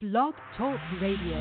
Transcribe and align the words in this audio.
Blog 0.00 0.32
Talk 0.56 0.80
Radio. 1.02 1.36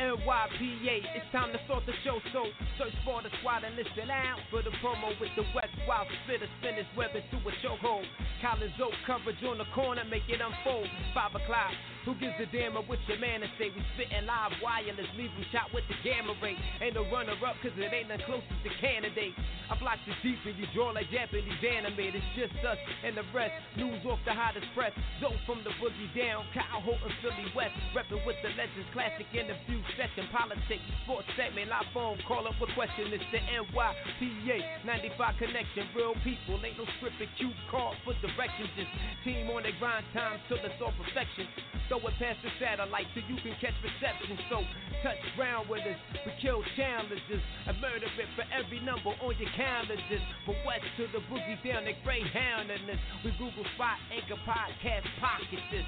NYPA, 0.00 1.04
it's 1.12 1.28
time 1.30 1.52
to 1.52 1.60
start 1.66 1.84
the 1.84 1.92
show, 2.04 2.16
so 2.32 2.48
search 2.78 2.96
for 3.04 3.20
the 3.20 3.28
squad 3.40 3.64
and 3.64 3.76
listen 3.76 4.08
out 4.08 4.40
for 4.50 4.62
the 4.62 4.72
promo 4.80 5.12
with 5.20 5.28
the 5.36 5.44
West 5.54 5.76
Wild 5.86 6.08
Spitter 6.24 6.48
spinners 6.58 6.88
webbing 6.96 7.28
through 7.28 7.44
a 7.44 7.52
chokehold. 7.60 8.08
Collins 8.40 8.72
Oak 8.80 8.96
coverage 9.06 9.44
on 9.44 9.58
the 9.58 9.68
corner, 9.74 10.04
make 10.08 10.24
it 10.32 10.40
unfold. 10.40 10.88
Five 11.12 11.36
o'clock, 11.36 11.76
who 12.04 12.14
gives 12.18 12.34
a 12.42 12.46
damn 12.50 12.74
what 12.74 12.98
your 13.06 13.18
man 13.22 13.46
say? 13.58 13.70
We 13.70 13.82
spitting 13.94 14.26
live 14.26 14.52
wireless, 14.58 15.06
leave 15.14 15.30
them 15.38 15.46
shot 15.54 15.70
with 15.70 15.86
the 15.86 15.94
gamma 16.02 16.34
ray. 16.42 16.58
Ain't 16.82 16.98
no 16.98 17.06
runner 17.10 17.38
up, 17.46 17.54
cause 17.62 17.70
it 17.78 17.94
ain't 17.94 18.10
the 18.10 18.18
closest 18.26 18.58
to 18.66 18.70
candidate. 18.82 19.34
I 19.70 19.78
block 19.78 20.02
the 20.04 20.12
deep 20.20 20.42
and 20.44 20.58
you 20.58 20.66
draw 20.74 20.90
like 20.90 21.08
Japanese 21.14 21.62
anime. 21.62 21.96
It's 22.12 22.26
just 22.34 22.52
us 22.66 22.76
and 23.06 23.14
the 23.14 23.24
rest. 23.30 23.54
News 23.78 24.02
off 24.04 24.18
the 24.26 24.34
hottest 24.34 24.66
press. 24.74 24.90
Zoe 25.22 25.32
from 25.46 25.62
the 25.62 25.70
boogie 25.78 26.10
down. 26.12 26.44
Kyle 26.52 26.82
Holton, 26.82 27.12
Philly 27.22 27.48
West. 27.54 27.72
Reppin' 27.94 28.20
with 28.26 28.36
the 28.42 28.50
legends, 28.58 28.90
classic 28.92 29.30
interview 29.32 29.78
session. 29.94 30.26
Politics, 30.34 30.82
sports 31.06 31.30
segment, 31.38 31.70
live 31.70 31.86
phone, 31.94 32.18
call 32.26 32.44
up 32.44 32.58
a 32.58 32.68
question. 32.74 33.14
It's 33.14 33.24
the 33.30 33.40
NYPA 33.40 34.60
95 34.84 35.38
connection. 35.38 35.86
Real 35.94 36.18
people, 36.26 36.58
ain't 36.60 36.76
no 36.76 36.84
script 36.98 37.16
and 37.22 37.30
cue 37.38 37.54
card 37.70 37.96
for 38.04 38.12
directions. 38.20 38.68
Just 38.74 38.90
team 39.22 39.48
on 39.54 39.62
the 39.62 39.72
grind 39.78 40.04
time 40.12 40.42
till 40.50 40.58
it's 40.58 40.76
all 40.82 40.92
perfection. 40.98 41.46
Throw 41.92 42.08
it 42.08 42.16
past 42.16 42.40
the 42.40 42.48
satellite 42.56 43.04
so 43.12 43.20
you 43.28 43.36
can 43.44 43.52
catch 43.60 43.76
reception. 43.84 44.40
So 44.48 44.64
touch 45.04 45.20
ground 45.36 45.68
with 45.68 45.84
us. 45.84 46.00
We 46.24 46.32
kill 46.40 46.64
challenges. 46.72 47.44
I 47.68 47.76
murder 47.84 48.08
it 48.08 48.28
for 48.32 48.48
every 48.48 48.80
number 48.80 49.12
on 49.20 49.36
your 49.36 49.52
calendars. 49.52 50.00
From 50.48 50.56
west 50.64 50.88
to 50.96 51.04
the 51.12 51.20
boogie 51.28 51.60
down 51.60 51.84
the 51.84 51.92
Greyhound 52.00 52.72
in 52.72 52.88
this. 52.88 52.96
We 53.20 53.36
Google 53.36 53.68
Spot, 53.76 54.00
Anchor 54.08 54.40
Podcast, 54.48 55.04
Pocket 55.20 55.60
this. 55.68 55.84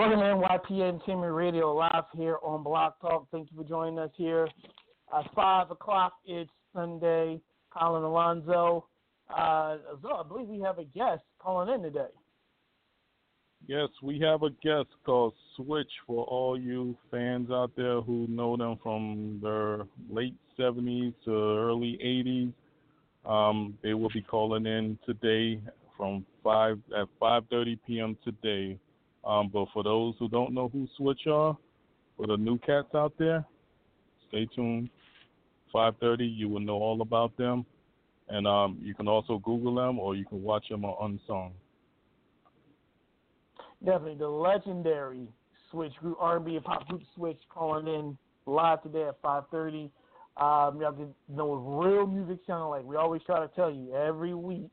Welcome 0.00 0.20
to 0.20 0.24
NYPA 0.24 0.88
Entertainment 0.88 1.34
Radio 1.34 1.74
live 1.74 2.04
here 2.16 2.38
on 2.42 2.62
Blog 2.62 2.94
Talk. 3.02 3.26
Thank 3.30 3.50
you 3.52 3.58
for 3.58 3.68
joining 3.68 3.98
us 3.98 4.08
here. 4.16 4.48
At 5.14 5.30
5 5.34 5.72
o'clock, 5.72 6.14
it's 6.24 6.48
Sunday. 6.74 7.38
Colin 7.70 8.04
Alonzo. 8.04 8.86
Uh, 9.28 9.76
so 10.00 10.10
I 10.14 10.22
believe 10.26 10.46
we 10.46 10.58
have 10.60 10.78
a 10.78 10.84
guest 10.84 11.20
calling 11.38 11.68
in 11.74 11.82
today. 11.82 12.08
Yes, 13.66 13.88
we 14.02 14.18
have 14.20 14.42
a 14.42 14.48
guest 14.62 14.88
called 15.04 15.34
Switch 15.54 15.90
for 16.06 16.24
all 16.24 16.58
you 16.58 16.96
fans 17.10 17.50
out 17.50 17.72
there 17.76 18.00
who 18.00 18.26
know 18.26 18.56
them 18.56 18.78
from 18.82 19.38
their 19.42 19.82
late 20.10 20.34
70s 20.58 21.12
to 21.26 21.30
early 21.30 21.98
80s. 22.02 22.54
Um, 23.30 23.76
they 23.82 23.92
will 23.92 24.08
be 24.08 24.22
calling 24.22 24.64
in 24.64 24.98
today 25.04 25.60
from 25.94 26.24
5 26.42 26.78
at 26.98 27.06
5:30 27.20 27.78
p.m. 27.86 28.16
today. 28.24 28.78
Um, 29.24 29.50
but 29.52 29.66
for 29.72 29.82
those 29.82 30.14
who 30.18 30.28
don't 30.28 30.54
know 30.54 30.68
who 30.68 30.88
Switch 30.96 31.26
are, 31.26 31.56
for 32.16 32.26
the 32.26 32.36
new 32.36 32.58
cats 32.58 32.94
out 32.94 33.12
there, 33.18 33.44
stay 34.28 34.46
tuned. 34.54 34.90
5:30, 35.74 36.26
you 36.36 36.48
will 36.48 36.60
know 36.60 36.74
all 36.74 37.00
about 37.00 37.36
them, 37.36 37.64
and 38.28 38.46
um, 38.46 38.78
you 38.82 38.94
can 38.94 39.08
also 39.08 39.38
Google 39.38 39.74
them 39.74 39.98
or 39.98 40.16
you 40.16 40.24
can 40.24 40.42
watch 40.42 40.68
them 40.68 40.84
on 40.84 41.20
Unsung. 41.28 41.52
Definitely 43.84 44.16
the 44.16 44.28
legendary 44.28 45.28
Switch 45.70 45.94
group, 46.00 46.16
R&B 46.20 46.56
and 46.56 46.64
pop 46.64 46.88
group 46.88 47.02
Switch, 47.14 47.38
calling 47.48 47.86
in 47.86 48.18
live 48.46 48.82
today 48.82 49.04
at 49.04 49.22
5:30. 49.22 49.90
Um, 50.36 50.80
y'all 50.80 50.92
can 50.92 51.14
know 51.28 51.54
real 51.54 52.06
music 52.06 52.38
sound 52.46 52.70
like. 52.70 52.84
We 52.84 52.96
always 52.96 53.22
try 53.22 53.40
to 53.40 53.48
tell 53.54 53.70
you 53.70 53.94
every 53.94 54.34
week 54.34 54.70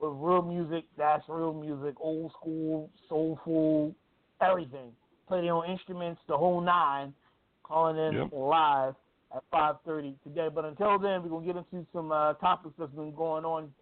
with 0.00 0.12
real 0.14 0.42
music, 0.42 0.84
that's 0.96 1.24
real 1.28 1.52
music, 1.52 1.94
old 2.00 2.32
school, 2.32 2.90
soulful, 3.08 3.94
everything. 4.40 4.92
Play 5.26 5.42
their 5.42 5.52
own 5.52 5.68
instruments, 5.68 6.20
the 6.28 6.36
whole 6.36 6.60
nine, 6.60 7.12
calling 7.62 7.98
in 7.98 8.14
Yep. 8.14 8.28
live 8.32 8.94
at 9.34 9.42
5.30 9.52 10.14
today. 10.22 10.48
But 10.52 10.64
until 10.64 10.98
then, 10.98 11.22
we're 11.22 11.28
going 11.28 11.46
to 11.46 11.52
get 11.52 11.64
into 11.72 11.86
some 11.92 12.12
uh, 12.12 12.34
topics 12.34 12.74
that's 12.78 12.92
been 12.92 13.14
going 13.14 13.44
on 13.44 13.72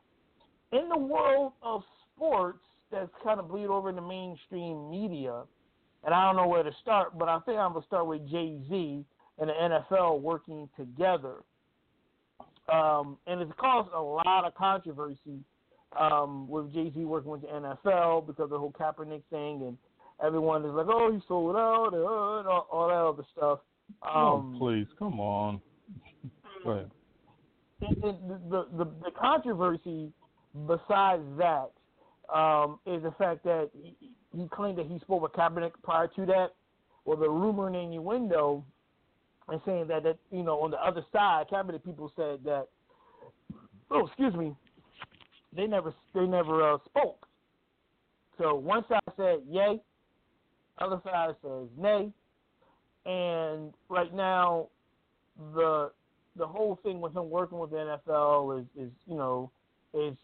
in 0.72 0.88
the 0.88 0.98
world 0.98 1.52
of 1.62 1.82
sports 2.14 2.64
that's 2.90 3.10
kind 3.22 3.38
of 3.38 3.48
bleed 3.48 3.66
over 3.66 3.90
into 3.90 4.02
mainstream 4.02 4.90
media. 4.90 5.42
And 6.04 6.14
I 6.14 6.24
don't 6.24 6.36
know 6.36 6.48
where 6.48 6.62
to 6.62 6.72
start, 6.82 7.18
but 7.18 7.28
I 7.28 7.40
think 7.40 7.58
I'm 7.58 7.72
going 7.72 7.82
to 7.82 7.86
start 7.86 8.06
with 8.06 8.28
Jay-Z 8.28 9.04
and 9.38 9.50
the 9.50 9.52
NFL 9.52 10.20
working 10.20 10.68
together. 10.76 11.36
Um, 12.72 13.18
and 13.26 13.40
it's 13.40 13.52
caused 13.58 13.90
a 13.94 14.00
lot 14.00 14.44
of 14.44 14.54
controversy 14.54 15.44
um, 15.98 16.48
with 16.48 16.72
Jay 16.72 16.90
Z 16.94 17.04
working 17.04 17.30
with 17.30 17.42
the 17.42 17.48
NFL 17.48 18.26
because 18.26 18.44
of 18.44 18.50
the 18.50 18.58
whole 18.58 18.72
Kaepernick 18.72 19.22
thing, 19.30 19.62
and 19.62 19.76
everyone 20.24 20.64
is 20.64 20.72
like, 20.72 20.86
"Oh, 20.88 21.12
he 21.12 21.20
sold 21.28 21.56
out," 21.56 21.90
and 21.94 22.02
uh, 22.04 22.50
all, 22.50 22.66
all 22.70 22.88
that 22.88 22.94
other 22.94 23.24
stuff. 23.36 23.60
Um, 24.02 24.54
oh, 24.54 24.56
please, 24.58 24.86
come 24.98 25.20
on. 25.20 25.60
Go 26.64 26.70
ahead. 26.70 26.90
and- 27.82 28.04
and 28.04 28.50
the, 28.50 28.66
the 28.76 28.84
the 29.04 29.10
controversy 29.20 30.10
besides 30.66 31.22
that 31.36 31.70
um, 32.34 32.78
is 32.86 33.02
the 33.02 33.12
fact 33.18 33.44
that 33.44 33.68
he, 33.74 33.94
he 34.34 34.48
claimed 34.48 34.78
that 34.78 34.86
he 34.86 34.98
spoke 35.00 35.20
with 35.22 35.32
Kaepernick 35.32 35.72
prior 35.82 36.08
to 36.16 36.26
that, 36.26 36.48
or 37.04 37.16
the 37.16 37.28
rumor 37.28 37.66
and 37.68 37.76
innuendo, 37.76 38.64
and 39.48 39.60
saying 39.66 39.86
that 39.88 40.02
that 40.04 40.16
you 40.30 40.42
know 40.42 40.60
on 40.62 40.70
the 40.70 40.78
other 40.78 41.04
side, 41.12 41.46
Kaepernick 41.52 41.84
people 41.84 42.10
said 42.16 42.38
that, 42.44 42.66
oh 43.90 44.06
excuse 44.06 44.34
me, 44.34 44.54
they 45.56 45.66
never 45.66 45.94
they 46.14 46.26
never 46.26 46.74
uh, 46.74 46.78
spoke. 46.84 47.26
So 48.38 48.54
one 48.54 48.84
side 48.88 49.00
said 49.16 49.38
yay, 49.48 49.80
other 50.78 51.00
side 51.04 51.34
says 51.42 51.68
nay, 51.78 52.12
and 53.06 53.72
right 53.88 54.14
now 54.14 54.68
the 55.54 55.90
the 56.36 56.46
whole 56.46 56.78
thing 56.82 57.00
with 57.00 57.16
him 57.16 57.30
working 57.30 57.58
with 57.58 57.70
the 57.70 57.98
NFL 58.06 58.60
is 58.60 58.66
is 58.76 58.90
you 59.06 59.16
know 59.16 59.50
is 59.94 60.14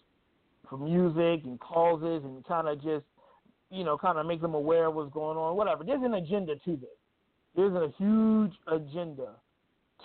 for 0.68 0.78
music 0.78 1.44
and 1.44 1.58
causes 1.60 2.22
and 2.24 2.44
kind 2.46 2.68
of 2.68 2.82
just 2.82 3.04
you 3.70 3.84
know 3.84 3.96
kind 3.96 4.18
of 4.18 4.26
make 4.26 4.40
them 4.40 4.54
aware 4.54 4.86
of 4.86 4.94
what's 4.94 5.12
going 5.12 5.38
on. 5.38 5.56
Whatever. 5.56 5.84
There's 5.84 6.02
an 6.02 6.14
agenda 6.14 6.56
to 6.56 6.76
this. 6.76 6.90
There's 7.56 7.74
a 7.74 7.92
huge 7.98 8.52
agenda 8.66 9.36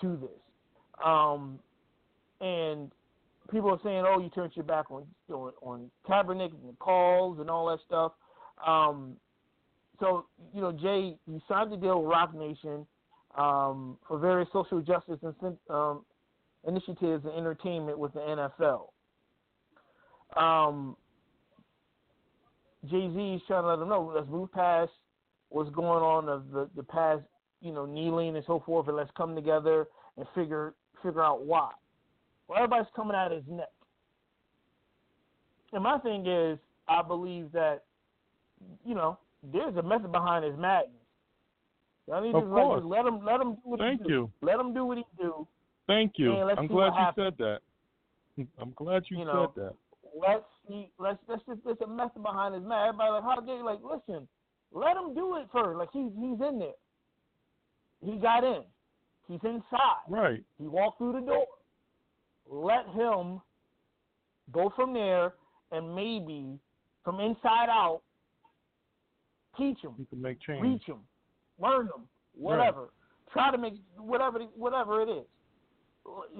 to 0.00 0.16
this. 0.16 1.04
Um, 1.04 1.58
and 2.40 2.90
people 3.50 3.70
are 3.70 3.80
saying, 3.82 4.04
"Oh, 4.06 4.20
you 4.20 4.30
turned 4.30 4.52
your 4.54 4.64
back 4.64 4.90
on 4.90 5.06
on, 5.30 5.52
on 5.62 5.90
Kaepernick 6.08 6.52
and 6.52 6.68
the 6.68 6.76
calls 6.78 7.38
and 7.40 7.50
all 7.50 7.66
that 7.66 7.78
stuff." 7.86 8.12
Um, 8.66 9.16
so 10.00 10.26
you 10.54 10.60
know, 10.60 10.72
Jay, 10.72 11.16
you 11.26 11.40
signed 11.48 11.72
a 11.72 11.76
deal 11.76 12.02
with 12.02 12.10
Roc 12.10 12.34
Nation 12.34 12.86
um, 13.36 13.98
for 14.06 14.18
various 14.18 14.48
social 14.52 14.80
justice 14.80 15.18
and 15.22 15.56
um, 15.70 16.04
initiatives 16.66 17.24
and 17.24 17.34
entertainment 17.34 17.98
with 17.98 18.12
the 18.14 18.20
NFL. 18.20 18.88
Um, 20.36 20.96
Jay 22.84 23.10
Z 23.12 23.34
is 23.34 23.42
trying 23.46 23.62
to 23.64 23.68
let 23.68 23.78
them 23.78 23.88
know 23.88 24.12
let's 24.14 24.28
move 24.28 24.52
past 24.52 24.92
what's 25.48 25.70
going 25.70 26.02
on 26.02 26.28
of 26.28 26.50
the 26.50 26.68
the 26.76 26.82
past, 26.82 27.22
you 27.60 27.72
know, 27.72 27.86
kneeling 27.86 28.36
and 28.36 28.44
so 28.46 28.62
forth, 28.64 28.88
and 28.88 28.96
let's 28.96 29.10
come 29.16 29.34
together 29.34 29.86
and 30.16 30.26
figure 30.34 30.74
figure 31.02 31.22
out 31.22 31.44
why. 31.44 31.70
Well, 32.48 32.58
everybody's 32.58 32.86
coming 32.96 33.14
at 33.16 33.30
his 33.30 33.42
neck. 33.48 33.68
And 35.72 35.82
my 35.82 35.98
thing 35.98 36.26
is, 36.26 36.58
I 36.88 37.02
believe 37.02 37.52
that, 37.52 37.84
you 38.84 38.94
know, 38.94 39.18
there's 39.52 39.76
a 39.76 39.82
method 39.82 40.10
behind 40.12 40.44
his 40.44 40.56
madness. 40.58 40.92
I 42.12 42.20
need 42.22 42.34
Of 42.34 42.44
to 42.44 42.48
course. 42.48 42.82
let 42.86 43.04
him 43.04 43.22
let 43.22 43.38
him 43.40 43.54
do 43.56 43.60
what 43.64 43.80
Thank 43.80 44.00
he 44.02 44.08
do. 44.08 44.14
you. 44.14 44.30
Let 44.40 44.58
him 44.58 44.72
do 44.72 44.86
what 44.86 44.96
he 44.96 45.04
do. 45.20 45.46
Thank 45.86 46.12
you. 46.16 46.32
I'm 46.32 46.66
glad 46.66 46.86
you 46.94 46.98
happens. 46.98 47.26
said 47.26 47.34
that. 47.38 47.58
I'm 48.58 48.72
glad 48.76 49.02
you, 49.10 49.18
You 49.18 49.24
know, 49.26 49.52
said 49.54 49.64
that. 49.64 49.74
Let's 50.18 50.44
see. 50.66 50.90
Let's 50.98 51.18
let's 51.28 51.42
just 51.46 51.60
there's 51.66 51.76
a 51.84 51.86
method 51.86 52.22
behind 52.22 52.54
his 52.54 52.64
man. 52.64 52.88
Everybody 52.88 53.10
like, 53.10 53.22
how 53.24 53.40
dare 53.40 53.56
you? 53.58 53.64
Like, 53.64 53.80
listen, 53.84 54.26
let 54.72 54.96
him 54.96 55.14
do 55.14 55.36
it 55.36 55.48
first. 55.52 55.76
Like 55.78 55.90
he's 55.92 56.10
he's 56.18 56.40
in 56.40 56.58
there. 56.58 56.78
He 58.02 58.16
got 58.16 58.42
in. 58.42 58.62
He's 59.28 59.40
inside. 59.44 60.00
Right. 60.08 60.42
He 60.58 60.66
walked 60.66 60.96
through 60.98 61.12
the 61.12 61.20
door. 61.26 61.44
Let 62.50 62.86
him 62.94 63.40
go 64.52 64.72
from 64.74 64.94
there 64.94 65.34
and 65.72 65.94
maybe 65.94 66.58
from 67.04 67.20
inside 67.20 67.68
out 67.68 68.00
teach 69.56 69.78
him, 69.82 69.94
You 69.98 70.06
can 70.06 70.22
make 70.22 70.40
change. 70.40 70.62
reach 70.62 70.84
him, 70.84 70.98
learn 71.60 71.86
him, 71.86 72.08
whatever. 72.34 72.90
Try 73.32 73.50
to 73.50 73.58
make 73.58 73.74
whatever 73.98 74.38
whatever 74.56 75.02
it 75.02 75.08
is. 75.10 75.24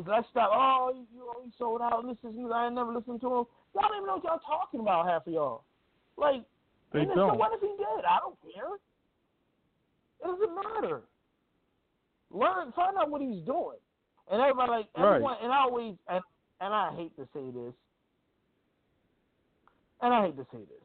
let's 0.07 0.27
stop. 0.31 0.51
Oh, 0.53 0.93
you, 0.95 1.31
he 1.45 1.51
sold 1.59 1.83
out. 1.83 2.03
This 2.07 2.17
is 2.31 2.37
I 2.55 2.71
never 2.71 2.95
listened 2.95 3.21
to 3.21 3.27
him. 3.27 3.45
Y'all 3.75 3.89
don't 3.89 3.97
even 3.97 4.07
know 4.07 4.15
what 4.15 4.25
y'all 4.25 4.41
talking 4.47 4.81
about. 4.81 5.07
Half 5.07 5.27
of 5.27 5.33
y'all, 5.35 5.65
like, 6.17 6.43
they 6.93 7.01
and 7.01 7.09
don't. 7.15 7.33
So 7.33 7.35
what 7.35 7.53
if 7.53 7.61
he 7.61 7.67
did? 7.77 8.05
I 8.09 8.19
don't 8.21 8.37
care. 8.41 8.75
It 10.21 10.25
doesn't 10.25 10.55
matter. 10.55 11.03
Learn, 12.31 12.73
find 12.73 12.97
out 12.99 13.11
what 13.11 13.21
he's 13.21 13.43
doing, 13.45 13.79
and 14.31 14.41
everybody 14.41 14.71
like 14.71 14.89
everyone. 14.97 15.23
Right. 15.23 15.43
And 15.43 15.53
I 15.53 15.59
always 15.59 15.95
and 16.09 16.23
and 16.61 16.75
I 16.75 16.95
hate 16.97 17.15
to 17.17 17.29
say 17.33 17.51
this, 17.51 17.75
and 20.03 20.13
I 20.15 20.27
hate 20.27 20.37
to 20.37 20.47
say 20.53 20.59
this. 20.59 20.83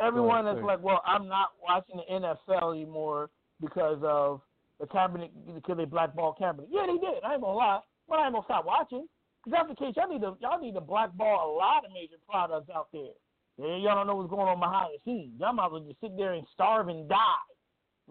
Everyone 0.00 0.44
Right, 0.44 0.54
that's 0.54 0.64
right. 0.64 0.76
like, 0.76 0.82
well, 0.82 1.02
I'm 1.06 1.28
not 1.28 1.50
watching 1.62 1.96
the 1.96 2.36
NFL 2.50 2.74
anymore 2.74 3.28
because 3.60 3.98
of 4.02 4.40
the 4.78 4.86
Kaepernick, 4.86 5.28
because 5.54 5.76
they 5.76 5.84
blackball 5.84 6.34
Kaepernick. 6.40 6.68
Yeah, 6.70 6.86
they 6.86 6.96
did. 6.96 7.22
I 7.22 7.34
ain't 7.34 7.42
gonna 7.42 7.52
lie, 7.52 7.80
but 8.08 8.18
I 8.18 8.24
ain't 8.26 8.32
gonna 8.34 8.46
stop 8.46 8.64
watching. 8.64 9.06
Cause 9.44 9.52
that's 9.52 9.68
the 9.68 9.74
case. 9.74 9.94
Y'all 9.96 10.08
need 10.08 10.22
to 10.22 10.36
y'all 10.40 10.60
need 10.60 10.74
to 10.74 10.80
blackball 10.80 11.50
a 11.50 11.56
lot 11.56 11.84
of 11.84 11.92
major 11.92 12.16
products 12.28 12.70
out 12.74 12.88
there. 12.92 13.12
Yeah, 13.58 13.76
y'all 13.76 13.94
don't 13.94 14.06
know 14.06 14.16
what's 14.16 14.30
going 14.30 14.48
on 14.48 14.60
behind 14.60 14.88
the 14.94 15.00
scenes. 15.04 15.38
Y'all 15.38 15.52
might 15.52 15.66
as 15.66 15.72
well 15.72 15.80
just 15.80 16.00
sit 16.00 16.16
there 16.16 16.32
and 16.32 16.46
starve 16.54 16.88
and 16.88 17.08
die 17.08 17.49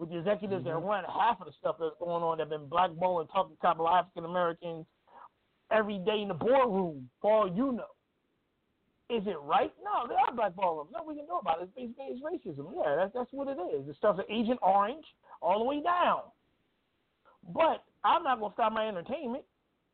with 0.00 0.08
the 0.08 0.16
executives 0.16 0.64
that 0.64 0.72
Mhm. 0.72 0.88
run 0.88 1.04
half 1.04 1.40
of 1.40 1.46
the 1.46 1.52
stuff 1.52 1.76
that's 1.78 1.94
going 1.98 2.22
on 2.22 2.38
that 2.38 2.48
have 2.48 2.48
been 2.48 2.68
blackballing 2.70 3.30
talking 3.30 3.54
to 3.54 3.60
couple 3.60 3.86
African 3.86 4.24
Americans 4.24 4.86
every 5.70 5.98
day 5.98 6.22
in 6.22 6.28
the 6.28 6.34
boardroom, 6.34 7.10
for 7.20 7.32
all 7.32 7.46
you 7.46 7.72
know. 7.72 7.86
Is 9.10 9.26
it 9.26 9.38
right? 9.40 9.72
No, 9.82 10.06
they 10.06 10.14
are 10.14 10.32
blackballing. 10.32 10.90
No, 10.90 11.02
we 11.02 11.16
can 11.16 11.26
know 11.26 11.38
about 11.38 11.60
it. 11.60 11.68
It's 11.76 11.96
based 11.98 12.22
racism. 12.22 12.74
Yeah, 12.74 12.96
that's 12.96 13.12
that's 13.12 13.32
what 13.32 13.48
it 13.48 13.58
is. 13.60 13.86
The 13.86 13.94
stuff's 13.94 14.20
Agent 14.28 14.58
Orange 14.62 15.04
all 15.42 15.58
the 15.58 15.64
way 15.64 15.82
down. 15.82 16.22
But 17.42 17.84
I'm 18.02 18.22
not 18.22 18.40
gonna 18.40 18.54
stop 18.54 18.72
my 18.72 18.88
entertainment. 18.88 19.44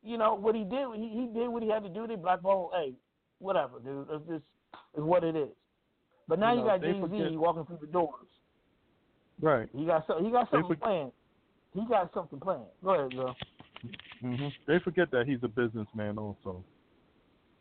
You 0.03 0.17
know 0.17 0.35
what 0.35 0.55
he 0.55 0.63
did? 0.63 0.87
He, 0.95 1.09
he 1.09 1.27
did 1.27 1.49
what 1.49 1.63
he 1.63 1.69
had 1.69 1.83
to 1.83 1.89
do. 1.89 2.07
They 2.07 2.15
blackball. 2.15 2.71
Hey, 2.73 2.95
whatever, 3.39 3.79
dude. 3.79 4.07
It's 4.09 4.27
just 4.27 4.45
is 4.95 5.03
what 5.03 5.23
it 5.23 5.35
is. 5.35 5.49
But 6.27 6.39
now 6.39 6.53
You 6.53 6.59
you, 6.59 6.65
got 6.65 6.81
Jay 6.81 7.01
Z 7.01 7.37
walking 7.37 7.65
through 7.65 7.79
the 7.81 7.87
doors. 7.87 8.27
Right. 9.41 9.69
He 9.75 9.85
got 9.85 10.05
so 10.07 10.17
he 10.23 10.31
got 10.31 10.49
something 10.51 10.75
for- 10.75 10.81
planned. 10.83 11.11
He 11.73 11.85
got 11.85 12.11
something 12.13 12.39
planned. 12.39 12.63
Go 12.83 12.93
ahead, 12.95 13.15
girl. 13.15 13.35
hmm 14.21 14.47
They 14.65 14.79
forget 14.79 15.11
that 15.11 15.27
he's 15.27 15.43
a 15.43 15.47
businessman 15.47 16.17
also. 16.17 16.63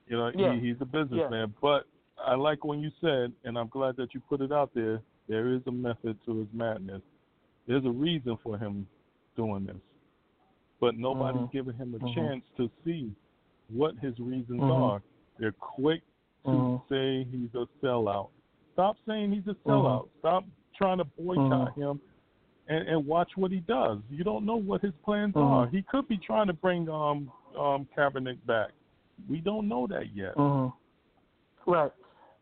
You 0.08 0.16
know, 0.16 0.30
Yeah. 0.34 0.54
he, 0.54 0.68
he's 0.68 0.80
a 0.80 0.84
businessman. 0.86 1.54
But 1.60 1.84
I 2.24 2.34
like 2.34 2.64
when 2.64 2.80
you 2.80 2.90
said, 3.00 3.32
and 3.44 3.58
I'm 3.58 3.68
glad 3.68 3.96
that 3.96 4.14
you 4.14 4.20
put 4.20 4.40
it 4.40 4.52
out 4.52 4.70
there. 4.74 5.02
There 5.28 5.52
is 5.52 5.60
a 5.66 5.72
method 5.72 6.16
to 6.24 6.38
his 6.38 6.48
madness. 6.52 7.02
There's 7.66 7.84
a 7.84 7.90
reason 7.90 8.38
for 8.42 8.56
him 8.56 8.86
doing 9.36 9.66
this, 9.66 9.76
but 10.80 10.96
nobody's 10.96 11.42
Mhm. 11.42 11.52
giving 11.52 11.74
him 11.74 11.94
a 11.94 11.98
Mhm. 11.98 12.14
chance 12.14 12.44
to 12.56 12.70
see 12.84 13.12
what 13.68 13.96
his 13.96 14.18
reasons 14.20 14.60
Mhm. 14.60 14.82
are. 14.82 15.02
They're 15.38 15.52
quick 15.52 16.02
to 16.44 16.50
Mhm. 16.50 16.88
say 16.88 17.24
he's 17.24 17.52
a 17.56 17.66
sellout. 17.82 18.30
Stop 18.72 18.96
saying 19.04 19.32
he's 19.32 19.46
a 19.48 19.54
Mm-hmm. 19.54 19.68
sellout. 19.70 20.08
Stop 20.20 20.44
trying 20.76 20.98
to 20.98 21.04
boycott 21.04 21.74
him 21.76 22.00
and, 22.68 22.88
and 22.88 23.06
watch 23.06 23.30
what 23.36 23.50
he 23.50 23.60
does. 23.60 23.98
You 24.10 24.24
don't 24.24 24.44
know 24.44 24.56
what 24.56 24.80
his 24.82 24.92
plans 25.04 25.34
Mhm. 25.34 25.42
are. 25.46 25.66
He 25.68 25.82
could 25.82 26.08
be 26.08 26.16
trying 26.18 26.46
to 26.48 26.52
bring 26.52 26.88
um 26.88 27.30
um 27.58 27.86
Kaepernick 27.96 28.44
back. 28.46 28.70
We 29.28 29.40
don't 29.40 29.66
know 29.68 29.86
that 29.86 30.14
yet. 30.14 30.34
Mm-hmm. 30.36 31.70
Right. 31.70 31.92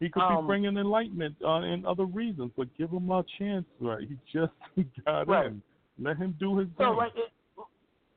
He 0.01 0.09
could 0.11 0.23
Um, 0.23 0.45
be 0.45 0.47
bringing 0.49 0.77
enlightenment 0.77 1.37
uh, 1.43 1.61
and 1.61 1.87
other 1.87 2.05
reasons, 2.05 2.51
but 2.57 2.69
give 2.77 2.91
him 2.91 3.11
a 3.11 3.25
chance. 3.39 3.65
Right? 3.81 4.09
He 4.09 4.19
just 4.33 4.53
got 5.07 5.29
Right. 5.29 5.47
in. 5.47 5.63
Let 5.99 6.17
him 6.17 6.35
do 6.41 6.57
his 6.59 6.69
So 6.77 6.91
thing. 6.91 6.99
right, 6.99 7.13
it, 7.15 7.31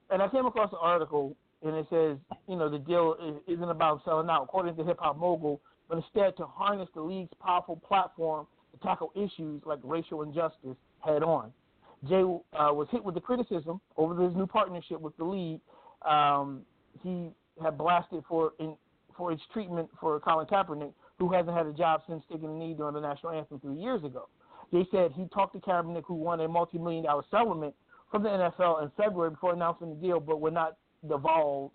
and 0.10 0.22
I 0.22 0.28
came 0.30 0.48
across 0.48 0.72
an 0.72 0.80
article, 0.82 1.36
and 1.62 1.76
it 1.76 1.86
says, 1.90 2.18
you 2.48 2.56
know, 2.56 2.70
the 2.70 2.80
deal 2.80 3.16
isn't 3.46 3.70
about 3.70 4.04
selling 4.04 4.30
out, 4.30 4.44
according 4.44 4.76
to 4.78 4.84
Hip 4.84 4.98
Hop 5.00 5.18
Mogul, 5.18 5.62
but 5.88 5.98
instead 5.98 6.36
to 6.38 6.48
harness 6.48 6.90
the 6.96 7.02
league's 7.02 7.30
powerful 7.40 7.76
platform 7.76 8.48
to 8.78 8.88
tackle 8.88 9.12
issues 9.16 9.62
like 9.66 9.80
racial 9.84 10.22
injustice 10.22 10.78
head 11.00 11.24
on. 11.24 11.52
Jay 12.08 12.22
uh, 12.22 12.74
was 12.74 12.88
hit 12.92 13.04
with 13.04 13.16
the 13.16 13.22
criticism 13.22 13.82
over 13.98 14.22
his 14.22 14.36
new 14.36 14.46
partnership 14.46 15.00
with 15.00 15.16
the 15.18 15.24
league. 15.24 15.60
Um, 16.08 16.62
he 17.02 17.30
had 17.62 17.78
blasted 17.78 18.24
for 18.28 18.54
in, 18.60 18.76
for 19.16 19.32
its 19.32 19.42
treatment 19.52 19.90
for 20.00 20.20
Colin 20.20 20.46
Kaepernick, 20.46 20.94
who 21.18 21.34
hasn't 21.34 21.56
had 21.56 21.66
a 21.66 21.74
job 21.74 22.02
since 22.08 22.24
taking 22.32 22.50
a 22.50 22.54
knee 22.54 22.76
during 22.76 22.94
the 22.94 23.02
national 23.02 23.32
anthem 23.32 23.60
three 23.60 23.78
years 23.78 24.04
ago. 24.04 24.28
They 24.72 24.86
said 24.92 25.12
he 25.16 25.26
talked 25.34 25.54
to 25.56 25.60
Kaepernick, 25.60 26.04
who 26.06 26.16
won 26.16 26.40
a 26.42 26.48
multi-million 26.48 27.06
dollar 27.06 27.24
settlement 27.32 27.74
from 28.12 28.24
the 28.24 28.30
NFL 28.30 28.84
in 28.84 28.92
February 28.96 29.32
before 29.32 29.54
announcing 29.54 29.90
the 29.90 29.96
deal, 29.96 30.20
but 30.20 30.40
would 30.40 30.54
not 30.54 30.78
divulge 31.08 31.72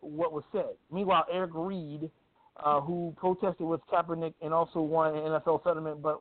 what 0.00 0.32
was 0.32 0.44
said. 0.50 0.70
Meanwhile, 0.90 1.26
Eric 1.30 1.50
Reed, 1.54 2.10
uh, 2.56 2.80
who 2.80 3.14
protested 3.16 3.66
with 3.66 3.80
Kaepernick 3.92 4.34
and 4.42 4.52
also 4.52 4.80
won 4.80 5.14
an 5.14 5.22
NFL 5.22 5.62
settlement, 5.64 6.02
but 6.02 6.20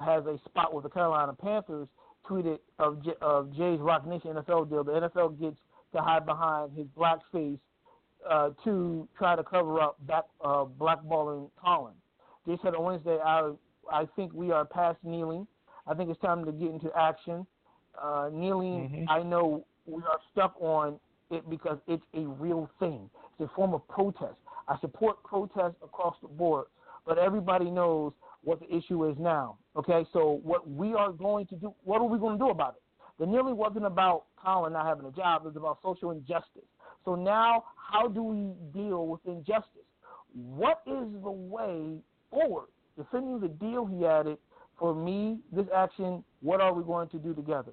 has 0.00 0.24
a 0.26 0.38
spot 0.46 0.72
with 0.74 0.84
the 0.84 0.90
Carolina 0.90 1.32
Panthers, 1.34 1.88
tweeted 2.28 2.58
of, 2.78 3.02
J- 3.04 3.14
of 3.20 3.52
Jay's 3.56 3.80
Roc 3.80 4.06
Nation 4.06 4.32
NFL 4.34 4.68
deal. 4.70 4.82
The 4.84 4.92
NFL 4.92 5.38
gets 5.40 5.56
to 5.94 6.00
hide 6.00 6.24
behind 6.26 6.72
his 6.76 6.86
black 6.96 7.18
face 7.32 7.58
uh, 8.28 8.50
to 8.64 9.08
try 9.16 9.36
to 9.36 9.42
cover 9.44 9.80
up 9.80 9.96
back, 10.06 10.24
uh, 10.42 10.64
blackballing 10.64 11.50
Colin. 11.62 11.94
They 12.46 12.56
said 12.62 12.74
on 12.74 12.84
Wednesday, 12.84 13.18
I, 13.24 13.52
I 13.92 14.06
think 14.16 14.32
we 14.32 14.50
are 14.52 14.64
past 14.64 14.98
kneeling. 15.02 15.46
I 15.86 15.94
think 15.94 16.10
it's 16.10 16.20
time 16.20 16.44
to 16.44 16.52
get 16.52 16.70
into 16.70 16.90
action. 16.96 17.46
Uh, 18.00 18.30
kneeling, 18.32 18.88
Mhm. 18.90 19.06
I 19.10 19.22
know 19.22 19.64
we 19.86 20.02
are 20.02 20.18
stuck 20.32 20.54
on 20.60 20.98
it 21.30 21.48
because 21.50 21.78
it's 21.86 22.04
a 22.14 22.20
real 22.20 22.68
thing. 22.78 23.10
It's 23.38 23.50
a 23.50 23.54
form 23.54 23.74
of 23.74 23.86
protest. 23.88 24.36
I 24.70 24.78
support 24.80 25.22
protests 25.24 25.74
across 25.82 26.14
the 26.22 26.28
board, 26.28 26.66
but 27.04 27.18
everybody 27.18 27.70
knows 27.70 28.12
what 28.44 28.60
the 28.60 28.74
issue 28.74 29.08
is 29.10 29.16
now. 29.18 29.58
Okay, 29.76 30.06
so 30.12 30.40
what 30.44 30.70
we 30.70 30.94
are 30.94 31.10
going 31.10 31.46
to 31.48 31.56
do, 31.56 31.74
what 31.82 32.00
are 32.00 32.06
we 32.06 32.18
going 32.18 32.38
to 32.38 32.44
do 32.44 32.50
about 32.50 32.76
it? 32.76 32.82
The 33.18 33.26
kneeling 33.26 33.56
wasn't 33.56 33.84
about 33.84 34.24
Colin 34.42 34.72
not 34.72 34.86
having 34.86 35.06
a 35.06 35.10
job, 35.10 35.42
it 35.42 35.48
was 35.48 35.56
about 35.56 35.78
social 35.82 36.12
injustice. 36.12 36.62
So 37.04 37.16
now, 37.16 37.64
how 37.76 38.06
do 38.06 38.22
we 38.22 38.52
deal 38.72 39.08
with 39.08 39.20
injustice? 39.26 39.66
What 40.32 40.82
is 40.86 41.04
the 41.22 41.30
way 41.30 41.98
forward? 42.30 42.68
Defending 42.96 43.40
the 43.40 43.48
deal 43.48 43.86
he 43.86 44.06
added 44.06 44.38
for 44.78 44.94
me, 44.94 45.38
this 45.52 45.66
action, 45.76 46.22
what 46.40 46.60
are 46.60 46.72
we 46.72 46.84
going 46.84 47.08
to 47.08 47.18
do 47.18 47.34
together? 47.34 47.72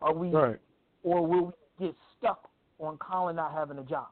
Are 0.00 0.14
we 0.14 0.30
right. 0.30 0.58
or 1.02 1.24
will 1.26 1.54
we 1.78 1.86
get 1.86 1.94
stuck 2.16 2.48
on 2.80 2.96
Colin 2.96 3.36
not 3.36 3.52
having 3.52 3.78
a 3.78 3.84
job? 3.84 4.08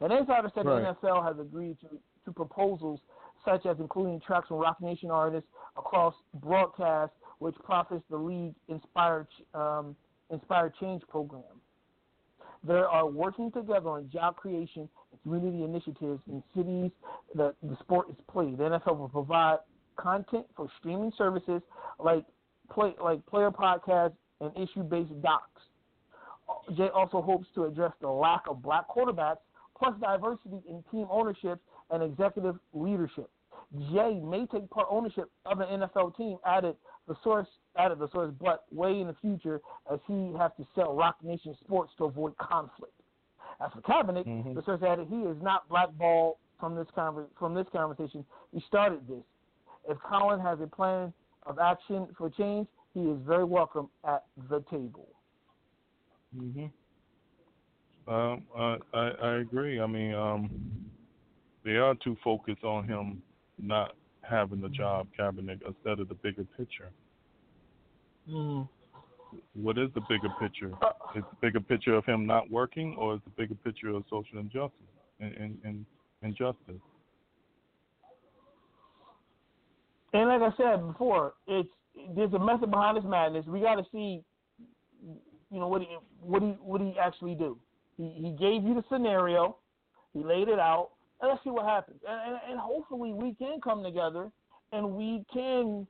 An 0.00 0.12
insider 0.12 0.50
said 0.54 0.66
Right. 0.66 0.82
the 0.82 1.08
NFL 1.08 1.24
has 1.24 1.38
agreed 1.38 1.78
to, 1.80 1.88
to 2.24 2.32
proposals 2.32 3.00
such 3.44 3.64
as 3.66 3.78
including 3.78 4.20
tracks 4.20 4.48
from 4.48 4.58
Roc 4.58 4.80
Nation 4.80 5.10
artists 5.10 5.48
across 5.76 6.14
broadcast, 6.34 7.12
which 7.38 7.54
profits 7.64 8.02
the 8.10 8.16
league 8.16 8.54
inspired 8.68 9.28
um, 9.54 9.96
inspired 10.30 10.74
change 10.80 11.02
program. 11.08 11.42
They 12.64 12.74
are 12.74 13.06
working 13.06 13.52
together 13.52 13.88
on 13.90 14.10
job 14.12 14.36
creation 14.36 14.88
and 15.12 15.22
community 15.22 15.62
initiatives 15.62 16.20
in 16.28 16.42
cities 16.56 16.90
that 17.34 17.54
the 17.62 17.76
sport 17.80 18.10
is 18.10 18.16
played. 18.30 18.58
The 18.58 18.64
NFL 18.64 18.98
will 18.98 19.08
provide 19.08 19.58
content 19.96 20.46
for 20.56 20.68
streaming 20.80 21.12
services 21.16 21.62
like 21.98 22.24
play 22.72 22.94
like 23.02 23.24
player 23.26 23.50
podcasts 23.50 24.16
and 24.40 24.50
issue 24.56 24.82
based 24.82 25.12
docs. 25.22 25.44
Jay 26.76 26.88
also 26.94 27.22
hopes 27.22 27.46
to 27.54 27.64
address 27.64 27.92
the 28.00 28.08
lack 28.08 28.42
of 28.48 28.62
black 28.62 28.88
quarterbacks, 28.88 29.38
plus 29.78 29.94
diversity 30.00 30.62
in 30.68 30.82
team 30.90 31.06
ownership 31.10 31.60
and 31.90 32.02
executive 32.02 32.58
leadership. 32.72 33.30
Jay 33.92 34.20
may 34.22 34.46
take 34.46 34.68
part 34.70 34.86
ownership 34.90 35.30
of 35.44 35.60
an 35.60 35.80
NFL 35.80 36.16
team, 36.16 36.38
added 36.44 36.76
the 37.08 37.16
source 37.22 37.48
added 37.76 37.98
the 37.98 38.08
source, 38.10 38.32
but 38.40 38.64
way 38.72 39.00
in 39.00 39.06
the 39.06 39.14
future 39.20 39.60
as 39.92 40.00
he 40.06 40.32
has 40.38 40.50
to 40.56 40.66
sell 40.74 40.94
Roc 40.94 41.16
Nation 41.22 41.54
Sports 41.60 41.92
to 41.98 42.04
avoid 42.04 42.36
conflict. 42.38 42.94
As 43.60 43.70
for 43.72 43.80
Kaepernick, 43.82 44.24
Mhm. 44.26 44.54
the 44.54 44.62
source 44.62 44.82
added 44.82 45.08
he 45.08 45.22
is 45.22 45.40
not 45.42 45.68
blackballed 45.68 46.36
from 46.58 46.74
this 46.74 46.88
conver- 46.96 47.28
from 47.36 47.54
this 47.54 47.68
conversation. 47.68 48.24
He 48.52 48.60
started 48.60 49.06
this. 49.06 49.24
If 49.88 49.98
Colin 50.00 50.40
has 50.40 50.60
a 50.60 50.66
plan 50.66 51.12
of 51.44 51.58
action 51.58 52.06
for 52.14 52.30
change, 52.30 52.66
he 52.94 53.08
is 53.10 53.18
very 53.20 53.44
welcome 53.44 53.90
at 54.04 54.24
the 54.48 54.62
table. 54.62 55.08
hmm 56.32 56.66
Um, 58.08 58.44
I, 58.56 58.76
I 58.94 59.08
I 59.22 59.34
agree. 59.36 59.80
I 59.80 59.86
mean, 59.86 60.14
um, 60.14 60.50
they 61.64 61.72
are 61.72 61.94
too 61.96 62.16
focused 62.22 62.62
on 62.62 62.86
him 62.86 63.22
not 63.60 63.94
having 64.22 64.60
the 64.60 64.68
job, 64.68 65.08
Kaepernick, 65.18 65.60
instead 65.66 66.00
of 66.00 66.08
the 66.08 66.14
bigger 66.14 66.44
picture. 66.56 66.90
Mm. 68.30 68.68
What 69.54 69.76
is 69.78 69.88
the 69.94 70.02
bigger 70.08 70.28
picture? 70.40 70.72
Uh, 70.82 70.90
Is 71.16 71.24
the 71.30 71.36
bigger 71.40 71.60
picture 71.60 71.94
of 71.94 72.04
him 72.04 72.26
not 72.26 72.50
working, 72.50 72.94
or 72.98 73.14
is 73.14 73.20
the 73.24 73.30
bigger 73.30 73.54
picture 73.54 73.90
of 73.90 74.04
social 74.08 74.38
injustice 74.38 74.70
and 75.20 75.34
and, 75.34 75.58
and 75.64 75.86
injustice? 76.22 76.80
And 80.12 80.28
like 80.28 80.42
I 80.42 80.56
said 80.56 80.86
before, 80.86 81.34
it's 81.46 81.68
there's 82.14 82.32
a 82.32 82.38
method 82.38 82.70
behind 82.70 82.96
this 82.96 83.04
madness. 83.04 83.44
We 83.46 83.60
got 83.60 83.76
to 83.76 83.84
see, 83.92 84.22
you 85.02 85.58
know, 85.58 85.68
what 85.68 85.82
he 85.82 85.88
what 86.20 86.42
he 86.42 86.48
what 86.60 86.80
he 86.80 86.94
actually 87.00 87.34
do. 87.34 87.58
He 87.96 88.12
he 88.16 88.30
gave 88.38 88.62
you 88.64 88.74
the 88.74 88.84
scenario, 88.90 89.56
he 90.12 90.22
laid 90.22 90.48
it 90.48 90.58
out, 90.58 90.90
and 91.20 91.30
let's 91.30 91.42
see 91.44 91.50
what 91.50 91.64
happens. 91.64 92.00
And, 92.08 92.34
and, 92.34 92.40
and 92.50 92.60
hopefully 92.60 93.12
we 93.12 93.34
can 93.34 93.60
come 93.62 93.82
together 93.82 94.30
and 94.72 94.92
we 94.92 95.24
can 95.32 95.86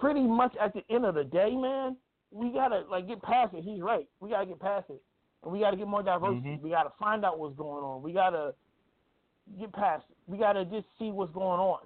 pretty 0.00 0.22
much 0.22 0.54
at 0.60 0.72
the 0.74 0.82
end 0.90 1.04
of 1.04 1.14
the 1.14 1.24
day, 1.24 1.54
man, 1.54 1.96
we 2.30 2.50
gotta 2.50 2.84
like 2.90 3.08
get 3.08 3.22
past 3.22 3.54
it. 3.54 3.64
He's 3.64 3.80
right. 3.80 4.06
We 4.20 4.30
gotta 4.30 4.46
get 4.46 4.60
past 4.60 4.86
it, 4.90 5.02
and 5.42 5.52
we 5.52 5.60
gotta 5.60 5.76
get 5.76 5.86
more 5.86 6.02
diversity. 6.02 6.48
Mm-hmm. 6.48 6.64
We 6.64 6.70
gotta 6.70 6.92
find 6.98 7.24
out 7.24 7.38
what's 7.38 7.56
going 7.56 7.84
on. 7.84 8.02
We 8.02 8.12
gotta 8.12 8.54
get 9.58 9.72
past 9.72 10.04
it. 10.10 10.16
We 10.26 10.38
gotta 10.38 10.64
just 10.64 10.86
see 10.98 11.10
what's 11.10 11.32
going 11.32 11.60
on 11.60 11.80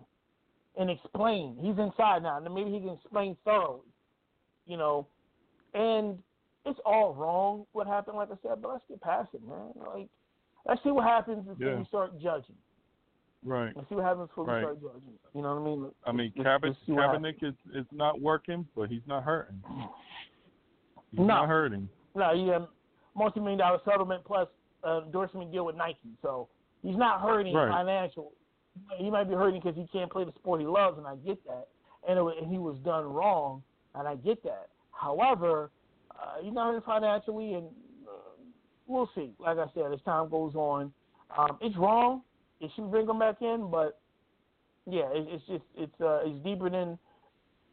and 0.78 0.90
explain. 0.90 1.56
He's 1.60 1.78
inside 1.78 2.22
now, 2.22 2.40
and 2.42 2.54
maybe 2.54 2.70
he 2.70 2.80
can 2.80 2.90
explain 2.90 3.36
thoroughly. 3.44 3.80
You 4.66 4.76
know, 4.76 5.06
and 5.75 6.18
it's 6.66 6.80
all 6.85 7.14
wrong 7.14 7.64
what 7.73 7.87
happened, 7.87 8.16
like 8.16 8.28
I 8.30 8.37
said, 8.42 8.61
but 8.62 8.73
let's 8.73 8.85
get 8.88 9.00
past 9.00 9.28
it, 9.35 9.40
man. 9.46 9.73
Like, 9.76 10.08
let's 10.66 10.82
see 10.82 10.90
what 10.90 11.04
happens 11.04 11.46
before 11.46 11.66
Yeah. 11.66 11.78
we 11.78 11.85
start 11.85 12.18
judging. 12.18 12.56
Right. 13.44 13.73
Let's 13.76 13.88
see 13.88 13.94
what 13.94 14.04
happens 14.04 14.28
before 14.28 14.44
Right. 14.44 14.56
we 14.58 14.78
start 14.78 14.80
judging. 14.82 15.18
You 15.35 15.42
know 15.42 15.54
what 15.54 15.61
I 15.61 15.64
mean? 15.64 15.90
I 16.06 16.12
mean, 16.12 16.32
Let's- 16.37 16.46
Kaepernick, 16.49 16.68
let's 16.68 16.87
see 16.87 16.92
what 16.92 17.04
happens. 17.04 17.25
Kaepernick 17.26 17.42
is, 17.42 17.54
is 17.75 17.87
not 17.92 18.20
working, 18.20 18.66
but 18.75 18.90
he's 18.90 19.06
not 19.06 19.23
hurting. 19.23 19.62
He's 21.12 21.20
No. 21.20 21.26
not 21.26 21.49
hurting. 21.49 21.88
No, 22.14 22.35
he 22.35 22.49
had 22.49 22.66
multi-million 23.14 23.58
dollar 23.58 23.80
settlement 23.85 24.25
plus 24.25 24.49
uh, 24.85 25.02
endorsement 25.04 25.50
deal 25.50 25.64
with 25.64 25.75
Nike. 25.75 26.16
So 26.23 26.49
he's 26.82 26.96
not 26.96 27.20
hurting 27.20 27.54
Right. 27.54 27.70
financial. 27.70 28.32
He 28.99 29.11
might 29.11 29.25
be 29.25 29.35
hurting 29.35 29.61
because 29.61 29.75
he 29.75 29.87
can't 29.88 30.11
play 30.11 30.23
the 30.25 30.32
sport 30.32 30.61
he 30.61 30.66
loves, 30.66 30.99
and 30.99 31.06
I 31.06 31.16
get 31.16 31.42
that. 31.46 31.68
And, 32.06 32.18
it, 32.18 32.38
and 32.38 32.46
he 32.50 32.58
was 32.58 32.78
done 32.80 33.04
wrong, 33.12 33.62
and 33.94 34.06
I 34.06 34.14
get 34.16 34.42
that. 34.44 34.68
However, 34.92 35.70
uh, 36.20 36.50
not 36.50 36.66
hurting 36.66 36.82
financially, 36.87 37.54
and 37.54 37.66
uh, 38.06 38.42
we'll 38.87 39.11
see. 39.14 39.32
Like 39.38 39.58
I 39.58 39.66
said, 39.75 39.92
as 39.92 40.00
time 40.04 40.28
goes 40.28 40.54
on, 40.54 40.92
um, 41.37 41.58
it's 41.61 41.76
wrong. 41.76 42.23
It 42.61 42.70
should 42.75 42.90
bring 42.90 43.08
him 43.08 43.18
back 43.18 43.42
in, 43.42 43.68
but 43.70 44.00
yeah, 44.87 45.08
it, 45.12 45.26
it's 45.28 45.46
just 45.46 45.64
it's 45.76 46.00
uh, 46.00 46.20
it's 46.25 46.42
deeper 46.44 46.70
than 46.70 46.99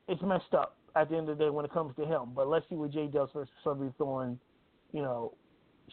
it's 0.07 0.21
messed 0.21 0.53
up 0.53 0.77
at 0.95 1.09
the 1.09 1.17
end 1.17 1.29
of 1.29 1.37
the 1.37 1.45
day 1.45 1.49
when 1.49 1.65
it 1.65 1.73
comes 1.73 1.95
to 1.95 2.05
him. 2.05 2.31
But 2.35 2.47
let's 2.47 2.67
see 2.69 2.75
what 2.75 2.91
Jay 2.91 3.07
does 3.07 3.29
for 3.31 3.47
somebody 3.63 3.91
throwing, 3.97 4.39
you 4.91 5.01
know, 5.01 5.33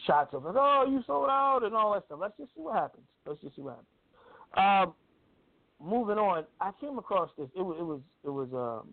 shots 0.05 0.33
of 0.33 0.43
like, 0.43 0.55
oh, 0.57 0.85
you 0.89 1.03
sold 1.07 1.29
out 1.29 1.61
and 1.63 1.75
all 1.75 1.93
that 1.93 2.05
stuff. 2.05 2.19
Let's 2.21 2.37
just 2.37 2.53
see 2.55 2.61
what 2.61 2.75
happens. 2.75 3.03
Let's 3.25 3.41
just 3.41 3.55
see 3.55 3.61
what 3.61 3.77
happens. 3.77 4.91
Um, 4.91 4.93
moving 5.83 6.17
on, 6.17 6.45
I 6.59 6.71
came 6.79 6.97
across 6.97 7.29
this. 7.37 7.47
It 7.55 7.61
was 7.61 7.77
it 7.79 7.83
was 7.83 8.01
it 8.25 8.29
was 8.29 8.49
um 8.53 8.89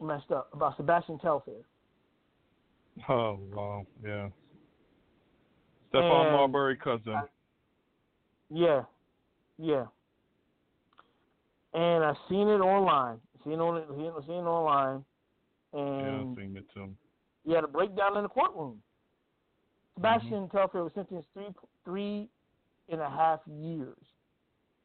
messed 0.00 0.30
up 0.30 0.48
about 0.52 0.76
Sebastian 0.76 1.18
Telfair. 1.18 1.54
Oh 3.08 3.38
wow, 3.52 3.86
yeah. 4.04 4.28
Stephon 5.92 6.32
Marbury 6.32 6.76
cousin. 6.76 7.20
Yeah, 8.50 8.82
yeah. 9.58 9.84
And 11.72 12.04
I've 12.04 12.16
seen 12.28 12.48
it 12.48 12.60
online. 12.60 13.18
Seen 13.44 13.60
on 13.60 13.76
it, 13.78 13.86
seen 13.90 14.12
seen 14.26 14.36
it 14.36 14.48
online, 14.48 15.04
yeah, 15.74 15.80
and 15.80 16.30
I've 16.30 16.36
seen 16.36 16.56
it 16.56 16.64
too. 16.72 16.90
he 17.44 17.52
had 17.52 17.64
a 17.64 17.68
breakdown 17.68 18.16
in 18.16 18.22
the 18.22 18.28
courtroom. 18.28 18.80
Sebastian 19.96 20.48
Telfair 20.48 20.82
was 20.82 20.92
sentenced 20.94 21.28
three 21.34 21.46
three 21.84 22.28
and 22.88 23.00
a 23.00 23.08
half 23.08 23.40
years 23.46 23.96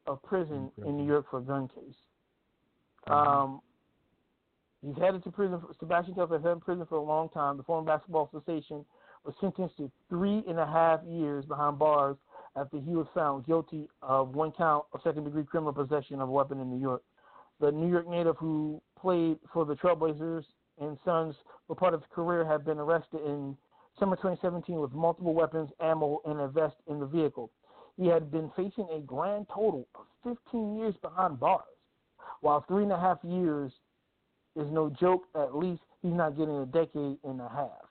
of 0.07 0.21
prison 0.23 0.71
in 0.85 0.97
New 0.97 1.05
York 1.05 1.25
for 1.29 1.39
a 1.39 1.41
gun 1.41 1.67
case. 1.67 1.95
Um, 3.07 3.61
he's 4.85 4.97
headed 4.97 5.23
to 5.23 5.31
prison. 5.31 5.59
For, 5.59 5.73
Sebastian 5.79 6.15
Telfair 6.15 6.37
has 6.37 6.43
been 6.43 6.53
in 6.53 6.59
prison 6.59 6.85
for 6.87 6.97
a 6.97 7.03
long 7.03 7.29
time. 7.29 7.57
The 7.57 7.63
former 7.63 7.85
basketball 7.85 8.29
sensation 8.31 8.85
was 9.25 9.35
sentenced 9.41 9.77
to 9.77 9.91
three 10.09 10.43
and 10.47 10.59
a 10.59 10.65
half 10.65 11.01
years 11.07 11.45
behind 11.45 11.79
bars 11.79 12.17
after 12.55 12.79
he 12.79 12.95
was 12.95 13.07
found 13.13 13.45
guilty 13.45 13.87
of 14.01 14.35
one 14.35 14.51
count 14.51 14.85
of 14.93 15.01
second 15.03 15.25
degree 15.25 15.43
criminal 15.43 15.73
possession 15.73 16.21
of 16.21 16.29
a 16.29 16.31
weapon 16.31 16.59
in 16.59 16.69
New 16.69 16.79
York. 16.79 17.03
The 17.59 17.71
New 17.71 17.89
York 17.89 18.07
native 18.07 18.37
who 18.37 18.81
played 18.99 19.37
for 19.53 19.65
the 19.65 19.75
Trailblazers 19.75 20.45
and 20.79 20.97
Suns 21.03 21.35
for 21.67 21.75
part 21.75 21.93
of 21.93 22.01
his 22.01 22.09
career 22.13 22.45
had 22.45 22.63
been 22.65 22.79
arrested 22.79 23.21
in 23.25 23.57
summer 23.99 24.15
2017 24.15 24.79
with 24.79 24.93
multiple 24.93 25.33
weapons, 25.33 25.69
ammo, 25.81 26.21
and 26.25 26.39
a 26.39 26.47
vest 26.47 26.75
in 26.87 26.99
the 26.99 27.05
vehicle. 27.05 27.51
He 27.97 28.07
had 28.07 28.31
been 28.31 28.49
facing 28.55 28.87
a 28.93 29.01
grand 29.01 29.47
total 29.53 29.87
of 29.95 30.05
15 30.23 30.77
years 30.77 30.95
behind 31.01 31.39
bars. 31.39 31.65
While 32.41 32.63
three 32.67 32.83
and 32.83 32.93
a 32.93 32.99
half 32.99 33.17
years 33.23 33.73
is 34.55 34.67
no 34.71 34.89
joke, 34.99 35.23
at 35.35 35.55
least 35.55 35.81
he's 36.01 36.13
not 36.13 36.37
getting 36.37 36.57
a 36.57 36.65
decade 36.65 37.17
and 37.23 37.41
a 37.41 37.49
half. 37.49 37.89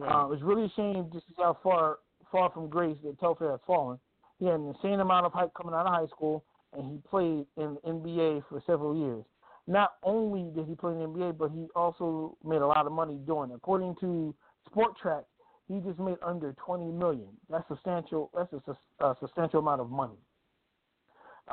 Uh, 0.00 0.30
it's 0.32 0.42
really 0.42 0.64
a 0.64 0.72
shame 0.74 1.10
just 1.12 1.26
to 1.26 1.32
see 1.34 1.42
how 1.42 1.56
far 1.62 1.98
far 2.30 2.50
from 2.50 2.68
grace 2.68 2.96
that 3.04 3.18
Telfair 3.20 3.50
has 3.50 3.60
fallen. 3.66 3.98
He 4.38 4.46
had 4.46 4.54
an 4.54 4.74
insane 4.74 5.00
amount 5.00 5.26
of 5.26 5.32
hype 5.32 5.52
coming 5.54 5.74
out 5.74 5.86
of 5.86 5.92
high 5.92 6.06
school, 6.06 6.44
and 6.72 6.90
he 6.90 6.98
played 7.08 7.44
in 7.58 7.74
the 7.74 7.80
NBA 7.86 8.44
for 8.48 8.62
several 8.66 8.96
years. 8.96 9.24
Not 9.66 9.94
only 10.02 10.50
did 10.54 10.66
he 10.66 10.74
play 10.74 10.92
in 10.92 10.98
the 10.98 11.04
NBA, 11.04 11.36
but 11.36 11.50
he 11.50 11.66
also 11.76 12.36
made 12.42 12.62
a 12.62 12.66
lot 12.66 12.86
of 12.86 12.92
money 12.92 13.18
doing 13.26 13.50
it. 13.50 13.54
According 13.54 13.96
to 14.00 14.34
Spotrac, 14.68 15.24
he 15.68 15.78
just 15.80 15.98
made 15.98 16.16
under 16.22 16.54
twenty 16.54 16.90
million. 16.90 17.28
That's 17.50 17.66
substantial. 17.68 18.30
That's 18.34 18.52
a, 18.52 19.04
a 19.04 19.16
substantial 19.20 19.60
amount 19.60 19.82
of 19.82 19.90
money. 19.90 20.18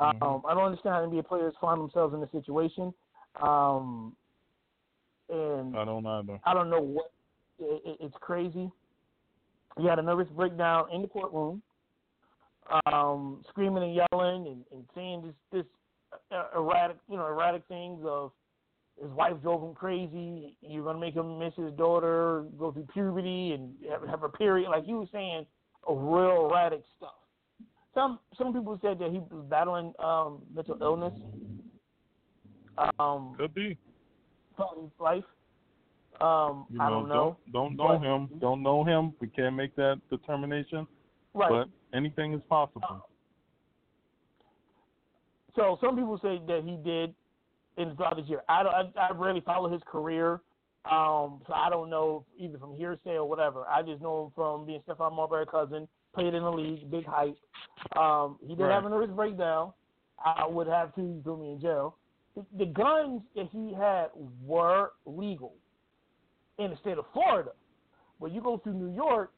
Mhm. 0.00 0.22
Um, 0.22 0.42
I 0.48 0.54
don't 0.54 0.64
understand 0.64 0.94
how 0.94 1.06
NBA 1.06 1.26
players 1.26 1.54
find 1.60 1.80
themselves 1.80 2.14
in 2.14 2.20
this 2.20 2.30
situation. 2.32 2.94
Um, 3.42 4.14
and 5.28 5.76
I 5.76 5.84
don't 5.84 6.06
either. 6.06 6.40
I 6.44 6.54
don't 6.54 6.70
know 6.70 6.80
what. 6.80 7.12
It, 7.58 7.82
it, 7.84 7.96
it's 8.00 8.16
crazy. 8.20 8.70
He 9.78 9.86
had 9.86 9.98
a 9.98 10.02
nervous 10.02 10.28
breakdown 10.34 10.86
in 10.92 11.02
the 11.02 11.08
courtroom, 11.08 11.62
um, 12.86 13.44
screaming 13.48 13.82
and 13.84 13.94
yelling 13.94 14.46
and, 14.46 14.64
and 14.72 14.84
saying 14.94 15.22
this 15.24 15.34
this 15.52 15.66
uh, 16.32 16.58
erratic, 16.58 16.96
you 17.08 17.16
know, 17.16 17.26
erratic 17.26 17.62
things 17.68 18.00
of 18.04 18.32
his 19.00 19.10
wife 19.12 19.34
drove 19.42 19.62
him 19.62 19.74
crazy. 19.74 20.56
You're 20.60 20.84
gonna 20.84 20.98
make 20.98 21.14
him 21.14 21.38
miss 21.38 21.54
his 21.56 21.72
daughter, 21.72 22.44
go 22.58 22.72
through 22.72 22.88
puberty, 22.92 23.52
and 23.52 23.74
have, 23.90 24.08
have 24.08 24.22
a 24.22 24.28
period. 24.28 24.68
Like 24.68 24.84
he 24.84 24.94
was 24.94 25.08
saying, 25.12 25.46
a 25.88 25.94
real 25.94 26.48
erratic 26.50 26.82
stuff. 26.96 27.14
Some 27.94 28.18
some 28.36 28.52
people 28.52 28.78
said 28.82 28.98
that 28.98 29.10
he 29.10 29.18
was 29.18 29.44
battling 29.48 29.92
um, 29.98 30.42
mental 30.54 30.76
illness. 30.80 31.14
Um, 32.98 33.34
Could 33.38 33.54
be. 33.54 33.76
his 34.56 34.90
life. 34.98 35.24
Um, 36.20 36.66
You 36.70 36.80
I 36.80 36.90
don't 36.90 37.08
know. 37.08 37.36
Don't, 37.52 37.76
don't 37.76 37.76
know 37.76 37.98
But- 37.98 38.02
him. 38.06 38.38
Don't 38.40 38.62
know 38.62 38.84
him. 38.84 39.14
We 39.20 39.28
can't 39.28 39.54
make 39.56 39.74
that 39.76 40.00
determination. 40.10 40.86
Right. 41.34 41.48
But 41.50 41.68
anything 41.96 42.32
is 42.34 42.40
possible. 42.48 43.06
So 45.56 45.78
some 45.80 45.96
people 45.96 46.18
say 46.22 46.40
that 46.46 46.62
he 46.64 46.76
did 46.84 47.14
in 47.76 47.96
throughout 47.96 48.16
this 48.16 48.26
year. 48.28 48.42
I 48.48 48.62
don't. 48.62 48.74
I, 48.74 49.08
I 49.08 49.12
rarely 49.12 49.40
follow 49.40 49.70
his 49.70 49.82
career, 49.86 50.40
um, 50.90 51.42
so 51.46 51.52
I 51.54 51.68
don't 51.70 51.90
know 51.90 52.24
either 52.38 52.58
from 52.58 52.74
hearsay 52.74 53.14
or 53.16 53.28
whatever. 53.28 53.64
I 53.68 53.82
just 53.82 54.00
know 54.00 54.26
him 54.26 54.32
from 54.34 54.64
being 54.66 54.80
Stephon 54.88 55.14
Marbury 55.14 55.46
cousin, 55.46 55.88
played 56.14 56.34
in 56.34 56.42
the 56.42 56.50
league, 56.52 56.88
big 56.90 57.04
hype. 57.06 57.36
Um, 57.96 58.38
he 58.42 58.54
did 58.54 58.64
Right. 58.64 58.72
have 58.72 58.84
a 58.84 58.88
nervous 58.88 59.10
breakdown. 59.14 59.72
I 60.24 60.46
would 60.46 60.66
have 60.66 60.94
to 60.96 61.00
He 61.00 61.20
threw 61.22 61.36
me 61.38 61.52
in 61.52 61.60
jail. 61.60 61.96
The, 62.58 62.64
the 62.64 62.70
guns 62.70 63.22
that 63.36 63.48
he 63.52 63.72
had 63.74 64.06
were 64.46 64.92
legal 65.06 65.54
in 66.58 66.70
the 66.70 66.76
state 66.76 66.98
of 66.98 67.04
Florida, 67.12 67.50
but 68.20 68.32
you 68.32 68.40
go 68.40 68.58
through 68.58 68.74
New 68.74 68.94
York, 68.94 69.32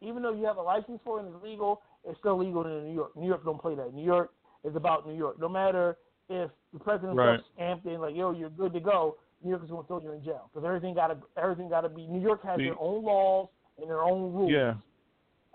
even 0.00 0.22
though 0.22 0.32
you 0.32 0.44
have 0.44 0.56
a 0.56 0.62
license 0.62 1.00
for 1.04 1.18
it 1.18 1.24
and 1.26 1.34
it's 1.34 1.42
legal, 1.44 1.82
it's 2.04 2.18
still 2.20 2.38
legal 2.38 2.64
in 2.64 2.84
New 2.86 2.94
York. 2.94 3.16
New 3.16 3.26
York 3.26 3.44
don't 3.44 3.60
play 3.60 3.74
that. 3.74 3.92
New 3.94 4.04
York 4.04 4.30
is 4.64 4.76
about 4.76 5.06
New 5.06 5.14
York. 5.16 5.38
No 5.40 5.48
matter 5.48 5.96
if 6.28 6.50
the 6.72 6.78
president 6.78 7.16
Right. 7.16 7.40
stamped 7.54 7.86
in 7.86 8.00
like, 8.00 8.14
"Yo, 8.14 8.30
you're 8.32 8.50
good 8.50 8.72
to 8.74 8.80
go," 8.80 9.16
New 9.42 9.50
York 9.50 9.64
is 9.64 9.70
going 9.70 9.82
to 9.82 9.88
throw 9.88 10.00
you 10.00 10.12
in 10.12 10.22
jail 10.22 10.48
because 10.52 10.64
everything 10.66 10.94
got 10.94 11.08
to 11.08 11.16
everything 11.36 11.68
got 11.68 11.80
to 11.82 11.88
be. 11.88 12.06
New 12.06 12.20
York 12.20 12.42
has 12.44 12.58
See- 12.58 12.64
their 12.64 12.78
own 12.80 13.02
laws 13.04 13.48
and 13.78 13.88
their 13.90 14.02
own 14.02 14.32
rules. 14.32 14.50
Yeah. 14.52 14.74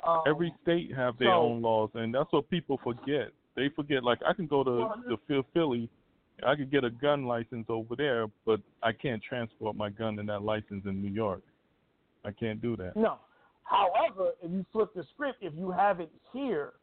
Um, 0.06 0.22
Every 0.28 0.54
state 0.62 0.94
have 0.94 1.18
their 1.18 1.30
so- 1.30 1.42
own 1.44 1.62
laws, 1.62 1.90
and 1.94 2.14
that's 2.14 2.32
what 2.34 2.50
people 2.50 2.78
forget. 2.84 3.30
They 3.56 3.70
forget. 3.70 4.04
Like 4.04 4.20
I 4.28 4.34
can 4.34 4.48
go 4.48 4.64
to 4.64 4.90
to 5.10 5.18
Phil- 5.28 5.44
Philly, 5.54 5.90
I 6.46 6.56
could 6.56 6.72
get 6.72 6.84
a 6.84 6.90
gun 6.90 7.26
license 7.26 7.66
over 7.70 7.96
there, 7.96 8.28
but 8.46 8.60
I 8.82 8.92
can't 8.92 9.22
transport 9.22 9.76
my 9.76 9.90
gun 9.90 10.18
and 10.20 10.28
that 10.30 10.42
license 10.42 10.86
in 10.86 11.02
New 11.02 11.12
York. 11.12 11.44
I 12.26 12.32
can't 12.32 12.62
do 12.62 12.76
that. 12.78 12.96
No. 12.96 13.18
However, 13.64 14.32
if 14.42 14.52
you 14.52 14.66
flip 14.72 14.94
the 14.96 15.04
script, 15.14 15.40
if 15.42 15.54
you 15.56 15.72
have 15.72 16.00
it 16.00 16.12
here 16.32 16.74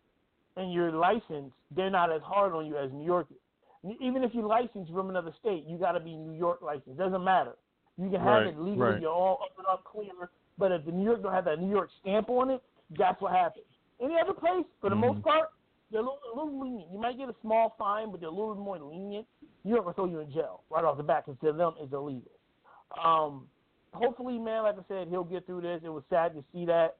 and 0.56 0.72
you're 0.72 0.92
licensed, 0.92 1.54
they're 1.74 1.90
not 1.90 2.12
as 2.12 2.22
hard 2.22 2.52
on 2.52 2.66
you 2.66 2.76
as 2.76 2.90
New 2.92 3.04
York 3.04 3.26
is. 3.30 3.96
Even 4.00 4.22
if 4.22 4.34
you 4.34 4.46
license 4.46 4.88
from 4.90 5.08
another 5.08 5.32
state, 5.40 5.64
you 5.66 5.78
got 5.78 5.92
to 5.92 6.00
be 6.00 6.14
New 6.14 6.36
York 6.38 6.60
licensed. 6.62 6.98
Doesn't 6.98 7.24
matter. 7.24 7.56
You 7.96 8.10
can 8.10 8.20
have 8.20 8.26
Right, 8.26 8.46
it 8.48 8.58
legally. 8.58 8.86
right. 8.92 9.00
You're 9.00 9.12
all 9.12 9.40
up 9.42 9.56
and 9.58 9.66
up 9.66 9.84
clear. 9.84 10.10
But 10.58 10.72
if 10.72 10.84
the 10.84 10.92
New 10.92 11.04
York 11.04 11.22
don't 11.22 11.32
have 11.32 11.46
that 11.46 11.60
New 11.60 11.70
York 11.70 11.90
stamp 12.00 12.28
on 12.28 12.50
it, 12.50 12.62
that's 12.98 13.20
what 13.20 13.32
happens. 13.32 13.64
Any 14.00 14.18
other 14.20 14.34
place, 14.34 14.66
for 14.80 14.90
the 14.90 14.96
most 14.96 15.18
Mhm. 15.18 15.24
part, 15.24 15.50
they're 15.90 16.00
a 16.00 16.04
little, 16.04 16.18
a 16.32 16.36
little 16.36 16.60
lenient. 16.60 16.90
You 16.92 17.00
might 17.00 17.18
get 17.18 17.28
a 17.28 17.34
small 17.42 17.74
fine, 17.78 18.10
but 18.10 18.20
they're 18.20 18.28
a 18.28 18.32
little 18.32 18.54
more 18.54 18.78
lenient. 18.78 19.26
New 19.64 19.72
York 19.74 19.86
will 19.86 19.92
throw 19.92 20.06
you 20.06 20.20
in 20.20 20.30
jail 20.32 20.62
right 20.70 20.84
off 20.84 20.96
the 20.96 21.02
bat 21.02 21.24
because 21.26 21.40
to 21.40 21.52
them 21.52 21.74
it's 21.80 21.92
illegal. 21.92 22.30
Um, 23.04 23.46
hopefully, 23.92 24.38
man, 24.38 24.62
like 24.62 24.76
I 24.76 24.82
said, 24.88 25.08
he'll 25.08 25.24
get 25.24 25.46
through 25.46 25.62
this. 25.62 25.80
It 25.84 25.88
was 25.88 26.02
sad 26.10 26.34
to 26.34 26.44
see 26.52 26.64
that. 26.66 26.96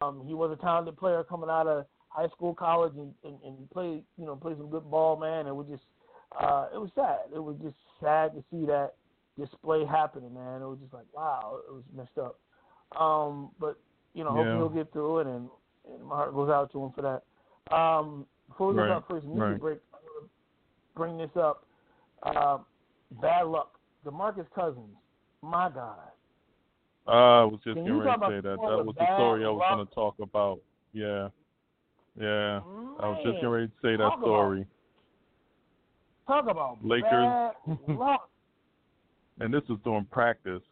Um, 0.00 0.22
he 0.26 0.34
was 0.34 0.56
a 0.56 0.60
talented 0.62 0.96
player 0.96 1.24
coming 1.24 1.48
out 1.50 1.66
of 1.66 1.86
high 2.08 2.28
school, 2.28 2.54
college, 2.54 2.92
and, 2.96 3.12
and, 3.24 3.38
and 3.44 3.70
played 3.70 4.02
you 4.18 4.26
know 4.26 4.36
played 4.36 4.58
some 4.58 4.70
good 4.70 4.90
ball, 4.90 5.16
man. 5.16 5.46
It 5.46 5.54
was 5.54 5.66
just 5.70 5.82
uh, 6.38 6.68
it 6.74 6.78
was 6.78 6.90
sad. 6.94 7.34
It 7.34 7.42
was 7.42 7.56
just 7.62 7.76
sad 8.00 8.32
to 8.34 8.44
see 8.50 8.66
that 8.66 8.94
display 9.38 9.84
happening, 9.84 10.34
man. 10.34 10.60
It 10.62 10.66
was 10.66 10.78
just 10.80 10.92
like 10.92 11.06
wow, 11.14 11.58
it 11.68 11.72
was 11.72 11.84
messed 11.96 12.18
up. 12.18 12.38
Um, 13.00 13.50
but 13.58 13.78
you 14.14 14.24
know, 14.24 14.30
Yeah. 14.30 14.36
hopefully 14.44 14.58
he'll 14.58 14.84
get 14.84 14.92
through 14.92 15.18
it, 15.20 15.26
and, 15.26 15.48
and 15.90 16.04
my 16.04 16.16
heart 16.16 16.34
goes 16.34 16.50
out 16.50 16.70
to 16.72 16.84
him 16.84 16.92
for 16.94 17.00
that. 17.02 17.22
Um, 17.70 18.26
before 18.48 18.68
we 18.68 18.74
go 18.74 18.80
Right, 18.82 18.90
our 18.90 19.04
first 19.08 19.26
music 19.26 19.42
right. 19.42 19.60
break, 19.60 19.78
bring 20.96 21.16
this 21.18 21.30
up. 21.36 21.64
Uh, 22.22 22.58
bad 23.20 23.46
luck. 23.46 23.72
DeMarcus 24.06 24.46
Cousins. 24.54 24.96
My 25.42 25.68
God. 25.70 25.96
I 27.06 27.44
was 27.44 27.58
just 27.64 27.74
Can 27.76 27.84
getting 27.84 27.98
ready 27.98 28.20
to 28.20 28.26
say 28.28 28.34
that. 28.36 28.42
That 28.42 28.56
was 28.84 28.94
the 28.98 29.16
story 29.16 29.44
I 29.44 29.48
was 29.48 29.62
going 29.74 29.86
to 29.86 29.94
talk 29.94 30.14
about. 30.20 30.60
Yeah, 30.92 31.28
yeah. 32.20 32.60
I 33.00 33.08
was 33.08 33.18
just 33.24 33.34
getting 33.36 33.48
ready 33.48 33.66
to 33.68 33.72
say 33.82 33.92
that 33.92 33.98
talk 33.98 34.18
about- 34.18 34.24
story. 34.26 34.66
Talk 36.28 36.46
about 36.48 36.78
Lakers. 36.84 37.10
bad 37.10 37.52
luck. 37.88 38.28
And 39.40 39.52
this 39.52 39.62
was 39.68 39.78
during 39.84 40.04
practice. 40.04 40.62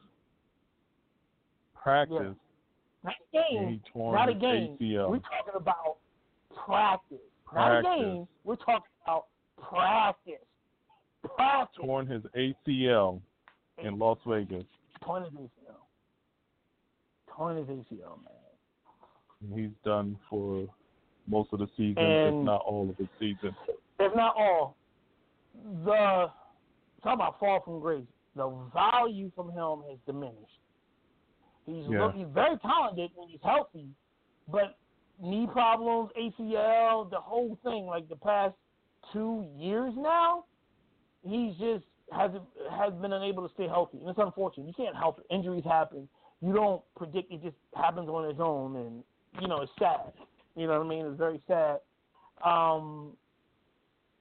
Practice. 1.74 2.36
Not 3.02 3.14
a 3.14 3.36
game. 3.36 3.58
And 3.62 3.70
he 3.70 3.80
torn 3.92 4.14
Not 4.14 4.28
a 4.28 4.34
game. 4.34 4.76
ACL. 4.80 5.10
We're 5.10 5.18
talking 5.18 5.54
about 5.56 5.96
practice. 6.64 7.18
Not 7.54 7.78
a 7.78 7.82
game. 7.82 8.28
We're 8.44 8.56
talking 8.56 8.90
about 9.04 9.26
practice. 9.60 10.34
Practice. 11.36 11.84
Torn 11.84 12.06
his 12.06 12.22
ACL 12.36 13.20
in 13.82 13.98
Las 13.98 14.18
Vegas. 14.26 14.64
Torn 15.02 15.24
his 15.24 15.32
ACL. 15.32 15.76
Torn 17.36 17.56
his 17.56 17.66
ACL, 17.66 18.18
man. 18.24 19.58
He's 19.58 19.70
done 19.84 20.16
for 20.28 20.66
most 21.26 21.52
of 21.52 21.58
the 21.60 21.68
season, 21.76 22.02
And- 22.02 22.38
if 22.40 22.44
not 22.44 22.62
all 22.62 22.88
of 22.88 22.96
the 22.96 23.08
season. 23.18 23.54
If 23.98 24.14
not 24.14 24.34
all, 24.36 24.76
the 25.84 26.30
talk 27.02 27.14
about 27.14 27.38
fall 27.38 27.60
from 27.60 27.80
grace. 27.80 28.06
The 28.36 28.48
value 28.72 29.30
from 29.34 29.50
him 29.50 29.82
has 29.88 29.98
diminished. 30.06 30.60
He's 31.66 31.86
Yeah. 31.88 32.06
look, 32.06 32.14
he's 32.14 32.28
very 32.28 32.56
talented 32.58 33.10
when 33.14 33.28
he's 33.28 33.42
healthy, 33.42 33.88
but 34.48 34.76
knee 35.22 35.48
problems, 35.52 36.10
ACL, 36.18 37.10
the 37.10 37.20
whole 37.20 37.58
thing, 37.62 37.86
like 37.86 38.08
the 38.08 38.16
past 38.16 38.54
two 39.12 39.46
years 39.56 39.92
now, 39.96 40.44
he's 41.22 41.54
just 41.56 41.84
hasn't 42.12 42.42
has 42.70 42.92
been 42.94 43.12
unable 43.12 43.46
to 43.46 43.54
stay 43.54 43.68
healthy. 43.68 43.98
And 43.98 44.08
it's 44.08 44.18
unfortunate. 44.18 44.66
You 44.66 44.74
can't 44.76 44.96
help 44.96 45.18
it. 45.18 45.26
Injuries 45.32 45.64
happen. 45.64 46.08
You 46.40 46.52
don't 46.52 46.82
predict 46.96 47.32
it 47.32 47.42
just 47.42 47.56
happens 47.74 48.08
on 48.08 48.28
its 48.28 48.40
own 48.40 48.76
and 48.76 49.04
you 49.40 49.48
know, 49.48 49.62
it's 49.62 49.72
sad. 49.78 50.12
You 50.56 50.66
know 50.66 50.78
what 50.78 50.86
I 50.86 50.88
mean? 50.88 51.06
It's 51.06 51.18
very 51.18 51.40
sad. 51.46 51.78
Um 52.44 53.12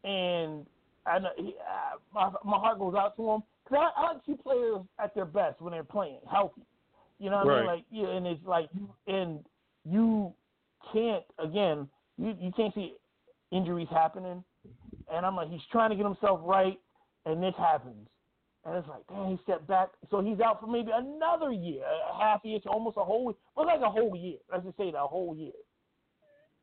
and 0.03 0.65
I 1.05 1.19
know 1.19 1.29
he, 1.37 1.55
uh, 1.59 1.97
my 2.13 2.29
my 2.43 2.57
heart 2.57 2.79
goes 2.79 2.95
out 2.95 3.15
to 3.17 3.31
him 3.31 3.43
because 3.63 3.89
I, 3.95 4.01
I 4.01 4.13
like 4.13 4.25
to 4.25 4.31
see 4.31 4.37
players 4.41 4.81
at 5.01 5.15
their 5.15 5.25
best 5.25 5.61
when 5.61 5.71
they're 5.71 5.83
playing 5.83 6.19
healthy. 6.29 6.61
You 7.19 7.29
know 7.29 7.37
what 7.37 7.49
I 7.49 7.57
mean? 7.57 7.65
Like 7.65 7.85
yeah, 7.89 8.07
and 8.09 8.27
it's 8.27 8.45
like 8.45 8.69
and 9.07 9.39
you 9.85 10.33
can't 10.93 11.24
again 11.38 11.88
you 12.17 12.36
you 12.39 12.51
can't 12.51 12.74
see 12.74 12.95
injuries 13.51 13.88
happening, 13.89 14.43
and 15.12 15.25
I'm 15.25 15.36
like 15.36 15.50
he's 15.50 15.62
trying 15.71 15.89
to 15.91 15.95
get 15.95 16.05
himself 16.05 16.39
right, 16.43 16.77
and 17.25 17.41
this 17.41 17.55
happens, 17.57 18.07
and 18.65 18.75
it's 18.77 18.88
like 18.88 19.01
damn 19.09 19.29
he 19.31 19.39
stepped 19.43 19.67
back, 19.67 19.89
so 20.12 20.21
he's 20.21 20.39
out 20.39 20.59
for 20.59 20.67
maybe 20.67 20.91
another 20.93 21.51
year, 21.51 21.83
a 21.83 22.21
half 22.21 22.41
year 22.43 22.59
to 22.62 22.69
almost 22.69 22.98
a 22.98 23.03
whole 23.03 23.33
well 23.55 23.65
like 23.65 23.81
a 23.81 23.89
whole 23.89 24.15
year. 24.15 24.38
Let's 24.51 24.65
just 24.65 24.77
say 24.77 24.91
that 24.91 24.98
a 24.98 25.07
whole 25.07 25.36
year. 25.36 25.51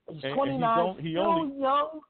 He's 0.08 0.22
And- 0.22 0.24
and 0.24 0.24
he's 0.24 0.34
29, 0.34 0.78
on- 0.78 0.98
he 0.98 1.12
still 1.12 1.22
only- 1.26 1.56
young. 1.60 2.00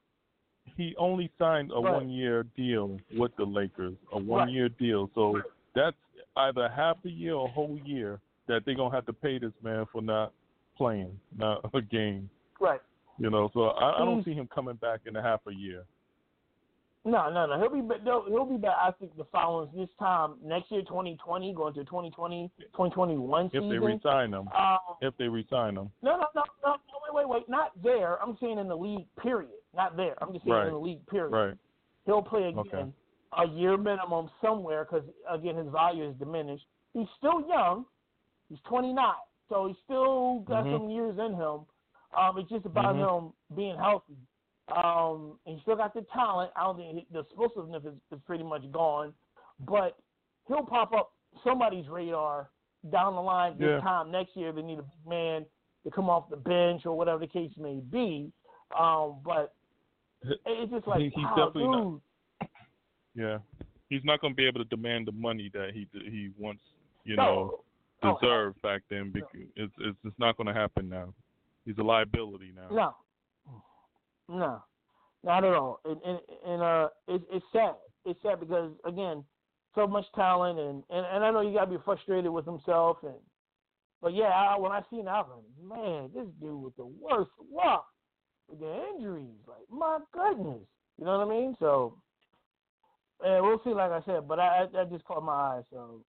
He 0.77 0.95
only 0.97 1.31
signed 1.39 1.71
a 1.73 1.81
Right. 1.81 1.95
one 1.95 2.11
year 2.11 2.43
deal 2.43 2.99
with 3.17 3.35
the 3.37 3.47
Lakers, 3.47 3.97
a 4.13 4.19
one 4.19 4.51
year 4.51 4.69
deal. 4.69 5.09
So 5.15 5.41
that's 5.75 5.97
either 6.37 6.69
half 6.69 7.03
a 7.07 7.09
year 7.09 7.35
or 7.35 7.47
a 7.47 7.51
whole 7.51 7.79
year 7.79 8.21
that 8.47 8.65
they're 8.67 8.75
gonna 8.75 8.95
have 8.95 9.07
to 9.07 9.13
pay 9.15 9.39
this 9.39 9.55
man 9.63 9.87
for 9.87 10.03
not 10.03 10.33
playing, 10.77 11.19
not 11.37 11.69
a 11.75 11.81
game. 11.83 12.29
Right. 12.61 12.81
You 13.19 13.31
know, 13.31 13.51
so 13.55 13.69
I, 13.69 14.03
I 14.03 14.05
don't 14.05 14.25
see 14.25 14.35
him 14.35 14.49
coming 14.55 14.77
back 14.77 15.01
in 15.07 15.17
a 15.17 15.23
half 15.23 15.41
a 15.47 15.53
year. 15.53 15.85
No, 17.05 17.31
no, 17.31 17.47
no. 17.47 17.59
He'll 17.61 17.71
be 17.73 17.87
back. 17.87 17.99
He'll, 18.03 18.45
be 18.45 18.57
back. 18.57 18.75
I 18.83 18.91
think 18.91 19.17
the 19.17 19.25
following 19.31 19.69
this 19.77 19.89
time 19.97 20.35
next 20.45 20.73
year, 20.73 20.83
2020, 20.83 21.55
going 21.55 21.73
to 21.75 21.85
2020, 21.85 22.51
2021 22.73 23.47
If 23.47 23.53
they 23.53 23.79
resign 23.79 24.35
him, 24.35 24.49
um, 24.49 24.79
if 25.01 25.17
they 25.17 25.29
resign 25.29 25.77
him, 25.77 25.89
no, 26.03 26.17
no, 26.17 26.27
no, 26.35 26.43
no, 26.65 26.73
no. 26.73 26.77
Wait, 27.15 27.15
wait, 27.15 27.29
wait. 27.29 27.49
Not 27.49 27.71
there. 27.81 28.21
I'm 28.21 28.37
saying 28.41 28.59
in 28.59 28.67
the 28.67 28.77
league. 28.77 29.07
Period. 29.23 29.51
Not 29.75 29.97
there. 29.97 30.21
I'm 30.21 30.33
just 30.33 30.45
saying 30.45 30.57
Right. 30.57 30.67
in 30.67 30.73
the 30.73 30.81
league. 30.81 31.07
Period. 31.07 31.31
right? 31.31 31.55
He'll 32.07 32.23
play 32.23 32.43
again 32.49 32.59
Okay. 32.75 32.85
a 33.39 33.47
year 33.57 33.77
minimum 33.77 34.29
somewhere 34.43 34.85
because 34.85 35.09
again 35.31 35.57
his 35.57 35.69
value 35.69 36.09
is 36.09 36.15
diminished. 36.17 36.65
He's 36.93 37.07
still 37.19 37.47
young. 37.49 37.87
He's 38.49 38.59
29, 38.69 39.15
so 39.49 39.67
he's 39.69 39.77
still 39.85 40.41
got 40.41 40.65
Mhm. 40.65 40.77
some 40.77 40.91
years 40.91 41.19
in 41.19 41.35
him. 41.35 41.67
Um, 42.17 42.39
it's 42.39 42.49
just 42.51 42.67
about 42.67 42.95
Mhm. 42.97 43.27
him 43.27 43.33
being 43.57 43.77
healthy. 43.77 44.17
Um, 44.69 45.39
and 45.47 45.55
he's 45.55 45.63
still 45.63 45.77
got 45.77 45.95
the 45.95 46.03
talent. 46.03 46.51
I 46.57 46.65
don't 46.65 46.77
think 46.77 46.99
he- 46.99 47.07
the 47.13 47.21
explosiveness 47.21 47.85
is, 47.85 47.95
is 48.11 48.21
pretty 48.23 48.43
much 48.45 48.71
gone, 48.73 49.15
but 49.61 49.97
he'll 50.49 50.65
pop 50.67 50.93
up 50.93 51.13
somebody's 51.45 51.89
radar 51.89 52.51
down 52.91 53.15
the 53.15 53.23
line 53.23 53.59
this 53.59 53.69
Yeah. 53.69 53.81
time 53.81 54.11
next 54.11 54.37
year. 54.37 54.53
They 54.53 54.63
need 54.63 54.79
a 54.79 54.83
big 54.83 55.07
man 55.07 55.47
to 55.85 55.91
come 55.91 56.11
off 56.11 56.29
the 56.31 56.37
bench 56.37 56.85
or 56.87 56.97
whatever 56.97 57.19
the 57.21 57.27
case 57.29 57.57
may 57.57 57.81
be. 57.81 58.33
Um, 58.77 59.21
but 59.23 59.55
it's 60.23 60.73
just 60.73 60.87
like 60.89 61.01
He- 61.01 61.09
he's 61.11 61.25
wow, 61.25 61.35
definitely 61.37 61.63
dude. 61.63 61.73
not- 62.41 62.51
Yeah, 63.15 63.39
he's 63.89 64.05
not 64.05 64.21
gonna 64.21 64.35
be 64.35 64.47
able 64.47 64.61
to 64.61 64.69
demand 64.69 65.07
the 65.07 65.13
money 65.13 65.49
that 65.51 65.73
he 65.75 65.87
he 65.93 66.33
once 66.37 66.61
you 67.05 67.15
know 67.17 67.61
No. 68.07 68.17
Oh, 68.17 68.21
deserved 68.21 68.63
back 68.63 68.83
then. 68.91 69.11
Because 69.13 69.29
it's 69.57 69.73
it's 69.79 69.99
it's 70.05 70.19
not 70.19 70.37
gonna 70.37 70.55
happen 70.55 70.89
now. 70.89 71.13
He's 71.65 71.79
a 71.79 71.83
liability 71.83 72.53
now. 72.55 72.69
No, 72.71 72.95
no, 74.29 74.63
not 75.25 75.45
at 75.45 75.53
all. 75.53 75.81
And 75.85 76.01
and, 76.05 76.19
and 76.47 76.63
uh, 76.63 76.89
it's 77.09 77.25
it's 77.33 77.45
sad. 77.53 77.75
It's 78.05 78.21
sad 78.23 78.41
because 78.41 78.71
again, 78.85 79.25
so 79.75 79.87
much 79.87 80.05
talent, 80.15 80.59
and 80.59 80.83
and, 80.91 81.07
and 81.07 81.25
I 81.25 81.31
know 81.31 81.41
you 81.41 81.53
gotta 81.53 81.71
be 81.71 81.83
frustrated 81.85 82.31
with 82.31 82.47
himself, 82.47 82.99
and 83.03 83.15
but 84.01 84.15
yeah, 84.15 84.27
I, 84.27 84.59
when 84.59 84.73
I 84.73 84.83
seen 84.91 85.07
that, 85.07 85.11
I 85.11 85.21
was 85.23 85.43
like, 85.59 85.79
man, 85.79 86.11
this 86.15 86.29
dude 86.41 86.63
with 86.63 86.77
the 86.77 86.87
worst 86.87 87.31
luck 87.53 87.87
with 88.49 88.61
the 88.61 88.85
injuries, 88.95 89.41
like 89.49 89.69
my 89.71 89.99
goodness, 90.13 90.63
you 90.99 91.05
know 91.05 91.19
what 91.19 91.27
I 91.27 91.31
mean? 91.31 91.57
So, 91.59 91.97
yeah, 93.25 93.41
we'll 93.41 93.61
see. 93.65 93.71
Like 93.71 93.91
I 93.91 94.03
said, 94.07 94.29
but 94.29 94.39
I 94.39 94.67
I, 94.75 94.83
I 94.83 94.85
just 94.85 95.05
caught 95.05 95.25
my 95.25 95.33
eye, 95.33 95.63
so. 95.71 96.03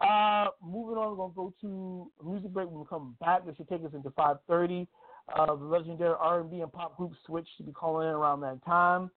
Uh, 0.00 0.46
moving 0.62 0.96
on, 0.96 1.10
we're 1.10 1.16
gonna 1.16 1.32
go 1.34 1.54
to 1.60 2.10
music 2.24 2.52
break. 2.52 2.68
When 2.68 2.80
we 2.80 2.86
come 2.88 3.16
back, 3.20 3.46
this 3.46 3.56
should 3.56 3.68
take 3.68 3.84
us 3.84 3.94
into 3.94 4.10
5:30. 4.10 4.88
Uh, 5.34 5.46
the 5.46 5.64
legendary 5.64 6.14
R&B 6.18 6.60
and 6.60 6.72
pop 6.72 6.96
group 6.96 7.12
Switch 7.24 7.48
to 7.56 7.62
be 7.62 7.72
calling 7.72 8.08
in 8.08 8.14
around 8.14 8.40
that 8.40 8.62
time. 8.64 9.10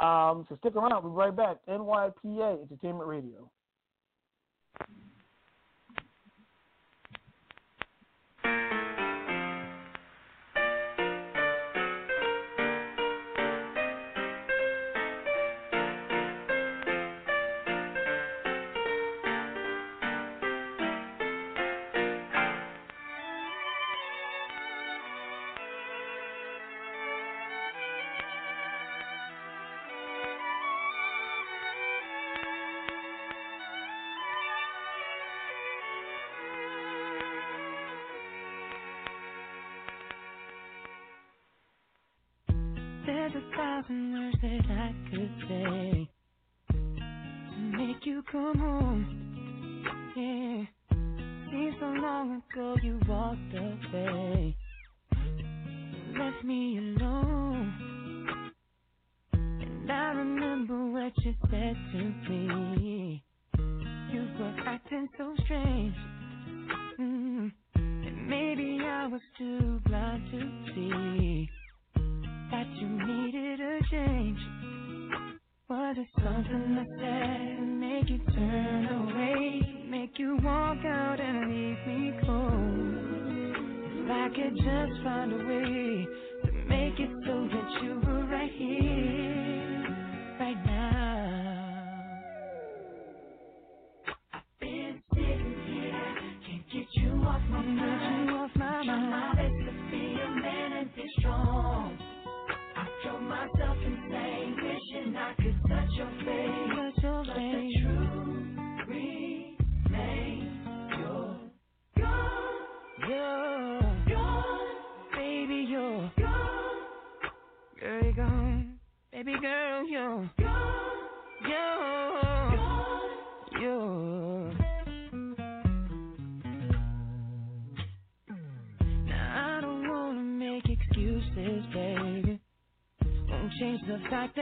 Um, 0.00 0.44
so 0.48 0.56
stick 0.56 0.76
around. 0.76 1.02
We'll 1.02 1.12
be 1.12 1.16
right 1.16 1.34
back. 1.34 1.58
NYPA 1.66 2.62
Entertainment 2.62 3.08
Radio. 3.08 3.50
Words 44.86 45.15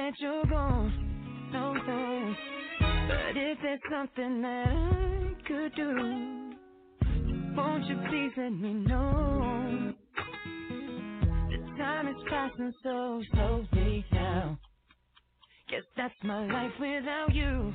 that 0.04 0.20
you're 0.20 0.44
gone. 0.44 0.92
No, 1.50 1.72
no. 1.72 2.34
But 3.08 3.36
if 3.36 3.58
there's 3.62 3.80
something 3.90 4.42
that 4.42 4.66
I 4.68 5.32
could 5.48 5.74
do, 5.74 6.52
won't 7.56 7.84
you 7.86 7.96
please 8.10 8.32
let 8.36 8.52
me 8.52 8.74
know? 8.74 9.94
The 11.48 11.56
time 11.78 12.08
is 12.08 12.16
passing 12.28 12.72
so 12.82 13.22
slowly 13.32 14.04
now. 14.12 14.58
Guess 15.70 15.84
that's 15.96 16.14
my 16.22 16.44
life 16.52 16.72
without 16.78 17.34
you. 17.34 17.72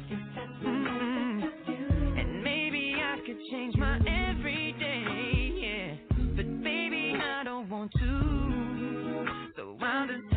Mm-hmm. 0.68 2.20
And 2.20 2.44
maybe 2.44 2.94
I 2.96 3.18
could 3.26 3.39
change 3.50 3.76
my 3.76 3.96
everyday, 3.98 5.52
yeah. 5.58 5.96
But 6.36 6.63
baby, 6.63 7.15
I 7.20 7.44
don't 7.44 7.68
want 7.72 7.92
to. 7.94 9.26
So 9.56 9.78
I'll 9.82 10.08
just 10.08 10.29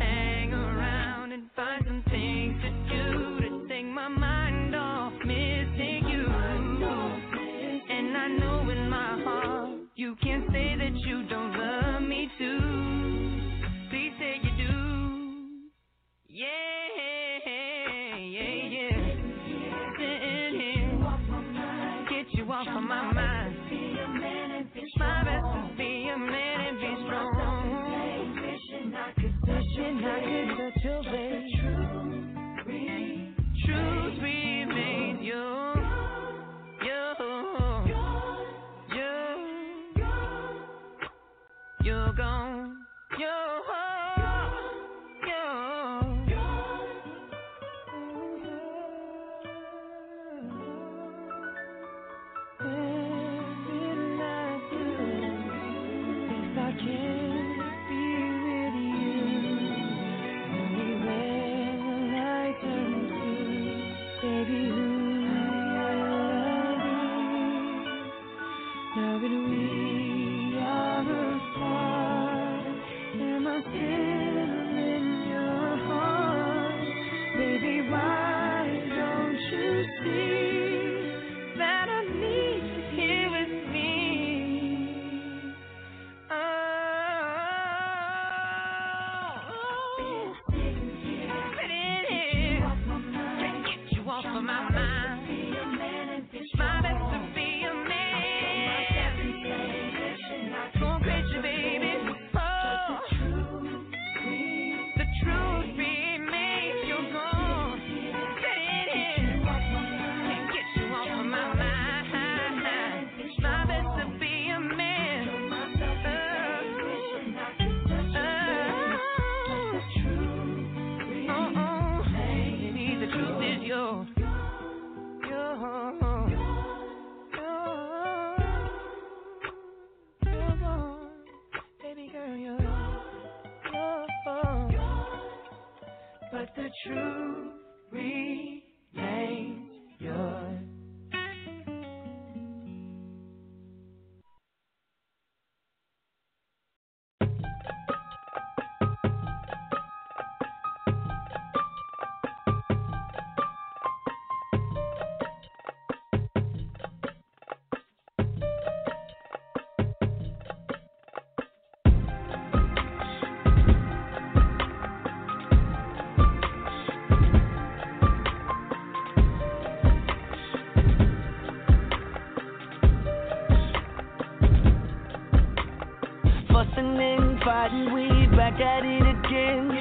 got 178.57 178.85
it 178.85 179.01
again. 179.01 179.71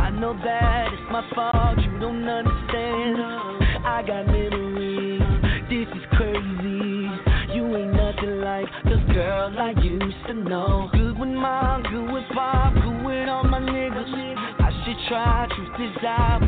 I 0.00 0.10
know 0.10 0.34
that 0.34 0.88
it's 0.92 1.10
my 1.10 1.22
fault, 1.34 1.78
you 1.78 1.98
don't 2.00 2.26
understand. 2.26 3.18
I 3.84 4.02
got 4.06 4.26
memories, 4.26 5.22
this 5.68 5.88
is 5.88 6.04
crazy. 6.16 7.08
You 7.54 7.76
ain't 7.76 7.92
nothing 7.92 8.40
like 8.40 8.68
the 8.84 9.12
girl 9.12 9.54
I 9.58 9.74
used 9.82 10.26
to 10.28 10.34
know. 10.34 10.88
Good 10.92 11.18
with 11.18 11.28
mom, 11.28 11.82
good 11.82 12.12
with 12.12 12.24
pop, 12.32 12.74
good 12.74 13.04
with 13.04 13.28
all 13.28 13.44
my 13.44 13.60
niggas. 13.60 14.12
I 14.60 14.70
should 14.84 15.08
try, 15.08 15.46
truth 15.54 15.90
is 15.90 15.96
I 16.02 16.38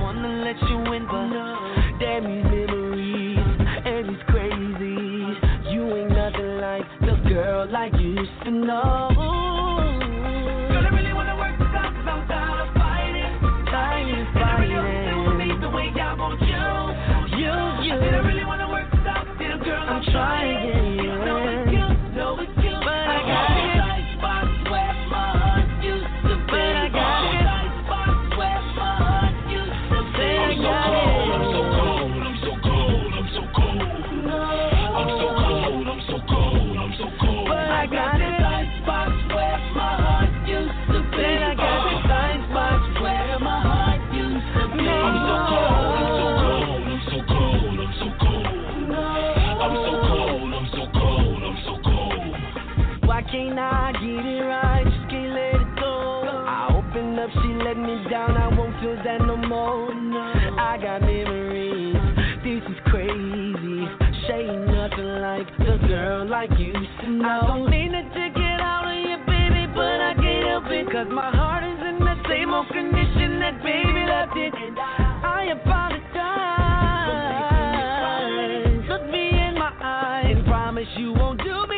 you 80.97 81.13
won't 81.13 81.43
do 81.43 81.67
me 81.69 81.74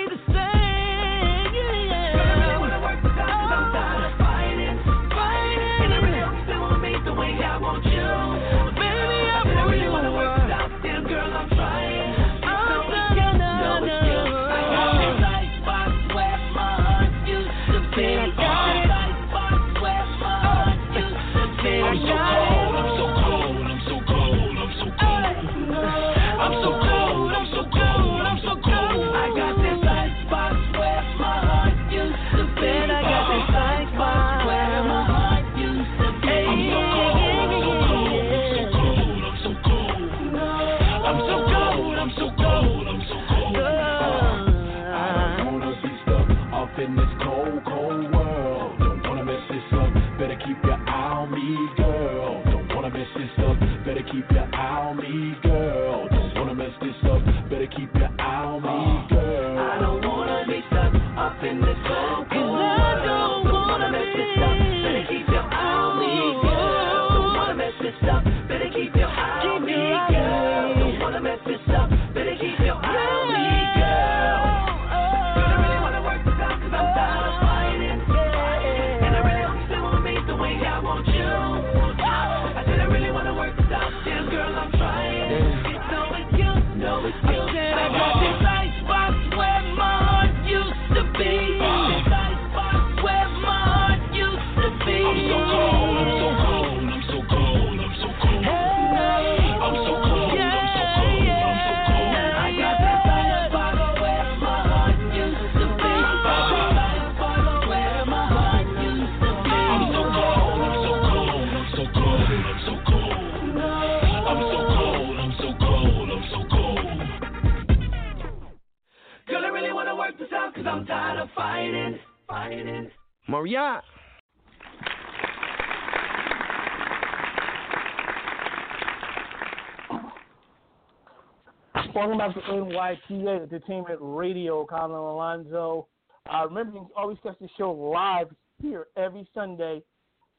Entertainment 133.43 133.99
Radio, 134.01 134.65
Colin 134.67 134.93
Alonzo. 134.93 135.87
Uh, 136.33 136.47
remember, 136.47 136.73
you 136.73 136.81
can 136.81 136.91
always 136.97 137.19
catch 137.23 137.39
the 137.41 137.49
show 137.57 137.71
live 137.73 138.29
here 138.61 138.89
every 138.97 139.29
Sunday, 139.35 139.83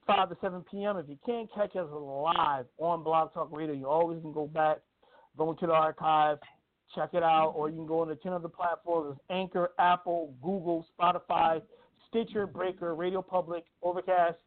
5 0.06 0.30
to 0.30 0.38
7 0.42 0.64
p.m. 0.70 0.98
If 0.98 1.08
you 1.08 1.18
can't 1.26 1.50
catch 1.54 1.76
us 1.76 1.88
live 1.92 2.66
on 2.78 3.04
Blog 3.04 3.34
Talk 3.34 3.50
Radio, 3.52 3.74
you 3.74 3.88
always 3.88 4.22
can 4.22 4.34
go 4.34 4.48
back, 4.48 4.78
go 5.38 5.52
into 5.52 5.68
the 5.68 5.74
archive, 5.74 6.40
check 6.96 7.12
it 7.14 7.24
out, 7.24 7.54
or 7.56 7.70
you 7.70 7.76
can 7.76 7.88
go 7.88 8.02
on 8.02 8.10
the 8.10 8.16
10 8.16 8.34
other 8.34 8.48
platforms 8.48 9.18
Anchor, 9.30 9.72
Apple, 9.80 10.34
Google, 10.42 10.86
Spotify, 11.00 11.62
Stitcher, 12.10 12.48
Breaker, 12.48 12.96
Radio 12.96 13.22
Public, 13.22 13.66
Overcast, 13.82 14.38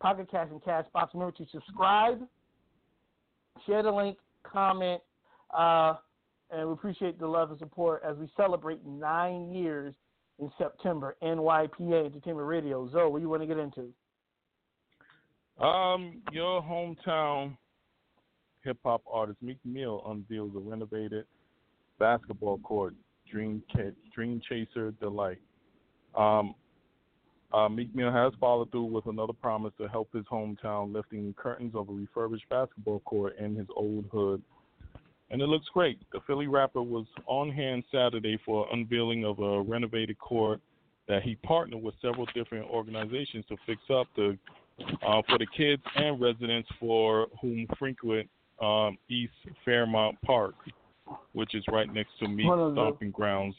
Pocket 0.00 0.30
Cast, 0.30 0.50
and 0.50 0.62
Castbox. 0.62 1.08
Remember 1.14 1.36
to 1.36 1.46
subscribe, 1.50 2.20
share 3.66 3.82
the 3.82 3.90
link, 3.90 4.18
comment, 4.44 5.00
uh, 5.56 5.94
and 6.50 6.66
we 6.66 6.72
appreciate 6.72 7.18
the 7.18 7.26
love 7.26 7.50
and 7.50 7.58
support 7.58 8.02
as 8.08 8.16
we 8.16 8.28
celebrate 8.36 8.84
nine 8.86 9.52
years 9.52 9.94
in 10.38 10.50
September. 10.58 11.16
NYPA 11.22 12.06
Entertainment 12.06 12.46
Radio. 12.46 12.88
Zoe, 12.90 13.10
what 13.10 13.18
do 13.18 13.22
you 13.22 13.28
want 13.28 13.42
to 13.42 13.46
get 13.46 13.58
into? 13.58 13.92
Um, 15.64 16.22
your 16.32 16.62
hometown 16.62 17.56
hip 18.64 18.78
hop 18.84 19.02
artist 19.10 19.38
Meek 19.42 19.58
Mill 19.64 20.02
unveils 20.06 20.52
a 20.54 20.58
renovated 20.58 21.24
basketball 21.98 22.58
court, 22.58 22.94
Dream 23.30 23.62
Dream 24.14 24.40
Chaser 24.48 24.92
Delight. 25.00 25.38
Um, 26.14 26.54
uh, 27.52 27.68
Meek 27.68 27.94
Mill 27.94 28.12
has 28.12 28.32
followed 28.38 28.70
through 28.70 28.84
with 28.84 29.06
another 29.06 29.32
promise 29.32 29.72
to 29.78 29.88
help 29.88 30.12
his 30.12 30.24
hometown, 30.30 30.92
lifting 30.92 31.34
curtains 31.36 31.74
of 31.74 31.88
a 31.88 31.92
refurbished 31.92 32.48
basketball 32.50 33.00
court 33.00 33.36
in 33.38 33.56
his 33.56 33.66
old 33.74 34.04
hood. 34.12 34.42
And 35.30 35.42
it 35.42 35.46
looks 35.46 35.66
great. 35.74 35.98
The 36.12 36.20
Philly 36.26 36.46
rapper 36.46 36.82
was 36.82 37.06
on 37.26 37.50
hand 37.50 37.84
Saturday 37.92 38.38
for 38.46 38.66
unveiling 38.72 39.24
of 39.24 39.38
a 39.40 39.60
renovated 39.60 40.18
court 40.18 40.60
that 41.06 41.22
he 41.22 41.34
partnered 41.36 41.82
with 41.82 41.94
several 42.00 42.26
different 42.34 42.66
organizations 42.70 43.44
to 43.48 43.56
fix 43.66 43.80
up 43.90 44.06
the 44.16 44.36
uh, 45.06 45.22
for 45.28 45.38
the 45.38 45.46
kids 45.56 45.82
and 45.96 46.20
residents 46.20 46.68
for 46.78 47.26
whom 47.40 47.66
frequent 47.78 48.28
um, 48.62 48.96
East 49.08 49.32
Fairmount 49.64 50.20
Park, 50.22 50.54
which 51.32 51.54
is 51.54 51.64
right 51.70 51.92
next 51.92 52.10
to 52.20 52.28
Meek's 52.28 52.46
One 52.48 52.60
of 52.60 52.74
the- 52.74 52.80
stomping 52.82 53.10
grounds. 53.10 53.56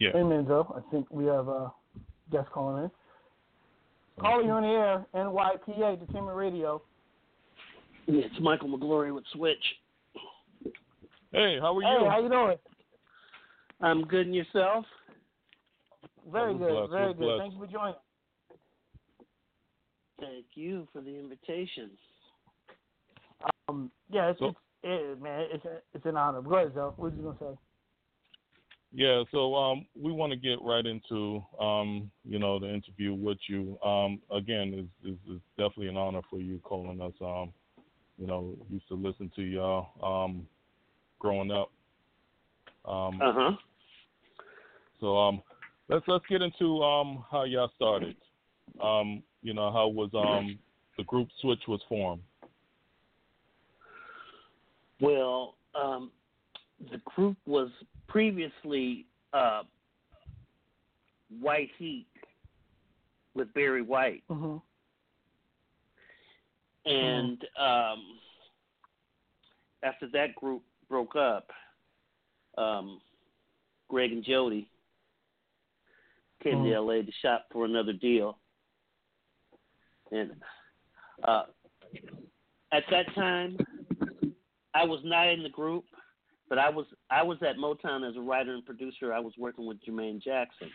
Yeah. 0.00 0.10
Amen, 0.16 0.46
Zoe. 0.48 0.64
I 0.74 0.80
think 0.90 1.06
we 1.10 1.26
have 1.26 1.48
a 1.48 1.72
guest 2.32 2.48
calling 2.50 2.84
in. 2.84 2.90
Caller, 4.18 4.42
you're 4.42 4.54
on 4.54 4.62
the 4.62 4.68
air. 4.68 5.06
NYPA 5.14 5.92
Entertainment 6.00 6.36
Radio. 6.36 6.82
It's 8.06 8.34
Michael 8.40 8.68
McGlory 8.68 9.14
with 9.14 9.24
Switch. 9.32 9.62
Hey, 11.32 11.58
how 11.60 11.76
are 11.76 11.82
you? 11.82 11.88
Hey, 11.88 12.08
how 12.08 12.20
you 12.22 12.28
doing? 12.28 12.56
I'm 13.80 14.04
good 14.06 14.26
and 14.26 14.34
yourself? 14.34 14.84
Very 16.30 16.54
good, 16.54 16.68
blessed, 16.68 16.90
very 16.90 17.14
good. 17.14 17.18
blessed. 17.18 17.40
Thank 17.40 17.52
you 17.54 17.58
for 17.60 17.66
joining. 17.66 17.94
Thank 20.20 20.46
you 20.54 20.88
for 20.92 21.00
the 21.00 21.18
invitation. 21.18 21.90
Um, 23.68 23.90
yeah, 24.10 24.30
it's, 24.30 24.38
So- 24.40 24.48
it's 24.48 24.58
it, 24.82 25.22
man, 25.22 25.46
it's 25.52 25.64
a, 25.66 25.78
it's 25.94 26.06
an 26.06 26.16
honor. 26.16 26.42
Go 26.42 26.56
ahead, 26.56 26.74
Zoe. 26.74 26.92
What 26.96 26.98
was 26.98 27.12
you 27.16 27.22
gonna 27.22 27.36
say? 27.54 27.58
Yeah, 28.92 29.22
so 29.30 29.54
um, 29.54 29.86
we 29.94 30.10
want 30.10 30.32
to 30.32 30.38
get 30.38 30.60
right 30.62 30.84
into 30.84 31.44
um, 31.60 32.10
you 32.24 32.38
know 32.40 32.58
the 32.58 32.68
interview 32.68 33.14
with 33.14 33.38
you. 33.46 33.78
Um, 33.82 34.20
again, 34.32 34.72
it's, 34.74 34.88
it's, 35.04 35.20
it's 35.28 35.44
definitely 35.56 35.88
an 35.88 35.96
honor 35.96 36.22
for 36.28 36.40
you 36.40 36.58
calling 36.64 37.00
us. 37.00 37.12
Um, 37.20 37.52
you 38.18 38.26
know, 38.26 38.56
used 38.68 38.88
to 38.88 38.94
listen 38.94 39.30
to 39.36 39.42
y'all 39.42 39.90
um, 40.02 40.46
growing 41.20 41.52
up. 41.52 41.70
Um, 42.84 43.20
Uh 43.22 43.32
huh. 43.32 43.52
So 45.00 45.16
um, 45.16 45.42
let's 45.88 46.04
let's 46.08 46.24
get 46.28 46.42
into 46.42 46.82
um 46.82 47.24
how 47.30 47.44
y'all 47.44 47.70
started. 47.76 48.16
Um, 48.82 49.22
you 49.42 49.54
know 49.54 49.70
how 49.72 49.88
was 49.88 50.10
um 50.14 50.58
the 50.98 51.04
group 51.04 51.28
Switch 51.40 51.62
was 51.68 51.80
formed. 51.88 52.22
Well, 55.00 55.54
um, 55.74 56.10
the 56.90 56.98
group 57.16 57.36
was 57.46 57.70
previously 58.06 59.06
uh, 59.32 59.62
White 61.40 61.70
Heat 61.78 62.06
with 63.34 63.52
Barry 63.54 63.82
White, 63.82 64.22
hmm 64.28 64.56
and 66.86 67.42
um, 67.58 68.18
after 69.82 70.08
that 70.12 70.34
group 70.34 70.62
broke 70.90 71.16
up, 71.16 71.48
um, 72.58 73.00
Greg 73.88 74.12
and 74.12 74.24
Jody 74.24 74.68
came 76.42 76.64
to 76.64 76.80
LA 76.80 76.94
to 76.96 77.12
shop 77.22 77.46
for 77.52 77.64
another 77.64 77.92
deal, 77.92 78.38
and 80.10 80.32
uh, 81.26 81.44
at 82.72 82.82
that 82.90 83.06
time, 83.14 83.58
I 84.74 84.84
was 84.84 85.00
not 85.04 85.28
in 85.28 85.42
the 85.42 85.48
group, 85.48 85.84
but 86.48 86.58
I 86.58 86.68
was 86.68 86.86
I 87.10 87.22
was 87.22 87.38
at 87.42 87.56
Motown 87.56 88.08
as 88.08 88.16
a 88.16 88.20
writer 88.20 88.52
and 88.52 88.66
producer. 88.66 89.12
I 89.12 89.20
was 89.20 89.32
working 89.38 89.66
with 89.66 89.78
Jermaine 89.84 90.20
Jackson, 90.22 90.70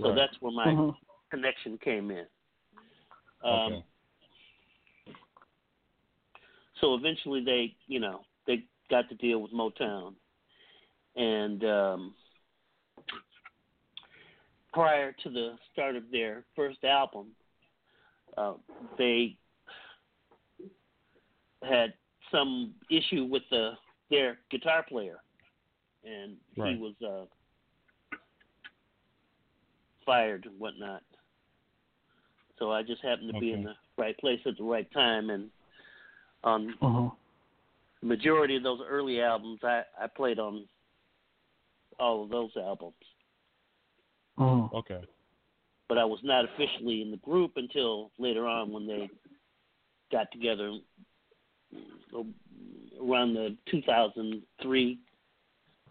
so 0.00 0.08
Right. 0.08 0.16
that's 0.16 0.34
where 0.40 0.52
my 0.52 0.72
hmm 0.74 0.90
connection 1.30 1.78
came 1.78 2.10
in. 2.10 2.26
Um, 3.42 3.72
Okay. 3.72 3.84
So 6.80 6.94
eventually, 6.94 7.42
they 7.44 7.76
you 7.86 8.00
know 8.00 8.22
got 8.90 9.08
the 9.08 9.14
deal 9.16 9.40
with 9.40 9.52
Motown, 9.52 10.14
and 11.16 11.64
um, 11.64 12.14
prior 14.72 15.12
to 15.22 15.30
the 15.30 15.56
start 15.72 15.96
of 15.96 16.04
their 16.10 16.44
first 16.56 16.82
album, 16.84 17.28
uh, 18.36 18.54
they 18.98 19.36
had 21.62 21.94
some 22.30 22.74
issue 22.90 23.24
with 23.24 23.42
the 23.50 23.72
their 24.10 24.38
guitar 24.50 24.84
player, 24.86 25.16
and 26.04 26.36
Right. 26.56 26.76
he 26.76 26.80
was 26.82 26.94
uh, 27.02 27.24
fired 30.04 30.44
and 30.46 30.58
whatnot. 30.58 31.02
So 32.58 32.70
I 32.70 32.82
just 32.82 33.02
happened 33.02 33.32
to 33.32 33.40
be 33.40 33.52
in 33.52 33.64
the 33.64 33.74
right 33.96 34.16
place 34.18 34.40
at 34.46 34.56
the 34.58 34.64
right 34.64 34.90
time, 34.92 35.30
and 35.30 35.50
on 36.44 36.74
hmm 36.80 37.08
the 38.04 38.08
majority 38.08 38.56
of 38.56 38.62
those 38.62 38.80
early 38.88 39.20
albums, 39.20 39.60
I 39.62 39.82
I 40.00 40.06
played 40.06 40.38
on 40.38 40.66
all 41.98 42.24
of 42.24 42.30
those 42.30 42.50
albums, 42.56 42.94
hmm 44.36 44.66
Okay. 44.74 45.00
but 45.88 45.96
I 45.96 46.04
was 46.04 46.18
not 46.22 46.44
officially 46.44 47.02
in 47.02 47.10
the 47.10 47.16
group 47.18 47.52
until 47.56 48.10
later 48.18 48.46
on 48.46 48.72
when 48.72 48.86
they 48.86 49.08
got 50.12 50.30
together 50.32 50.72
around 53.00 53.34
the 53.34 53.56
2003 53.70 54.98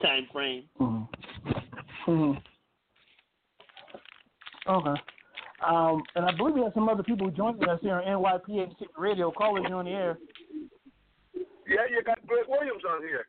time 0.01 0.27
frame. 0.31 0.63
hmm 0.77 1.03
hmm 2.05 2.31
Okay. 4.67 5.01
Um, 5.65 6.03
and 6.15 6.25
I 6.25 6.35
believe 6.35 6.55
we 6.55 6.61
have 6.61 6.73
some 6.73 6.89
other 6.89 7.03
people 7.03 7.29
joining 7.31 7.67
us 7.69 7.79
here 7.81 7.95
on 7.95 8.03
NYPA 8.03 8.75
Radio. 8.97 9.31
Callers, 9.31 9.65
you're 9.67 9.77
on 9.77 9.85
the 9.85 9.91
air. 9.91 10.17
Yeah, 11.67 11.85
you 11.89 12.03
got 12.03 12.25
Greg 12.27 12.45
Williams 12.47 12.83
on 12.89 13.01
here. 13.01 13.25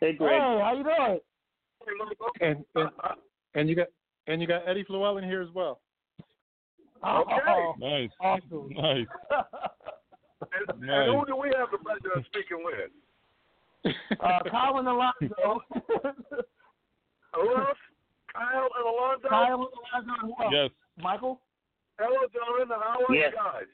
Hey, 0.00 0.12
Greg. 0.14 0.32
Hey, 0.32 0.38
how 0.62 0.74
you 0.76 0.84
doing? 0.84 1.20
Hey. 2.40 2.46
And 2.48 2.64
and, 2.74 2.90
and 3.54 3.68
you 3.68 3.74
got 3.76 3.88
and 4.26 4.40
you 4.40 4.46
got 4.46 4.66
Eddie 4.68 4.84
Fluellen 4.84 5.24
here 5.24 5.42
as 5.42 5.48
well. 5.54 5.80
Oh, 7.04 7.74
Nice. 7.78 8.10
awesome. 8.20 8.70
Nice. 8.76 9.06
and, 10.68 10.80
Nice. 10.80 11.08
and 11.08 11.18
who 11.18 11.26
do 11.26 11.36
we 11.36 11.52
have 11.58 11.68
the 11.72 11.78
pleasure 11.78 12.12
of 12.16 12.24
speaking 12.26 12.64
with? 12.64 12.90
uh, 14.20 14.38
Colin 14.50 14.86
Alonso. 14.86 15.62
Who 17.34 17.56
else? 17.56 17.78
Kyle 18.32 18.68
and 18.76 18.86
Alonzo? 18.86 19.28
Kyle 19.28 19.54
Alonso. 19.56 20.12
Who 20.22 20.44
else? 20.44 20.52
Yes. 20.52 20.70
Michael. 21.02 21.40
Hello, 21.98 22.18
gentlemen. 22.32 22.68
How 22.80 23.04
are 23.08 23.14
Yes. 23.14 23.32
you 23.32 23.38
guys? 23.38 23.68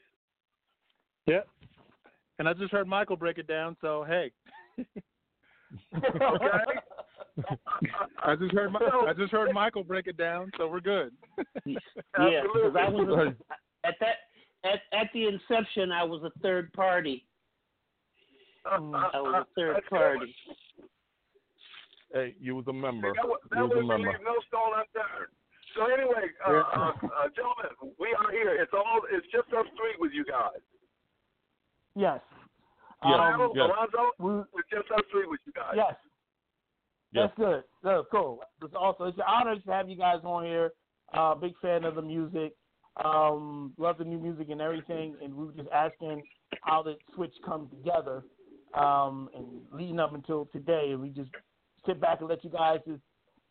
Yeah. 1.27 1.41
And 2.39 2.47
I 2.47 2.53
just 2.53 2.71
heard 2.71 2.87
Michael 2.87 3.17
break 3.17 3.37
it 3.37 3.47
down, 3.47 3.75
so 3.81 4.05
hey. 4.07 4.31
okay. 5.95 6.47
I 8.23 8.35
just 8.35 8.53
heard 8.53 8.71
Mi- 8.71 8.79
I 9.07 9.13
just 9.17 9.31
heard 9.31 9.53
Michael 9.53 9.83
break 9.83 10.07
it 10.07 10.17
down, 10.17 10.51
so 10.57 10.67
we're 10.67 10.79
good. 10.79 11.11
Yeah, 11.65 12.41
because 12.41 12.75
I 12.75 12.89
was 12.89 13.07
a, 13.07 13.87
at 13.87 13.93
that 13.99 14.15
at 14.63 14.79
at 14.99 15.07
the 15.13 15.27
inception, 15.27 15.91
I 15.91 16.03
was 16.03 16.23
a 16.23 16.31
third 16.41 16.73
party. 16.73 17.27
I 18.65 18.79
was 18.79 19.45
a 19.45 19.53
third 19.55 19.81
party. 19.89 20.33
Hey, 22.11 22.35
you 22.41 22.55
was 22.55 22.65
a 22.67 22.73
member. 22.73 23.13
That, 23.15 23.27
wa- 23.29 23.37
You 23.53 23.67
that 23.69 23.75
was 23.75 23.83
a 23.83 23.87
member. 23.87 24.11
no 24.25 24.33
stone 24.47 24.73
unturned. 24.73 25.29
So 25.77 25.85
anyway, 25.93 26.33
uh, 26.41 26.51
uh, 26.51 26.91
uh, 27.05 27.29
gentlemen, 27.35 27.93
we 27.99 28.07
are 28.17 28.31
here. 28.31 28.57
It's 28.59 28.73
all. 28.73 29.01
It's 29.11 29.27
just 29.31 29.53
us 29.53 29.67
three 29.77 29.93
with 29.99 30.11
you 30.11 30.25
guys. 30.25 30.57
Yes. 31.99 32.19
Yes. 33.03 33.13
Um, 33.13 33.37
Kyle, 33.37 33.51
yes. 33.55 33.69
Alonzo, 33.69 34.11
we, 34.19 34.59
it's 34.59 34.69
just 34.71 34.91
us 34.91 35.03
three 35.11 35.27
with 35.27 35.39
you 35.45 35.53
guys. 35.53 35.73
yes. 35.75 35.95
Yes. 37.11 37.29
That's 37.29 37.37
good. 37.37 37.63
Good, 37.83 38.05
cool. 38.11 38.39
It's 38.63 38.73
also 38.77 39.05
it's 39.05 39.17
an 39.17 39.23
honor 39.27 39.55
to 39.55 39.71
have 39.71 39.89
you 39.89 39.97
guys 39.97 40.19
on 40.23 40.45
here. 40.45 40.71
Uh, 41.13 41.33
big 41.35 41.53
fan 41.61 41.83
of 41.83 41.95
the 41.95 42.01
music. 42.01 42.53
Um, 43.03 43.73
love 43.77 43.97
the 43.97 44.03
new 44.03 44.19
music 44.19 44.49
and 44.49 44.61
everything. 44.61 45.15
And 45.23 45.33
we 45.33 45.45
were 45.45 45.53
just 45.53 45.69
asking 45.69 46.21
how 46.61 46.83
the 46.83 46.97
switch 47.15 47.33
comes 47.45 47.69
together. 47.71 48.23
Um, 48.75 49.29
and 49.35 49.47
leading 49.71 49.99
up 49.99 50.13
until 50.13 50.45
today, 50.53 50.89
and 50.91 51.01
we 51.01 51.09
just 51.09 51.31
sit 51.87 51.99
back 51.99 52.19
and 52.19 52.29
let 52.29 52.43
you 52.43 52.51
guys 52.51 52.79
just 52.87 53.01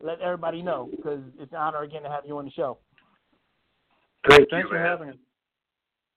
let 0.00 0.20
everybody 0.20 0.62
know 0.62 0.88
because 0.94 1.20
it's 1.40 1.50
an 1.50 1.58
honor 1.58 1.82
again 1.82 2.04
to 2.04 2.08
have 2.08 2.24
you 2.24 2.38
on 2.38 2.44
the 2.44 2.52
show. 2.52 2.78
Thank 4.28 4.48
Thanks 4.50 4.64
you, 4.64 4.68
for 4.68 4.74
man. 4.76 4.86
having 4.86 5.08
us. 5.08 5.16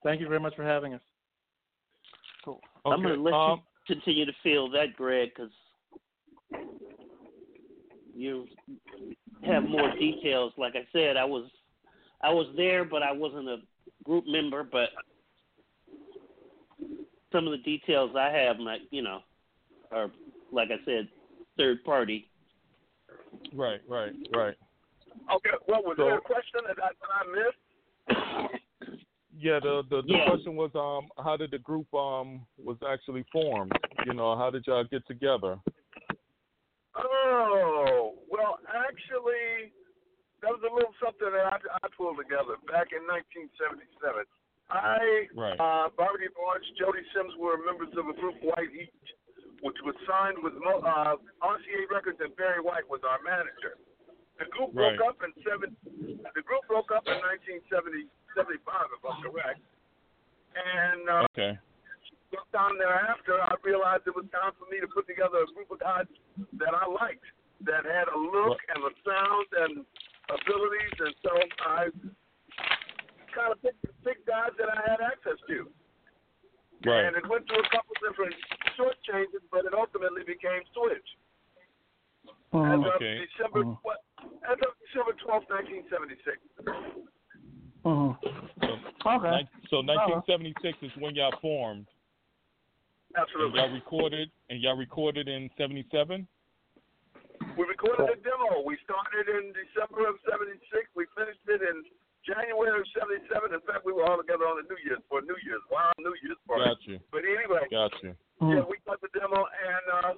Thank 0.04 0.22
you 0.22 0.28
very 0.28 0.40
much 0.40 0.56
for 0.56 0.64
having 0.64 0.94
us. 0.94 1.02
I'm 2.86 3.02
going 3.02 3.16
to 3.16 3.22
let 3.22 3.34
um, 3.34 3.62
you 3.88 3.96
continue 3.96 4.26
to 4.26 4.34
feel 4.44 4.70
that, 4.72 4.96
Greg, 4.96 5.30
because 5.36 5.52
you 8.16 8.48
have 9.46 9.64
more 9.64 9.92
details. 9.98 10.54
Like 10.58 10.74
I 10.76 10.88
said, 10.92 11.18
I 11.18 11.26
was 11.26 11.50
I 12.22 12.30
was 12.32 12.48
there, 12.56 12.86
but 12.86 13.04
I 13.04 13.12
wasn't 13.12 13.48
a 13.50 13.58
group 14.04 14.26
member. 14.28 14.64
But 14.64 14.90
some 17.32 17.46
of 17.48 17.52
the 17.52 17.60
details 17.60 18.12
I 18.18 18.30
have, 18.30 18.60
like 18.60 18.82
you 18.92 19.02
know, 19.02 19.20
are 19.92 20.12
like 20.52 20.70
I 20.72 20.84
said, 20.86 21.08
third 21.58 21.84
party. 21.84 22.28
Right, 23.54 23.82
right, 23.88 24.14
right. 24.36 24.56
Okay. 25.34 25.50
Well, 25.68 25.82
was 25.84 25.96
So- 25.98 26.06
there 26.06 26.18
a 26.18 26.22
question 26.22 26.62
that 26.68 26.78
I, 26.84 26.90
that 27.00 27.12
I 27.20 28.48
missed? 28.48 28.58
Yeah, 29.42 29.58
the 29.58 29.82
the, 29.90 30.06
the 30.06 30.14
Yeah. 30.14 30.30
question 30.30 30.56
was 30.56 30.70
um 30.78 31.10
how 31.18 31.36
did 31.36 31.50
the 31.50 31.58
group 31.58 31.92
um 31.94 32.46
was 32.62 32.78
actually 32.86 33.26
formed? 33.32 33.74
You 34.06 34.14
know, 34.14 34.38
how 34.38 34.52
did 34.52 34.68
y'all 34.68 34.84
get 34.86 35.06
together? 35.08 35.58
Oh, 36.96 38.14
well, 38.30 38.60
actually, 38.70 39.74
that 40.42 40.52
was 40.52 40.62
a 40.62 40.74
little 40.74 40.94
something 41.02 41.32
that 41.34 41.48
I, 41.50 41.58
I 41.58 41.88
pulled 41.98 42.18
together 42.22 42.62
back 42.70 42.94
in 42.94 43.02
1977. 43.10 44.28
I, 44.70 45.28
Right. 45.36 45.60
uh, 45.60 45.90
Barbara 45.98 46.32
Barnes, 46.36 46.68
Jody 46.78 47.04
Sims 47.12 47.34
were 47.40 47.58
members 47.66 47.92
of 47.98 48.08
a 48.08 48.16
group 48.16 48.36
White 48.44 48.72
Heat, 48.72 48.94
which 49.64 49.76
was 49.84 49.96
signed 50.08 50.38
with 50.44 50.54
uh, 50.64 51.16
RCA 51.44 51.90
Records, 51.90 52.20
and 52.22 52.36
Barry 52.36 52.62
White 52.62 52.88
was 52.88 53.02
our 53.04 53.20
manager. 53.24 53.80
The 54.42 54.50
group 54.50 54.74
Right. 54.74 54.98
broke 54.98 55.10
up 55.14 55.22
in 55.22 55.32
seven. 55.46 55.78
The 56.34 56.42
group 56.42 56.66
broke 56.68 56.90
up 56.92 57.06
in 57.08 57.14
1970, 57.22 58.10
75, 58.34 58.90
if 58.90 59.06
I'm 59.06 59.22
correct. 59.22 59.62
And 60.58 61.06
uh, 61.10 61.28
Okay. 61.32 61.60
sometime 62.34 62.78
thereafter, 62.80 63.38
I 63.40 63.54
realized 63.62 64.08
it 64.08 64.16
was 64.16 64.26
time 64.34 64.54
for 64.58 64.66
me 64.74 64.80
to 64.82 64.88
put 64.88 65.06
together 65.06 65.46
a 65.46 65.48
group 65.54 65.70
of 65.70 65.80
guys 65.80 66.08
that 66.54 66.74
I 66.74 66.86
liked, 66.90 67.24
that 67.62 67.86
had 67.86 68.08
a 68.10 68.18
look 68.18 68.58
and 68.74 68.84
a 68.84 68.92
sound 69.06 69.48
and 69.62 69.86
abilities, 70.30 70.96
and 71.00 71.16
so 71.22 71.34
I 71.62 71.90
kind 73.38 73.52
of 73.54 73.62
picked, 73.62 73.86
picked 74.04 74.26
guys 74.26 74.52
that 74.58 74.70
I 74.74 74.82
had 74.90 75.02
access 75.02 75.38
to. 75.48 75.70
Right. 76.84 77.06
And 77.06 77.16
it 77.16 77.28
went 77.30 77.46
through 77.48 77.62
a 77.62 77.70
couple 77.70 77.94
different 78.02 78.34
short 78.76 78.98
changes, 79.04 79.42
but 79.52 79.66
it 79.66 79.74
ultimately 79.76 80.24
became 80.24 80.66
Switch. 80.74 81.10
As 82.54 82.80
of 82.80 82.86
Okay. 83.00 83.26
December, 83.26 83.64
Mhm. 83.64 83.80
what, 83.84 84.02
as 84.48 84.58
of 84.62 84.74
December 84.86 85.14
12, 85.24 85.44
1976. 85.50 86.38
hmm 87.84 88.12
So, 88.62 89.10
Okay. 89.18 89.32
nin- 89.42 89.50
so 89.70 89.82
1976 89.82 90.78
is 90.84 90.92
when 91.02 91.16
y'all 91.16 91.34
formed. 91.42 91.88
And 93.14 93.24
Absolutely. 93.28 93.60
y'all 93.60 93.74
recorded 93.74 94.32
and 94.50 94.62
y'all 94.62 94.78
recorded 94.78 95.28
in 95.28 95.50
77. 95.58 96.28
We 97.58 97.64
recorded 97.68 98.08
a 98.08 98.16
demo. 98.24 98.62
We 98.64 98.78
started 98.88 99.28
in 99.28 99.52
December 99.52 100.08
of 100.08 100.16
'76. 100.30 100.56
We 100.96 101.04
finished 101.18 101.44
it 101.52 101.60
in 101.60 101.84
January 102.24 102.80
of 102.80 102.88
'77. 102.96 103.52
In 103.52 103.60
fact, 103.68 103.84
we 103.84 103.92
were 103.92 104.06
all 104.08 104.16
together 104.16 104.48
on 104.48 104.64
the 104.64 104.68
New 104.72 104.80
Year's 104.88 105.04
for 105.10 105.20
New 105.22 105.36
Year's, 105.44 105.60
wild 105.68 105.92
New 106.00 106.16
Year's 106.24 106.40
party. 106.48 106.64
Got 106.64 106.80
you. 106.88 107.00
But 107.12 107.26
anyway, 107.28 107.68
Got 107.70 107.92
you. 108.04 108.16
yeah, 108.48 108.64
we 108.64 108.78
cut 108.88 109.02
the 109.04 109.12
demo 109.12 109.44
and 109.44 109.86
uh, 110.00 110.14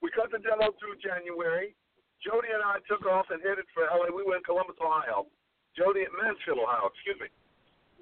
we 0.00 0.10
cut 0.14 0.30
the 0.30 0.38
demo 0.38 0.70
through 0.78 0.94
January. 1.02 1.74
Jody 2.24 2.48
and 2.52 2.62
I 2.64 2.78
took 2.88 3.04
off 3.06 3.26
and 3.30 3.40
headed 3.42 3.64
for 3.74 3.84
LA. 3.86 4.08
We 4.14 4.24
were 4.24 4.36
in 4.36 4.44
Columbus, 4.44 4.76
Ohio. 4.82 5.26
Jody 5.76 6.02
at 6.02 6.12
Mansfield, 6.16 6.58
Ohio. 6.64 6.88
Excuse 6.94 7.20
me. 7.20 7.28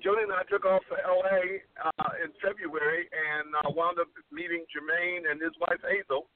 Jody 0.02 0.22
and 0.22 0.32
I 0.32 0.42
took 0.50 0.64
off 0.64 0.82
for 0.88 0.98
L.A. 1.00 1.62
Uh, 1.82 2.10
in 2.22 2.30
February 2.42 3.08
and 3.10 3.50
uh, 3.64 3.70
wound 3.74 3.98
up 3.98 4.08
meeting 4.30 4.62
Jermaine 4.70 5.26
and 5.30 5.40
his 5.40 5.52
wife 5.60 5.80
Hazel 5.82 6.28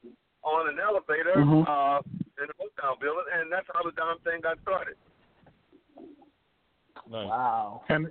on 0.43 0.69
an 0.71 0.79
elevator 0.79 1.37
Mhm. 1.39 1.67
uh, 1.67 2.01
in 2.43 2.47
a 2.49 2.57
hotel 2.59 2.97
building, 3.01 3.27
and 3.35 3.51
that's 3.51 3.67
how 3.75 3.83
the 3.83 3.93
damn 3.93 4.19
thing 4.21 4.41
got 4.43 4.59
started. 4.63 4.95
Nice. 7.11 7.29
Wow. 7.29 7.83
And 7.89 8.07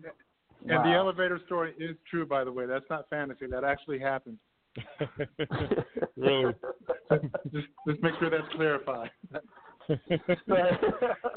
and 0.68 0.84
the 0.86 0.93
elevator 0.93 1.39
story 1.45 1.74
is 1.78 1.95
true, 2.09 2.26
by 2.26 2.43
the 2.43 2.51
way. 2.51 2.65
That's 2.65 2.89
not 2.89 3.07
fantasy. 3.09 3.45
That 3.47 3.63
actually 3.63 3.99
happened. 3.99 4.38
really? 6.18 6.54
Just 7.54 7.68
just 7.88 8.02
make 8.04 8.14
sure 8.20 8.30
that's 8.30 8.44
clarified. 8.54 9.10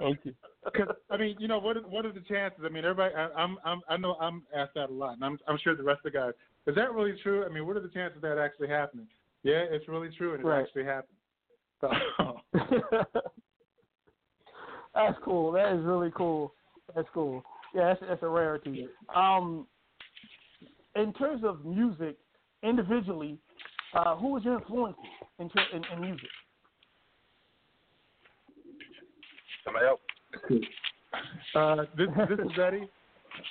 okay. 0.03 0.35
'Cause, 0.75 0.89
I 1.11 1.17
mean, 1.17 1.37
you 1.39 1.49
know, 1.49 1.59
what 1.59 1.77
are, 1.77 1.81
what 1.83 2.05
are 2.05 2.13
the 2.13 2.21
chances? 2.21 2.61
I 2.65 2.69
mean, 2.69 2.85
everybody. 2.85 3.15
I, 3.15 3.29
I'm 3.31 3.57
I'm 3.65 3.81
I 3.89 3.97
know 3.97 4.15
I'm 4.21 4.43
asked 4.55 4.75
that 4.75 4.91
a 4.91 4.93
lot, 4.93 5.15
and 5.15 5.25
I'm 5.25 5.39
I'm 5.49 5.59
sure 5.59 5.75
the 5.77 5.83
rest 5.83 6.01
of 6.05 6.13
the 6.13 6.19
guys. 6.19 6.33
Is 6.67 6.75
that 6.75 6.93
really 6.93 7.19
true? 7.23 7.45
I 7.45 7.49
mean, 7.49 7.67
what 7.67 7.77
are 7.77 7.81
the 7.81 7.89
chances 7.89 8.17
of 8.17 8.23
that 8.23 8.37
actually 8.39 8.69
happening? 8.69 9.07
Yeah, 9.43 9.65
it's 9.71 9.89
really 9.89 10.11
true, 10.17 10.35
and 10.35 10.41
it 10.43 10.47
Right. 10.47 10.63
actually 10.65 10.85
happened. 10.85 11.17
So, 11.81 11.91
That's 14.95 15.19
cool. 15.25 15.53
That 15.53 15.73
is 15.73 15.85
really 15.85 16.11
cool. 16.15 16.53
That's 16.95 17.09
cool. 17.15 17.43
Yeah, 17.75 17.95
that's, 17.95 18.01
that's 18.09 18.23
a 18.23 18.29
rarity. 18.29 18.89
Um, 19.15 19.67
in 20.97 21.13
terms 21.15 21.43
of 21.45 21.65
music, 21.65 22.17
individually, 22.63 23.39
uh, 23.95 24.17
who 24.17 24.29
was 24.29 24.45
your 24.45 24.59
influence 24.59 24.97
in, 25.39 25.51
in, 25.75 25.85
in 25.93 26.01
music? 26.01 26.29
Somebody 29.65 29.87
else. 29.87 30.01
uh, 31.55 31.85
this 31.97 32.09
this 32.29 32.39
is 32.39 32.59
Eddie, 32.59 32.89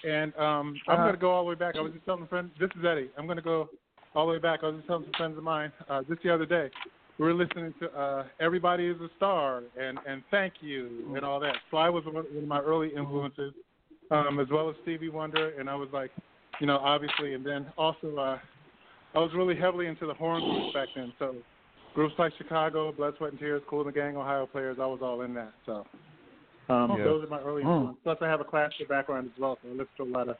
and 0.07 0.33
um, 0.35 0.79
I'm 0.87 0.95
Uh-huh. 0.95 1.03
going 1.03 1.13
to 1.15 1.19
go 1.21 1.31
all 1.31 1.43
the 1.43 1.49
way 1.49 1.55
back. 1.55 1.75
I 1.75 1.81
was 1.81 1.91
just 1.93 2.05
telling 2.05 2.23
a 2.23 2.27
friend. 2.27 2.49
This 2.59 2.69
is 2.77 2.85
Eddie. 2.85 3.09
I'm 3.17 3.25
going 3.25 3.37
to 3.37 3.43
go 3.43 3.69
all 4.15 4.25
the 4.25 4.33
way 4.33 4.39
back. 4.39 4.61
I 4.63 4.67
was 4.67 4.75
just 4.77 4.87
telling 4.87 5.03
some 5.05 5.13
friends 5.17 5.37
of 5.37 5.43
mine 5.43 5.71
uh, 5.89 6.03
just 6.09 6.23
the 6.23 6.33
other 6.33 6.45
day. 6.45 6.69
We 7.17 7.25
were 7.25 7.33
listening 7.33 7.73
to 7.81 7.91
uh, 7.91 8.23
"Everybody 8.39 8.87
Is 8.87 8.99
a 9.01 9.09
Star" 9.17 9.61
and 9.79 9.99
and 10.07 10.23
"Thank 10.31 10.53
You" 10.61 11.13
and 11.15 11.25
all 11.25 11.39
that. 11.41 11.55
So 11.69 11.77
I 11.77 11.89
was 11.89 12.05
one 12.05 12.15
one 12.15 12.25
of 12.37 12.47
my 12.47 12.59
early 12.61 12.89
influences, 12.95 13.53
um, 14.09 14.39
as 14.39 14.47
well 14.49 14.69
as 14.69 14.75
Stevie 14.83 15.09
Wonder, 15.09 15.53
and 15.59 15.69
I 15.69 15.75
was 15.75 15.89
like, 15.91 16.11
you 16.59 16.67
know, 16.67 16.77
obviously, 16.77 17.33
and 17.33 17.45
then 17.45 17.67
also 17.77 18.15
uh, 18.15 18.39
I 19.19 19.21
was 19.21 19.33
really 19.35 19.55
heavily 19.55 19.87
into 19.87 20.05
the 20.05 20.13
horn 20.13 20.41
groups 20.41 20.73
back 20.73 20.87
then. 20.95 21.11
So 21.19 21.35
groups 21.93 22.13
like 22.17 22.31
Chicago, 22.37 22.93
Blood, 22.93 23.15
Sweat 23.17 23.31
and 23.31 23.39
Tears, 23.39 23.61
Kool 23.69 23.81
and 23.81 23.89
the 23.89 23.91
Gang, 23.91 24.15
Ohio 24.15 24.45
Players. 24.45 24.77
I 24.79 24.85
was 24.85 24.99
all 25.01 25.23
in 25.23 25.33
that. 25.33 25.51
So. 25.65 25.85
Um, 26.69 26.95
Yeah. 26.97 27.03
Those 27.03 27.25
are 27.25 27.27
my 27.27 27.41
early 27.41 27.63
Mm. 27.63 27.73
influences. 27.73 28.03
Plus, 28.03 28.17
I 28.21 28.27
have 28.27 28.39
a 28.39 28.45
classical 28.45 28.85
background 28.85 29.29
as 29.33 29.37
well, 29.37 29.59
so 29.61 29.67
I 29.67 29.71
listen 29.71 29.89
to 29.97 30.03
a 30.03 30.05
lot 30.05 30.29
of 30.29 30.37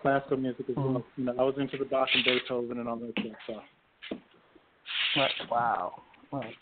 classical 0.00 0.38
music 0.38 0.70
as 0.70 0.76
well. 0.76 1.04
You 1.16 1.24
know, 1.24 1.34
I 1.38 1.42
was 1.42 1.58
into 1.58 1.76
the 1.76 1.84
Bach 1.84 2.08
and 2.14 2.24
Beethoven 2.24 2.78
and 2.78 2.88
all 2.88 2.96
that 2.96 3.12
stuff. 3.18 3.36
So. 3.46 4.18
Right. 5.16 5.32
Wow. 5.50 6.02
Right. 6.32 6.56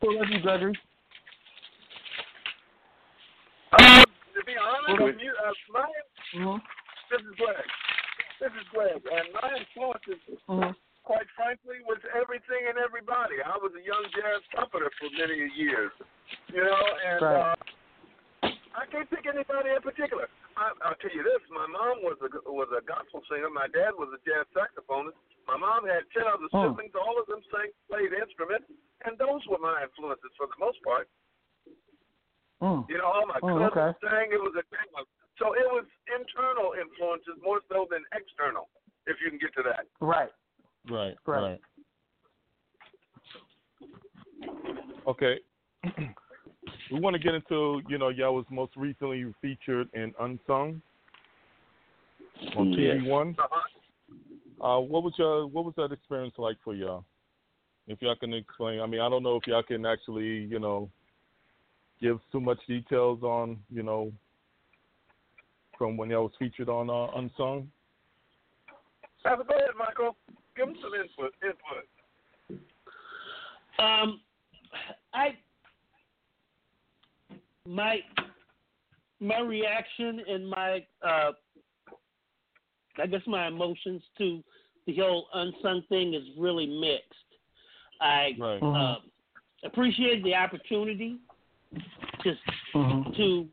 So 0.00 0.06
let's 0.06 0.30
you, 0.30 0.40
Gregory. 0.40 0.78
Uh, 3.72 4.04
to 4.04 4.44
be 4.46 4.52
honest 4.56 4.90
Okay. 4.90 5.04
with 5.04 5.20
you, 5.20 5.34
uh, 5.44 5.52
my 5.72 5.86
Mm-hmm. 6.32 6.58
this 7.10 7.20
is 7.22 7.34
Greg. 7.36 7.56
This 8.40 8.52
is 8.56 8.66
Greg, 8.72 9.04
and 9.04 9.26
my 9.36 9.48
influences, 9.52 10.16
Mm-hmm. 10.48 10.72
quite 11.04 11.28
frankly, 11.36 11.84
was 11.84 12.00
everything 12.16 12.72
and 12.72 12.80
everybody. 12.80 13.36
I 13.44 13.54
was 13.60 13.70
a 13.76 13.84
young 13.84 14.00
jazz 14.16 14.40
trumpeter 14.48 14.88
for 14.96 15.12
many 15.12 15.44
years, 15.54 15.92
you 16.48 16.64
know, 16.64 16.80
and 17.04 17.20
Right. 17.20 17.52
uh, 17.52 18.48
I 18.80 18.86
can't 18.88 19.04
think 19.12 19.26
of 19.28 19.36
anybody 19.36 19.76
in 19.76 19.82
particular. 19.84 20.32
I, 20.56 20.72
I'll 20.88 20.96
tell 21.04 21.12
you 21.12 21.22
this: 21.22 21.42
my 21.52 21.66
mom 21.68 22.00
was 22.00 22.16
a 22.24 22.30
was 22.50 22.72
a 22.72 22.80
gospel 22.80 23.20
singer. 23.28 23.50
My 23.52 23.68
dad 23.68 23.92
was 23.94 24.08
a 24.16 24.20
jazz 24.24 24.48
saxophonist. 24.56 25.20
My 25.46 25.56
mom 25.60 25.84
had 25.86 26.08
ten 26.16 26.24
other 26.24 26.48
Oh. 26.56 26.72
siblings. 26.72 26.96
All 26.96 27.20
of 27.20 27.26
them 27.28 27.42
sang, 27.52 27.68
played 27.92 28.12
instruments, 28.16 28.66
and 29.04 29.18
those 29.20 29.44
were 29.52 29.60
my 29.60 29.84
influences 29.84 30.32
for 30.40 30.46
the 30.48 30.56
most 30.58 30.80
part. 30.82 31.06
Mm. 32.64 32.88
You 32.88 32.98
know, 32.98 33.08
all 33.08 33.26
my 33.28 33.40
Oh, 33.42 33.52
cousins 33.60 33.72
okay. 33.76 33.90
sang. 34.00 34.32
It 34.32 34.40
was 34.40 34.56
a 34.56 34.64
so 35.40 35.54
it 35.54 35.64
was 35.72 35.84
internal 36.06 36.74
influences 36.76 37.40
more 37.42 37.60
so 37.68 37.88
than 37.90 38.04
external. 38.12 38.68
If 39.06 39.16
you 39.24 39.30
can 39.30 39.40
get 39.40 39.54
to 39.54 39.62
that. 39.64 39.86
Right. 40.00 40.28
Right. 40.88 41.14
Right. 41.26 41.42
Right. 41.42 41.60
Okay. 45.08 45.36
we 46.92 47.00
want 47.00 47.14
to 47.14 47.22
get 47.22 47.34
into, 47.34 47.80
you 47.88 47.96
know, 47.98 48.10
y'all 48.10 48.34
was 48.34 48.44
most 48.50 48.76
recently 48.76 49.24
featured 49.40 49.88
in 49.94 50.12
Unsung 50.20 50.82
on 52.56 52.66
TV 52.68 53.06
One. 53.06 53.34
Uh, 54.60 54.78
what 54.78 55.02
was 55.02 55.14
your 55.16 55.46
what 55.46 55.64
was 55.64 55.72
that 55.78 55.90
experience 55.90 56.34
like 56.36 56.56
for 56.62 56.74
y'all? 56.74 57.04
If 57.86 58.02
y'all 58.02 58.14
can 58.14 58.34
explain, 58.34 58.80
I 58.80 58.86
mean, 58.86 59.00
I 59.00 59.08
don't 59.08 59.22
know 59.22 59.36
if 59.36 59.46
y'all 59.46 59.62
can 59.62 59.86
actually, 59.86 60.26
you 60.50 60.58
know, 60.58 60.90
give 62.00 62.20
too 62.30 62.40
much 62.40 62.58
details 62.68 63.22
on, 63.22 63.58
you 63.70 63.82
know, 63.82 64.12
from 65.80 65.96
when 65.96 66.10
y'all 66.10 66.24
was 66.24 66.32
featured 66.38 66.68
on 66.68 66.90
uh, 66.90 67.06
Unsung. 67.16 67.66
Have 69.24 69.40
a 69.40 69.44
go 69.44 69.54
ahead, 69.54 69.70
Michael. 69.78 70.14
Give 70.54 70.66
them 70.66 70.76
some 70.82 70.92
input. 70.92 71.32
Input. 71.42 72.60
Um, 73.78 74.20
I 75.14 75.38
my 77.66 78.00
my 79.20 79.40
reaction 79.40 80.20
and 80.28 80.50
my 80.50 80.84
uh, 81.02 81.30
I 83.02 83.06
guess 83.06 83.22
my 83.26 83.46
emotions 83.48 84.02
to 84.18 84.42
the 84.86 84.96
whole 84.96 85.28
unsung 85.32 85.82
thing 85.88 86.12
is 86.12 86.24
really 86.38 86.66
mixed. 86.66 87.14
I 88.02 88.32
Right. 88.38 88.62
uh, 88.62 88.96
appreciate 89.64 90.22
the 90.24 90.34
opportunity 90.34 91.16
just 92.22 92.40
Mm-hmm. 92.74 93.12
to 93.16 93.48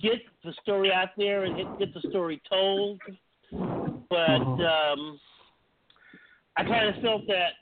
get 0.00 0.20
the 0.44 0.52
story 0.62 0.92
out 0.92 1.10
there 1.16 1.44
and 1.44 1.56
get, 1.56 1.78
get 1.78 1.94
the 1.94 2.08
story 2.08 2.40
told. 2.48 3.00
But 3.50 4.16
um, 4.16 5.18
I 6.56 6.62
kind 6.62 6.94
of 6.94 7.02
felt 7.02 7.26
that 7.26 7.52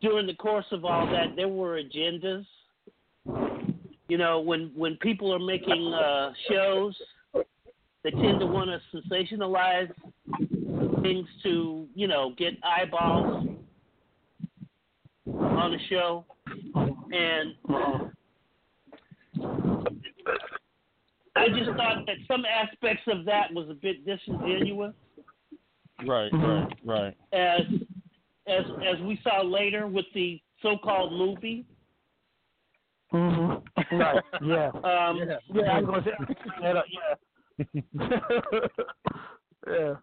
during 0.00 0.26
the 0.26 0.34
course 0.34 0.66
of 0.70 0.84
all 0.84 1.06
that, 1.06 1.36
there 1.36 1.48
were 1.48 1.80
agendas. 1.80 2.44
You 4.08 4.18
know, 4.18 4.40
when 4.40 4.70
when 4.74 4.96
people 4.96 5.32
are 5.32 5.38
making 5.38 5.92
uh, 5.94 6.32
shows, 6.50 6.94
they 8.02 8.10
tend 8.10 8.40
to 8.40 8.46
want 8.46 8.70
to 8.70 8.98
sensationalize 8.98 9.90
things 11.02 11.26
to 11.42 11.86
you 11.94 12.06
know 12.06 12.34
get 12.36 12.52
eyeballs 12.62 13.48
on 15.26 15.72
the 15.72 15.78
show, 15.88 16.24
and 16.74 17.54
I 21.44 21.58
just 21.58 21.70
thought 21.76 22.06
that 22.06 22.16
some 22.26 22.44
aspects 22.44 23.02
of 23.06 23.24
that 23.26 23.52
was 23.52 23.68
a 23.68 23.74
bit 23.74 24.04
disingenuous, 24.06 24.94
Right. 26.06 26.30
Right. 26.32 26.68
Right. 26.84 27.16
as 27.32 27.60
as 28.46 28.64
as 28.82 29.00
we 29.02 29.18
saw 29.22 29.42
later 29.42 29.86
with 29.86 30.06
the 30.14 30.40
so-called 30.62 31.12
movie. 31.12 31.64
Mm-hmm. 33.12 33.96
Right. 33.96 34.22
Yeah. 34.42 34.70
Um, 34.84 35.18
Yeah. 35.54 35.72
I 35.72 35.80
was 35.80 35.86
gonna 35.86 36.04
say 36.04 36.12
that. 36.62 36.84
Yeah. 36.90 37.80
yeah. 39.68 39.94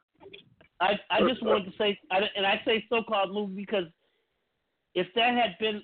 I 0.80 1.00
I 1.10 1.28
just 1.28 1.44
wanted 1.44 1.66
to 1.66 1.78
say, 1.78 2.00
I, 2.10 2.22
and 2.36 2.46
I 2.46 2.62
say 2.66 2.86
so-called 2.90 3.34
movie 3.34 3.56
because 3.56 3.86
if 4.96 5.08
that 5.16 5.34
had 5.36 5.58
been 5.60 5.82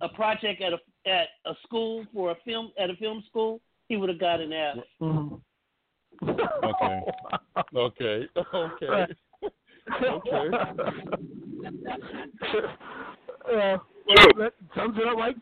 a 0.00 0.08
project 0.08 0.62
at 0.62 0.72
a 0.72 0.78
at 1.10 1.28
a 1.46 1.54
school 1.64 2.04
for 2.14 2.30
a 2.30 2.36
film 2.44 2.72
at 2.78 2.90
a 2.90 2.96
film 2.96 3.24
school, 3.28 3.60
he 3.88 3.96
would 3.96 4.08
have 4.08 4.20
got 4.20 4.40
an 4.40 4.52
F. 4.52 4.76
Okay. 6.22 7.00
Okay. 7.74 8.28
Okay. 8.54 9.06
Okay. 10.02 10.48
Uh, 13.48 13.50
yeah. 13.50 13.76
Well, 14.06 14.28
that 14.38 14.52
sums 14.74 14.96
it 14.98 15.08
up 15.08 15.16
like 15.16 15.36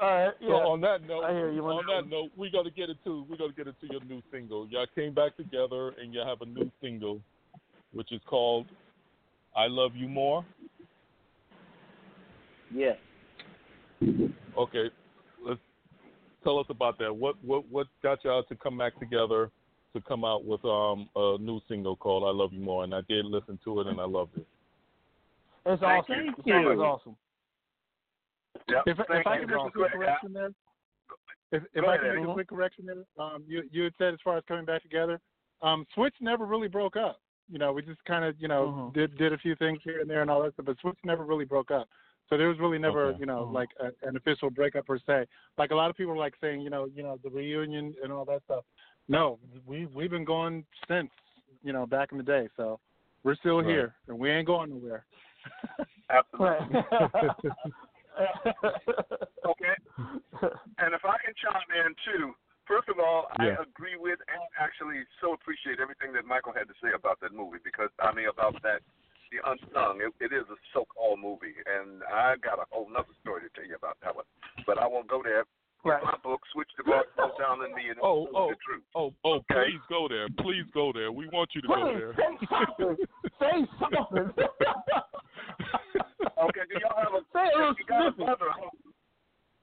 All 0.00 0.08
right. 0.08 0.34
Yeah. 0.40 0.48
So 0.48 0.54
on 0.54 0.80
that 0.80 1.06
note, 1.06 1.22
I 1.22 1.32
hear 1.32 1.52
you. 1.52 1.64
on 1.64 1.84
that 1.86 2.10
note, 2.10 2.30
we 2.36 2.50
got 2.50 2.64
to 2.64 2.70
get 2.70 2.88
into 2.90 3.24
we 3.30 3.36
got 3.36 3.46
to 3.46 3.52
get 3.52 3.68
into 3.68 3.86
your 3.92 4.02
new 4.04 4.20
single. 4.32 4.66
Y'all 4.68 4.86
came 4.94 5.14
back 5.14 5.36
together 5.36 5.90
and 6.00 6.12
you 6.12 6.20
have 6.20 6.40
a 6.40 6.46
new 6.46 6.70
single, 6.80 7.20
which 7.92 8.10
is 8.12 8.20
called 8.26 8.66
"I 9.56 9.66
Love 9.68 9.94
You 9.94 10.08
More." 10.08 10.44
Yeah. 12.74 12.94
Okay, 14.58 14.84
let's 14.84 14.94
tell 16.42 16.58
us 16.58 16.66
about 16.68 16.98
that. 16.98 17.14
What 17.14 17.36
what 17.44 17.64
what 17.70 17.86
got 18.02 18.24
y'all 18.24 18.42
to 18.44 18.54
come 18.56 18.78
back 18.78 18.98
together 18.98 19.50
to 19.94 20.00
come 20.00 20.24
out 20.24 20.44
with 20.44 20.64
um 20.64 21.08
a 21.16 21.36
new 21.38 21.60
single 21.68 21.96
called 21.96 22.24
"I 22.24 22.30
Love 22.30 22.52
You 22.52 22.60
More"? 22.60 22.84
And 22.84 22.94
I 22.94 23.00
did 23.08 23.24
listen 23.26 23.58
to 23.64 23.80
it 23.80 23.86
and 23.86 24.00
I 24.00 24.04
loved 24.04 24.36
it. 24.36 24.46
It's 25.66 25.80
Thank 25.80 26.08
awesome. 26.08 26.14
you. 26.26 26.34
The 26.36 26.50
song 26.50 26.72
is 26.72 26.78
awesome. 26.80 27.16
Yep. 28.68 28.82
If, 28.86 28.96
Thank 28.96 29.20
if 29.20 29.26
I 29.26 29.34
you. 29.34 29.40
can 29.46 29.50
make 29.50 29.66
a 29.66 29.70
quick 29.70 29.92
correction 29.92 30.32
there, 30.32 30.50
if, 31.52 31.62
if 31.74 31.84
I 31.84 31.96
ahead, 31.96 32.00
can 32.00 32.08
make 32.14 32.22
Eddie. 32.22 32.30
a 32.30 32.34
quick 32.34 32.48
correction 32.48 32.86
there, 32.86 33.24
um, 33.24 33.44
you 33.46 33.62
you 33.70 33.84
had 33.84 33.92
said 33.98 34.14
as 34.14 34.20
far 34.24 34.36
as 34.36 34.44
coming 34.48 34.64
back 34.64 34.82
together, 34.82 35.20
um, 35.62 35.86
Switch 35.94 36.14
never 36.20 36.44
really 36.46 36.68
broke 36.68 36.96
up. 36.96 37.20
You 37.50 37.58
know, 37.58 37.72
we 37.72 37.82
just 37.82 38.02
kind 38.04 38.24
of 38.24 38.34
you 38.40 38.48
know 38.48 38.68
Mhm. 38.68 38.94
did 38.94 39.16
did 39.18 39.32
a 39.32 39.38
few 39.38 39.54
things 39.56 39.80
here 39.82 40.00
and 40.00 40.08
there 40.08 40.22
and 40.22 40.30
all 40.30 40.42
that 40.42 40.54
stuff, 40.54 40.66
but 40.66 40.78
Switch 40.80 40.98
never 41.04 41.24
really 41.24 41.44
broke 41.44 41.70
up. 41.70 41.88
So 42.28 42.38
there 42.38 42.48
was 42.48 42.58
really 42.58 42.78
never 42.78 43.10
Okay. 43.10 43.18
you 43.20 43.26
know 43.26 43.46
Mhm. 43.46 43.52
like 43.52 43.70
a, 43.80 43.90
an 44.06 44.16
official 44.16 44.50
breakup 44.50 44.86
per 44.86 44.98
se. 44.98 45.26
Like 45.58 45.70
a 45.70 45.74
lot 45.74 45.90
of 45.90 45.96
people 45.96 46.12
are 46.12 46.16
like 46.18 46.34
saying 46.40 46.60
you 46.62 46.70
know 46.70 46.86
you 46.86 47.02
know 47.02 47.18
the 47.22 47.30
reunion 47.30 47.94
and 48.02 48.12
all 48.12 48.24
that 48.26 48.42
stuff. 48.44 48.64
No, 49.08 49.38
we 49.66 49.86
we've 49.86 50.10
been 50.10 50.24
going 50.24 50.64
since 50.88 51.10
you 51.62 51.72
know 51.72 51.86
back 51.86 52.12
in 52.12 52.18
the 52.18 52.24
day. 52.24 52.48
So 52.56 52.80
we're 53.24 53.36
still 53.36 53.58
Right. 53.58 53.66
here 53.66 53.94
and 54.08 54.18
we 54.18 54.30
ain't 54.30 54.46
going 54.46 54.70
nowhere. 54.70 55.04
Absolutely. 56.10 56.82
Okay. 59.44 59.74
And 60.78 60.94
if 60.94 61.04
I 61.04 61.16
can 61.24 61.34
chime 61.40 61.70
in 61.74 61.94
too, 62.06 62.34
first 62.66 62.88
of 62.88 62.98
all, 62.98 63.26
Yeah. 63.40 63.56
I 63.58 63.62
agree 63.62 63.96
with 63.98 64.18
and 64.28 64.42
actually 64.58 65.02
so 65.20 65.32
appreciate 65.32 65.80
everything 65.80 66.12
that 66.14 66.24
Michael 66.24 66.52
had 66.52 66.68
to 66.68 66.74
say 66.82 66.92
about 66.94 67.18
that 67.20 67.32
movie 67.34 67.58
because 67.64 67.90
I 67.98 68.12
mean 68.14 68.28
about 68.28 68.60
that 68.62 68.82
the 69.32 69.40
unsung. 69.48 70.00
It, 70.04 70.12
it 70.20 70.30
is 70.36 70.44
a 70.52 70.58
so-called 70.76 71.18
movie, 71.18 71.56
and 71.64 72.04
I 72.12 72.36
got 72.36 72.60
a 72.60 72.68
whole 72.70 72.86
nother 72.92 73.16
story 73.24 73.42
to 73.42 73.50
tell 73.56 73.64
you 73.66 73.74
about 73.76 73.96
that 74.04 74.14
one, 74.14 74.28
but 74.68 74.76
I 74.78 74.86
won't 74.86 75.08
go 75.08 75.22
there. 75.24 75.44
Right. 75.84 75.98
My 76.04 76.14
book, 76.22 76.38
Switch 76.54 76.68
the 76.78 76.84
Bar, 76.84 77.02
Go 77.16 77.32
Down 77.42 77.64
in 77.66 77.74
Me, 77.74 77.90
and 77.90 77.98
Oh, 78.00 78.22
It's 78.30 78.32
oh. 78.36 78.48
the 78.54 78.60
truth. 78.62 78.84
Oh, 78.94 79.10
oh, 79.24 79.42
Okay. 79.42 79.66
please 79.74 79.82
go 79.90 80.06
there. 80.06 80.28
Please 80.38 80.62
go 80.72 80.92
there. 80.94 81.10
We 81.10 81.26
want 81.34 81.50
you 81.56 81.62
to 81.62 81.66
go 81.66 81.90
there. 81.90 82.14
say 82.14 82.46
something. 82.46 82.96
Say 83.40 83.56
something. 83.80 84.30
Okay, 86.42 86.62
do 86.66 86.74
y'all 86.82 86.98
have 86.98 87.14
a 87.14 87.22
Say 87.30 87.46
if 87.54 87.78
you 87.78 87.86
got 87.86 88.08
a 88.08 88.12
buzzer? 88.12 88.50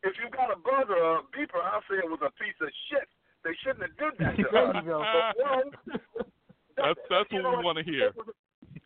If 0.03 0.15
you 0.15 0.29
got 0.31 0.47
a 0.51 0.55
buzzer 0.59 0.95
or 0.95 1.19
a 1.19 1.23
beeper, 1.35 1.59
I'll 1.59 1.83
say 1.91 1.99
it 1.99 2.07
was 2.07 2.19
a 2.23 2.31
piece 2.39 2.55
of 2.61 2.69
shit. 2.87 3.07
They 3.43 3.51
shouldn't 3.63 3.83
have 3.83 3.95
did 3.99 4.15
that 4.19 4.35
to 4.37 4.43
There 4.51 4.75
you 4.75 4.87
go. 4.87 5.03
But 5.03 5.35
one, 5.43 5.69
That's 6.79 6.99
that's 7.09 7.27
you 7.31 7.43
what 7.43 7.57
we 7.59 7.63
want 7.65 7.77
to 7.79 7.83
hear. 7.83 8.11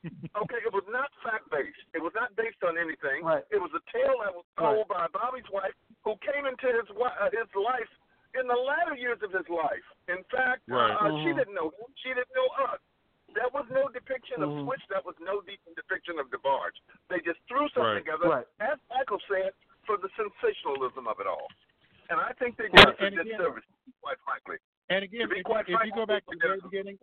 It 0.03 0.11
was- 0.33 0.43
Okay, 0.43 0.59
it 0.65 0.73
was 0.73 0.83
not 0.89 1.11
fact 1.23 1.49
based. 1.49 1.79
It 1.93 2.01
was 2.01 2.13
not 2.15 2.35
based 2.35 2.63
on 2.63 2.77
anything. 2.77 3.23
Right. 3.23 3.43
It 3.51 3.59
was 3.61 3.71
a 3.73 3.83
tale 3.91 4.19
that 4.23 4.33
was 4.33 4.45
told 4.57 4.87
by 4.87 5.07
Bobby's 5.13 5.47
wife, 5.51 5.73
who 6.03 6.15
came 6.17 6.45
into 6.45 6.67
his 6.67 6.89
uh, 6.89 7.29
his 7.31 7.47
life 7.55 7.89
in 8.33 8.47
the 8.47 8.55
latter 8.57 8.95
years 8.95 9.21
of 9.21 9.31
his 9.31 9.47
life. 9.49 9.85
In 10.09 10.23
fact, 10.33 10.63
Right. 10.67 10.91
uh, 10.91 11.09
she 11.23 11.29
Mhm. 11.31 11.37
didn't 11.37 11.53
know 11.55 11.69
him. 11.69 11.87
She 12.01 12.09
didn't 12.13 12.33
know 12.35 12.47
us. 12.71 12.79
There 13.33 13.49
was 13.49 13.65
no 13.69 13.87
depiction 13.89 14.41
Mhm. 14.41 14.59
of 14.59 14.65
Switch. 14.65 14.85
That 14.89 15.05
was 15.05 15.15
no 15.19 15.41
deep 15.41 15.61
depiction 15.75 16.19
of 16.19 16.29
DeBarge. 16.29 16.77
They 17.09 17.19
just 17.21 17.39
threw 17.47 17.67
something 17.69 17.83
Right. 17.83 18.05
together, 18.05 18.29
Right. 18.29 18.47
as 18.59 18.79
Michael 18.89 19.19
said, 19.27 19.53
for 19.85 19.97
the 19.97 20.09
sensationalism 20.15 21.07
of 21.07 21.19
it 21.19 21.27
all. 21.27 21.47
And 22.09 22.19
I 22.19 22.33
think 22.33 22.57
they 22.57 22.69
did 22.69 22.85
Right. 22.85 23.01
a 23.13 23.23
disservice, 23.23 23.65
quite 24.01 24.19
frankly. 24.21 24.57
And 24.89 25.03
again, 25.03 25.21
To 25.21 25.27
be 25.27 25.39
if, 25.39 25.45
quite 25.45 25.67
if 25.69 25.73
frank, 25.75 25.85
you 25.87 25.93
go 25.95 26.05
back 26.05 26.25
to 26.25 26.31
the 26.35 26.37
very 26.47 26.59
did- 26.59 26.69
beginning, 26.69 26.99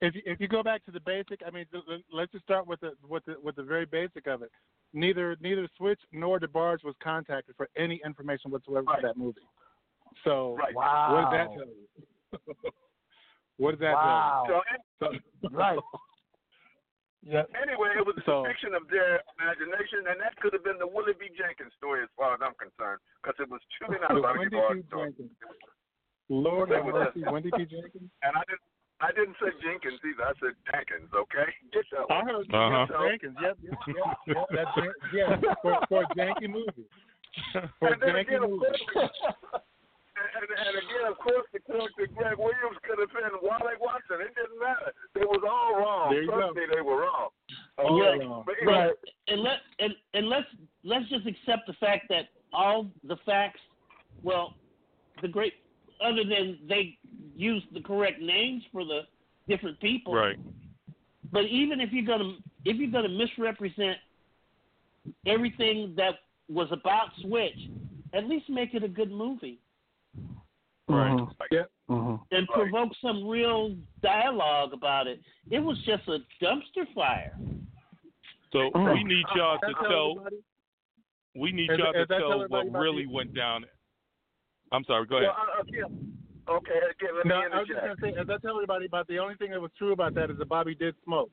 if 0.00 0.14
you, 0.14 0.22
if 0.24 0.40
you 0.40 0.48
go 0.48 0.62
back 0.62 0.84
to 0.86 0.90
the 0.90 1.00
basic, 1.00 1.40
I 1.46 1.50
mean, 1.50 1.66
th- 1.72 1.84
th- 1.86 2.04
let's 2.12 2.32
just 2.32 2.44
start 2.44 2.66
with 2.66 2.80
the 2.80 2.92
with 3.06 3.24
the 3.26 3.36
with 3.42 3.56
the 3.56 3.62
very 3.62 3.84
basic 3.86 4.26
of 4.26 4.42
it. 4.42 4.50
Neither 4.92 5.36
neither 5.40 5.68
Switch 5.76 6.00
nor 6.12 6.40
DeBarge 6.40 6.82
was 6.84 6.94
contacted 7.02 7.54
for 7.56 7.68
any 7.76 8.00
information 8.04 8.50
whatsoever 8.50 8.84
Right. 8.86 9.00
for 9.00 9.06
that 9.08 9.16
movie. 9.16 9.40
So 10.24 10.56
Right. 10.58 10.74
Wow. 10.74 11.14
what 11.14 11.22
does 11.30 11.32
that 11.38 11.48
tell 11.54 11.66
you? 11.66 12.72
what 13.58 13.70
does 13.72 13.80
that 13.80 13.92
Wow. 13.92 14.44
So, 14.48 14.60
tell 15.00 15.12
you? 15.14 15.20
So, 15.42 15.48
Right. 15.56 15.78
Yeah. 17.22 17.42
Anyway, 17.60 17.92
it 17.98 18.04
was 18.06 18.16
a 18.16 18.24
So- 18.24 18.42
depiction 18.42 18.72
of 18.74 18.88
their 18.88 19.20
imagination, 19.38 20.08
and 20.08 20.16
that 20.24 20.34
could 20.40 20.54
have 20.54 20.64
been 20.64 20.78
the 20.80 20.86
Willie 20.88 21.12
B. 21.20 21.28
Jenkins 21.36 21.72
story, 21.76 22.02
as 22.02 22.08
far 22.16 22.32
as 22.32 22.40
I'm 22.42 22.56
concerned, 22.56 22.98
because 23.20 23.36
it 23.38 23.48
was 23.52 23.60
truly 23.76 24.00
not 24.00 24.16
about 24.16 24.36
a 24.36 24.38
Wendy 24.40 24.56
story. 24.88 25.12
Lord 26.30 26.70
have 26.70 26.84
was 26.86 26.94
mercy, 26.94 27.20
just- 27.20 27.32
Wendy 27.32 27.50
P. 27.52 27.66
Jenkins. 27.68 28.08
And 28.24 28.32
I 28.36 28.40
didn't, 28.48 28.64
I 29.00 29.12
didn't 29.12 29.36
say 29.40 29.48
Jenkins 29.64 30.00
either. 30.04 30.24
I 30.28 30.32
said 30.40 30.54
Jenkins. 30.70 31.08
Okay, 31.14 31.48
get 31.72 31.84
that 31.92 32.04
I 32.12 32.20
heard 32.24 32.44
Uh-huh. 32.52 32.84
yes, 32.84 33.00
Jenkins. 33.08 33.36
Yep, 33.40 33.56
yep, 33.64 33.78
yep, 33.88 33.96
yep. 34.28 34.46
That's 34.54 34.72
Jan- 34.76 35.00
yeah 35.14 35.36
for 35.62 35.80
for 35.88 36.02
a 36.04 36.06
janky 36.14 36.48
movie. 36.50 36.84
For 37.80 37.88
And 37.94 38.02
then 38.02 38.14
janky 38.14 38.20
again, 38.28 38.42
of 38.44 38.50
movie. 38.50 38.66
course, 38.92 39.10
and, 40.20 40.28
and, 40.36 40.48
and 40.52 40.74
again, 40.84 41.04
of 41.08 41.16
course, 41.16 41.46
the 41.52 41.60
character 41.64 42.04
Greg 42.12 42.36
Williams 42.36 42.76
could 42.84 42.98
have 43.00 43.08
been 43.08 43.32
Wally 43.40 43.74
Watson. 43.80 44.20
It 44.20 44.34
didn't 44.36 44.60
matter. 44.60 44.92
It 45.16 45.24
was 45.28 45.40
all 45.48 45.80
wrong. 45.80 46.12
There 46.12 46.22
you 46.22 46.28
Trust 46.28 46.54
go. 46.54 46.60
me, 46.60 46.66
they 46.74 46.80
were 46.82 47.00
wrong. 47.08 47.28
All 47.78 47.96
Okay? 48.02 48.24
wrong. 48.26 48.42
But 48.44 48.56
anyway, 48.60 48.92
Right. 48.92 48.92
and 49.28 49.40
let 49.40 49.58
and, 49.78 49.92
and 50.12 50.28
let's 50.28 50.46
let's 50.84 51.08
just 51.08 51.26
accept 51.26 51.66
the 51.66 51.74
fact 51.80 52.06
that 52.10 52.28
all 52.52 52.86
the 53.04 53.16
facts 53.24 53.60
well 54.22 54.56
the 55.22 55.28
great 55.28 55.54
other 56.02 56.24
than 56.24 56.58
they 56.68 56.96
use 57.36 57.62
the 57.72 57.80
correct 57.80 58.20
names 58.20 58.62
for 58.72 58.84
the 58.84 59.00
different 59.48 59.78
people 59.80 60.14
Right. 60.14 60.38
but 61.32 61.44
even 61.46 61.80
if 61.80 61.92
you're 61.92 62.04
gonna 62.06 62.36
if 62.64 62.76
you're 62.76 62.90
gonna 62.90 63.08
misrepresent 63.08 63.98
everything 65.26 65.94
that 65.96 66.14
was 66.48 66.68
about 66.72 67.08
switch 67.22 67.68
at 68.12 68.26
least 68.28 68.48
make 68.48 68.74
it 68.74 68.82
a 68.84 68.88
good 68.88 69.10
movie 69.10 69.58
Right. 70.88 71.12
Mhm. 71.12 71.32
Yep. 71.52 71.70
Mhm. 71.88 72.20
and 72.32 72.48
Right. 72.48 72.48
provoke 72.48 72.94
some 72.96 73.26
real 73.26 73.76
dialogue 74.02 74.72
about 74.72 75.06
it 75.06 75.20
it 75.50 75.60
was 75.60 75.78
just 75.84 76.06
a 76.08 76.18
dumpster 76.40 76.86
fire 76.94 77.36
So 78.52 78.68
Mm. 78.72 78.94
we 78.94 79.04
need 79.04 79.24
y'all 79.36 79.58
to 79.60 79.74
tell. 79.74 80.26
We 81.36 81.52
need 81.52 81.70
y'all 81.70 81.92
to 81.92 82.04
tell 82.06 82.48
what 82.48 82.68
really 82.72 83.06
went 83.06 83.32
down. 83.32 83.64
I'm 84.72 84.84
sorry. 84.84 85.06
Go 85.06 85.16
ahead. 85.16 85.28
well, 85.28 85.46
uh, 85.58 85.62
again, 85.62 86.14
okay, 86.48 86.78
again, 86.90 87.10
let 87.16 87.26
No, 87.26 87.40
me 87.40 87.46
I 87.52 87.58
was 87.58 87.68
just 87.68 87.80
gonna 87.80 87.96
say, 88.00 88.14
as 88.20 88.28
I 88.30 88.38
tell 88.38 88.56
everybody 88.56 88.86
about 88.86 89.06
the 89.08 89.18
only 89.18 89.34
thing 89.34 89.50
that 89.50 89.60
was 89.60 89.70
true 89.76 89.92
about 89.92 90.14
that 90.14 90.30
is 90.30 90.38
that 90.38 90.48
Bobby 90.48 90.74
did 90.74 90.94
smoke. 91.04 91.30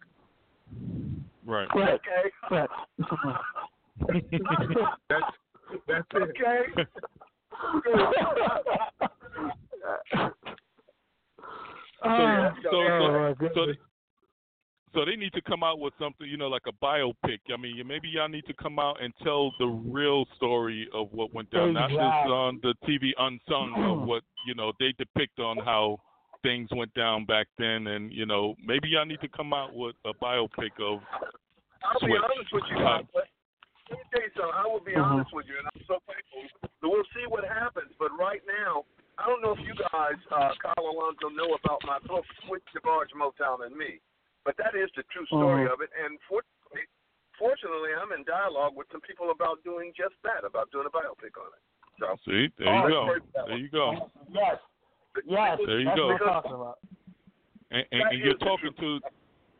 Right. 1.45 1.67
Right. 1.73 1.99
Okay. 1.99 2.31
Right. 2.51 2.69
That's 5.09 5.23
that's 5.87 6.07
it. 6.13 6.21
Okay. 6.21 6.85
Ah, 12.03 12.53
so, 12.63 12.69
oh, 12.73 12.99
so, 12.99 13.11
my 13.11 13.29
so, 13.29 13.35
goodness. 13.39 13.77
So 14.93 15.03
they 15.05 15.15
need 15.15 15.33
to 15.33 15.41
come 15.41 15.63
out 15.63 15.79
with 15.79 15.93
something, 15.99 16.27
you 16.27 16.37
know, 16.37 16.47
like 16.47 16.63
a 16.67 16.85
biopic. 16.85 17.39
I 17.53 17.57
mean, 17.57 17.85
maybe 17.85 18.07
y'all 18.07 18.29
need 18.29 18.45
to 18.45 18.53
come 18.53 18.79
out 18.79 19.01
and 19.03 19.13
tell 19.23 19.51
the 19.59 19.67
real 19.67 20.25
story 20.37 20.87
of 20.93 21.11
what 21.11 21.33
went 21.33 21.51
down, 21.51 21.73
not 21.73 21.89
just 21.89 22.01
on 22.01 22.59
the 22.63 22.73
TV 22.87 23.11
unsung 23.17 23.73
of 23.75 24.01
what 24.07 24.23
you 24.47 24.55
know 24.55 24.71
they 24.79 24.93
depict 24.97 25.39
on 25.39 25.57
how 25.57 25.99
things 26.41 26.69
went 26.71 26.93
down 26.93 27.25
back 27.25 27.47
then, 27.57 27.87
and 27.87 28.11
you 28.13 28.25
know, 28.25 28.55
maybe 28.63 28.87
y'all 28.87 29.05
need 29.05 29.19
to 29.21 29.27
come 29.27 29.53
out 29.53 29.75
with 29.75 29.95
a 30.05 30.13
biopic 30.23 30.71
of 30.79 31.01
I'll 31.83 31.99
be 32.07 32.13
honest 32.15 32.51
with 32.53 32.63
you. 32.71 32.77
Uh, 32.83 33.03
but 33.13 33.27
let 33.89 33.99
me 33.99 34.05
tell 34.11 34.21
you 34.21 34.31
something. 34.35 34.55
I 34.55 34.67
will 34.67 34.79
be 34.79 34.93
Mhm. 34.93 35.03
honest 35.03 35.33
with 35.33 35.47
you, 35.47 35.57
and 35.57 35.67
I'm 35.67 35.85
so 35.85 35.99
thankful. 36.07 36.43
So 36.81 36.89
we'll 36.89 37.07
see 37.13 37.25
what 37.27 37.43
happens. 37.43 37.93
But 37.99 38.17
right 38.17 38.41
now, 38.45 38.85
I 39.17 39.25
don't 39.27 39.41
know 39.41 39.51
if 39.51 39.59
you 39.59 39.73
guys, 39.73 40.17
uh, 40.31 40.53
Kyle 40.59 40.89
Alonso, 40.89 41.29
know 41.29 41.53
about 41.53 41.83
my 41.85 41.99
book, 41.99 42.25
Switch 42.45 42.63
DeBarge 42.75 43.13
Motown 43.13 43.65
and 43.65 43.75
Me. 43.75 43.99
But 44.47 44.55
that 44.63 44.79
is 44.79 44.87
the 44.95 45.03
true 45.11 45.25
story 45.27 45.67
Mhm. 45.67 45.73
of 45.75 45.81
it. 45.83 45.91
And 45.99 46.15
fortunately, 46.23 46.87
fortunately, 47.37 47.91
I'm 47.93 48.13
in 48.13 48.23
dialogue 48.23 48.77
with 48.79 48.87
some 48.95 49.01
people 49.01 49.29
about 49.31 49.61
doing 49.67 49.91
just 49.93 50.15
that, 50.23 50.45
about 50.47 50.71
doing 50.71 50.87
a 50.87 50.89
biopic 50.89 51.35
on 51.35 51.51
it. 51.51 51.63
So 51.99 52.15
see, 52.23 52.47
there 52.57 52.71
you 52.73 52.87
go, 52.87 53.05
that's 53.11 53.19
great. 53.19 53.45
there 53.47 53.57
you 53.57 53.69
go, 53.69 53.91
Yes. 54.31 54.57
Yes. 55.25 55.59
There 55.65 55.79
you 55.79 55.85
That's 55.85 55.97
go. 55.99 56.07
what 56.07 56.21
I'm 56.21 56.27
talking 56.29 56.51
about. 56.53 56.79
and, 57.71 57.85
and, 57.91 58.01
and 58.03 58.19
you're 58.23 58.37
talking 58.37 58.71
to 58.79 59.01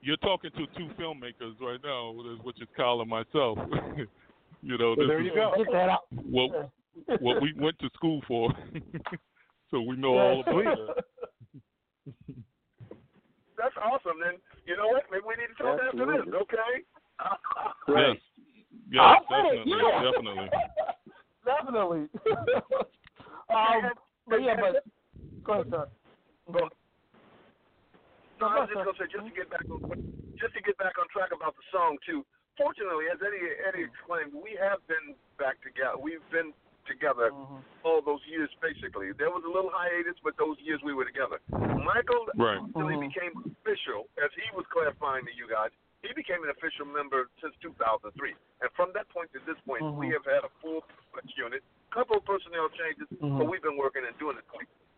you're 0.02 0.18
talking 0.18 0.52
to 0.52 0.68
two 0.78 0.88
filmmakers 0.98 1.60
right 1.60 1.84
now, 1.84 2.12
which 2.44 2.62
is 2.62 2.68
Kyle 2.78 3.02
and 3.02 3.10
myself. 3.10 3.58
you 4.62 4.78
know, 4.78 4.90
Well, 4.96 4.96
this 4.96 5.08
there 5.08 5.20
is 5.20 5.26
you 5.26 5.36
go. 5.36 5.52
Get 5.58 5.72
that 5.74 5.90
out. 5.90 6.06
what 6.12 6.72
what 7.20 7.42
we 7.42 7.52
went 7.58 7.78
to 7.80 7.90
school 7.96 8.22
for. 8.28 8.54
so 9.72 9.82
we 9.82 9.98
know 9.98 10.18
all 10.18 10.42
about 10.42 10.64
that. 10.64 11.04
that's 13.58 13.76
awesome. 13.78 14.20
Then 14.24 14.36
you 14.68 14.76
know 14.76 14.92
what? 14.92 15.08
Maybe 15.10 15.24
we 15.26 15.36
need 15.40 15.50
to 15.56 15.58
talk 15.58 15.80
after 15.80 15.96
this. 15.96 16.28
Absolutely. 16.28 16.38
Okay. 16.46 16.74
Yes. 17.88 18.20
Yes, 18.92 19.20
I'm 19.30 19.44
with 19.48 19.58
it, 19.58 19.68
definitely, 19.68 19.84
yeah. 19.84 20.12
definitely. 20.12 20.48
Definitely. 21.48 22.04
um, 23.56 23.80
but 24.28 24.40
yeah, 24.44 24.60
but 24.60 24.84
go 25.48 25.64
ahead, 25.64 25.72
sir. 25.72 25.88
Well, 26.48 26.68
no, 28.40 28.46
I 28.52 28.68
was 28.68 28.70
just 28.72 28.84
gonna 28.84 29.00
say 29.00 29.08
just 29.08 29.24
to 29.24 29.32
get 29.32 29.48
back 29.48 29.64
on 29.72 29.80
just 30.36 30.52
to 30.56 30.62
get 30.62 30.76
back 30.76 31.00
on 31.00 31.08
track 31.08 31.32
about 31.32 31.56
the 31.56 31.64
song 31.72 31.96
too. 32.04 32.28
Fortunately, 32.60 33.08
as 33.08 33.20
Eddie 33.24 33.64
Eddie 33.64 33.88
exclaimed, 33.88 34.36
we 34.36 34.60
have 34.60 34.84
been 34.92 35.16
back 35.40 35.56
together. 35.64 35.96
We've 35.96 36.24
been 36.36 36.52
together 36.88 37.32
Mhm. 37.32 37.64
all 37.84 38.02
those 38.02 38.26
years 38.26 38.50
basically. 38.62 39.12
There 39.14 39.30
was 39.30 39.44
a 39.44 39.52
little 39.52 39.70
hiatus, 39.70 40.16
but 40.24 40.36
those 40.38 40.58
years 40.60 40.82
we 40.84 40.94
were 40.94 41.06
together. 41.06 41.40
Michael 41.52 42.28
Right. 42.36 42.60
really 42.76 42.96
Mhm. 42.96 43.08
became 43.14 43.34
official 43.62 44.10
as 44.18 44.32
he 44.34 44.44
was 44.56 44.66
clarifying 44.68 45.26
to 45.26 45.34
you 45.34 45.48
guys. 45.48 45.72
He 46.02 46.08
He 46.08 46.14
became 46.14 46.44
an 46.44 46.50
official 46.50 46.86
member 46.86 47.28
since 47.42 47.54
2003, 47.60 48.34
and 48.62 48.72
from 48.74 48.94
that 48.94 49.10
point 49.10 49.32
to 49.34 49.40
this 49.40 49.60
point, 49.66 49.84
we 49.96 50.08
Mhm. 50.08 50.14
have 50.14 50.26
had 50.26 50.44
a 50.46 50.50
full 50.62 50.86
unit, 51.36 51.64
couple 51.92 52.16
of 52.18 52.24
personnel 52.24 52.70
changes, 52.70 53.08
Mhm. 53.20 53.38
but 53.40 53.46
we've 53.48 53.62
been 53.62 53.76
working 53.76 54.06
and 54.06 54.18
doing 54.18 54.38
it. 54.38 54.46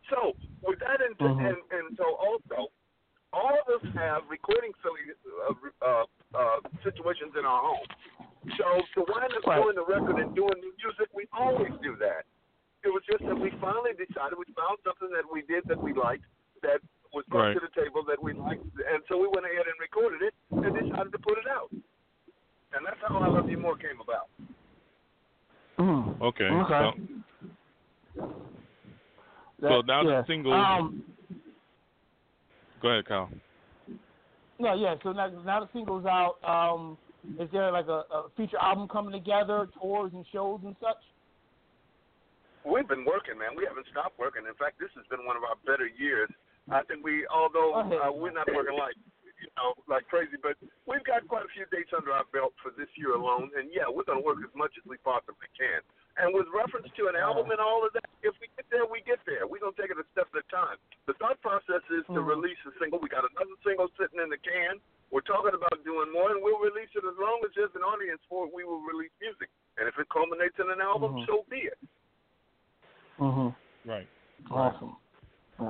So 0.09 0.35
with 0.61 0.79
that, 0.79 1.01
in, 1.01 1.15
Mhm. 1.15 1.39
and, 1.49 1.57
and 1.71 1.97
so 1.97 2.15
also, 2.15 2.71
all 3.33 3.57
of 3.59 3.67
us 3.69 3.81
have 3.95 4.29
recording 4.29 4.73
facility, 4.73 5.13
uh, 5.47 5.53
uh, 5.81 6.05
uh, 6.35 6.59
situations 6.83 7.35
in 7.35 7.45
our 7.45 7.61
home. 7.61 7.87
So 8.57 8.81
to 8.95 8.99
wind 9.11 9.33
up 9.35 9.45
Right. 9.45 9.61
doing 9.61 9.75
the 9.75 9.83
record 9.85 10.17
and 10.19 10.33
doing 10.35 10.55
the 10.61 10.71
music, 10.79 11.09
we 11.13 11.27
always 11.33 11.73
do 11.83 11.95
that. 11.97 12.23
It 12.83 12.89
was 12.89 13.03
just 13.11 13.23
that 13.25 13.35
we 13.35 13.51
finally 13.59 13.91
decided 13.93 14.39
we 14.39 14.47
found 14.55 14.79
something 14.83 15.09
that 15.11 15.27
we 15.29 15.41
did 15.43 15.65
that 15.67 15.77
we 15.77 15.91
liked 15.93 16.23
that 16.63 16.79
was 17.13 17.25
brought 17.27 17.51
Right. 17.51 17.53
to 17.55 17.59
the 17.59 17.81
table 17.81 18.03
that 18.03 18.21
we 18.21 18.33
liked, 18.33 18.63
and 18.63 19.03
so 19.09 19.17
we 19.17 19.27
went 19.27 19.45
ahead 19.45 19.67
and 19.67 19.75
recorded 19.79 20.21
it 20.21 20.33
and 20.51 20.73
decided 20.73 21.11
to 21.11 21.19
put 21.19 21.37
it 21.37 21.47
out. 21.47 21.69
And 22.71 22.85
that's 22.85 22.99
how 23.01 23.17
I 23.17 23.27
Love 23.27 23.49
You 23.49 23.57
More 23.57 23.75
came 23.75 23.99
about. 23.99 24.29
Mm. 25.77 26.21
Okay. 26.21 26.45
Okay. 26.45 26.91
So, 28.15 28.33
so 29.61 29.81
now 29.81 30.01
yeah. 30.03 30.21
the 30.21 30.27
single. 30.27 30.53
Um, 30.53 31.03
go 32.81 32.89
ahead, 32.89 33.05
Kyle. 33.05 33.29
yeah, 34.59 34.75
yeah. 34.75 34.95
So 35.03 35.11
now, 35.13 35.27
now 35.27 35.59
the 35.61 35.69
single's 35.73 36.05
out. 36.05 36.35
Um, 36.43 36.97
is 37.39 37.49
there 37.51 37.71
like 37.71 37.87
a, 37.87 38.03
a 38.11 38.29
feature 38.37 38.57
album 38.57 38.87
coming 38.87 39.11
together, 39.11 39.67
tours 39.79 40.11
and 40.13 40.25
shows 40.31 40.59
and 40.63 40.75
such? 40.79 41.01
We've 42.67 42.87
been 42.87 43.07
working, 43.07 43.39
man. 43.39 43.55
We 43.55 43.63
haven't 43.63 43.87
stopped 43.91 44.19
working. 44.19 44.43
In 44.43 44.55
fact, 44.59 44.79
this 44.79 44.91
has 44.99 45.07
been 45.07 45.23
one 45.23 45.39
of 45.39 45.43
our 45.47 45.55
better 45.63 45.87
years. 45.87 46.29
I 46.69 46.83
think 46.85 47.03
we, 47.03 47.25
although 47.31 47.73
uh, 47.73 48.11
we're 48.11 48.35
not 48.35 48.45
working 48.51 48.77
like 48.77 48.93
you 49.39 49.47
know 49.55 49.71
like 49.87 50.03
crazy, 50.11 50.35
but 50.37 50.59
we've 50.83 51.03
got 51.07 51.23
quite 51.25 51.47
a 51.47 51.51
few 51.55 51.63
dates 51.71 51.95
under 51.95 52.11
our 52.11 52.27
belt 52.35 52.51
for 52.59 52.75
this 52.75 52.91
year 52.99 53.15
alone. 53.15 53.49
And 53.55 53.71
yeah, 53.71 53.87
we're 53.87 54.05
going 54.05 54.19
to 54.19 54.25
work 54.25 54.43
as 54.43 54.51
much 54.53 54.75
as 54.75 54.83
we 54.85 54.99
possibly 55.01 55.47
can. 55.55 55.79
And 56.19 56.35
with 56.35 56.51
reference 56.51 56.91
to 56.99 57.07
an 57.07 57.15
album 57.15 57.47
and 57.49 57.63
all 57.63 57.87
of 57.87 57.95
that, 57.95 58.03
if 58.27 58.35
we 58.43 58.51
get 58.59 58.67
there, 58.67 58.83
we 58.83 58.99
get 59.07 59.23
there. 59.23 59.47
We're 59.47 59.63
going 59.63 59.71
to 59.73 59.79
take 59.79 59.89
it 59.89 59.97
a 59.97 60.05
step 60.11 60.27
at 60.35 60.43
a 60.43 60.47
time. 60.51 60.75
The 61.07 61.15
thought 61.15 61.39
process 61.39 61.79
is 61.89 62.03
to 62.11 62.19
Mhm. 62.19 62.27
release 62.27 62.59
a 62.67 62.75
single. 62.77 62.99
We 62.99 63.07
got 63.07 63.23
another 63.23 63.55
single 63.63 63.87
sitting 63.95 64.19
in 64.19 64.27
the 64.27 64.37
can. 64.43 64.83
We're 65.11 65.25
talking 65.25 65.53
about 65.57 65.83
doing 65.83 66.13
more, 66.13 66.31
and 66.31 66.41
we'll 66.41 66.59
release 66.59 66.89
it 66.93 67.03
as 67.03 67.17
long 67.19 67.41
as 67.43 67.51
there's 67.55 67.73
an 67.75 67.81
audience 67.81 68.21
for 68.29 68.45
it. 68.45 68.53
We 68.53 68.63
will 68.63 68.81
release 68.81 69.11
music, 69.19 69.49
and 69.77 69.87
if 69.87 69.97
it 69.97 70.07
culminates 70.09 70.55
in 70.59 70.69
an 70.69 70.81
album, 70.81 71.13
Mhm. 71.13 71.25
so 71.25 71.45
be 71.49 71.57
it. 71.65 71.79
Mm-hmm. 73.19 73.89
Right. 73.89 74.07
Awesome. 74.51 74.95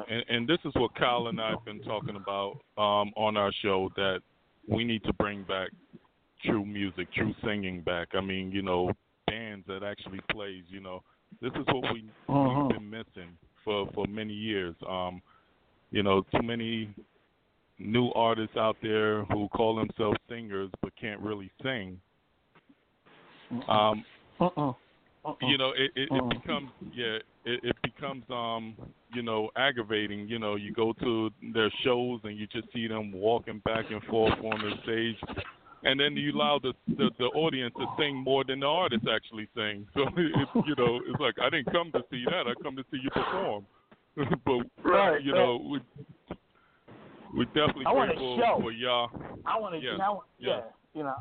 And, 0.08 0.24
and 0.30 0.48
this 0.48 0.60
is 0.66 0.74
what 0.76 0.94
Kyle 0.96 1.28
and 1.28 1.42
I 1.42 1.50
have 1.52 1.66
been 1.66 1.82
talking 1.82 2.16
about 2.16 2.60
um, 2.78 3.12
on 3.16 3.38
our 3.38 3.52
show 3.62 3.92
that 3.96 4.22
we 4.68 4.84
need 4.84 5.04
to 5.06 5.14
bring 5.14 5.44
back 5.44 5.72
true 6.44 6.64
music, 6.64 7.12
true 7.14 7.34
singing 7.44 7.82
back. 7.82 8.10
I 8.14 8.22
mean, 8.22 8.52
you 8.52 8.62
know, 8.62 8.92
bands 9.26 9.66
that 9.68 9.84
actually 9.84 10.20
plays. 10.32 10.64
You 10.68 10.82
know, 10.82 11.02
this 11.42 11.52
is 11.54 11.66
what 11.68 11.92
we 11.92 12.06
Mhm. 12.28 12.68
we've 12.68 12.78
been 12.78 12.90
missing 12.90 13.38
for 13.64 13.88
for 13.94 14.06
many 14.08 14.34
years. 14.34 14.76
Um, 14.88 15.22
you 15.92 16.04
know, 16.04 16.22
too 16.22 16.44
many 16.44 16.94
new 17.80 18.10
artists 18.10 18.58
out 18.58 18.76
there 18.82 19.24
who 19.26 19.48
call 19.50 19.76
themselves 19.76 20.18
singers 20.30 20.70
but 20.82 20.92
can't 21.00 21.20
really 21.22 21.50
sing. 21.64 22.00
Um, 23.68 24.06
Uh-uh. 24.40 24.74
Uh-uh. 25.26 25.34
you 25.42 25.58
know 25.58 25.72
it 25.76 25.92
it, 25.96 26.10
Uh-uh. 26.12 26.28
it 26.28 26.42
becomes 26.42 26.70
yeah 26.94 27.18
it, 27.46 27.60
it 27.64 27.76
becomes 27.82 28.24
um 28.30 28.76
you 29.14 29.22
know 29.22 29.50
aggravating 29.56 30.28
you 30.28 30.40
know 30.40 30.56
you 30.56 30.72
go 30.74 30.94
to 30.94 31.30
their 31.54 31.72
shows 31.84 32.20
and 32.24 32.38
you 32.38 32.48
just 32.48 32.72
see 32.74 32.88
them 32.88 33.12
walking 33.12 33.60
back 33.66 33.86
and 33.90 34.04
forth 34.04 34.38
on 34.40 34.60
the 34.62 34.72
stage 34.84 35.16
and 35.84 36.00
then 36.00 36.16
you 36.16 36.32
allow 36.34 36.60
the 36.60 36.74
the, 36.88 37.10
the 37.18 37.26
audience 37.26 37.74
to 37.78 37.86
sing 37.98 38.16
more 38.16 38.44
than 38.44 38.60
the 38.60 38.66
artist 38.66 39.06
actually 39.14 39.48
sings. 39.56 39.88
so 39.94 40.04
it's 40.16 40.68
you 40.68 40.76
know 40.78 41.00
it's 41.08 41.20
like 41.20 41.36
i 41.42 41.50
didn't 41.50 41.72
come 41.72 41.92
to 41.92 42.02
see 42.12 42.24
that 42.26 42.46
i 42.48 42.54
come 42.62 42.76
to 42.76 42.84
see 42.92 43.00
you 43.02 43.10
perform 43.10 43.66
but 44.46 44.60
Right, 44.84 45.24
you 45.24 45.34
know 45.34 45.58
we 45.72 45.80
we 47.38 47.46
definitely 47.46 47.86
I 47.86 47.92
want 47.92 48.12
a 48.12 48.16
show. 48.16 48.60
for 48.62 48.72
y'all 48.72 49.10
I 49.46 49.60
want 49.60 49.76
to, 49.76 49.82
Yes, 49.82 50.00
I 50.02 50.10
want, 50.10 50.26
yes. 50.40 50.62
yeah, 50.64 51.00
you 51.00 51.04
know, 51.04 51.16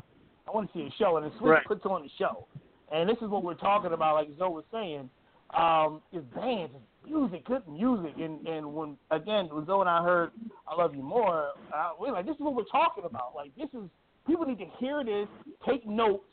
I 0.47 0.51
want 0.51 0.71
to 0.71 0.77
see 0.77 0.85
a 0.85 0.91
show, 0.97 1.17
and 1.17 1.25
the 1.25 1.31
Switch 1.37 1.49
Right. 1.49 1.65
puts 1.65 1.85
on 1.85 2.03
the 2.03 2.09
show, 2.17 2.47
and 2.91 3.07
this 3.09 3.17
is 3.21 3.29
what 3.29 3.43
we're 3.43 3.53
talking 3.55 3.93
about. 3.93 4.15
Like 4.15 4.27
Zoe 4.37 4.49
was 4.49 4.63
saying, 4.71 5.09
um, 5.55 6.01
is 6.11 6.23
bands, 6.35 6.73
is 6.75 7.09
music, 7.09 7.45
good 7.45 7.67
music, 7.67 8.13
and 8.17 8.45
and 8.47 8.73
when 8.73 8.97
again 9.11 9.49
when 9.51 9.65
Zoe 9.65 9.81
and 9.81 9.89
I 9.89 10.03
heard 10.03 10.31
"I 10.67 10.75
Love 10.75 10.95
You 10.95 11.03
More," 11.03 11.49
uh, 11.75 11.89
we're 11.99 12.11
like, 12.11 12.25
this 12.25 12.35
is 12.35 12.41
what 12.41 12.55
we're 12.55 12.63
talking 12.71 13.03
about. 13.05 13.33
Like 13.35 13.55
this 13.55 13.69
is 13.73 13.87
people 14.27 14.45
need 14.45 14.59
to 14.59 14.67
hear 14.79 15.03
this, 15.03 15.27
take 15.67 15.85
notes, 15.87 16.25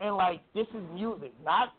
and 0.00 0.14
like 0.16 0.40
this 0.54 0.66
is 0.74 0.82
music, 0.94 1.32
not. 1.44 1.72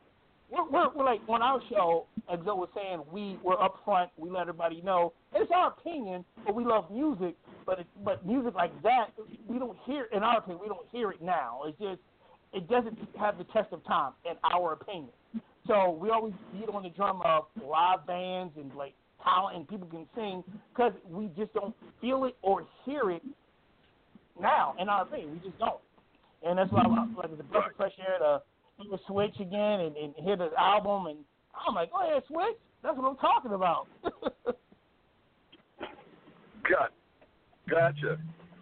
We're, 0.54 0.70
we're, 0.70 0.90
we're 0.96 1.06
like 1.06 1.22
on 1.28 1.42
our 1.42 1.60
show, 1.70 2.06
as 2.32 2.38
Zoe 2.46 2.54
was 2.54 2.70
saying, 2.76 3.02
we 3.12 3.40
we're 3.44 3.58
upfront. 3.58 4.10
We 4.18 4.30
let 4.30 4.42
everybody 4.42 4.82
know 4.82 5.14
it's 5.34 5.52
our 5.54 5.70
opinion, 5.70 6.24
but 6.46 6.54
we 6.54 6.64
love 6.64 6.92
music. 6.92 7.36
But 7.66 7.80
it, 7.80 7.88
but 8.06 8.26
music 8.26 8.54
like 8.54 8.72
that, 8.84 9.08
we 9.48 9.58
don't 9.58 9.78
hear. 9.86 10.08
In 10.14 10.22
our 10.22 10.38
opinion, 10.38 10.60
we 10.62 10.68
don't 10.68 10.88
hear 10.92 11.10
it 11.10 11.22
now. 11.22 11.62
It's 11.66 11.80
just 11.80 12.00
it 12.54 12.70
doesn't 12.70 12.98
have 13.20 13.40
the 13.40 13.46
test 13.46 13.74
of 13.74 13.84
time, 13.86 14.12
in 14.30 14.36
our 14.54 14.74
opinion. 14.74 15.10
So 15.66 15.98
we 16.00 16.12
always 16.12 16.34
beat 16.52 16.70
on 16.70 16.84
the 16.84 16.90
drum 16.90 17.22
of 17.26 17.46
live 17.66 18.06
bands 18.06 18.54
and 18.56 18.72
like 18.76 18.94
talent 19.24 19.58
and 19.58 19.68
people 19.68 19.88
can 19.88 20.06
sing 20.16 20.44
because 20.74 20.92
we 21.10 21.32
just 21.38 21.54
don't 21.54 21.74
feel 22.00 22.26
it 22.26 22.36
or 22.44 22.66
hear 22.86 23.10
it 23.10 23.24
now. 24.40 24.76
In 24.80 24.88
our 24.88 25.04
opinion, 25.04 25.32
we 25.32 25.40
just 25.50 25.58
don't. 25.58 25.80
And 26.46 26.60
that's 26.60 26.72
why 26.72 26.84
like 27.18 27.32
a 27.32 27.44
breath 27.44 27.72
of 27.72 27.76
fresh 27.78 27.94
air 28.00 28.20
to 28.20 28.42
hear 28.84 28.92
the 28.92 29.00
Switch 29.08 29.36
again 29.40 29.80
and, 29.82 29.96
and 29.98 30.14
hear 30.24 30.36
the 30.38 30.50
album 30.58 31.08
and 31.08 31.18
I'm 31.68 31.76
like, 31.76 31.90
oh 31.94 32.04
yeah, 32.08 32.20
Switch. 32.28 32.58
That's 32.84 32.98
what 32.98 33.08
I'm 33.10 33.18
talking 33.18 33.54
about. 33.54 33.88
Got, 36.64 36.96
gotcha. 37.68 38.16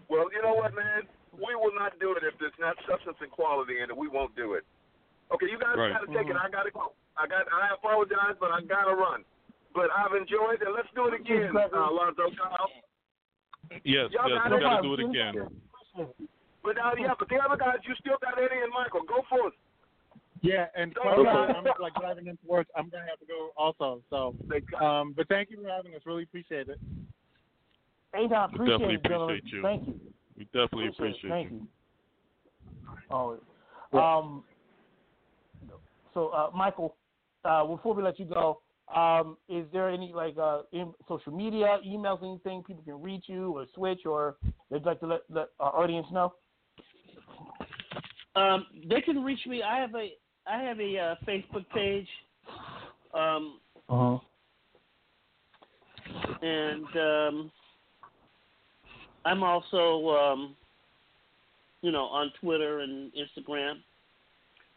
Well, 0.10 0.26
you 0.34 0.42
know 0.42 0.54
what, 0.58 0.74
man? 0.74 1.06
We 1.38 1.54
will 1.54 1.74
not 1.78 1.94
do 2.02 2.12
it 2.18 2.26
if 2.26 2.34
there's 2.42 2.58
not 2.60 2.74
substance 2.90 3.18
and 3.22 3.30
quality 3.30 3.78
in 3.82 3.90
it. 3.90 3.96
We 3.96 4.10
won't 4.10 4.36
do 4.36 4.54
it. 4.58 4.66
Okay, 5.34 5.46
you 5.46 5.58
guys 5.62 5.78
Right. 5.78 5.94
got 5.94 6.02
to 6.06 6.10
take 6.12 6.28
it. 6.28 6.36
I 6.36 6.50
got 6.50 6.64
to 6.66 6.72
go. 6.74 6.92
I 7.16 7.28
got. 7.30 7.46
I 7.54 7.74
apologize, 7.78 8.36
but 8.42 8.52
I 8.52 8.62
got 8.66 8.86
to 8.90 8.96
run. 8.98 9.24
But 9.74 9.88
I've 9.96 10.12
enjoyed 10.18 10.60
it. 10.66 10.68
Let's 10.74 10.90
do 10.98 11.08
it 11.08 11.16
again, 11.16 11.56
uh, 11.56 11.70
Alonzo. 11.72 12.28
Kyle. 12.36 12.68
yes 13.86 14.10
Y'all 14.12 14.28
yes 14.28 14.42
got 14.44 14.52
we 14.52 14.58
it. 14.58 14.66
got 14.66 14.82
to 14.82 14.84
do 14.84 14.94
it 14.98 15.02
again 15.08 15.34
But 16.66 16.76
now, 16.76 16.92
yeah, 16.98 17.14
but 17.18 17.30
the 17.30 17.38
other 17.40 17.56
guys, 17.56 17.80
you 17.88 17.96
still 18.02 18.18
got 18.20 18.36
Eddie 18.38 18.60
and 18.66 18.74
Michael. 18.74 19.06
Go 19.08 19.24
for 19.30 19.48
it. 19.48 19.54
Yeah, 20.42 20.66
and 20.76 20.96
Okay. 20.98 21.30
I'm 21.30 21.66
like 21.80 21.94
driving 21.96 22.28
into 22.28 22.46
work. 22.48 22.68
I'm 22.76 22.90
gonna 22.90 23.06
have 23.08 23.20
to 23.20 23.26
go 23.26 23.52
also. 23.56 24.02
So, 24.10 24.36
um, 24.84 25.14
but 25.16 25.28
thank 25.28 25.52
you 25.52 25.62
for 25.62 25.70
having 25.70 25.94
us. 25.94 26.02
Really 26.06 26.24
appreciate 26.24 26.68
it. 26.68 26.80
Anytime, 28.16 28.50
We 28.52 28.56
appreciate 28.56 28.80
definitely 28.80 28.96
it, 28.96 29.06
appreciate 29.06 29.54
you. 29.54 29.62
Thank 29.62 29.88
you. 29.88 30.00
we 30.38 30.44
definitely 30.46 30.88
Appreciate 30.88 31.08
it. 31.08 31.16
appreciate 31.16 31.30
Thank 31.30 31.52
you. 31.52 31.58
you. 31.58 31.68
Always. 33.10 33.40
Um, 33.94 34.44
so, 36.14 36.30
uh, 36.30 36.50
Michael, 36.56 36.96
uh, 37.46 37.66
before 37.66 37.94
we 37.94 38.04
let 38.04 38.20
you 38.20 38.26
go, 38.26 38.62
um, 38.94 39.38
is 39.48 39.66
there 39.72 39.90
any 39.90 40.12
like 40.12 40.38
uh, 40.38 40.64
in 40.74 40.94
social 41.08 41.32
media, 41.32 41.78
emails, 41.88 42.24
anything 42.24 42.64
people 42.64 42.84
can 42.84 43.02
reach 43.02 43.26
you 43.28 43.52
or 43.52 43.66
switch, 43.76 44.06
or 44.06 44.36
they'd 44.70 44.86
like 44.86 45.00
to 45.02 45.08
let, 45.08 45.22
let 45.30 45.48
our 45.60 45.78
audience 45.78 46.08
know? 46.12 46.34
Um, 48.36 48.66
they 48.90 49.02
can 49.02 49.24
reach 49.24 49.46
me. 49.46 49.62
I 49.62 49.80
have 49.80 49.94
a 49.96 50.14
I 50.48 50.62
have 50.64 50.80
a 50.80 50.98
uh, 50.98 51.16
Facebook 51.28 51.66
page, 51.74 52.08
um, 53.14 53.60
Uh 53.90 54.18
huh. 54.18 54.18
and 56.42 56.86
um, 56.98 57.52
I'm 59.26 59.44
also 59.44 60.10
um, 60.10 60.56
you 61.82 61.92
know 61.92 62.06
on 62.06 62.32
Twitter 62.42 62.80
and 62.80 63.12
Instagram. 63.14 63.76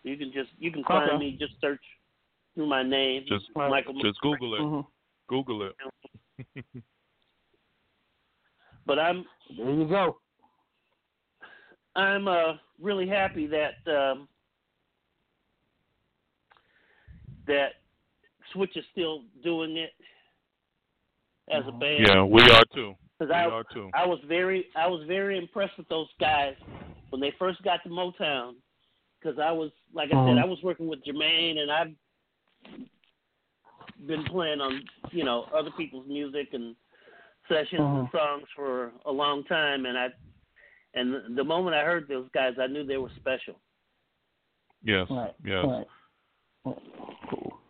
You 0.03 0.17
can 0.17 0.33
just 0.33 0.51
you 0.59 0.71
can 0.71 0.85
find 0.85 1.11
Okay. 1.11 1.19
me. 1.19 1.37
Just 1.39 1.55
search 1.61 1.81
through 2.55 2.67
my 2.67 2.83
name, 2.83 3.25
Just 3.27 3.47
Michael. 3.57 3.95
just 4.01 4.21
Google 4.21 4.55
it. 4.55 4.61
Mhm. 4.61 4.87
Google 5.29 5.63
it. 5.63 5.77
But 8.87 8.99
I'm 8.99 9.25
There 9.57 9.71
you 9.71 9.87
go. 9.89 10.19
I'm 11.97 12.29
uh, 12.29 12.55
really 12.79 13.09
happy 13.09 13.47
that 13.47 13.77
um, 13.91 14.29
that 17.47 17.69
Switch 18.53 18.77
is 18.77 18.85
still 18.93 19.23
doing 19.43 19.77
it 19.77 19.91
as 21.51 21.63
a 21.67 21.73
band. 21.73 22.07
Yeah, 22.07 22.23
we 22.25 22.43
are 22.43 22.65
too. 22.75 22.95
Because 23.19 23.31
We 23.31 23.35
I, 23.37 23.45
are 23.47 23.65
too. 23.73 23.91
I 23.95 24.07
was 24.07 24.19
very, 24.27 24.67
I 24.77 24.87
was 24.87 25.05
very 25.07 25.39
impressed 25.39 25.77
with 25.79 25.89
those 25.89 26.09
guys 26.19 26.55
when 27.11 27.21
they 27.21 27.33
first 27.39 27.63
got 27.63 27.83
to 27.85 27.89
Motown. 27.89 28.55
Because 29.21 29.39
I 29.39 29.53
was, 29.53 29.71
like 29.95 30.09
I 30.09 30.13
said, 30.13 30.37
Mhm. 30.37 30.43
I 30.43 30.45
was 30.45 30.63
working 30.63 30.87
with 30.87 31.03
Jermaine, 31.05 31.59
and 31.59 31.71
I've 31.73 31.95
been 34.07 34.25
playing 34.25 34.61
on, 34.61 34.85
you 35.13 35.25
know, 35.25 35.45
other 35.55 35.71
people's 35.71 36.07
music 36.07 36.49
and 36.53 36.77
sessions 37.49 37.81
and 37.81 38.09
songs 38.11 38.45
for 38.55 38.93
a 39.07 39.13
long 39.13 39.45
time. 39.45 39.87
And 39.87 39.97
I, 39.97 40.09
And 40.95 41.13
the, 41.13 41.25
the 41.37 41.45
moment 41.45 41.75
I 41.75 41.83
heard 41.85 42.07
those 42.07 42.29
guys, 42.33 42.55
I 42.61 42.67
knew 42.67 42.85
they 42.85 42.99
were 42.99 43.11
special. 43.17 43.59
Yes. 44.83 45.07
Right. 45.11 45.35
Yes. 45.45 45.65
Right. 45.67 45.87
Cool. 46.65 47.61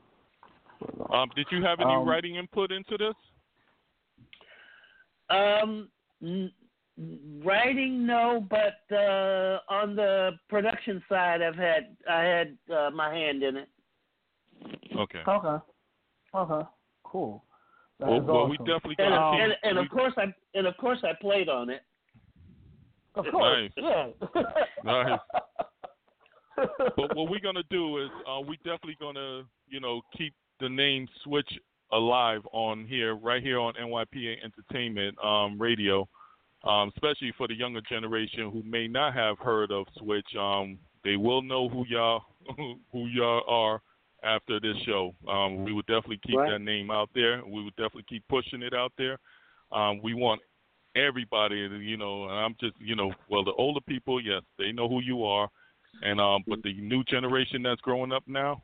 Um, 1.12 1.30
did 1.34 1.46
you 1.50 1.62
have 1.62 1.80
any 1.80 1.94
Um, 1.94 2.06
writing 2.06 2.36
input 2.36 2.70
into 2.72 2.96
this? 2.98 3.14
Um, 5.30 5.90
n- 6.22 6.52
writing, 7.42 8.06
no, 8.06 8.46
but 8.48 8.80
uh, 8.94 9.60
on 9.68 9.96
the 9.96 10.32
production 10.48 11.02
side, 11.08 11.42
I've 11.42 11.56
had 11.56 11.96
I 12.08 12.22
had 12.22 12.58
uh, 12.72 12.90
my 12.92 13.12
hand 13.14 13.42
in 13.42 13.56
it. 13.56 13.68
Okay. 14.96 15.22
Okay. 15.26 15.64
Okay. 16.34 16.66
Cool. 17.04 17.44
That 18.00 18.08
Well, 18.08 18.20
is 18.20 18.26
well, 18.26 18.48
we 18.48 18.56
awesome. 18.56 18.66
definitely 18.66 18.96
And, 18.98 19.14
gonna 19.14 19.42
and, 19.42 19.52
keep. 19.52 19.58
and 19.64 19.78
we- 19.78 19.84
of 19.84 19.90
course 19.90 20.12
I 20.16 20.34
and 20.54 20.66
of 20.66 20.76
course 20.76 20.98
I 21.02 21.12
played 21.20 21.48
on 21.48 21.70
it. 21.70 21.82
Of 23.14 23.26
course. 23.30 23.70
Nice. 23.76 24.12
Yeah. 24.34 24.42
Nice. 24.84 25.18
but 26.56 27.16
what 27.16 27.30
we're 27.30 27.40
gonna 27.40 27.62
do 27.70 27.98
is 27.98 28.10
uh, 28.28 28.40
we 28.40 28.56
definitely 28.58 28.96
gonna 29.00 29.42
you 29.68 29.80
know 29.80 30.00
keep 30.16 30.34
the 30.60 30.68
name 30.68 31.08
Switch 31.22 31.48
alive 31.92 32.42
on 32.52 32.86
here 32.86 33.14
right 33.14 33.42
here 33.42 33.58
on 33.58 33.74
NYPA 33.74 34.36
Entertainment 34.44 35.16
um, 35.24 35.60
Radio, 35.60 36.08
um, 36.64 36.90
especially 36.94 37.32
for 37.36 37.46
the 37.48 37.54
younger 37.54 37.80
generation 37.88 38.50
who 38.50 38.62
may 38.64 38.88
not 38.88 39.14
have 39.14 39.38
heard 39.38 39.70
of 39.70 39.86
Switch. 39.98 40.26
Um, 40.38 40.78
they 41.04 41.16
will 41.16 41.42
know 41.42 41.68
who 41.68 41.84
y'all 41.86 42.22
who 42.92 43.06
y'all 43.06 43.42
are 43.48 43.80
after 44.22 44.58
this 44.58 44.76
show. 44.86 45.14
Um, 45.28 45.64
we 45.64 45.72
would 45.72 45.86
definitely 45.86 46.20
keep 46.26 46.36
Right. 46.36 46.50
that 46.52 46.60
name 46.60 46.90
out 46.90 47.10
there. 47.14 47.42
We 47.44 47.62
would 47.62 47.76
definitely 47.76 48.06
keep 48.08 48.26
pushing 48.28 48.62
it 48.62 48.72
out 48.72 48.92
there. 48.96 49.18
Um, 49.70 50.00
we 50.02 50.14
want 50.14 50.40
everybody, 50.96 51.56
you 51.56 51.96
know, 51.96 52.24
and 52.24 52.32
I'm 52.32 52.56
just, 52.60 52.74
you 52.78 52.96
know, 52.96 53.12
well, 53.28 53.44
the 53.44 53.52
older 53.52 53.80
people, 53.80 54.20
yes, 54.20 54.42
they 54.58 54.72
know 54.72 54.88
who 54.88 55.00
you 55.02 55.24
are, 55.24 55.48
and 56.02 56.20
um, 56.20 56.44
but 56.46 56.62
the 56.62 56.74
new 56.74 57.02
generation 57.04 57.62
that's 57.62 57.80
growing 57.80 58.12
up 58.12 58.24
now, 58.26 58.62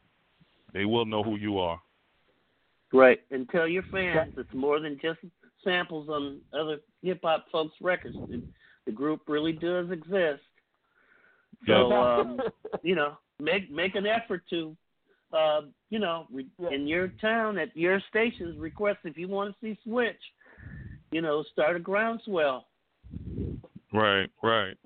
they 0.72 0.84
will 0.84 1.06
know 1.06 1.22
who 1.22 1.36
you 1.36 1.58
are. 1.58 1.80
Right. 2.92 3.20
And 3.30 3.48
tell 3.50 3.68
your 3.68 3.84
fans 3.90 4.32
it's 4.36 4.52
more 4.52 4.80
than 4.80 4.98
just 5.00 5.20
samples 5.62 6.08
on 6.08 6.40
other 6.58 6.78
hip 7.02 7.20
hop 7.22 7.46
folks' 7.52 7.74
records. 7.80 8.16
The, 8.28 8.42
the 8.86 8.92
group 8.92 9.22
really 9.28 9.52
does 9.52 9.90
exist. 9.90 10.42
So 11.66 11.92
um, 11.92 12.40
you 12.82 12.94
know, 12.94 13.16
make 13.38 13.70
make 13.70 13.94
an 13.94 14.06
effort 14.06 14.42
to, 14.50 14.76
uh, 15.32 15.62
you 15.90 15.98
know, 15.98 16.26
re- 16.32 16.46
Yeah. 16.58 16.70
in 16.70 16.86
your 16.86 17.08
town 17.20 17.58
at 17.58 17.76
your 17.76 18.00
stations, 18.08 18.58
request 18.58 18.98
if 19.04 19.16
you 19.16 19.28
want 19.28 19.52
to 19.52 19.56
see 19.60 19.78
Switch. 19.84 20.20
You 21.12 21.22
know, 21.22 21.42
start 21.52 21.76
a 21.76 21.80
groundswell. 21.80 22.66
Right, 23.92 24.30
right. 24.42 24.76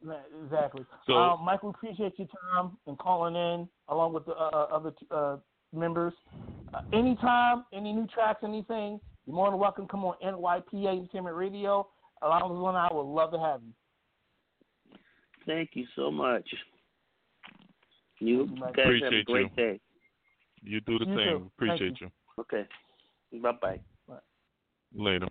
Yeah, 0.00 0.12
that- 0.12 0.30
that- 0.30 0.44
exactly. 0.44 0.86
So- 1.06 1.14
um, 1.16 1.44
Mike, 1.44 1.62
we 1.62 1.70
appreciate 1.70 2.18
your 2.18 2.28
time 2.28 2.76
and 2.86 2.98
calling 2.98 3.34
in 3.36 3.68
along 3.88 4.12
with 4.14 4.26
the 4.26 4.32
uh, 4.36 4.50
uh, 4.52 4.74
other 4.74 4.94
uh, 5.10 5.36
members. 5.72 6.14
Uh, 6.74 6.80
anytime, 6.92 7.64
any 7.72 7.92
new 7.92 8.06
tracks, 8.06 8.42
anything, 8.44 9.00
you're 9.26 9.34
more 9.36 9.50
than 9.50 9.58
welcome. 9.58 9.86
Come 9.88 10.04
on 10.04 10.14
NYPA 10.24 10.86
Entertainment 10.98 11.36
Radio. 11.36 11.88
Along 12.22 12.50
with 12.50 12.60
one, 12.60 12.74
I 12.76 12.88
would 12.92 13.02
love 13.02 13.30
to 13.32 13.38
have 13.38 13.62
you. 13.62 13.72
Thank 15.46 15.70
you 15.74 15.86
so 15.96 16.10
much. 16.10 16.46
You 18.18 18.46
Thank 18.46 18.50
you, 18.50 18.64
Mike. 18.64 18.74
guys 18.76 19.02
have 19.02 19.12
a 19.12 19.22
great 19.22 19.50
you. 19.50 19.56
day. 19.56 19.80
You 20.62 20.80
do 20.80 20.98
the 20.98 21.06
You 21.06 21.16
same. 21.16 21.24
too. 21.38 21.38
Thank 21.38 21.52
Appreciate 21.52 22.00
you. 22.00 22.10
Okay. 22.38 22.66
Bye 23.40 23.52
bye. 23.52 23.80
Later. 24.94 25.28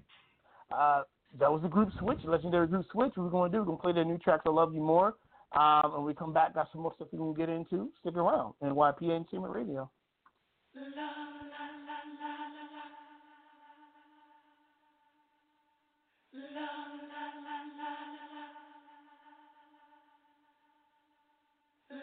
Uh, 1.38 1.40
that 1.40 1.52
was 1.52 1.62
the 1.62 1.68
group 1.68 1.90
Switch, 2.00 2.20
legendary 2.24 2.68
group 2.68 2.86
Switch. 2.92 3.12
What 3.16 3.26
we're 3.26 3.30
going 3.30 3.52
to 3.52 3.58
do, 3.58 3.62
we're 3.62 3.66
going 3.66 3.78
to 3.78 3.82
play 3.82 3.94
their 3.94 4.06
new 4.06 4.18
tracks, 4.18 4.44
I 4.46 4.50
Love 4.50 4.74
You 4.74 4.82
More. 4.82 5.16
Um, 5.54 5.94
and 5.96 6.04
we 6.04 6.14
come 6.14 6.34
back, 6.34 6.54
got 6.54 6.68
some 6.72 6.82
more 6.82 6.94
stuff 6.96 7.08
we 7.12 7.18
can 7.18 7.34
get 7.34 7.50
into. 7.50 7.90
Stick 8.02 8.16
around. 8.16 8.54
NYPA 8.62 9.16
Entertainment 9.16 9.54
Radio. 9.54 9.90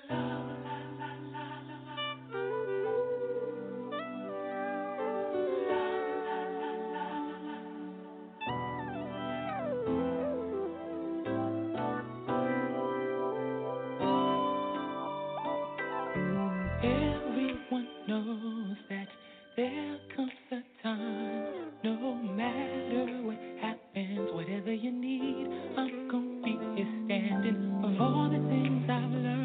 Everyone 0.08 0.33
knows 18.34 18.76
that 18.88 19.08
there 19.56 19.98
comes 20.16 20.32
a 20.50 20.60
time, 20.82 21.70
no 21.84 22.14
matter 22.14 23.22
what 23.22 23.38
happens, 23.60 24.30
whatever 24.32 24.72
you 24.72 24.90
need, 24.90 25.48
I'm 25.76 26.08
gonna 26.08 26.42
be 26.42 26.58
here 26.74 26.88
standing. 27.06 27.80
Of 27.84 28.00
all 28.00 28.28
the 28.30 28.38
things 28.48 28.90
I've 28.90 29.10
learned 29.10 29.43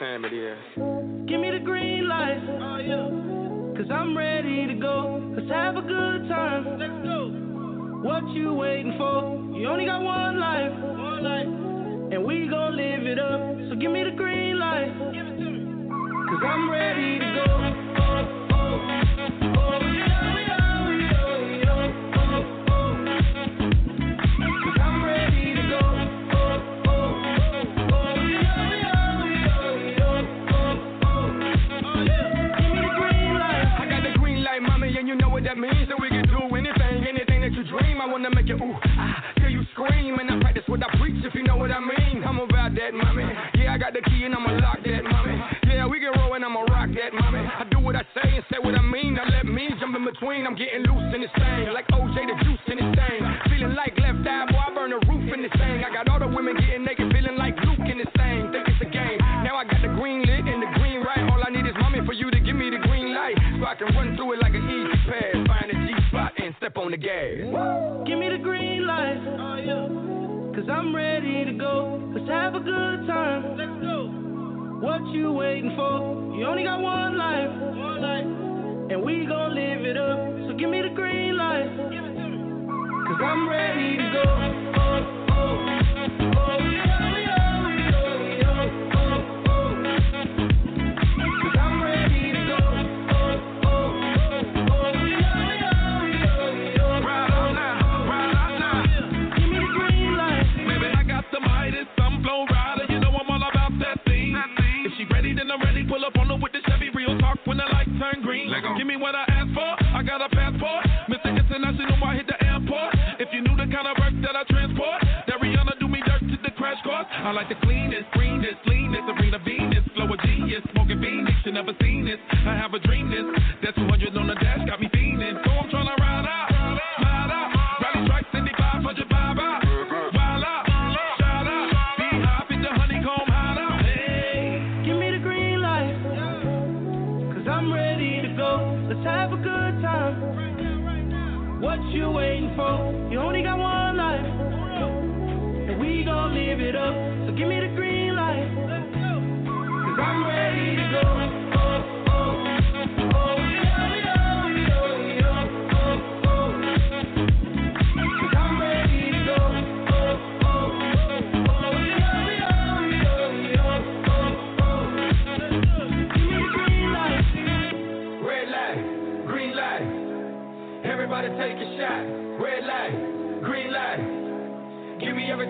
time 0.00 0.24
it 0.24 0.32
is. 0.32 0.89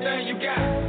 everything 0.03 0.27
you 0.29 0.41
got. 0.41 0.80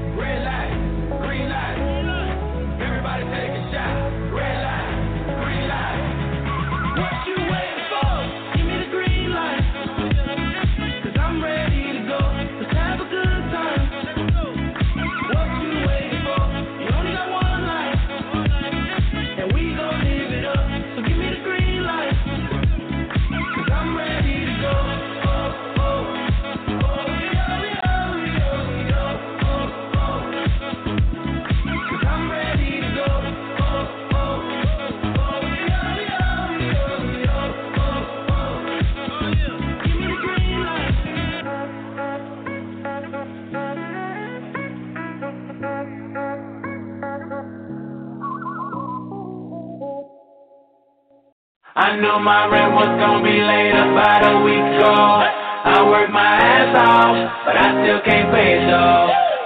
I 51.92 52.00
knew 52.00 52.24
my 52.24 52.48
rent 52.48 52.72
was 52.72 52.88
gonna 53.04 53.20
be 53.20 53.36
late 53.36 53.76
about 53.76 54.24
a 54.24 54.40
week 54.48 54.64
ago. 54.64 54.96
I 54.96 55.84
worked 55.84 56.16
my 56.16 56.24
ass 56.40 56.72
off, 56.72 57.20
but 57.44 57.52
I 57.60 57.84
still 57.84 58.00
can't 58.08 58.32
pay 58.32 58.64
it. 58.64 58.72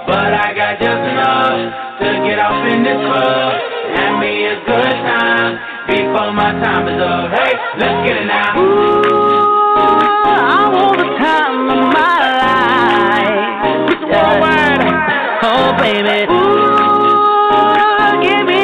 But 0.06 0.30
I 0.30 0.54
got 0.54 0.78
just 0.78 1.02
enough 1.10 1.74
to 1.98 2.06
get 2.22 2.38
off 2.38 2.62
in 2.70 2.86
this 2.86 3.02
club. 3.02 3.50
and 3.98 4.22
me 4.22 4.46
a 4.46 4.62
good 4.62 4.94
time 5.10 5.58
before 5.90 6.30
my 6.38 6.54
time 6.62 6.86
is 6.86 7.02
up. 7.02 7.34
Hey, 7.34 7.50
let's 7.82 8.06
get 8.06 8.14
it 8.14 8.30
now. 8.30 8.62
Ooh, 8.62 9.82
I 10.30 10.70
want 10.70 11.02
the 11.02 11.18
time 11.18 11.66
of 11.66 11.82
my 11.98 12.14
life. 12.46 13.90
Just, 13.90 14.06
oh, 15.50 15.74
baby. 15.82 16.30
Ooh, 16.30 16.94
give 18.22 18.46
me 18.46 18.55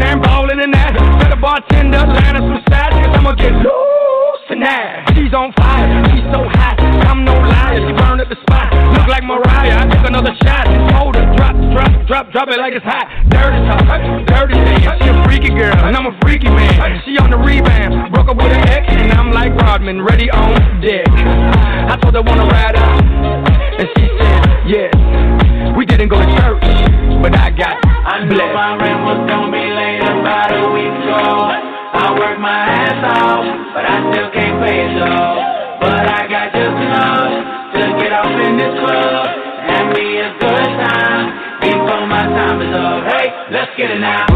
and 0.00 0.22
ballin' 0.22 0.60
in 0.60 0.70
that. 0.72 0.94
Better 1.20 1.36
a 1.36 1.40
bartender, 1.40 1.98
line 1.98 2.36
some 2.36 2.62
sides, 2.68 2.96
cause 2.96 3.14
I'ma 3.16 3.32
get 3.34 3.52
loose 3.52 4.42
tonight. 4.48 5.12
She's 5.14 5.32
on 5.34 5.52
fire, 5.56 5.88
she's 6.12 6.24
so 6.32 6.44
hot. 6.48 6.80
I'm 7.08 7.24
no 7.24 7.34
liar, 7.34 7.80
she 7.80 7.92
burned 7.92 8.20
up 8.20 8.28
the 8.28 8.38
spot. 8.46 8.72
Look 8.96 9.08
like 9.08 9.24
Mariah, 9.24 9.82
I 9.82 9.84
took 9.88 10.06
another 10.06 10.34
shot. 10.42 10.66
Hold 10.96 11.16
her, 11.16 11.26
drop, 11.36 11.56
drop, 11.72 11.92
drop, 12.06 12.24
drop 12.32 12.48
it 12.48 12.58
like 12.58 12.72
it's 12.72 12.84
hot. 12.84 13.08
Dirty 13.28 13.60
talk, 13.68 13.84
dirty 14.26 14.54
dance. 14.54 15.02
She 15.02 15.08
a 15.08 15.16
freaky 15.24 15.52
girl, 15.52 15.76
and 15.76 15.96
I'm 15.96 16.06
a 16.06 16.14
freaky 16.22 16.48
man. 16.48 17.02
She 17.04 17.18
on 17.18 17.30
the 17.30 17.38
rebound, 17.38 18.12
broke 18.12 18.28
up 18.28 18.36
with 18.36 18.52
an 18.52 18.68
ex, 18.68 18.86
and 18.88 19.12
I'm 19.12 19.32
like 19.32 19.54
Rodman, 19.54 20.02
ready 20.02 20.30
on 20.30 20.80
deck. 20.80 21.08
I 21.08 21.98
told 22.00 22.14
her 22.14 22.22
wanna 22.22 22.46
ride 22.46 22.76
up, 22.76 23.02
and 23.80 23.88
she 23.96 24.08
said 24.18 24.36
Yeah. 24.66 25.76
We 25.76 25.84
didn't 25.84 26.08
go 26.08 26.18
to 26.18 26.26
church 26.40 26.95
but 27.22 27.34
I 27.34 27.50
got 27.50 27.76
I'm 28.06 28.28
blessed. 28.28 28.54
my 28.54 28.76
rent 28.76 29.00
was 29.04 29.20
gonna 29.28 29.52
be 29.52 29.64
late 29.66 30.02
about 30.02 30.52
a 30.52 30.62
week 30.72 30.94
ago. 31.04 31.24
I 31.96 32.12
worked 32.12 32.40
my 32.40 32.60
ass 32.70 33.00
off, 33.02 33.44
but 33.74 33.84
I 33.84 33.96
still 34.12 34.30
can't 34.30 34.56
pay 34.62 34.84
it 34.84 34.92
though. 34.94 35.34
But 35.80 36.04
I 36.06 36.28
got 36.28 36.52
just 36.52 36.76
enough 36.76 37.32
to 37.74 37.82
get 38.00 38.12
off 38.12 38.30
in 38.30 38.52
this 38.56 38.74
club 38.78 39.26
and 39.66 39.94
be 39.94 40.06
a 40.20 40.30
good 40.38 40.70
time 40.86 41.24
before 41.60 42.06
my 42.06 42.24
time 42.30 42.62
is 42.62 42.76
up. 42.76 43.04
Hey, 43.10 43.26
let's 43.50 43.72
get 43.76 43.90
it 43.90 44.00
now. 44.00 44.35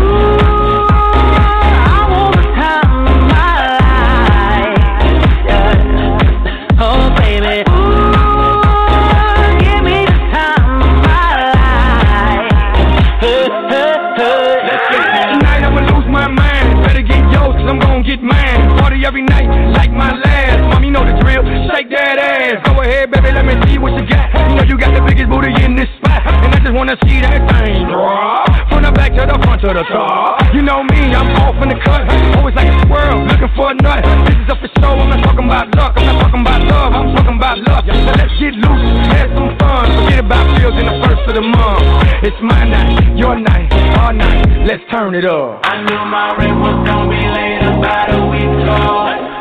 and 23.51 23.59
see 23.67 23.79
what 23.79 23.93
you 23.99 24.07
got. 24.07 24.31
You 24.31 24.55
know 24.55 24.63
you 24.63 24.79
got 24.79 24.95
the 24.95 25.03
biggest 25.03 25.29
booty 25.29 25.51
in 25.65 25.75
this 25.75 25.91
spot, 25.99 26.23
and 26.23 26.55
I 26.55 26.59
just 26.63 26.75
wanna 26.75 26.97
see 27.03 27.19
that 27.21 27.43
thing 27.51 27.91
drop 27.91 28.47
from 28.71 28.87
the 28.87 28.93
back 28.95 29.11
to 29.19 29.27
the 29.27 29.37
front 29.43 29.61
to 29.67 29.75
the 29.75 29.85
top. 29.91 30.39
You 30.55 30.63
know 30.63 30.87
me, 30.87 31.11
I'm 31.11 31.31
off 31.43 31.59
in 31.59 31.69
the 31.75 31.79
cut, 31.83 32.07
always 32.39 32.55
like 32.55 32.71
a 32.71 32.77
squirrel 32.87 33.27
looking 33.27 33.51
for 33.59 33.71
a 33.71 33.75
nut. 33.75 34.07
This 34.27 34.39
is 34.39 34.49
up 34.51 34.63
for 34.63 34.71
show. 34.79 34.95
I'm 34.95 35.11
not 35.11 35.23
talking 35.27 35.47
about 35.51 35.75
luck, 35.75 35.95
I'm 35.99 36.07
not 36.07 36.19
talking 36.23 36.43
about 36.47 36.63
love, 36.71 36.93
I'm 36.95 37.09
talking 37.15 37.37
about 37.37 37.59
love. 37.67 37.83
So 37.87 38.11
let's 38.15 38.35
get 38.39 38.55
loose, 38.55 38.87
have 39.19 39.31
some 39.35 39.51
fun, 39.59 39.85
forget 39.99 40.23
about 40.23 40.47
bills 40.55 40.77
in 40.79 40.87
the 40.87 40.97
first 41.03 41.23
of 41.27 41.35
the 41.35 41.43
month. 41.43 41.87
It's 42.23 42.41
my 42.43 42.63
night, 42.65 43.19
your 43.19 43.35
night, 43.35 43.71
our 43.99 44.13
night. 44.13 44.47
Let's 44.67 44.83
turn 44.91 45.15
it 45.15 45.27
up. 45.27 45.67
I 45.67 45.83
knew 45.83 46.03
my 46.07 46.39
rent 46.39 46.55
was 46.63 46.79
gonna 46.87 47.11
be 47.11 47.19
late 47.19 47.63
about 47.67 48.15
a 48.15 48.23
week 48.31 48.47
ago. 48.47 48.79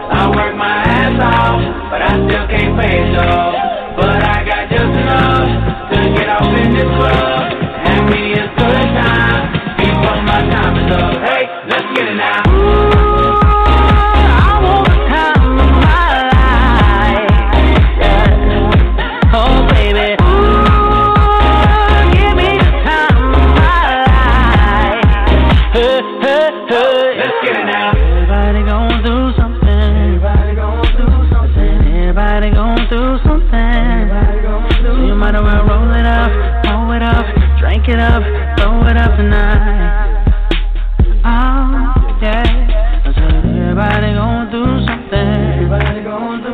I 0.10 0.26
worked 0.34 0.57
my 0.57 0.82
ass 0.82 1.18
off, 1.22 1.62
but 1.91 2.01
I 2.01 2.18
still 2.26 2.47
can't 2.49 2.74
pay 2.80 3.14
it 3.14 3.18
off. 3.18 3.68
But 4.00 4.24
I 4.24 4.45
got 4.47 4.70
just 4.72 4.95
enough 4.95 5.91
to 5.91 6.00
get 6.16 6.30
off 6.30 6.56
in 6.56 6.72
this 6.72 6.88
club. 6.88 7.52
Me 8.08 8.32
a 8.32 8.47
good 8.56 8.88
time 8.95 9.52
before 9.76 10.24
my 10.24 10.39
time 10.56 10.74
is 10.80 10.91
up. 10.95 11.20
Hey, 11.28 11.43
let's 11.68 11.84
get 11.93 12.08
it 12.08 12.16
now. 12.16 12.29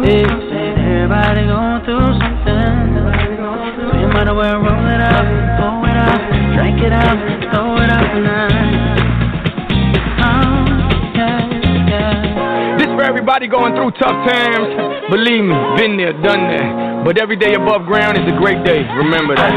Said 0.06 0.78
everybody 0.78 1.48
going 1.50 1.82
through 1.86 2.14
something. 2.22 2.96
Roll 4.06 4.86
it 4.86 5.02
up, 5.02 5.26
it 5.86 5.98
up, 5.98 6.22
drink 6.54 6.80
it 6.82 6.94
up, 6.94 7.18
throw 7.52 7.78
it 7.78 7.90
up. 7.90 8.06
This 12.78 12.88
for 12.96 13.04
everybody 13.04 13.48
going 13.48 13.74
through 13.76 13.92
tough 13.92 14.28
times. 14.30 15.10
Believe 15.10 15.44
me, 15.44 15.56
been 15.78 15.98
there, 15.98 16.14
done 16.22 16.50
that. 16.54 17.04
But 17.06 17.18
every 17.20 17.36
day 17.36 17.54
above 17.54 17.86
ground 17.86 18.18
is 18.18 18.32
a 18.32 18.38
great 18.38 18.64
day. 18.64 18.82
Remember 18.98 19.36
that. 19.36 19.56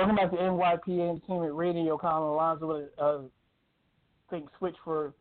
Welcome 0.00 0.16
back 0.16 0.30
to 0.30 0.36
NYP 0.38 1.10
Entertainment 1.10 1.54
Radio. 1.54 1.98
Colin 1.98 2.58
with 2.62 2.88
uh, 2.98 3.18
thank 4.30 4.48
Switch 4.56 4.74
for 4.82 5.12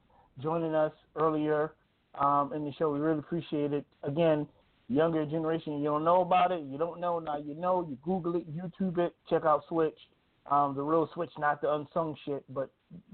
joining 0.41 0.73
us 0.73 0.93
earlier 1.17 1.73
um, 2.17 2.53
in 2.55 2.63
the 2.63 2.71
show. 2.79 2.89
We 2.89 3.01
really 3.01 3.19
appreciate 3.19 3.73
it. 3.73 3.85
Again, 4.03 4.47
younger 4.87 5.25
generation, 5.25 5.79
you 5.79 5.83
don't 5.83 6.05
know 6.05 6.21
about 6.21 6.53
it. 6.53 6.63
You 6.63 6.77
don't 6.77 7.01
know 7.01 7.19
now. 7.19 7.35
You 7.35 7.55
know. 7.55 7.85
You 7.89 7.97
Google 8.05 8.37
it, 8.37 8.45
YouTube 8.55 8.99
it, 8.99 9.13
check 9.29 9.43
out 9.43 9.63
Switch, 9.67 9.97
um, 10.49 10.75
the 10.75 10.81
real 10.81 11.09
Switch, 11.13 11.31
not 11.37 11.59
the 11.59 11.73
unsung 11.73 12.15
shit. 12.25 12.45
But 12.47 12.69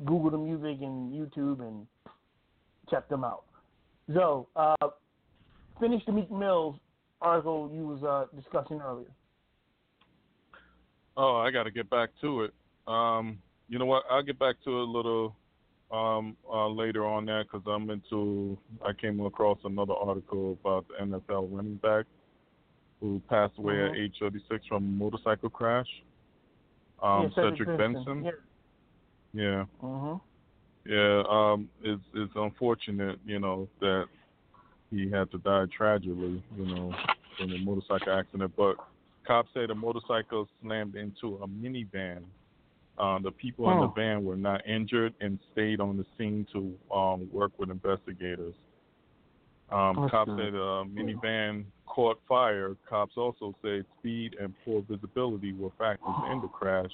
Google 0.05 0.29
the 0.29 0.37
music 0.37 0.83
and 0.83 1.11
YouTube 1.11 1.61
and 1.61 1.87
check 2.91 3.09
them 3.09 3.23
out. 3.23 3.45
So, 4.13 4.49
uh, 4.55 4.75
finish 5.79 6.05
the 6.05 6.11
Meek 6.11 6.29
Mills 6.29 6.75
article 7.21 7.71
you 7.73 7.87
was 7.87 8.03
uh, 8.03 8.27
discussing 8.39 8.81
earlier. 8.81 9.09
Oh, 11.17 11.37
I 11.37 11.51
got 11.51 11.63
to 11.63 11.71
get 11.71 11.89
back 11.89 12.09
to 12.21 12.43
it. 12.43 12.53
Um, 12.87 13.37
you 13.69 13.79
know 13.79 13.85
what? 13.85 14.03
I'll 14.09 14.23
get 14.23 14.37
back 14.37 14.55
to 14.65 14.69
it 14.69 14.87
a 14.87 14.91
little 14.91 15.35
um, 15.91 16.35
uh, 16.51 16.67
later 16.67 17.05
on 17.05 17.25
that 17.25 17.45
because 17.49 17.65
I'm 17.67 17.89
into. 17.89 18.57
I 18.85 18.91
came 18.93 19.19
across 19.21 19.57
another 19.63 19.93
article 19.93 20.57
about 20.61 20.85
the 20.87 21.05
NFL 21.05 21.47
running 21.51 21.75
back 21.75 22.05
who 22.99 23.21
passed 23.29 23.57
away 23.57 23.73
Mhm. 23.75 23.89
at 23.91 23.97
age 23.97 24.15
36 24.19 24.65
from 24.67 24.83
a 24.83 24.87
motorcycle 24.87 25.49
crash. 25.49 25.87
Um, 27.01 27.23
Yeah, 27.23 27.29
Cedric 27.35 27.77
Benson. 27.77 28.23
Yeah. 28.23 28.31
Yeah. 29.33 29.65
Mhm. 29.81 30.21
Yeah, 30.85 31.23
um, 31.27 31.69
it's 31.81 32.03
it's 32.13 32.35
unfortunate, 32.35 33.19
you 33.25 33.39
know, 33.39 33.67
that 33.79 34.07
he 34.91 35.09
had 35.09 35.31
to 35.31 35.37
die 35.39 35.65
tragically, 35.67 36.43
you 36.55 36.65
know, 36.65 36.95
in 37.39 37.53
a 37.53 37.57
motorcycle 37.59 38.13
accident. 38.13 38.55
But 38.55 38.77
cops 39.25 39.49
say 39.53 39.65
the 39.65 39.75
motorcycle 39.75 40.47
slammed 40.61 40.95
into 40.95 41.35
a 41.43 41.47
minivan. 41.47 42.23
Uh, 42.97 43.19
the 43.19 43.31
people 43.31 43.69
in 43.71 43.79
the 43.79 43.87
Oh. 43.87 43.93
van 43.95 44.23
were 44.23 44.37
not 44.37 44.65
injured 44.65 45.13
and 45.19 45.37
stayed 45.51 45.81
on 45.81 45.97
the 45.97 46.05
scene 46.17 46.45
to 46.53 46.77
um, 46.95 47.29
work 47.31 47.51
with 47.59 47.69
investigators. 47.69 48.55
Um, 49.69 49.95
That's 49.97 50.11
cops 50.11 50.31
say 50.31 50.49
the 50.51 50.85
minivan 50.93 51.65
caught 51.87 52.19
fire. 52.27 52.75
Cops 52.87 53.17
also 53.17 53.55
say 53.63 53.83
speed 53.99 54.35
and 54.39 54.53
poor 54.63 54.81
visibility 54.87 55.53
were 55.53 55.71
factors 55.77 56.15
in 56.31 56.41
the 56.41 56.47
crash. 56.47 56.91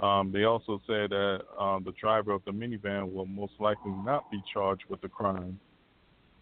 Um, 0.00 0.32
they 0.32 0.44
also 0.44 0.80
said 0.86 1.10
that 1.10 1.42
um, 1.58 1.84
the 1.84 1.92
driver 1.92 2.32
of 2.32 2.44
the 2.44 2.50
minivan 2.50 3.12
will 3.12 3.26
most 3.26 3.52
likely 3.60 3.92
not 4.04 4.30
be 4.30 4.42
charged 4.52 4.84
with 4.88 5.00
the 5.02 5.08
crime. 5.08 5.60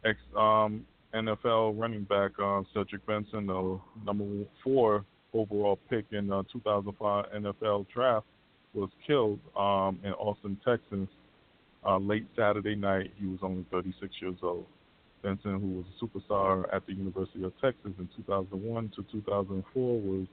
Ex 0.04 0.18
um, 0.36 0.86
NFL 1.14 1.78
running 1.80 2.04
back 2.04 2.32
uh, 2.42 2.62
Cedric 2.74 3.04
Benson, 3.06 3.46
the 3.46 3.80
number 4.04 4.24
four 4.62 5.04
overall 5.32 5.78
pick 5.88 6.06
in 6.12 6.28
the 6.28 6.44
2005 6.52 7.26
NFL 7.34 7.86
draft, 7.92 8.26
was 8.74 8.90
killed 9.06 9.40
um, 9.56 9.98
in 10.04 10.12
Austin, 10.12 10.56
Texas, 10.64 11.08
uh, 11.84 11.98
late 11.98 12.26
Saturday 12.36 12.74
night. 12.74 13.12
He 13.16 13.26
was 13.26 13.38
only 13.42 13.64
36 13.70 14.12
years 14.20 14.36
old. 14.42 14.66
Benson, 15.22 15.60
who 15.60 15.78
was 15.78 15.84
a 15.86 16.04
superstar 16.04 16.74
at 16.74 16.86
the 16.86 16.94
University 16.94 17.44
of 17.44 17.52
Texas 17.60 17.92
in 17.98 18.08
2001 18.16 18.92
to 18.96 19.04
2004, 19.12 20.00
was 20.00 20.26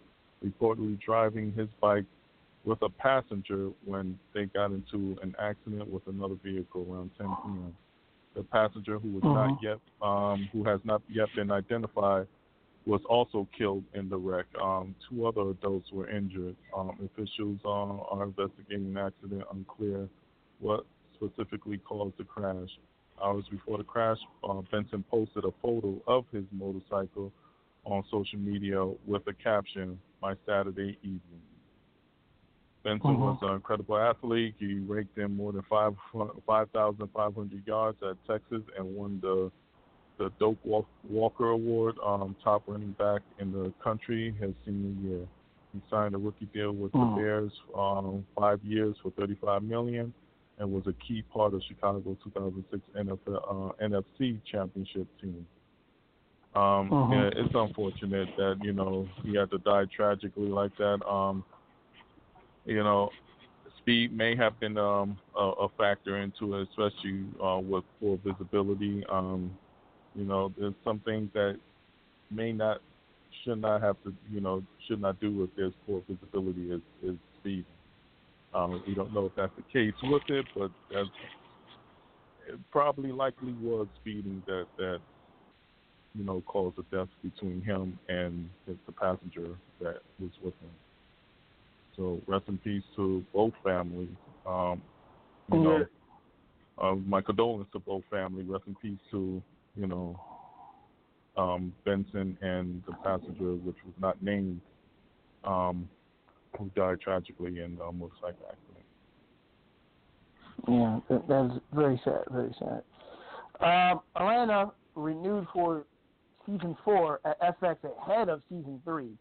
reportedly 0.46 1.00
driving 1.02 1.52
his 1.54 1.68
bike 1.82 2.06
with 2.64 2.82
a 2.82 2.90
passenger 2.90 3.70
when 3.86 4.18
they 4.34 4.46
got 4.46 4.72
into 4.72 5.18
an 5.22 5.36
accident 5.40 5.90
with 5.92 6.04
another 6.08 6.36
vehicle 6.44 6.86
around 6.90 7.10
10 7.18 7.28
p.m. 7.28 7.76
The 8.38 8.44
passenger, 8.44 9.00
who 9.00 9.14
was 9.14 9.24
not 9.24 9.50
Mhm. 9.50 9.62
yet, 9.64 9.80
um, 10.00 10.48
who 10.54 10.64
has 10.64 10.80
not 10.86 11.02
yet 11.10 11.34
been 11.34 11.50
identified, 11.50 12.28
was 12.86 13.04
also 13.06 13.48
killed 13.52 13.84
in 13.96 14.10
the 14.10 14.18
wreck. 14.18 14.46
Um, 14.62 14.94
two 15.10 15.26
other 15.26 15.50
adults 15.50 15.92
were 15.92 16.08
injured. 16.08 16.56
Um, 16.72 17.00
officials 17.04 17.60
uh, 17.66 17.70
are 18.14 18.24
investigating 18.24 18.94
the 18.94 19.02
accident. 19.02 19.44
Unclear 19.52 20.08
what 20.60 20.86
specifically 21.16 21.80
caused 21.80 22.16
the 22.18 22.26
crash. 22.26 22.78
Hours 23.20 23.48
before 23.50 23.80
the 23.80 23.84
crash, 23.84 24.20
uh, 24.44 24.62
Benson 24.70 25.04
posted 25.10 25.44
a 25.44 25.52
photo 25.60 26.00
of 26.06 26.30
his 26.32 26.46
motorcycle 26.52 27.34
on 27.86 28.04
social 28.12 28.38
media 28.38 28.86
with 29.08 29.26
a 29.28 29.34
caption, 29.34 30.00
"My 30.22 30.36
Saturday 30.46 31.00
evening." 31.02 31.42
Benson 32.88 33.18
Mhm. 33.18 33.20
was 33.20 33.38
an 33.42 33.56
incredible 33.56 33.98
athlete. 33.98 34.56
He 34.60 34.80
raked 34.80 35.18
in 35.18 35.36
more 35.36 35.52
than 35.52 35.62
five 35.64 35.94
5,500 36.46 37.68
yards 37.68 38.02
at 38.02 38.16
Texas 38.26 38.64
and 38.78 38.96
won 38.96 39.20
the 39.20 39.52
the 40.18 40.32
Doak 40.40 40.58
Walker 41.08 41.50
Award, 41.50 41.96
um, 42.04 42.36
top 42.44 42.64
running 42.66 42.94
back 42.94 43.22
in 43.38 43.52
the 43.52 43.72
country 43.84 44.32
his 44.32 44.56
senior 44.66 45.08
year. 45.08 45.28
He 45.74 45.82
signed 45.92 46.16
a 46.16 46.18
rookie 46.18 46.48
deal 46.48 46.72
with 46.72 46.92
Mm. 46.94 47.16
the 47.16 47.22
Bears, 47.22 47.62
um, 47.76 48.26
five 48.36 48.64
years 48.64 48.98
for 49.04 49.12
35 49.12 49.62
million, 49.62 50.12
and 50.58 50.74
was 50.74 50.88
a 50.88 50.94
key 50.94 51.22
part 51.22 51.54
of 51.54 51.62
Chicago 51.62 52.18
2006 52.24 52.82
NFL, 52.96 53.44
uh, 53.48 53.74
NFC 53.80 54.40
Championship 54.44 55.08
team. 55.22 55.46
Um, 56.56 56.90
Mhm. 56.90 57.12
yeah, 57.12 57.40
it's 57.44 57.54
unfortunate 57.54 58.36
that 58.38 58.64
you 58.64 58.74
know 58.74 59.08
he 59.22 59.36
had 59.36 59.52
to 59.52 59.60
die 59.60 59.86
tragically 59.86 60.48
like 60.48 60.76
that. 60.78 61.08
Um, 61.08 61.44
you 62.68 62.84
know, 62.84 63.10
speed 63.80 64.16
may 64.16 64.36
have 64.36 64.60
been 64.60 64.78
um, 64.78 65.18
a, 65.36 65.40
a 65.40 65.70
factor 65.78 66.18
into 66.18 66.56
it, 66.56 66.68
especially 66.70 67.26
uh, 67.44 67.60
with 67.60 67.86
poor 68.00 68.20
visibility. 68.24 69.04
Um, 69.10 69.58
you 70.14 70.26
know, 70.26 70.52
there's 70.60 70.74
some 70.84 71.00
things 71.00 71.30
that 71.34 71.58
may 72.30 72.52
not, 72.52 72.82
should 73.44 73.62
not 73.62 73.82
have 73.82 73.96
to, 74.04 74.14
you 74.30 74.42
know, 74.42 74.62
should 74.88 75.02
not 75.02 75.20
do 75.22 75.44
if 75.44 75.50
there's 75.56 75.74
poor 75.86 76.04
visibility 76.10 76.72
is, 76.72 76.82
is 77.02 77.16
speed. 77.40 77.66
Um, 78.54 78.84
we 78.86 78.94
don't 78.94 79.14
know 79.14 79.28
if 79.28 79.32
that's 79.38 79.54
the 79.56 79.64
case 79.72 79.94
with 80.04 80.24
it, 80.28 80.46
but 80.54 80.72
that's, 80.94 81.08
it 82.50 82.60
probably 82.72 83.12
likely 83.12 83.54
was 83.62 83.88
speeding 84.02 84.42
that 84.48 84.66
that 84.78 85.00
you 86.16 86.24
know 86.24 86.42
caused 86.48 86.78
the 86.78 86.84
death 86.96 87.10
between 87.22 87.62
him 87.62 88.00
and 88.08 88.50
the 88.66 88.92
passenger 88.94 89.50
that 89.82 89.98
was 90.20 90.32
with 90.42 90.54
him. 90.62 90.70
So 91.98 92.22
rest 92.28 92.46
in 92.48 92.58
peace 92.60 92.84
to 92.96 93.26
both 93.34 93.54
families. 93.64 94.10
Um, 94.46 94.82
you 95.52 95.60
know, 95.60 95.86
uh, 96.82 96.96
my 96.96 97.22
condolences 97.22 97.68
to 97.74 97.80
both 97.80 98.04
family. 98.10 98.44
Rest 98.44 98.66
in 98.68 98.76
peace 98.76 99.00
to 99.12 99.42
you 99.76 99.88
know 99.88 100.20
um, 101.38 101.74
Benson 101.86 102.38
and 102.42 102.84
the 102.88 102.94
passenger, 103.04 103.56
which 103.56 103.78
was 103.86 103.94
not 104.00 104.22
named, 104.22 104.62
um, 105.44 105.90
who 106.58 106.70
died 106.76 107.00
tragically 107.02 107.60
in 107.60 107.78
a 107.88 107.92
motorcycle 107.92 108.46
accident. 108.50 108.86
Yeah, 110.68 111.00
that, 111.10 111.28
that's 111.28 111.54
very 111.74 112.02
sad, 112.04 112.24
very 112.32 112.54
sad. 112.60 112.84
Um, 113.60 114.02
Atlanta 114.16 114.72
renewed 114.96 115.48
for 115.54 115.86
season 116.46 116.76
four 116.84 117.20
at 117.26 117.40
FX 117.62 117.78
ahead 117.84 118.30
of 118.30 118.42
season 118.50 118.82
three, 118.84 119.12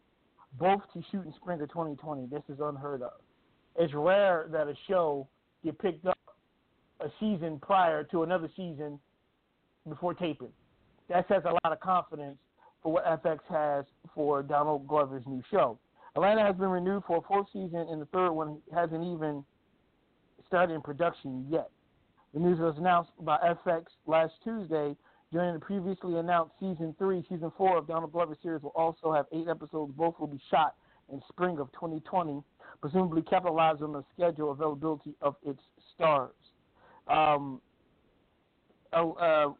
both 0.59 0.81
to 0.93 1.01
shoot 1.11 1.25
in 1.25 1.33
spring 1.33 1.61
of 1.61 1.69
2020. 1.69 2.27
This 2.27 2.43
is 2.49 2.59
unheard 2.61 3.01
of. 3.01 3.13
It's 3.75 3.93
rare 3.93 4.47
that 4.51 4.67
a 4.67 4.73
show 4.87 5.27
get 5.63 5.77
picked 5.79 6.05
up 6.05 6.17
a 6.99 7.07
season 7.19 7.59
prior 7.61 8.03
to 8.05 8.23
another 8.23 8.49
season 8.55 8.99
before 9.87 10.13
taping. 10.13 10.51
That 11.09 11.27
says 11.27 11.43
a 11.45 11.51
lot 11.63 11.71
of 11.71 11.79
confidence 11.79 12.37
for 12.81 12.91
what 12.91 13.05
FX 13.05 13.39
has 13.49 13.85
for 14.13 14.43
Donald 14.43 14.87
Glover's 14.87 15.23
new 15.27 15.41
show. 15.51 15.77
Atlanta 16.15 16.43
has 16.43 16.55
been 16.55 16.69
renewed 16.69 17.03
for 17.05 17.17
a 17.17 17.21
fourth 17.21 17.47
season, 17.53 17.85
and 17.89 18.01
the 18.01 18.07
third 18.07 18.31
one 18.31 18.57
hasn't 18.73 19.03
even 19.03 19.43
started 20.47 20.73
in 20.73 20.81
production 20.81 21.45
yet. 21.49 21.69
The 22.33 22.39
news 22.39 22.59
was 22.59 22.75
announced 22.77 23.11
by 23.21 23.37
FX 23.65 23.85
last 24.05 24.33
Tuesday. 24.43 24.95
During 25.31 25.53
the 25.53 25.59
previously 25.59 26.15
announced 26.15 26.53
season 26.59 26.95
three, 26.97 27.25
season 27.27 27.51
four 27.57 27.77
of 27.77 27.87
Donald 27.87 28.13
Glover's 28.13 28.37
series 28.41 28.63
will 28.63 28.73
also 28.75 29.11
have 29.11 29.25
eight 29.33 29.47
episodes. 29.49 29.91
Both 29.97 30.19
will 30.19 30.27
be 30.27 30.39
shot 30.49 30.75
in 31.11 31.21
spring 31.29 31.59
of 31.59 31.71
2020, 31.73 32.41
presumably 32.81 33.21
capitalize 33.23 33.77
on 33.81 33.91
the 33.91 34.03
schedule 34.13 34.51
availability 34.51 35.15
of 35.21 35.35
its 35.45 35.59
stars. 35.93 36.31
Um, 37.07 37.61
uh, 38.93 39.09
uh, 39.09 39.53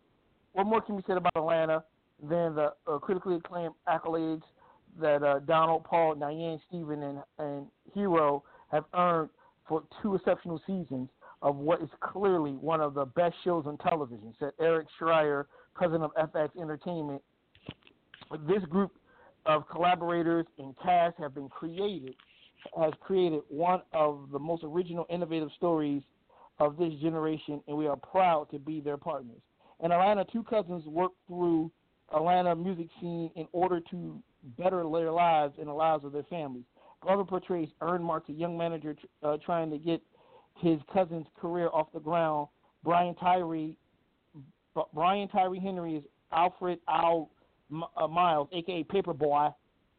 what 0.53 0.65
more 0.65 0.81
can 0.81 0.98
be 0.98 1.03
said 1.06 1.18
about 1.18 1.34
Atlanta 1.35 1.84
than 2.22 2.56
the 2.56 2.73
uh, 2.88 2.98
critically 2.99 3.35
acclaimed 3.35 3.76
accolades 3.88 4.44
that 4.99 5.22
uh, 5.22 5.39
Donald, 5.39 5.84
Paul, 5.84 6.15
Diane, 6.15 6.60
Steven, 6.68 7.03
and, 7.03 7.19
and 7.39 7.68
Hiro 7.94 8.44
have 8.72 8.85
earned 8.95 9.30
for 9.68 9.84
two 10.02 10.15
exceptional 10.15 10.61
seasons 10.65 11.10
of 11.41 11.56
what 11.57 11.81
is 11.81 11.89
clearly 12.02 12.52
one 12.52 12.81
of 12.81 12.94
the 12.94 13.06
best 13.06 13.35
shows 13.44 13.65
on 13.68 13.77
television, 13.77 14.34
said 14.39 14.52
Eric 14.60 14.88
Schrier, 14.99 15.45
president 15.78 16.12
of 16.16 16.32
FX 16.32 16.49
Entertainment. 16.60 17.22
This 18.48 18.64
group 18.70 18.91
of 19.45 19.70
collaborators 19.70 20.45
and 20.58 20.76
cast 20.84 21.16
have 21.20 21.36
been 21.36 21.48
created, 21.48 22.16
has 22.78 22.91
created 22.99 23.41
one 23.48 23.82
of 23.94 24.30
the 24.32 24.40
most 24.40 24.64
original, 24.64 25.06
innovative 25.10 25.49
stories 25.56 26.02
of 26.60 26.78
this 26.78 26.91
generation, 27.02 27.62
and 27.68 27.78
we 27.78 27.88
are 27.88 27.95
proud 27.95 28.49
to 28.52 28.60
be 28.60 28.82
their 28.82 28.98
partners. 28.98 29.40
In 29.84 29.91
Atlanta, 29.91 30.26
two 30.34 30.44
cousins 30.44 30.84
worked 30.88 31.18
through 31.28 31.72
Atlanta 32.14 32.56
music 32.56 32.88
scene 32.99 33.30
in 33.36 33.48
order 33.52 33.80
to 33.91 34.22
better 34.58 34.84
their 34.91 35.12
lives 35.12 35.54
and 35.60 35.68
the 35.68 35.74
lives 35.74 36.04
of 36.04 36.12
their 36.12 36.24
families. 36.24 36.64
Glover 37.02 37.24
portrays 37.24 37.70
Earn 37.82 38.02
Marks, 38.02 38.30
a 38.30 38.34
young 38.34 38.58
manager 38.58 38.95
uh, 39.22 39.38
trying 39.45 39.70
to 39.70 39.78
get 39.78 40.02
his 40.56 40.80
cousin's 40.91 41.28
career 41.40 41.70
off 41.72 41.88
the 41.94 41.99
ground. 41.99 42.48
Brian 42.84 43.14
Tyree, 43.16 43.76
Brian 44.94 45.28
Tyree 45.28 45.60
Henry 45.60 45.95
is 45.95 46.04
Alfred 46.32 46.80
Al 46.88 47.30
uh, 47.98 48.08
Miles, 48.08 48.48
aka 48.52 48.84
Paper 48.84 49.14
Boi, 49.14 49.49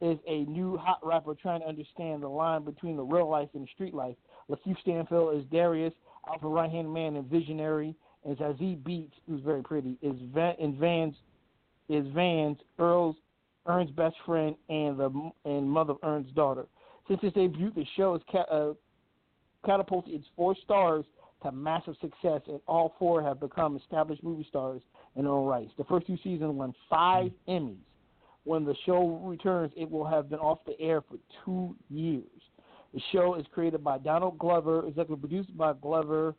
is 0.00 0.18
a 0.26 0.44
new 0.44 0.76
hot 0.76 1.00
rapper 1.02 1.34
trying 1.34 1.60
to 1.60 1.66
understand 1.66 2.22
the 2.22 2.28
line 2.28 2.64
between 2.64 2.96
the 2.96 3.02
real 3.02 3.28
life 3.28 3.48
and 3.54 3.64
the 3.64 3.68
street 3.74 3.94
life. 3.94 4.16
Lakeith 4.48 4.80
Stanfield 4.80 5.36
is 5.36 5.44
Darius, 5.50 5.92
Alfred 6.28 6.52
right 6.52 6.70
hand 6.70 6.92
man 6.92 7.16
and 7.16 7.26
visionary, 7.26 7.94
and 8.24 8.36
Zazie 8.36 8.76
Beetz, 8.82 9.10
who's 9.28 9.42
very 9.42 9.62
pretty, 9.62 9.98
is 10.02 10.14
Van, 10.34 10.54
and 10.60 10.76
Vans 10.76 11.14
is 11.88 12.06
Vans 12.14 12.58
Earl's 12.78 13.16
Earn's 13.66 13.90
best 13.90 14.16
friend 14.24 14.54
and 14.68 14.98
the 14.98 15.30
and 15.44 15.68
mother 15.68 15.92
of 15.92 15.98
Earn's 16.02 16.30
daughter. 16.32 16.66
Since 17.06 17.20
its 17.22 17.34
debut, 17.34 17.72
the 17.74 17.86
show 17.96 18.12
has 18.12 18.22
ca- 18.30 18.54
uh, 18.54 18.74
catapulted 19.64 20.14
its 20.14 20.26
four 20.36 20.54
stars 20.62 21.04
to 21.42 21.52
massive 21.52 21.94
success, 22.00 22.40
and 22.48 22.60
all 22.66 22.94
four 22.98 23.22
have 23.22 23.40
become 23.40 23.76
established 23.76 24.22
movie 24.22 24.46
stars 24.48 24.82
in 25.16 25.24
their 25.24 25.32
own 25.32 25.46
rights. 25.46 25.70
The 25.78 25.84
first 25.84 26.06
two 26.06 26.16
seasons 26.22 26.52
won 26.54 26.74
five 26.90 27.30
Emmys. 27.48 27.76
When 28.44 28.64
the 28.64 28.74
show 28.86 29.20
returns, 29.24 29.72
it 29.76 29.90
will 29.90 30.06
have 30.06 30.30
been 30.30 30.38
off 30.38 30.60
the 30.66 30.78
air 30.80 31.02
for 31.02 31.18
two 31.44 31.76
years. 31.90 32.24
The 32.94 33.00
show 33.12 33.34
is 33.34 33.44
created 33.52 33.84
by 33.84 33.98
Donald 33.98 34.38
Glover, 34.38 34.86
executive 34.86 35.20
produced 35.20 35.56
by 35.56 35.74
Glover, 35.74 36.34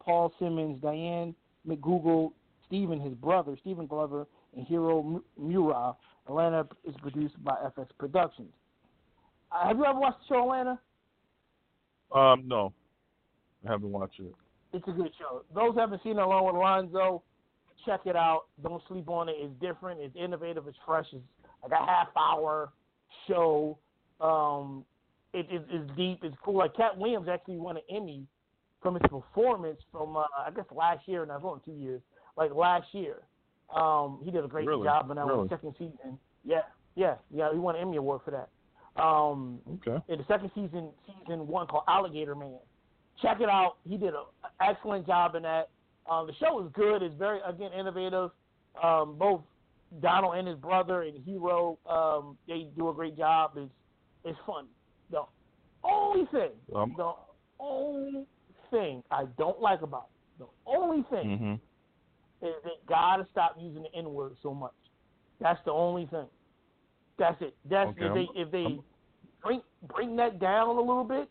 Paul 0.00 0.32
Simmons, 0.38 0.80
Dianne 0.80 1.34
McGunigle, 1.66 2.32
Stephen, 2.66 3.00
his 3.00 3.14
brother, 3.14 3.56
Stephen 3.60 3.86
Glover, 3.86 4.26
and 4.56 4.66
Hiro 4.66 5.22
Murai. 5.40 5.96
Atlanta 6.28 6.66
is 6.84 6.94
produced 7.02 7.42
by 7.42 7.56
FX 7.76 7.86
Productions. 7.98 8.52
Uh, 9.50 9.66
have 9.66 9.78
you 9.78 9.84
ever 9.84 9.98
watched 9.98 10.18
the 10.28 10.34
show 10.34 10.42
Atlanta? 10.42 10.78
Um, 12.14 12.46
no, 12.46 12.72
I 13.68 13.72
haven't 13.72 13.92
watched 13.92 14.20
it. 14.20 14.34
It's 14.72 14.86
a 14.88 14.92
good 14.92 15.10
show. 15.18 15.42
Those 15.54 15.74
who 15.74 15.80
haven't 15.80 16.02
seen 16.02 16.18
it 16.18 16.22
along 16.22 16.46
with 16.46 16.54
Alonzo, 16.56 17.22
check 17.84 18.00
it 18.06 18.16
out. 18.16 18.44
Don't 18.62 18.82
sleep 18.88 19.08
on 19.08 19.28
it. 19.28 19.36
It's 19.38 19.52
different. 19.60 20.00
It's 20.00 20.14
innovative. 20.16 20.66
It's 20.66 20.76
fresh. 20.86 21.06
It's 21.12 21.22
like 21.62 21.72
a 21.72 21.84
half 21.84 22.08
hour 22.16 22.70
show. 23.26 23.78
Um, 24.20 24.84
it 25.32 25.46
is 25.50 25.62
it, 25.70 25.96
deep. 25.96 26.20
It's 26.22 26.36
cool. 26.44 26.58
Like 26.58 26.74
Katt 26.76 26.98
Williams 26.98 27.28
actually 27.28 27.58
won 27.58 27.76
an 27.76 27.82
Emmy 27.94 28.26
from 28.82 28.94
his 28.94 29.02
performance 29.10 29.78
from 29.92 30.16
uh, 30.16 30.24
I 30.38 30.50
guess 30.54 30.64
last 30.74 31.06
year, 31.06 31.22
and 31.22 31.32
I've 31.32 31.44
only 31.44 31.60
two 31.64 31.72
years. 31.72 32.00
Like 32.36 32.54
last 32.54 32.86
year, 32.92 33.16
um, 33.74 34.20
he 34.24 34.30
did 34.30 34.44
a 34.44 34.48
great 34.48 34.66
really? 34.66 34.86
job 34.86 35.10
in 35.10 35.16
that 35.16 35.26
really? 35.26 35.48
second 35.48 35.74
season. 35.78 36.18
Yeah, 36.44 36.62
yeah, 36.94 37.16
yeah. 37.30 37.52
He 37.52 37.58
won 37.58 37.74
an 37.74 37.82
Emmy 37.82 37.96
award 37.96 38.20
for 38.24 38.30
that. 38.30 38.48
Um, 39.00 39.60
okay. 39.74 40.02
In 40.08 40.18
the 40.18 40.24
second 40.26 40.50
season, 40.54 40.90
season 41.06 41.46
one 41.46 41.66
called 41.66 41.84
Alligator 41.88 42.34
Man. 42.34 42.58
Check 43.22 43.40
it 43.40 43.48
out. 43.48 43.76
He 43.88 43.96
did 43.96 44.14
an 44.14 44.24
excellent 44.60 45.06
job 45.06 45.34
in 45.34 45.42
that. 45.42 45.70
Um, 46.10 46.26
the 46.26 46.32
show 46.40 46.64
is 46.64 46.70
good. 46.74 47.02
It's 47.02 47.14
very 47.16 47.40
again 47.46 47.72
innovative. 47.72 48.30
Um, 48.82 49.16
both 49.18 49.42
Donald 50.00 50.36
and 50.36 50.46
his 50.46 50.56
brother 50.58 51.02
and 51.02 51.22
Hiro, 51.24 51.78
um, 51.88 52.36
they 52.46 52.68
do 52.76 52.88
a 52.88 52.94
great 52.94 53.16
job. 53.16 53.52
It's 53.56 53.72
it's 54.24 54.38
fun. 54.46 54.66
The 55.10 55.22
only 55.84 56.26
thing, 56.26 56.50
um, 56.74 56.94
the 56.96 57.12
only 57.60 58.26
thing 58.70 59.02
I 59.10 59.24
don't 59.38 59.60
like 59.60 59.82
about 59.82 60.08
it, 60.38 60.44
the 60.44 60.70
only 60.70 61.04
thing 61.10 61.26
mm-hmm. 61.26 62.46
is 62.46 62.54
that 62.64 62.86
gotta 62.88 63.26
stop 63.30 63.56
using 63.58 63.82
the 63.82 63.94
N 63.96 64.12
word 64.12 64.32
so 64.42 64.54
much. 64.54 64.72
That's 65.40 65.60
the 65.64 65.72
only 65.72 66.06
thing. 66.06 66.26
That's 67.18 67.40
it. 67.40 67.56
That's 67.68 67.90
okay. 67.90 68.06
if 68.06 68.14
they 68.14 68.40
if 68.40 68.50
they 68.50 68.78
bring 69.42 69.62
bring 69.88 70.16
that 70.16 70.38
down 70.40 70.76
a 70.76 70.80
little 70.80 71.04
bit, 71.04 71.28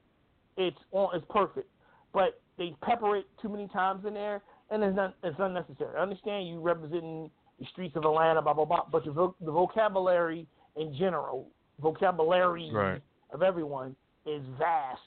it's 0.58 0.78
on 0.92 1.16
it's 1.16 1.26
perfect. 1.30 1.70
But 2.18 2.42
they 2.58 2.74
pepper 2.82 3.18
it 3.18 3.28
too 3.40 3.48
many 3.48 3.68
times 3.68 4.04
in 4.08 4.16
there, 4.16 4.42
and 4.72 4.84
it's 4.84 4.96
not 4.96 5.14
it's 5.24 5.36
unnecessary. 5.38 5.96
I 5.96 6.02
understand 6.02 6.48
you 6.48 6.60
representing 6.60 7.30
the 7.60 7.66
streets 7.72 7.96
of 7.96 8.06
Atlanta, 8.06 8.42
blah 8.42 8.54
blah 8.54 8.66
blah, 8.66 8.86
but 8.92 9.06
the, 9.06 9.12
vo- 9.12 9.36
the 9.40 9.52
vocabulary 9.52 10.48
in 10.76 10.96
general, 10.98 11.48
vocabulary 11.80 12.72
right. 12.74 13.02
of 13.32 13.44
everyone 13.44 13.96
is 14.26 14.42
vast 14.58 15.00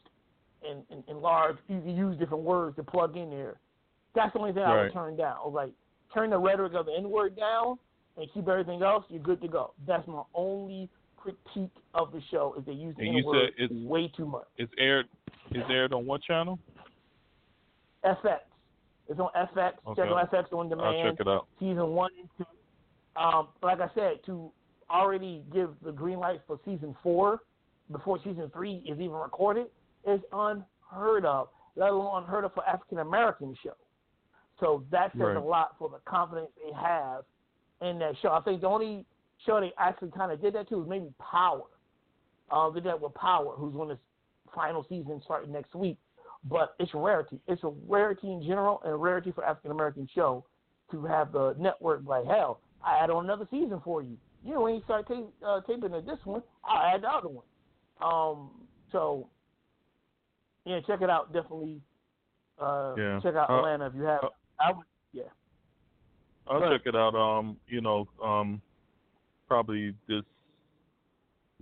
and, 0.69 0.85
and, 0.91 1.03
and 1.09 1.21
large. 1.21 1.57
You 1.69 1.81
can 1.81 1.97
use 1.97 2.17
different 2.17 2.45
words 2.45 2.77
to 2.77 2.85
plug 2.85 3.17
in 3.17 3.29
there. 3.29 3.57
That's 4.15 4.33
the 4.33 4.39
only 4.39 4.53
thing 4.53 4.63
I 4.63 4.85
would 4.85 4.93
turn 4.93 5.17
down. 5.17 5.53
Like, 5.53 5.73
turn 6.15 6.31
the 6.31 6.39
rhetoric 6.39 6.75
of 6.75 6.87
the 6.87 6.93
N 6.97 7.11
word 7.11 7.37
down 7.37 7.77
and 8.17 8.29
keep 8.33 8.49
everything 8.49 8.83
else. 8.83 9.05
You're 9.09 9.23
good 9.23 9.41
to 9.43 9.49
go. 9.49 9.75
That's 9.87 10.07
my 10.07 10.23
only 10.35 10.89
critique 11.17 11.75
of 11.95 12.13
the 12.13 12.21
show 12.31 12.55
is 12.57 12.65
they 12.67 12.73
use 12.73 12.95
the 12.97 13.09
N 13.09 13.23
word 13.25 13.51
way 13.71 14.13
too 14.17 14.27
much. 14.27 14.47
It's 14.59 14.73
aired. 14.79 15.07
It's 15.51 15.69
aired 15.69 15.93
on 15.93 16.07
what 16.07 16.23
channel? 16.23 16.59
FX. 18.05 18.39
It's 19.09 19.19
on 19.19 19.31
FX. 19.37 19.73
Okay. 19.87 20.03
Check 20.03 20.11
on 20.11 20.27
FX 20.27 20.53
on 20.53 20.69
demand. 20.69 20.97
I'll 20.97 21.11
check 21.11 21.21
it 21.21 21.29
out. 21.29 21.47
Season 21.59 21.89
one 21.89 22.11
and 22.19 22.29
two. 22.39 23.21
Um, 23.21 23.49
like 23.63 23.81
I 23.81 23.89
said, 23.95 24.25
to 24.27 24.51
already 24.91 25.43
give 25.53 25.71
the 25.85 25.93
green 25.93 26.19
light 26.19 26.41
for 26.47 26.59
season 26.65 26.97
four 27.03 27.41
before 27.91 28.19
season 28.23 28.51
three 28.53 28.83
is 28.87 28.99
even 29.01 29.13
recorded 29.13 29.67
is 30.07 30.21
unheard 30.33 31.25
of. 31.25 31.49
Let 31.77 31.91
alone 31.91 32.23
unheard 32.23 32.45
of 32.45 32.55
for 32.55 32.67
African 32.67 32.99
American 32.99 33.55
show. 33.63 33.75
So 34.59 34.85
that 34.91 35.13
says 35.13 35.21
Right. 35.21 35.37
a 35.37 35.41
lot 35.41 35.77
for 35.79 35.89
the 35.89 35.99
confidence 36.05 36.51
they 36.65 36.73
have 36.73 37.25
in 37.81 37.99
that 37.99 38.17
show. 38.19 38.31
I 38.33 38.41
think 38.41 38.61
the 38.61 38.69
only 38.69 39.05
show 39.47 39.61
they 39.61 39.73
actually 39.79 40.11
kind 40.11 40.31
of 40.31 40.41
did 40.41 40.55
that 40.55 40.69
to 40.69 40.79
was 40.79 40.89
maybe 40.89 41.13
Power. 41.19 41.63
Uh, 42.51 42.69
they 42.71 42.81
did 42.81 42.91
that 42.91 43.01
with 43.01 43.15
Power, 43.15 43.55
who's 43.57 43.75
on 43.77 43.89
this 43.89 43.99
final 44.55 44.85
season 44.89 45.21
starting 45.25 45.53
next 45.53 45.75
week. 45.75 45.97
But 46.45 46.75
it's 46.79 46.93
a 46.95 46.99
rarity. 46.99 47.39
It's 47.49 47.63
a 47.65 47.73
rarity 47.87 48.33
in 48.33 48.43
general 48.43 48.81
and 48.85 48.93
a 48.93 48.97
rarity 48.97 49.31
for 49.33 49.45
African 49.45 49.71
American 49.73 50.09
show 50.15 50.45
to 50.91 51.05
have 51.05 51.33
the 51.33 51.55
network 51.59 52.03
like 52.07 52.25
hell. 52.27 52.61
I 52.83 52.97
add 52.99 53.11
on 53.11 53.25
another 53.25 53.47
season 53.51 53.81
for 53.85 54.03
you. 54.03 54.17
You 54.43 54.55
know, 54.55 54.63
when 54.63 54.75
you 54.77 54.83
start 54.85 55.07
ta- 55.07 55.29
uh, 55.47 55.61
taping 55.67 55.91
this 55.93 56.19
one, 56.25 56.43
I'll 56.65 56.95
add 56.95 57.03
the 57.03 57.09
other 57.09 57.29
one. 57.29 57.45
Um, 58.01 58.51
so 58.91 59.29
yeah, 60.65 60.81
check 60.87 61.03
it 61.03 61.11
out. 61.11 61.33
Definitely 61.33 61.83
uh, 62.59 62.95
Yeah. 62.97 63.21
check 63.23 63.35
out 63.35 63.51
Uh, 63.51 63.59
Atlanta 63.59 63.87
if 63.89 63.95
you 63.95 64.03
have. 64.03 64.25
I 64.59 64.73
would, 64.73 64.87
yeah. 65.13 65.25
I'll 66.47 66.61
check 66.71 66.83
it 66.87 66.97
out. 66.97 67.15
Um, 67.15 67.59
you 67.69 67.81
know, 67.83 68.09
um, 68.23 68.63
probably 69.47 69.95
this 70.09 70.23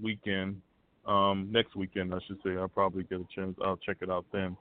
weekend. 0.01 0.63
Um, 1.05 1.49
next 1.51 1.75
weekend, 1.75 2.15
I 2.15 2.19
should 2.27 2.39
say. 2.45 2.57
I'll 2.57 2.69
probably 2.69 3.03
get 3.05 3.21
a 3.21 3.27
chance. 3.35 3.57
I'll 3.65 3.77
check 3.79 3.99
it 4.03 4.11
out 4.11 4.25
then. 4.33 4.57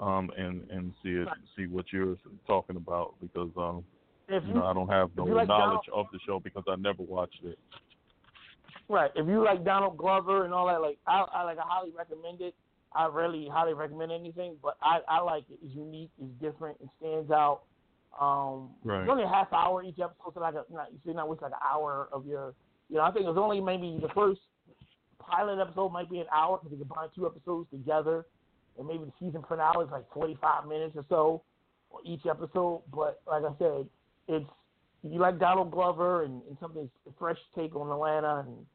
Um, 0.00 0.30
and 0.36 0.62
and 0.70 0.92
see 1.02 1.10
it, 1.10 1.28
see 1.54 1.66
what 1.66 1.84
you're 1.92 2.16
talking 2.46 2.76
about 2.76 3.14
because 3.20 3.50
um, 3.58 3.84
If 4.28 4.42
you 4.44 4.48
you, 4.48 4.54
know, 4.54 4.64
I 4.64 4.72
don't 4.72 4.88
have 4.88 5.10
no 5.14 5.24
like 5.24 5.46
knowledge 5.46 5.88
of 5.92 6.06
the 6.10 6.18
show 6.26 6.40
because 6.40 6.64
I 6.66 6.76
never 6.76 7.02
watched 7.02 7.40
it. 7.44 7.58
Right. 8.88 9.10
If 9.14 9.28
you 9.28 9.44
like 9.44 9.62
Donald 9.62 9.98
Glover 9.98 10.46
and 10.46 10.54
all 10.54 10.68
that, 10.68 10.80
like 10.80 10.98
I, 11.06 11.26
I 11.34 11.42
like 11.44 11.58
I 11.58 11.64
highly 11.66 11.90
recommend 11.96 12.40
it. 12.40 12.54
I 12.92 13.06
really 13.06 13.48
highly 13.52 13.74
recommend 13.74 14.10
anything, 14.10 14.56
but 14.62 14.76
I, 14.82 14.98
I 15.06 15.20
like 15.20 15.44
it. 15.50 15.58
It's 15.62 15.74
unique. 15.76 16.10
It's 16.20 16.32
different. 16.40 16.78
It 16.80 16.88
stands 16.98 17.30
out. 17.30 17.60
Um, 18.18 18.70
Right. 18.82 19.02
It's 19.02 19.10
only 19.10 19.22
a 19.22 19.28
half 19.28 19.52
hour 19.52 19.84
each 19.84 19.98
episode, 20.02 20.32
so 20.34 20.40
like 20.40 20.54
a, 20.54 20.64
not, 20.72 20.90
you 20.92 20.98
should 21.04 21.14
not 21.14 21.28
waste 21.28 21.42
like 21.42 21.52
an 21.52 21.58
hour 21.62 22.08
of 22.12 22.26
your. 22.26 22.54
You 22.88 22.96
know, 22.96 23.02
I 23.02 23.12
think 23.12 23.26
it 23.26 23.28
was 23.28 23.38
only 23.38 23.60
maybe 23.60 23.98
the 24.02 24.08
first 24.12 24.40
pilot 25.20 25.60
episode 25.60 25.90
might 25.90 26.10
be 26.10 26.18
an 26.18 26.26
hour 26.34 26.58
because 26.58 26.76
they 26.76 26.84
combine 26.84 27.08
two 27.14 27.26
episodes 27.26 27.68
together, 27.70 28.26
and 28.78 28.86
maybe 28.86 29.04
the 29.04 29.12
season 29.18 29.42
finale 29.48 29.84
is 29.84 29.90
like 29.90 30.04
forty 30.12 30.36
five 30.40 30.66
minutes 30.66 30.94
or 30.96 31.04
so 31.08 31.42
on 31.90 32.06
each 32.06 32.26
episode. 32.26 32.82
But 32.92 33.20
like 33.26 33.44
I 33.44 33.52
said, 33.58 33.86
it's 34.28 34.50
you 35.02 35.18
like 35.18 35.38
Donald 35.38 35.70
Glover 35.70 36.24
and, 36.24 36.42
and 36.48 36.56
something 36.60 36.88
fresh 37.18 37.38
take 37.56 37.74
on 37.74 37.90
Atlanta, 37.90 38.44
and 38.46 38.66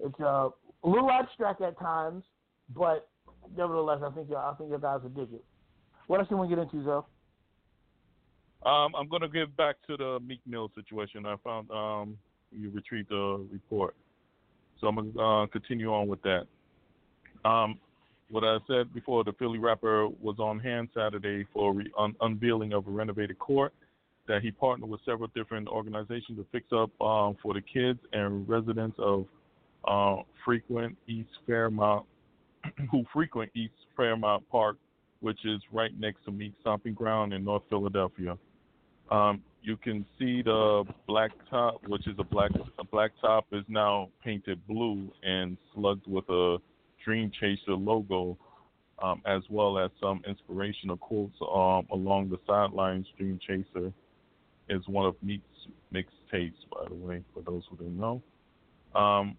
it's 0.00 0.20
uh, 0.20 0.48
a 0.84 0.88
little 0.88 1.10
abstract 1.10 1.60
at 1.62 1.78
times, 1.78 2.24
but 2.74 3.08
nevertheless, 3.56 4.00
I 4.04 4.10
think 4.10 4.30
I 4.32 4.52
think 4.58 4.70
you 4.70 4.78
guys 4.78 5.00
will 5.02 5.10
dig 5.10 5.32
it. 5.32 5.44
What 6.06 6.20
else 6.20 6.28
do 6.28 6.34
you 6.34 6.38
want 6.38 6.50
to 6.50 6.56
get 6.56 6.62
into, 6.62 6.84
Zoe? 6.84 7.02
Um, 8.66 8.94
I'm 8.96 9.08
going 9.08 9.22
to 9.22 9.28
get 9.28 9.56
back 9.56 9.76
to 9.86 9.96
the 9.96 10.18
Meek 10.26 10.40
Mill 10.46 10.70
situation. 10.74 11.24
I 11.26 11.36
found 11.44 11.70
um, 11.70 12.18
you 12.50 12.70
retrieved 12.70 13.10
the 13.10 13.46
report, 13.52 13.94
so 14.80 14.88
I'm 14.88 14.96
going 14.96 15.12
to 15.12 15.20
uh, 15.20 15.46
continue 15.46 15.92
on 15.92 16.08
with 16.08 16.20
that. 16.22 16.46
Um, 17.44 17.78
what 18.30 18.44
I 18.44 18.58
said 18.66 18.92
before, 18.92 19.24
the 19.24 19.32
Philly 19.32 19.58
rapper 19.58 20.08
was 20.20 20.36
on 20.38 20.58
hand 20.58 20.88
Saturday 20.94 21.46
for 21.52 21.74
re- 21.74 21.92
un- 21.98 22.16
unveiling 22.20 22.72
of 22.72 22.86
a 22.86 22.90
renovated 22.90 23.38
court 23.38 23.72
that 24.26 24.42
he 24.42 24.50
partnered 24.50 24.90
with 24.90 25.00
several 25.04 25.30
different 25.34 25.68
organizations 25.68 26.38
to 26.38 26.46
fix 26.52 26.66
up 26.72 26.90
um, 27.00 27.36
for 27.42 27.54
the 27.54 27.62
kids 27.62 27.98
and 28.12 28.46
residents 28.48 28.96
of 28.98 29.24
uh, 29.86 30.16
frequent 30.44 30.96
East 31.06 31.30
Fairmount, 31.46 32.04
who 32.90 33.04
frequent 33.12 33.50
East 33.54 33.72
Fairmount 33.96 34.48
Park, 34.50 34.76
which 35.20 35.38
is 35.46 35.60
right 35.72 35.98
next 35.98 36.24
to 36.26 36.30
Meek 36.30 36.52
Stomping 36.60 36.94
Ground 36.94 37.32
in 37.32 37.42
North 37.42 37.62
Philadelphia. 37.70 38.36
Um, 39.10 39.42
you 39.62 39.76
can 39.78 40.04
see 40.18 40.42
the 40.42 40.84
black 41.06 41.30
top, 41.50 41.80
which 41.86 42.06
is 42.06 42.14
a 42.18 42.24
black 42.24 42.50
a 42.78 42.84
black 42.84 43.12
top, 43.20 43.46
is 43.52 43.64
now 43.68 44.10
painted 44.22 44.64
blue 44.68 45.10
and 45.22 45.56
slugged 45.74 46.06
with 46.06 46.28
a 46.28 46.58
Dream 47.08 47.32
Chaser 47.40 47.72
logo, 47.72 48.36
um, 49.02 49.22
as 49.24 49.40
well 49.48 49.78
as 49.78 49.90
some 49.98 50.20
inspirational 50.28 50.98
quotes 50.98 51.36
um, 51.40 51.86
along 51.90 52.28
the 52.28 52.36
sidelines. 52.46 53.06
Dream 53.16 53.40
Chaser 53.46 53.94
is 54.68 54.86
one 54.86 55.06
of 55.06 55.14
Meek's 55.22 55.42
mixtapes, 55.90 56.52
by 56.70 56.86
the 56.86 56.94
way, 56.94 57.24
for 57.32 57.40
those 57.40 57.62
who 57.70 57.76
don't 57.76 57.98
know. 57.98 58.22
Um, 58.94 59.38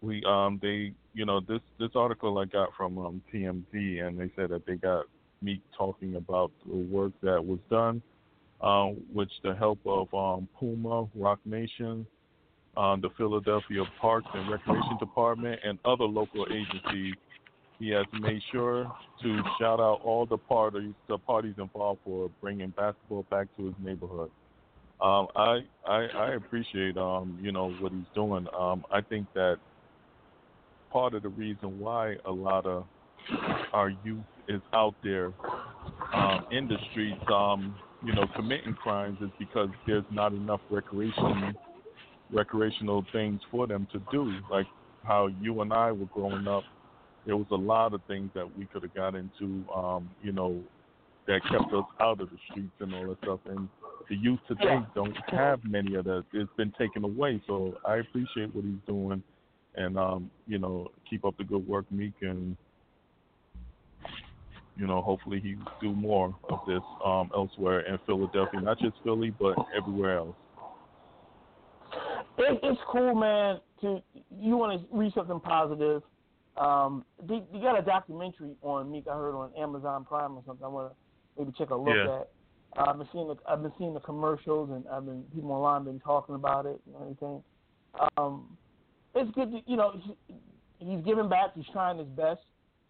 we 0.00 0.24
um, 0.24 0.58
they 0.60 0.92
you 1.14 1.24
know 1.24 1.38
this 1.38 1.60
this 1.78 1.90
article 1.94 2.36
I 2.38 2.46
got 2.46 2.70
from 2.76 2.98
um, 2.98 3.22
TMZ, 3.32 4.04
and 4.04 4.18
they 4.18 4.32
said 4.34 4.50
that 4.50 4.66
they 4.66 4.74
got 4.74 5.04
Meek 5.40 5.60
talking 5.78 6.16
about 6.16 6.50
the 6.66 6.74
work 6.74 7.12
that 7.22 7.44
was 7.44 7.60
done, 7.70 8.02
uh, 8.60 8.86
which 9.12 9.30
the 9.44 9.54
help 9.54 9.78
of 9.86 10.12
um, 10.12 10.48
Puma, 10.58 11.06
Roc 11.14 11.38
Nation, 11.44 12.04
um, 12.76 13.00
the 13.00 13.10
Philadelphia 13.16 13.84
Parks 14.00 14.28
and 14.34 14.50
Recreation 14.50 14.96
Department, 14.98 15.60
and 15.64 15.78
other 15.84 16.04
local 16.04 16.46
agencies. 16.50 17.14
He 17.78 17.88
has 17.90 18.06
made 18.20 18.40
sure 18.52 18.90
to 19.22 19.42
shout 19.58 19.80
out 19.80 20.00
all 20.04 20.24
the 20.24 20.38
parties, 20.38 20.94
the 21.08 21.18
parties 21.18 21.54
involved 21.58 22.00
for 22.04 22.30
bringing 22.40 22.70
basketball 22.70 23.26
back 23.28 23.48
to 23.56 23.66
his 23.66 23.74
neighborhood. 23.82 24.30
Um, 25.00 25.26
I, 25.34 25.60
I 25.84 26.06
I 26.14 26.34
appreciate 26.34 26.96
um, 26.96 27.36
you 27.42 27.50
know 27.50 27.72
what 27.80 27.90
he's 27.90 28.04
doing. 28.14 28.46
Um, 28.56 28.84
I 28.92 29.00
think 29.00 29.26
that 29.34 29.56
part 30.92 31.14
of 31.14 31.24
the 31.24 31.28
reason 31.30 31.80
why 31.80 32.16
a 32.24 32.30
lot 32.30 32.66
of 32.66 32.84
our 33.72 33.90
youth 34.04 34.24
is 34.48 34.60
out 34.72 34.94
there 35.02 35.32
um, 36.14 36.46
in 36.50 36.68
the 36.68 36.76
streets, 36.90 37.22
um, 37.32 37.74
you 38.04 38.14
know, 38.14 38.26
committing 38.36 38.74
crimes 38.74 39.18
is 39.20 39.30
because 39.38 39.70
there's 39.86 40.04
not 40.10 40.32
enough 40.32 40.60
recreation 40.70 41.54
recreational 42.32 43.04
things 43.12 43.40
for 43.50 43.66
them 43.66 43.86
to 43.92 44.00
do. 44.10 44.32
Like 44.50 44.66
how 45.04 45.28
you 45.40 45.60
and 45.60 45.72
I 45.72 45.92
were 45.92 46.06
growing 46.06 46.46
up, 46.48 46.64
there 47.26 47.36
was 47.36 47.46
a 47.50 47.56
lot 47.56 47.94
of 47.94 48.00
things 48.08 48.30
that 48.34 48.46
we 48.56 48.66
could 48.66 48.82
have 48.82 48.94
got 48.94 49.14
into, 49.14 49.64
um, 49.72 50.10
you 50.22 50.32
know, 50.32 50.60
that 51.26 51.40
kept 51.50 51.72
us 51.72 51.84
out 52.00 52.20
of 52.20 52.30
the 52.30 52.36
streets 52.50 52.72
and 52.80 52.94
all 52.94 53.08
that 53.08 53.18
stuff. 53.22 53.40
And 53.46 53.68
the 54.08 54.16
youth 54.16 54.40
today 54.48 54.78
don't 54.94 55.16
have 55.28 55.60
many 55.64 55.94
of 55.94 56.04
that. 56.06 56.24
It's 56.32 56.50
been 56.56 56.72
taken 56.78 57.04
away. 57.04 57.40
So 57.46 57.78
I 57.86 57.96
appreciate 57.96 58.54
what 58.54 58.64
he's 58.64 58.74
doing, 58.86 59.22
and 59.76 59.96
um, 59.96 60.30
you 60.46 60.58
know, 60.58 60.88
keep 61.08 61.24
up 61.24 61.36
the 61.38 61.44
good 61.44 61.66
work, 61.66 61.90
Meek, 61.92 62.14
and 62.22 62.56
you 64.76 64.86
know, 64.86 65.00
hopefully 65.00 65.40
he 65.40 65.56
do 65.80 65.94
more 65.94 66.34
of 66.50 66.60
this 66.66 66.82
um, 67.04 67.30
elsewhere 67.34 67.80
in 67.80 67.98
Philadelphia, 68.06 68.60
not 68.60 68.78
just 68.78 68.94
Philly, 69.04 69.32
but 69.38 69.54
everywhere 69.76 70.18
else. 70.18 70.36
It, 72.38 72.60
it's 72.62 72.80
cool, 72.88 73.14
man. 73.14 73.60
To 73.80 74.00
you 74.40 74.56
want 74.56 74.80
to 74.80 74.96
read 74.96 75.12
something 75.14 75.40
positive. 75.40 76.02
Um, 76.56 77.04
they, 77.26 77.42
they 77.52 77.58
got 77.60 77.78
a 77.78 77.82
documentary 77.82 78.54
on 78.62 78.90
Meek. 78.90 79.06
I 79.10 79.14
heard 79.14 79.34
on 79.34 79.50
Amazon 79.58 80.04
Prime 80.04 80.36
or 80.36 80.42
something. 80.46 80.64
I 80.64 80.68
want 80.68 80.92
to 80.92 80.96
maybe 81.38 81.52
check 81.56 81.70
a 81.70 81.74
look 81.76 81.94
Yeah. 81.96 82.20
at. 82.20 82.28
Uh, 82.76 82.90
I've 82.90 82.98
been 82.98 83.08
seeing 83.12 83.28
the 83.28 83.36
I've 83.48 83.62
been 83.62 83.72
seeing 83.78 83.94
the 83.94 84.00
commercials 84.00 84.70
and 84.70 84.84
I've 84.88 85.04
been 85.04 85.24
people 85.34 85.52
online 85.52 85.84
been 85.84 86.00
talking 86.00 86.34
about 86.34 86.66
it 86.66 86.80
and 86.86 86.94
everything. 87.02 87.42
Um, 88.16 88.56
it's 89.14 89.30
good 89.34 89.50
to 89.50 89.60
you 89.66 89.76
know 89.76 89.92
he, 90.28 90.34
he's 90.78 91.04
giving 91.04 91.28
back. 91.28 91.50
He's 91.54 91.66
trying 91.72 91.98
his 91.98 92.08
best. 92.08 92.40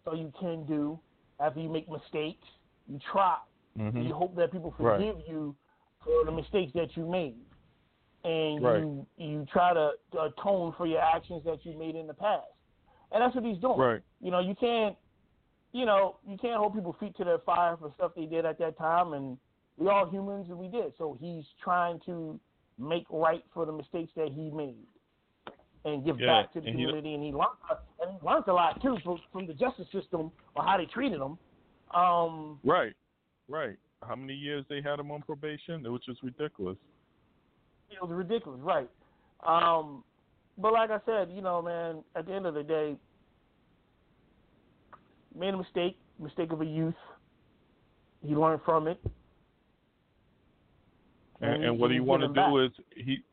So 0.05 0.13
you 0.13 0.31
can 0.39 0.65
do 0.65 0.99
after 1.39 1.59
you 1.61 1.69
make 1.69 1.89
mistakes. 1.89 2.45
You 2.87 2.99
try. 3.11 3.37
Mhm. 3.77 4.05
You 4.05 4.13
hope 4.13 4.35
that 4.35 4.51
people 4.51 4.73
Right. 4.77 4.97
forgive 4.99 5.15
you 5.27 5.55
for 6.03 6.25
the 6.25 6.31
mistakes 6.31 6.71
that 6.75 6.95
you 6.97 7.05
made, 7.07 7.35
and 8.23 8.63
Right. 8.63 8.79
you 8.79 9.05
you 9.17 9.45
try 9.51 9.73
to 9.73 9.91
atone 10.19 10.73
for 10.77 10.85
your 10.87 11.01
actions 11.01 11.43
that 11.45 11.65
you 11.65 11.77
made 11.77 11.95
in 11.95 12.07
the 12.07 12.13
past. 12.13 12.47
And 13.11 13.21
that's 13.21 13.35
what 13.35 13.43
he's 13.43 13.59
doing. 13.59 13.77
Right. 13.77 14.01
You 14.21 14.31
know, 14.31 14.39
you 14.39 14.55
can't, 14.55 14.95
you 15.71 15.85
know, 15.85 16.17
you 16.27 16.37
can't 16.37 16.57
hold 16.57 16.73
people 16.73 16.93
feet 16.99 17.15
to 17.17 17.23
their 17.23 17.39
fire 17.39 17.77
for 17.77 17.91
stuff 17.95 18.11
they 18.15 18.25
did 18.25 18.45
at 18.45 18.57
that 18.59 18.77
time, 18.77 19.13
and 19.13 19.37
we 19.77 19.87
all 19.87 20.09
humans, 20.09 20.47
and 20.49 20.57
we 20.57 20.67
did. 20.67 20.93
So 20.97 21.17
he's 21.19 21.43
trying 21.63 21.99
to 22.05 22.39
make 22.79 23.05
right 23.09 23.43
for 23.53 23.65
the 23.65 23.71
mistakes 23.71 24.11
that 24.15 24.29
he 24.29 24.49
made, 24.49 24.85
and 25.85 26.03
give 26.05 26.19
Yeah, 26.19 26.43
back 26.43 26.53
to 26.53 26.61
the 26.61 26.67
and 26.67 26.79
he- 26.79 26.85
community. 26.85 27.13
And 27.13 27.23
he 27.23 27.31
learned, 27.31 27.57
and 28.01 28.11
he 28.19 28.25
learned 28.27 28.47
a 28.47 28.53
lot 28.53 28.81
too 28.81 28.97
from, 29.03 29.19
from 29.31 29.45
the 29.47 29.53
justice 29.53 29.87
system 29.91 30.31
or 30.55 30.63
how 30.63 30.77
they 30.77 30.85
treated 30.85 31.19
him. 31.21 31.37
Um, 31.93 32.59
Right, 32.63 32.93
right. 33.47 33.77
How 34.01 34.15
many 34.15 34.33
years 34.33 34.65
they 34.69 34.81
had 34.81 34.99
him 34.99 35.11
on 35.11 35.21
probation? 35.21 35.85
It 35.85 35.89
was 35.89 36.01
just 36.05 36.21
ridiculous. 36.23 36.77
It 38.01 38.01
was 38.01 38.11
ridiculous, 38.11 38.59
right? 38.61 38.89
Um, 39.45 40.03
but 40.57 40.73
like 40.73 40.89
I 40.91 40.99
said, 41.05 41.29
you 41.33 41.41
know, 41.41 41.61
man, 41.61 42.03
at 42.15 42.25
the 42.25 42.33
end 42.33 42.45
of 42.45 42.53
the 42.53 42.63
day, 42.63 42.95
made 45.37 45.53
a 45.53 45.57
mistake, 45.57 45.97
mistake 46.19 46.51
of 46.51 46.61
a 46.61 46.65
youth. 46.65 46.93
He 48.25 48.35
learned 48.35 48.61
from 48.63 48.87
it. 48.87 48.99
And, 51.41 51.61
he- 51.61 51.67
and 51.67 51.79
what 51.79 51.91
he 51.91 51.97
he's 51.97 52.05
want 52.05 52.21
to 52.21 52.27
do 52.27 52.33
back. 52.33 52.53
is 52.55 52.71
he 52.95 53.23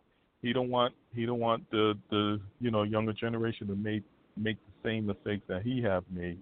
he 0.43 0.53
don't 0.53 0.71
want 0.71 0.95
he 1.15 1.27
don't 1.27 1.39
want 1.39 1.71
the 1.71 1.97
the 2.11 2.41
you 2.61 2.71
know 2.71 2.83
younger 2.83 3.13
generation 3.13 3.67
to 3.69 3.77
make 3.77 4.03
make 4.37 4.57
the 4.57 4.89
same 4.89 5.07
mistakes 5.07 5.43
that 5.49 5.63
he 5.63 5.83
have 5.83 6.05
made. 6.11 6.39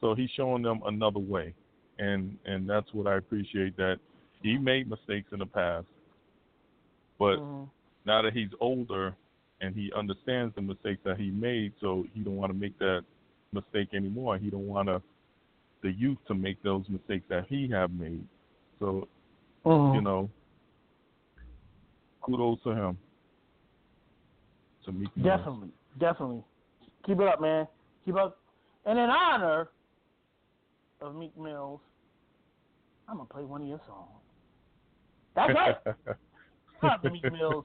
So 0.00 0.14
he's 0.14 0.30
showing 0.36 0.62
them 0.62 0.80
another 0.86 1.20
way, 1.20 1.54
and 1.98 2.36
and 2.46 2.68
that's 2.68 2.92
what 2.92 3.06
I 3.06 3.16
appreciate 3.16 3.76
that 3.76 3.98
he 4.42 4.58
made 4.58 4.88
mistakes 4.90 5.28
in 5.32 5.38
the 5.38 5.46
past, 5.46 5.86
but 7.24 7.38
Mhm. 7.38 7.70
now 8.04 8.20
that 8.22 8.32
he's 8.34 8.50
older 8.60 9.16
and 9.60 9.74
he 9.74 9.90
understands 9.92 10.54
the 10.54 10.60
mistakes 10.60 11.02
that 11.04 11.18
he 11.18 11.30
made, 11.30 11.72
so 11.80 12.06
he 12.12 12.20
don't 12.20 12.36
want 12.36 12.52
to 12.52 12.58
make 12.58 12.78
that 12.78 13.04
mistake 13.52 13.94
anymore. 13.94 14.36
He 14.36 14.50
don't 14.50 14.66
want 14.66 14.88
to 14.88 15.02
the 15.82 15.92
youth 15.92 16.18
to 16.26 16.34
make 16.34 16.62
those 16.62 16.88
mistakes 16.88 17.26
that 17.28 17.46
he 17.46 17.68
have 17.68 17.90
made. 17.92 18.26
So 18.78 19.08
Mhm. 19.64 19.94
you 19.94 20.00
know, 20.02 20.30
kudos 22.22 22.62
to 22.62 22.70
him. 22.70 22.98
To 24.84 24.92
Mill. 24.92 25.10
Definitely, 25.22 25.72
definitely. 25.98 26.44
Keep 27.04 27.20
it 27.20 27.28
up, 27.28 27.40
man. 27.40 27.66
Keep 28.04 28.16
up. 28.16 28.38
And 28.84 28.98
in 28.98 29.08
honor 29.08 29.70
of 31.00 31.14
Meek 31.14 31.34
Mills, 31.38 31.80
I'm 33.08 33.16
gonna 33.16 33.28
play 33.28 33.44
one 33.44 33.62
of 33.62 33.68
your 33.68 33.80
songs. 33.86 34.20
That's 35.34 35.54
right. 35.54 35.76
To 37.02 37.10
Meek 37.10 37.32
Mills. 37.32 37.64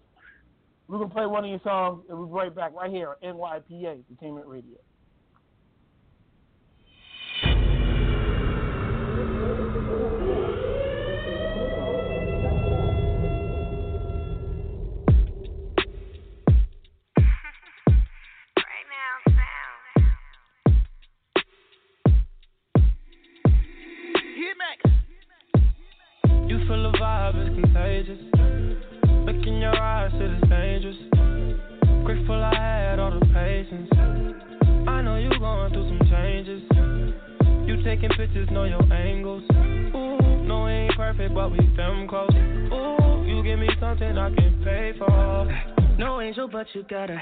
We're 0.88 0.98
gonna 0.98 1.10
play 1.10 1.26
one 1.26 1.44
of 1.44 1.50
your 1.50 1.60
songs, 1.64 2.06
and 2.10 2.18
we'll 2.18 2.28
be 2.28 2.34
right 2.34 2.54
back 2.54 2.74
right 2.74 2.90
here 2.90 3.16
on 3.22 3.36
NYPA 3.36 4.04
Entertainment 4.10 4.48
Radio. 4.48 4.78
You 46.74 46.84
got 46.84 47.10
a 47.10 47.18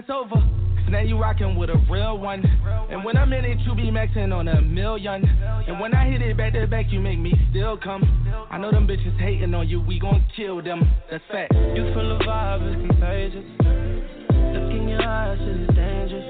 that's 0.00 0.10
over. 0.10 0.42
Now 0.88 1.00
you 1.00 1.18
rockin' 1.18 1.56
with 1.56 1.68
a 1.68 1.76
real 1.90 2.18
one. 2.18 2.42
And 2.90 3.04
when 3.04 3.16
I'm 3.18 3.32
in 3.32 3.44
it, 3.44 3.58
you 3.60 3.74
be 3.74 3.90
maxing 3.90 4.32
on 4.34 4.48
a 4.48 4.60
million. 4.62 5.24
And 5.68 5.78
when 5.78 5.94
I 5.94 6.10
hit 6.10 6.22
it 6.22 6.36
back 6.36 6.54
to 6.54 6.66
back, 6.66 6.86
you 6.90 7.00
make 7.00 7.18
me 7.18 7.34
still 7.50 7.76
come. 7.76 8.02
I 8.50 8.56
know 8.56 8.70
them 8.70 8.86
bitches 8.86 9.18
hating 9.20 9.54
on 9.54 9.68
you, 9.68 9.80
we 9.80 10.00
gon' 10.00 10.24
kill 10.34 10.62
them. 10.62 10.90
That's 11.10 11.22
fact. 11.30 11.52
You 11.52 11.84
feel 11.92 12.18
the 12.18 12.24
vibe, 12.24 12.62
it's 12.64 12.80
contagious. 12.88 13.44
Look 13.60 14.72
in 14.72 14.88
your 14.88 15.02
eyes, 15.02 15.38
it's 15.38 15.74
dangerous. 15.74 16.24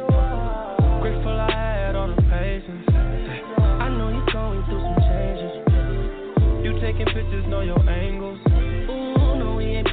Grateful 1.00 1.30
I 1.30 1.86
had 1.86 1.94
all 1.94 2.08
the 2.08 2.22
patience. 2.22 2.84
I 2.90 3.88
know 3.88 4.08
you're 4.10 4.32
going 4.32 4.64
through 4.66 4.82
some 4.82 4.98
changes. 5.06 5.52
You 6.66 6.80
taking 6.80 7.06
pictures, 7.06 7.46
know 7.48 7.60
your 7.60 7.88
angles. 7.88 8.49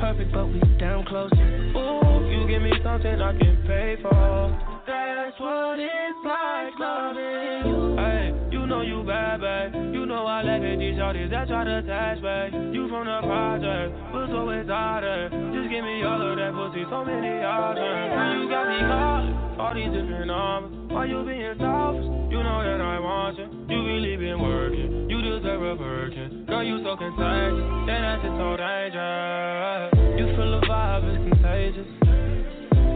Perfect, 0.07 0.31
but 0.31 0.47
we 0.47 0.59
down 0.79 1.05
close. 1.05 1.31
Ooh 1.33 2.07
you 2.31 2.47
give 2.47 2.61
me 2.61 2.71
something 2.83 3.19
I 3.19 3.33
can 3.35 3.57
pay 3.67 3.97
for. 4.01 4.55
That's 4.87 5.39
what 5.39 5.79
it's 5.79 6.21
like 6.23 6.73
loving 6.79 7.67
you. 7.67 7.95
Hey, 7.97 8.31
you 8.51 8.65
know 8.67 8.81
you 8.81 9.03
bad, 9.03 9.41
babe. 9.41 9.93
You 9.93 10.05
know 10.05 10.25
I 10.25 10.43
like 10.43 10.61
it, 10.61 10.79
these 10.79 10.95
shorties 10.95 11.29
that 11.31 11.47
try 11.47 11.63
to 11.63 11.79
attach, 11.79 12.21
babe. 12.21 12.73
You 12.73 12.87
from 12.87 13.07
the 13.07 13.19
project, 13.19 13.91
but 14.11 14.27
so 14.31 14.47
exotic. 14.49 15.31
Just 15.51 15.67
give 15.67 15.83
me 15.83 16.03
all 16.03 16.21
of 16.23 16.37
that 16.39 16.53
pussy, 16.55 16.83
so 16.87 17.03
many 17.03 17.43
options. 17.43 18.39
You 18.39 18.47
got 18.47 18.65
me 18.71 18.79
calling, 18.87 19.35
all 19.59 19.73
these 19.75 19.91
different 19.91 20.27
numbers. 20.27 20.71
Why 20.87 21.05
you 21.05 21.23
being 21.27 21.55
selfish? 21.59 22.07
You 22.31 22.39
know 22.43 22.63
that 22.63 22.79
I 22.79 22.99
want 22.99 23.37
you. 23.39 23.47
You 23.67 23.79
really 23.83 24.15
been 24.15 24.39
working. 24.39 25.09
You 25.09 25.21
deserve 25.21 25.63
a 25.63 25.75
Birkin. 25.75 26.45
Girl, 26.47 26.63
you 26.63 26.79
so 26.83 26.95
contagious. 26.95 27.67
Then 27.87 28.01
that's 28.03 28.23
just 28.23 28.35
so 28.39 28.55
dangerous. 28.55 29.96
You 30.17 30.25
feel 30.35 30.59
the 30.59 30.65
vibe, 30.65 31.05
it's 31.05 31.29
contagious 31.29 31.85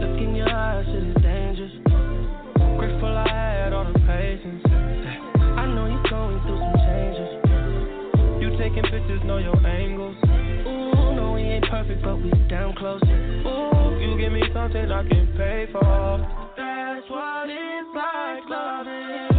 Look 0.02 0.18
in 0.18 0.34
your 0.34 0.50
eyes, 0.50 0.84
it 0.88 1.06
is 1.06 1.22
dangerous. 1.22 1.70
Grateful 2.76 3.16
I 3.16 3.28
had 3.28 3.72
all 3.72 3.84
the 3.84 3.96
patience. 4.00 4.60
I 5.38 5.66
know 5.70 5.86
you're 5.86 6.02
going 6.10 6.42
through 6.42 6.58
some 6.58 6.74
changes. 6.82 7.30
You 8.42 8.50
taking 8.58 8.82
pictures, 8.90 9.22
know 9.24 9.38
your 9.38 9.54
angles. 9.64 10.16
Ooh, 10.66 11.14
no, 11.14 11.34
we 11.36 11.42
ain't 11.42 11.64
perfect, 11.70 12.02
but 12.02 12.16
we 12.16 12.30
down 12.48 12.74
close. 12.74 13.00
Ooh, 13.04 14.00
you 14.02 14.18
give 14.18 14.32
me 14.32 14.42
something 14.52 14.90
I 14.90 15.06
can 15.06 15.28
pay 15.36 15.68
for. 15.70 16.26
That's 16.56 17.08
what 17.08 17.46
it's 17.48 17.88
like 17.94 18.50
loving. 18.50 19.31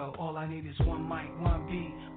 All 0.00 0.36
I 0.36 0.48
need 0.48 0.64
is 0.66 0.86
one 0.86 1.06
mic, 1.06 1.28
one 1.38 1.66
beat, 1.68 1.94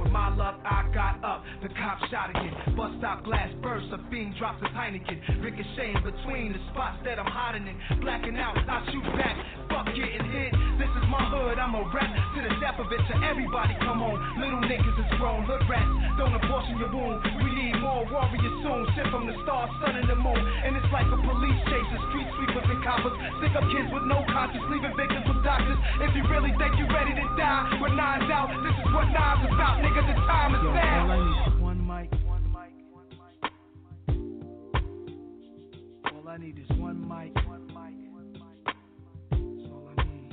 With 0.00 0.10
my 0.10 0.34
luck, 0.34 0.58
I 0.64 0.84
got 0.92 1.22
up. 1.24 1.44
The 1.62 1.68
cop 1.74 1.98
shot 2.10 2.30
again. 2.30 2.52
Bust 2.76 2.98
stop 2.98 3.24
glass 3.24 3.48
burst. 3.62 3.86
A 3.92 3.98
fiend 4.10 4.34
drops 4.38 4.60
his 4.62 4.72
Heineken. 4.74 5.20
Ricocheting 5.40 6.02
between 6.02 6.52
the 6.52 6.60
spots 6.72 6.98
that 7.04 7.18
I'm 7.18 7.30
hiding 7.30 7.66
in. 7.68 7.76
Blacking 8.00 8.36
out, 8.36 8.58
I 8.58 8.82
shoot 8.90 9.06
back. 9.14 9.36
Fuck 9.70 9.86
getting 9.94 10.26
hit. 10.34 10.52
This 10.78 10.90
is 10.90 11.06
my 11.06 11.22
hood. 11.30 11.58
I'm 11.58 11.74
a 11.78 11.82
rap 11.94 12.10
to 12.10 12.40
the 12.42 12.52
death 12.58 12.78
of 12.82 12.90
it. 12.90 12.98
To 12.98 13.14
everybody, 13.22 13.74
come 13.80 14.02
on. 14.02 14.18
Little 14.40 14.62
niggas 14.66 14.98
is 14.98 15.10
grown. 15.18 15.46
Hood 15.46 15.62
rats. 15.70 15.88
Don't 16.18 16.34
abortion 16.34 16.78
your 16.78 16.90
wound. 16.90 17.22
We 17.40 17.50
need 17.54 17.78
more 17.78 18.02
warriors 18.10 18.56
soon. 18.66 18.82
Sent 18.98 19.08
from 19.14 19.30
the 19.30 19.36
stars, 19.46 19.70
sun, 19.78 19.94
and 19.94 20.10
the 20.10 20.18
moon. 20.18 20.42
And 20.66 20.74
it's 20.74 20.90
like 20.90 21.06
a 21.06 21.18
police 21.22 21.60
chase. 21.70 21.88
A 21.94 21.98
street 22.10 22.28
sweepers 22.34 22.66
and 22.66 22.82
coppers. 22.82 23.14
Stick 23.38 23.54
up 23.54 23.64
kids 23.70 23.88
with 23.94 24.04
no 24.10 24.26
conscience. 24.34 24.66
Leaving 24.68 24.94
victims 24.98 25.26
with 25.30 25.40
doctors. 25.46 25.78
If 26.02 26.10
you 26.18 26.26
really 26.26 26.50
think 26.58 26.74
you're 26.76 26.90
ready 26.90 27.14
to 27.14 27.26
die 27.38 27.78
with 27.78 27.94
nines 27.94 28.26
out. 28.32 28.50
This 28.66 28.74
is 28.74 28.88
what 28.90 29.06
nines 29.14 29.46
about, 29.46 29.83
nigga. 29.84 30.02
The 30.06 30.14
time 30.26 30.54
is 30.54 30.62
Yo, 30.62 30.72
now. 30.72 31.04
All 31.04 31.10
I 31.10 31.18
need 31.18 31.38
is 31.46 31.60
one 31.60 31.80
mic, 31.86 32.10
one 32.24 32.44
mic, 32.52 32.72
one 32.90 33.10
mic. 33.20 33.38
All 36.14 36.28
I 36.28 36.36
need 36.38 36.58
is 36.58 36.70
one 36.78 37.00
mic, 37.00 37.34
one 37.46 37.66
mic, 37.66 37.96
one 38.12 38.32
mic. 38.32 38.64
That's 39.30 39.68
all 39.70 39.88
I 39.96 40.02
need. 40.04 40.32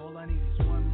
All 0.00 0.14
I 0.18 0.26
need 0.26 0.42
is 0.52 0.58
one 0.66 0.84
mic, 0.84 0.89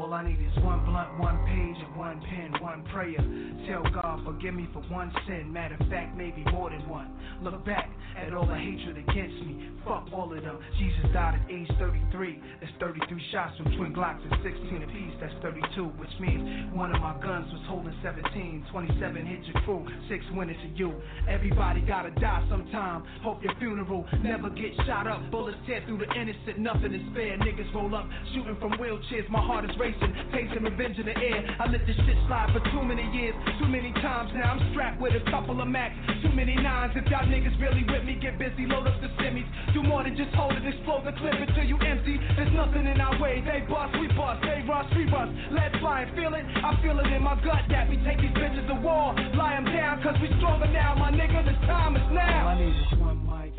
All 0.00 0.14
I 0.14 0.24
need 0.24 0.40
is 0.40 0.64
one 0.64 0.82
blunt, 0.86 1.20
one 1.20 1.36
page, 1.44 1.76
and 1.84 1.94
one 1.94 2.24
pen, 2.24 2.62
one 2.62 2.82
prayer. 2.90 3.20
Tell 3.68 3.84
God, 3.92 4.24
forgive 4.24 4.54
me 4.54 4.66
for 4.72 4.80
one 4.88 5.12
sin. 5.28 5.52
Matter 5.52 5.76
of 5.78 5.86
fact, 5.90 6.16
maybe 6.16 6.42
more 6.50 6.70
than 6.70 6.88
one. 6.88 7.12
Look 7.42 7.66
back 7.66 7.90
at 8.16 8.32
all 8.32 8.46
the 8.46 8.56
hatred 8.56 8.96
against 8.96 9.44
me. 9.44 9.68
Fuck 9.84 10.08
all 10.12 10.32
of 10.32 10.42
them. 10.42 10.58
Jesus 10.78 11.04
died 11.12 11.36
at 11.36 11.50
age 11.52 11.68
33. 11.78 12.40
That's 12.60 12.72
33 12.80 13.22
shots 13.30 13.56
from 13.58 13.76
twin 13.76 13.92
Glocks 13.92 14.24
and 14.24 14.40
16 14.40 14.82
apiece. 14.82 15.14
That's 15.20 15.34
32, 15.42 15.84
which 16.00 16.10
means 16.18 16.72
one 16.72 16.94
of 16.94 17.00
my 17.00 17.20
guns 17.20 17.52
was 17.52 17.60
holding 17.68 17.92
17. 18.02 18.72
27 18.72 19.26
hit 19.26 19.44
your 19.52 19.62
crew, 19.64 19.86
six 20.08 20.24
went 20.32 20.50
into 20.50 20.68
you. 20.76 20.96
Everybody 21.28 21.82
gotta 21.82 22.10
die 22.16 22.44
sometime. 22.48 23.04
Hope 23.22 23.42
your 23.42 23.54
funeral 23.58 24.06
never 24.22 24.48
get 24.48 24.72
shot 24.86 25.06
up. 25.06 25.30
Bullets 25.30 25.58
tear 25.66 25.82
through 25.86 25.98
the 25.98 26.10
innocent, 26.16 26.58
nothing 26.58 26.94
is 26.94 27.04
fair. 27.14 27.36
Niggas 27.36 27.72
roll 27.74 27.94
up, 27.94 28.08
shooting 28.32 28.56
from 28.60 28.72
wheelchairs. 28.80 29.28
My 29.28 29.40
heart 29.40 29.64
is 29.64 29.76
racing, 29.78 29.89
tasting 30.32 30.62
revenge 30.62 30.98
in 30.98 31.06
the 31.06 31.16
air. 31.16 31.40
I 31.58 31.66
let 31.66 31.86
this 31.86 31.96
shit 32.06 32.18
slide 32.26 32.50
for 32.52 32.62
too 32.70 32.82
many 32.82 33.04
years. 33.16 33.34
Too 33.58 33.68
many 33.68 33.92
times 33.98 34.30
now 34.34 34.54
I'm 34.54 34.62
strapped 34.72 35.00
with 35.00 35.14
a 35.14 35.24
couple 35.30 35.60
of 35.60 35.68
max. 35.68 35.94
Too 36.22 36.32
many 36.32 36.54
nines. 36.54 36.92
If 36.94 37.06
y'all 37.10 37.26
niggas 37.26 37.58
really 37.60 37.84
with 37.84 38.04
me, 38.04 38.18
get 38.20 38.38
busy, 38.38 38.66
load 38.66 38.86
up 38.86 39.00
the 39.00 39.08
semis. 39.20 39.46
Do 39.74 39.82
more 39.82 40.04
than 40.04 40.16
just 40.16 40.34
hold 40.34 40.52
it, 40.52 40.64
explode 40.66 41.04
the 41.06 41.12
clip 41.18 41.34
until 41.34 41.64
you 41.64 41.78
empty. 41.80 42.18
There's 42.36 42.52
nothing 42.52 42.86
in 42.86 43.00
our 43.00 43.16
way. 43.20 43.42
They 43.42 43.66
bust, 43.66 43.94
we 43.98 44.08
bust, 44.14 44.42
they 44.42 44.62
rush, 44.66 44.90
we 44.94 45.04
rush. 45.10 45.30
Let's 45.50 45.76
fly 45.80 46.06
and 46.06 46.10
feel 46.14 46.34
it. 46.34 46.44
I 46.60 46.76
feel 46.82 46.98
it 47.00 47.08
in 47.10 47.22
my 47.22 47.34
gut 47.42 47.64
that 47.70 47.88
we 47.88 47.96
take 48.06 48.20
these 48.20 48.34
bitches 48.36 48.66
to 48.68 48.76
war. 48.78 49.14
Lie 49.34 49.56
them 49.56 49.66
down, 49.66 50.02
cause 50.02 50.16
we 50.20 50.28
stronger 50.38 50.70
now. 50.70 50.94
My 50.94 51.10
nigga, 51.10 51.44
the 51.44 51.56
time 51.66 51.96
is 51.96 52.06
now. 52.12 52.48
All 52.48 52.54
I 52.54 52.60
need 52.60 52.76
is 52.76 52.98
one 52.98 53.20
mic. 53.26 53.49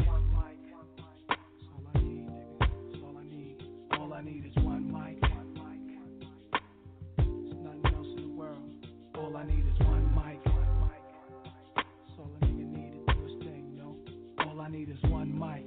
Mic. 15.42 15.66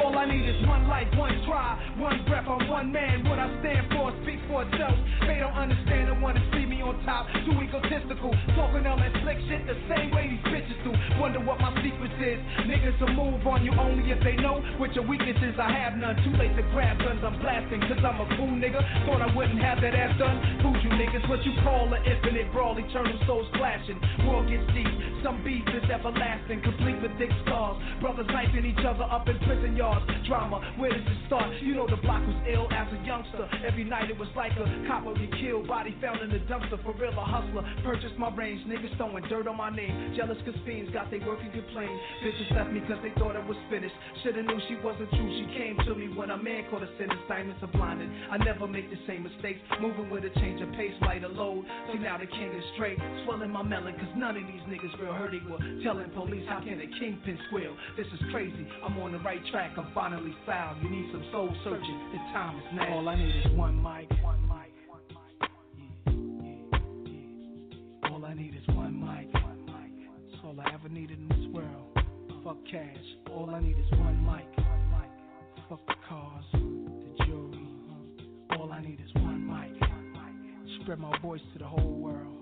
All 0.00 0.16
I 0.16 0.24
need 0.24 0.48
is 0.48 0.66
one 0.66 0.88
life, 0.88 1.08
one 1.16 1.36
try, 1.44 1.76
one 1.98 2.24
breath. 2.28 2.48
I'm 2.48 2.68
one 2.68 2.92
man. 2.92 3.28
What 3.28 3.38
I 3.38 3.48
stand 3.60 3.92
for 3.92 4.12
speaks 4.22 4.40
for 4.48 4.64
itself. 4.64 4.96
They 5.28 5.36
don't 5.36 5.52
understand 5.52 6.08
and 6.08 6.22
wanna 6.22 6.40
see 6.52 6.64
me 6.64 6.80
on 6.80 6.96
top. 7.04 7.26
Too 7.44 7.60
egotistical, 7.60 8.32
talking 8.56 8.86
all 8.86 8.96
that 8.96 9.12
slick 9.22 9.36
shit 9.48 9.66
the 9.66 9.76
same 9.92 10.14
way 10.16 10.32
these 10.32 10.44
bitches 10.48 10.80
do. 10.84 10.92
What 11.46 11.62
my 11.62 11.70
secret 11.78 12.10
is. 12.18 12.42
Niggas 12.66 12.98
will 12.98 13.14
move 13.14 13.46
on 13.46 13.62
you 13.62 13.70
only 13.78 14.10
if 14.10 14.18
they 14.26 14.34
know 14.34 14.58
what 14.82 14.90
your 14.98 15.06
weaknesses. 15.06 15.54
I 15.62 15.70
have 15.70 15.94
none. 15.94 16.18
Too 16.26 16.34
late 16.34 16.50
to 16.58 16.66
grab 16.74 16.98
guns. 16.98 17.22
I'm 17.22 17.38
blasting 17.38 17.80
cause 17.86 18.02
I'm 18.02 18.18
a 18.18 18.26
fool 18.34 18.50
nigga. 18.50 18.82
Thought 19.06 19.22
I 19.22 19.30
wouldn't 19.30 19.62
have 19.62 19.80
that 19.80 19.94
ass 19.94 20.18
done. 20.18 20.42
Food 20.60 20.82
you 20.82 20.90
niggas. 20.98 21.22
What 21.30 21.46
you 21.46 21.54
call 21.62 21.86
an 21.94 22.02
infinite 22.02 22.50
brawl. 22.50 22.74
Eternal 22.74 23.14
souls 23.30 23.46
clashing. 23.54 23.96
World 24.26 24.50
gets 24.50 24.66
deep. 24.74 24.90
Some 25.22 25.38
beef 25.46 25.62
is 25.70 25.86
everlasting. 25.86 26.66
Complete 26.66 26.98
with 26.98 27.14
thick 27.16 27.30
scars. 27.46 27.78
Brothers 28.02 28.26
knifing 28.26 28.66
each 28.66 28.82
other 28.82 29.06
up 29.06 29.30
in 29.30 29.38
prison 29.46 29.78
yards. 29.78 30.02
Drama, 30.26 30.58
where 30.82 30.90
does 30.90 31.06
it 31.06 31.20
start? 31.30 31.46
You 31.62 31.78
know 31.78 31.86
the 31.86 32.02
block 32.02 32.26
was 32.26 32.36
ill 32.50 32.66
as 32.74 32.90
a 32.90 32.98
youngster. 33.06 33.46
Every 33.62 33.84
night 33.84 34.10
it 34.10 34.18
was 34.18 34.28
like 34.34 34.52
a 34.58 34.66
cop 34.90 35.06
copper 35.06 35.14
be 35.14 35.30
killed. 35.38 35.68
Body 35.68 35.94
found 36.02 36.20
in 36.26 36.30
the 36.30 36.42
dumpster. 36.50 36.82
For 36.82 36.92
real, 36.98 37.14
a 37.14 37.22
hustler. 37.22 37.62
Purchased 37.84 38.18
my 38.18 38.34
range. 38.34 38.66
Niggas 38.66 38.96
throwing 38.96 39.22
dirt 39.28 39.46
on 39.46 39.56
my 39.56 39.70
name. 39.70 40.14
Jealous 40.16 40.38
cause 40.44 40.58
fiends 40.66 40.90
got 40.92 41.10
they 41.10 41.18
work 41.20 41.35
and 41.40 41.52
complain. 41.52 41.92
Bitches 42.24 42.50
left 42.54 42.70
me 42.72 42.80
cause 42.86 42.98
they 43.02 43.12
thought 43.20 43.36
it 43.36 43.46
was 43.46 43.56
finished. 43.70 43.94
Shoulda 44.22 44.42
knew 44.42 44.60
she 44.68 44.76
wasn't 44.82 45.10
true. 45.10 45.30
She 45.38 45.46
came 45.56 45.76
to 45.86 45.94
me 45.94 46.08
when 46.14 46.30
a 46.30 46.38
man 46.38 46.64
caught 46.70 46.82
a 46.82 46.88
sentence. 46.98 47.20
Diamonds 47.28 47.62
are 47.62 47.72
blinded. 47.72 48.10
I 48.30 48.38
never 48.38 48.66
make 48.66 48.90
the 48.90 48.98
same 49.06 49.24
mistakes. 49.24 49.60
Moving 49.80 50.10
with 50.10 50.24
a 50.24 50.30
change 50.40 50.60
of 50.62 50.70
pace, 50.72 50.94
lighter 51.02 51.28
load. 51.28 51.64
See 51.92 51.98
now 51.98 52.18
the 52.18 52.26
king 52.26 52.52
is 52.52 52.64
straight. 52.74 52.98
Swelling 53.24 53.50
my 53.50 53.62
melon 53.62 53.94
cause 53.94 54.14
none 54.16 54.36
of 54.36 54.42
these 54.46 54.62
niggas 54.68 54.98
real 55.00 55.12
hurt. 55.12 55.32
They 55.32 55.40
telling 55.82 56.10
police 56.10 56.44
how 56.48 56.60
can 56.60 56.80
a 56.80 56.86
kingpin 56.98 57.38
squeal. 57.48 57.76
This 57.96 58.06
is 58.06 58.20
crazy. 58.30 58.66
I'm 58.84 58.98
on 58.98 59.12
the 59.12 59.18
right 59.18 59.40
track. 59.50 59.72
I'm 59.76 59.88
finally 59.94 60.34
found. 60.46 60.82
You 60.82 60.90
need 60.90 61.08
some 61.12 61.24
soul 61.32 61.54
searching. 61.64 61.98
The 62.12 62.18
time 62.32 62.56
is 62.58 62.64
now. 62.74 62.94
All 62.94 63.08
I 63.08 63.16
need 63.16 63.34
is 63.44 63.52
one 63.52 63.76
mic. 63.82 64.10
One 64.22 64.42
mic. 64.48 64.72
Yeah, 65.76 66.12
yeah, 66.42 67.12
yeah. 68.02 68.10
All 68.10 68.24
I 68.24 68.34
need 68.34 68.54
is 68.54 68.74
one 68.74 68.98
mic. 68.98 69.06
One 69.06 69.32
mic. 69.32 69.35
I 70.66 70.74
ever 70.74 70.88
needed 70.88 71.18
in 71.18 71.28
this 71.28 71.46
world. 71.54 71.96
Fuck 72.42 72.56
cash. 72.70 72.96
All 73.30 73.50
I 73.50 73.60
need 73.60 73.76
is 73.78 73.90
one 73.98 74.24
mic. 74.26 74.44
Fuck 75.68 75.80
the 75.86 75.94
cars, 76.08 76.44
the 76.52 77.24
jewelry. 77.24 77.68
All 78.58 78.72
I 78.72 78.80
need 78.80 79.00
is 79.00 79.14
one 79.14 79.46
mic. 79.46 79.80
One 79.80 80.12
mic. 80.12 80.82
Spread 80.82 80.98
my 80.98 81.16
voice 81.18 81.40
to 81.52 81.58
the 81.60 81.66
whole 81.66 81.92
world. 81.92 82.32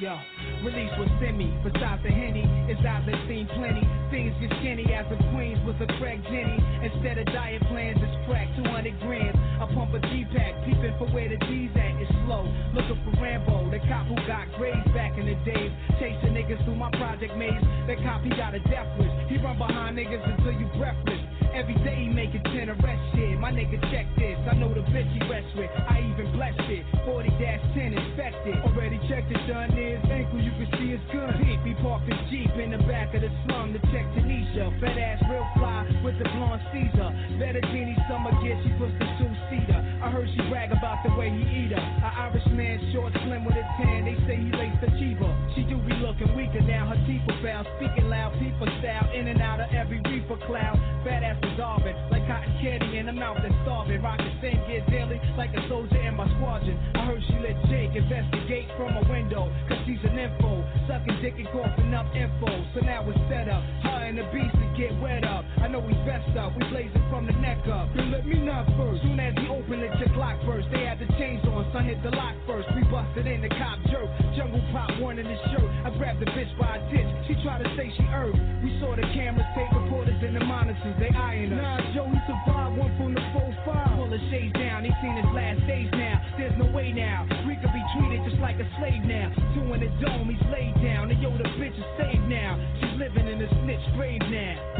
Yo, 0.00 0.18
release 0.62 0.94
was 0.98 1.10
semi. 1.18 1.50
Besides 1.66 2.02
the 2.02 2.10
henny, 2.10 2.46
his 2.70 2.78
eyes 2.86 3.02
have 3.02 3.22
seen 3.26 3.46
plenty. 3.58 3.82
Things 4.10 4.32
get 4.38 4.50
skinny 4.62 4.86
as 4.94 5.06
a 5.10 5.18
Queens 5.34 5.58
with 5.66 5.78
a 5.82 5.88
crack 5.98 6.22
Jenny. 6.30 6.58
Instead 6.82 7.18
of 7.18 7.26
diet 7.34 7.62
plans, 7.66 7.98
it's 7.98 8.16
crack 8.26 8.46
200 8.56 8.94
grams. 9.02 9.36
I 9.58 9.66
pump 9.74 9.94
a 9.94 10.00
G-pack, 10.00 10.64
peeping 10.64 10.94
for 10.98 11.10
where 11.10 11.28
the 11.28 11.38
G's 11.50 11.74
at. 11.74 11.98
It's 11.98 12.10
slow, 12.24 12.46
looking 12.74 12.98
for 13.02 13.12
Rambo, 13.18 13.70
the 13.70 13.82
cop 13.90 14.06
who 14.06 14.16
got 14.26 14.46
grades 14.56 14.86
back 14.94 15.18
in 15.18 15.26
the 15.26 15.36
days. 15.42 15.72
Chasing 15.98 16.34
niggas 16.34 16.62
through 16.64 16.78
my 16.78 16.90
project 16.94 17.34
maze. 17.36 17.62
That 17.90 17.98
cop, 18.06 18.22
he 18.22 18.30
got 18.30 18.54
a 18.54 18.62
death 18.70 18.88
wish. 18.98 19.12
He 19.28 19.38
run 19.42 19.58
behind 19.58 19.98
niggas 19.98 20.22
until 20.22 20.54
you 20.54 20.66
breathless. 20.78 21.31
Every 21.52 21.76
day 21.84 22.04
he 22.04 22.08
make 22.08 22.34
it 22.34 22.44
10 22.44 22.70
arrest 22.70 23.02
shit. 23.14 23.38
My 23.38 23.52
nigga 23.52 23.80
check 23.92 24.06
this. 24.16 24.38
I 24.48 24.54
know 24.56 24.72
the 24.72 24.80
bitch 24.88 25.08
he 25.12 25.20
rests 25.28 25.52
with. 25.56 25.68
I 25.68 26.00
even 26.00 26.32
blessed 26.32 26.64
it. 26.68 26.84
40 27.04 27.28
10 27.74 27.92
infected. 27.92 28.56
Already 28.64 29.00
checked 29.08 29.30
it, 29.32 29.40
done 29.48 29.72
his 29.72 30.00
ankle. 30.08 30.40
You 30.40 30.52
can 30.56 30.68
see 30.76 30.92
his 30.92 31.04
gun. 31.12 31.32
Peep, 31.40 31.60
he 31.64 31.74
parked 31.82 32.08
his 32.08 32.20
Jeep 32.30 32.52
in 32.56 32.72
the 32.72 32.82
back 32.88 33.14
of 33.14 33.20
the 33.20 33.30
slum 33.44 33.72
to 33.72 33.80
check 33.92 34.06
Tanisha. 34.16 34.72
Fat 34.80 34.96
ass 34.96 35.20
real 35.28 35.46
fly 35.56 35.84
with 36.04 36.16
the 36.18 36.24
blonde 36.36 36.62
Caesar. 36.72 37.10
Better 37.38 37.60
Fettuccine 37.60 37.96
summer 38.08 38.32
gear, 38.40 38.56
she 38.64 38.70
puts 38.80 38.92
the 38.98 39.06
two 39.20 39.30
seater. 39.50 39.80
I 40.02 40.10
heard 40.10 40.28
she 40.34 40.42
brag 40.48 40.72
about 40.72 41.04
the 41.04 41.12
way 41.14 41.30
he 41.30 41.42
eat 41.64 41.72
her. 41.72 41.80
An 41.80 42.12
Irish 42.32 42.46
man, 42.52 42.80
short, 42.92 43.12
slim 43.24 43.44
with 43.44 43.56
a 43.56 43.66
tan. 43.76 44.04
They 44.04 44.16
say 44.26 44.36
he 44.36 44.50
laced 44.52 44.80
the 44.80 44.90
cheaper. 44.98 45.30
She 45.54 45.62
do 45.64 45.76
be 45.84 45.94
looking 46.00 46.34
weaker 46.36 46.60
now. 46.60 46.88
Her 46.88 47.00
teeth 47.06 47.22
are 47.28 47.38
foul. 47.42 47.64
Speaking 47.76 48.08
loud, 48.08 48.32
people 48.40 48.68
style. 48.80 49.10
In 49.14 49.28
and 49.28 49.40
out 49.40 49.60
of 49.60 49.68
every 49.72 50.00
reefer 50.00 50.38
cloud. 50.46 50.78
Fat 51.04 51.22
ass 51.22 51.41
dissolving 51.42 51.96
like 52.10 52.24
cotton 52.30 52.54
candy 52.62 52.98
in 52.98 53.06
the 53.06 53.12
mouth 53.12 53.38
that's 53.42 53.54
starving. 53.66 54.00
Rockin' 54.02 54.32
same 54.40 54.62
gear 54.66 54.82
daily 54.88 55.20
like 55.36 55.50
a 55.54 55.62
soldier 55.68 55.98
in 55.98 56.14
my 56.14 56.26
squadron. 56.38 56.78
I 56.94 57.06
heard 57.06 57.22
she 57.26 57.36
let 57.42 57.58
Jake 57.68 57.94
investigate 57.94 58.70
from 58.78 58.94
a 58.96 59.04
window, 59.10 59.50
cause 59.68 59.78
she's 59.86 60.02
an 60.06 60.18
info. 60.18 60.62
Sucking 60.86 61.18
dick 61.20 61.34
and 61.38 61.48
coughing 61.50 61.92
up 61.94 62.06
info. 62.14 62.50
So 62.74 62.80
now 62.80 63.04
it's 63.10 63.18
set 63.28 63.50
up. 63.50 63.62
Her 63.82 64.06
and 64.06 64.18
the 64.18 64.26
beast 64.30 64.54
to 64.54 64.66
get 64.78 64.94
wet 65.02 65.24
up. 65.24 65.44
I 65.58 65.68
know 65.68 65.80
we 65.80 65.94
best 66.06 66.30
up. 66.38 66.54
We 66.56 66.62
blazing 66.70 67.04
from 67.10 67.26
the 67.26 67.36
neck 67.42 67.66
up. 67.66 67.90
Then 67.94 68.10
let 68.10 68.26
me 68.26 68.38
knock 68.38 68.66
first. 68.78 69.02
Soon 69.02 69.18
as 69.18 69.34
he 69.36 69.46
opened 69.48 69.82
it, 69.82 69.92
your 69.98 70.10
clock 70.14 70.38
first. 70.46 70.68
They 70.70 70.86
had 70.86 70.98
the 70.98 71.10
chains 71.18 71.42
on, 71.46 71.66
son 71.72 71.84
hit 71.84 72.02
the 72.02 72.10
lock 72.10 72.34
first. 72.46 72.68
We 72.74 72.82
busted 72.86 73.26
in 73.26 73.42
the 73.42 73.50
cop 73.50 73.78
jerk. 73.90 74.08
Jungle 74.36 74.62
pop 74.72 74.90
one 74.98 75.18
in 75.18 75.26
his 75.26 75.40
shirt. 75.50 75.68
I 75.84 75.90
grabbed 75.98 76.20
the 76.20 76.30
bitch 76.32 76.50
by 76.58 76.78
a 76.78 76.80
ditch. 76.90 77.10
She 77.26 77.34
tried 77.42 77.62
to 77.62 77.70
say 77.76 77.90
she 77.96 78.04
heard. 78.10 78.34
We 78.62 78.78
saw 78.80 78.94
the 78.94 79.06
cameras, 79.14 79.46
tape 79.54 79.70
recorders, 79.74 80.18
and 80.22 80.36
the 80.36 80.44
monitors. 80.44 80.96
They 80.98 81.10
eyeing 81.32 81.52
us. 81.52 81.62
Nah, 81.62 81.80
Joe, 81.96 82.08
he 82.12 82.20
survived 82.28 82.76
one 82.76 82.92
from 82.96 83.14
the 83.14 83.24
4-5. 83.32 83.96
Pull 83.96 84.10
the 84.10 84.20
shades 84.30 84.52
down. 84.54 84.84
He 84.84 84.92
seen 85.00 85.16
his 85.16 85.30
last 85.32 85.60
days 85.66 85.88
now. 85.92 86.20
There's 86.36 86.56
no 86.58 86.68
way 86.70 86.92
now. 86.92 87.26
We 87.48 87.56
could 87.56 87.72
be 87.72 87.84
treated 87.96 88.20
just 88.28 88.40
like 88.40 88.60
a 88.60 88.68
slave 88.78 89.02
now. 89.04 89.32
Two 89.56 89.72
in 89.72 89.80
the 89.80 89.90
dome, 90.04 90.28
he's 90.28 90.44
laid 90.52 90.76
down. 90.84 91.10
And 91.10 91.20
yo, 91.22 91.32
the 91.32 91.48
bitch 91.56 91.76
is 91.76 91.88
saved 91.96 92.28
now. 92.28 92.60
She's 92.80 92.98
living 93.00 93.26
in 93.28 93.40
a 93.40 93.48
snitch 93.64 93.84
grave 93.96 94.20
now. 94.28 94.71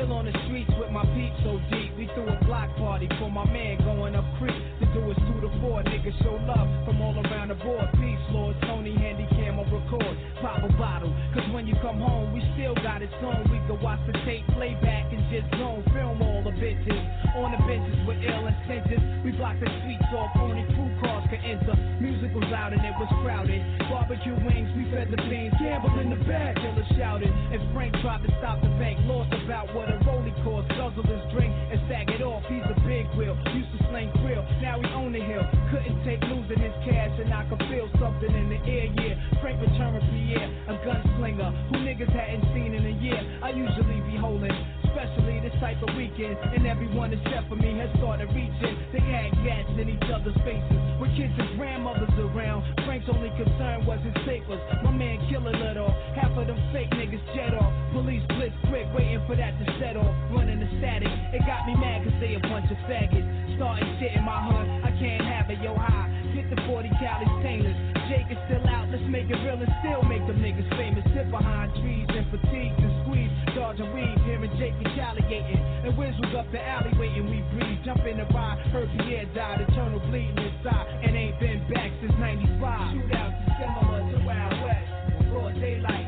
Still 0.00 0.16
on 0.16 0.24
the 0.24 0.32
streets 0.48 0.72
with 0.80 0.88
my 0.88 1.04
peeps 1.12 1.36
so 1.44 1.60
deep. 1.68 1.92
We 1.92 2.08
threw 2.16 2.24
a 2.24 2.32
block 2.48 2.72
party 2.80 3.04
for 3.20 3.28
my 3.28 3.44
man 3.44 3.76
going 3.84 4.16
up 4.16 4.24
creek. 4.40 4.56
To 4.80 4.86
do 4.96 5.04
us 5.12 5.18
two 5.28 5.44
to 5.44 5.52
four. 5.60 5.84
Niggas 5.84 6.16
show 6.24 6.40
love 6.48 6.72
from 6.88 7.04
all 7.04 7.12
around 7.20 7.52
the 7.52 7.60
board. 7.60 7.84
Peace, 8.00 8.24
Lord 8.32 8.56
Tony, 8.64 8.96
handy 8.96 9.28
cam 9.36 9.60
on 9.60 9.68
record. 9.68 10.16
Pop 10.40 10.64
a 10.64 10.72
bottle. 10.80 11.12
Cause 11.36 11.44
when 11.52 11.68
you 11.68 11.76
come 11.84 12.00
home, 12.00 12.32
we 12.32 12.40
still 12.56 12.72
got 12.80 13.04
it 13.04 13.12
on. 13.20 13.44
We 13.52 13.60
can 13.68 13.76
watch 13.84 14.00
the 14.08 14.16
tape, 14.24 14.48
playback, 14.56 15.12
and 15.12 15.20
just 15.28 15.52
zone. 15.60 15.84
Film 15.92 16.16
all 16.24 16.48
the 16.48 16.56
bitches. 16.56 17.04
On 17.36 17.52
the 17.52 17.60
benches 17.68 18.00
with 18.08 18.24
ill 18.24 18.48
incentives. 18.48 19.04
We 19.20 19.36
block 19.36 19.60
the 19.60 19.68
streets 19.84 20.08
off. 20.16 20.32
Only 20.40 20.64
crew 20.72 20.96
cars 21.04 21.19
could 21.30 21.46
enter. 21.46 21.74
Music 22.02 22.34
was 22.34 22.44
loud 22.50 22.74
and 22.74 22.82
it 22.82 22.92
was 22.98 23.06
crowded. 23.22 23.62
Barbecue 23.86 24.34
wings, 24.42 24.66
we 24.74 24.90
fed 24.90 25.08
the 25.14 25.20
beans. 25.30 25.54
Gamble 25.62 25.94
in 26.02 26.10
the 26.10 26.18
bag. 26.26 26.58
Killer 26.58 26.86
shouted. 26.98 27.30
If 27.54 27.62
Frank 27.72 27.94
tried 28.02 28.26
to 28.26 28.30
stop 28.42 28.58
the 28.60 28.72
bank, 28.82 28.98
lost 29.06 29.30
about 29.46 29.70
what 29.70 29.86
a 29.86 29.96
rolling 30.02 30.34
cost. 30.42 30.66
Guzzle 30.74 31.06
his 31.06 31.22
drink 31.30 31.54
and 31.70 31.78
sag 31.86 32.10
it 32.10 32.20
off. 32.20 32.42
He's 32.50 32.66
a 32.66 32.76
big 32.82 33.06
wheel. 33.14 33.38
Used 33.54 33.70
to 33.78 33.80
sling 33.88 34.10
grill. 34.20 34.42
Now 34.58 34.82
he 34.82 34.90
own 34.90 35.14
the 35.14 35.22
hill. 35.22 35.46
Couldn't 35.70 36.02
take 36.02 36.20
losing 36.26 36.58
his 36.58 36.74
cash 36.82 37.14
and 37.22 37.30
I 37.30 37.46
could 37.46 37.62
feel 37.70 37.86
something 38.02 38.34
in 38.34 38.50
the 38.50 38.60
air. 38.66 38.90
Yeah, 38.98 39.14
Frank 39.40 39.62
returned 39.62 40.02
Pierre, 40.10 40.50
a 40.68 40.74
gunslinger 40.82 41.50
who 41.70 41.76
niggas 41.86 42.10
hadn't 42.10 42.44
seen 42.54 42.74
in 42.74 42.86
a 42.86 42.94
year. 42.98 43.20
I 43.42 43.50
usually 43.50 44.00
be 44.10 44.16
holding. 44.18 44.79
Especially 44.90 45.38
this 45.38 45.54
type 45.62 45.78
of 45.86 45.94
weekend, 45.94 46.34
and 46.50 46.66
everyone 46.66 47.14
except 47.14 47.46
for 47.48 47.54
me 47.54 47.78
has 47.78 47.88
started 48.02 48.26
reaching. 48.34 48.74
They 48.90 48.98
had 48.98 49.30
gats 49.46 49.70
in 49.78 49.86
each 49.86 50.08
other's 50.10 50.34
faces. 50.42 50.80
With 50.98 51.14
kids 51.14 51.32
and 51.38 51.56
grandmothers 51.56 52.10
around, 52.18 52.66
Frank's 52.84 53.06
only 53.06 53.30
concern 53.38 53.86
was 53.86 54.02
his 54.02 54.18
papers. 54.26 54.58
My 54.82 54.90
man 54.90 55.22
Killer 55.30 55.54
let 55.54 55.78
off, 55.78 55.94
half 56.18 56.34
of 56.34 56.50
them 56.50 56.58
fake 56.74 56.90
niggas 56.90 57.22
jet 57.38 57.54
off. 57.54 57.70
Police 57.94 58.26
blitz 58.34 58.54
quick, 58.66 58.90
waiting 58.90 59.22
for 59.30 59.36
that 59.38 59.54
to 59.62 59.64
set 59.78 59.96
off. 59.96 60.10
Running 60.34 60.58
the 60.58 60.68
static, 60.82 61.08
it 61.38 61.46
got 61.46 61.70
me 61.70 61.78
mad 61.78 62.02
cause 62.02 62.18
they 62.18 62.34
a 62.34 62.42
bunch 62.50 62.66
of 62.66 62.78
faggots. 62.90 63.56
Starting 63.56 63.86
shit 64.02 64.12
in 64.18 64.24
my 64.26 64.42
hood, 64.42 64.66
I 64.82 64.90
can't 64.98 65.22
have 65.22 65.48
it, 65.50 65.62
yo 65.62 65.78
high. 65.78 66.09
Get 66.34 66.46
the 66.46 66.62
40 66.70 66.88
calories 67.02 67.34
stainless. 67.42 67.78
Jake 68.06 68.30
is 68.30 68.38
still 68.46 68.62
out, 68.70 68.86
let's 68.90 69.02
make 69.10 69.26
it 69.26 69.38
real 69.42 69.58
and 69.58 69.72
still 69.82 70.02
make 70.06 70.22
them 70.26 70.38
niggas 70.38 70.66
famous. 70.78 71.02
Sit 71.14 71.30
behind 71.30 71.74
trees 71.82 72.06
and 72.06 72.26
fatigue 72.30 72.74
and 72.78 72.92
squeeze. 73.02 73.30
Dodging 73.54 73.90
weed, 73.94 74.14
hearing 74.26 74.50
Jake 74.58 74.74
retaliating. 74.78 75.62
And 75.86 75.94
Wizzle's 75.98 76.34
up 76.38 76.46
the 76.54 76.62
alley 76.62 76.94
waiting, 76.98 77.26
we 77.26 77.42
breathe. 77.54 77.82
Jump 77.84 78.06
in 78.06 78.18
the 78.18 78.26
ride, 78.30 78.62
her 78.70 78.86
Pierre 79.02 79.26
died, 79.34 79.62
eternal 79.62 79.98
bleeding 80.06 80.38
inside. 80.38 80.86
And 81.02 81.16
ain't 81.16 81.38
been 81.40 81.66
back 81.74 81.90
since 82.00 82.14
95. 82.18 82.62
Shootouts, 82.94 83.36
December, 83.50 83.98
to 84.10 84.18
Wild 84.22 84.54
West. 84.62 85.30
Broad 85.30 85.54
daylight. 85.60 85.99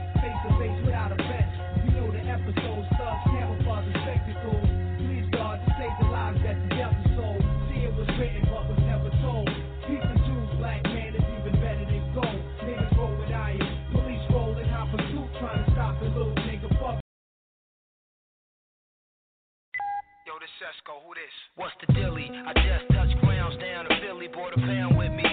Francesco, 20.63 21.03
who 21.05 21.15
this? 21.15 21.35
What's 21.57 21.75
the 21.83 21.93
dilly? 21.93 22.31
I 22.31 22.53
just 22.55 22.87
touched 22.95 23.19
grounds 23.21 23.59
down 23.59 23.91
in 23.91 23.99
Philly, 24.01 24.29
Bought 24.29 24.53
a 24.53 24.61
pound 24.61 24.97
with 24.97 25.11
me. 25.11 25.32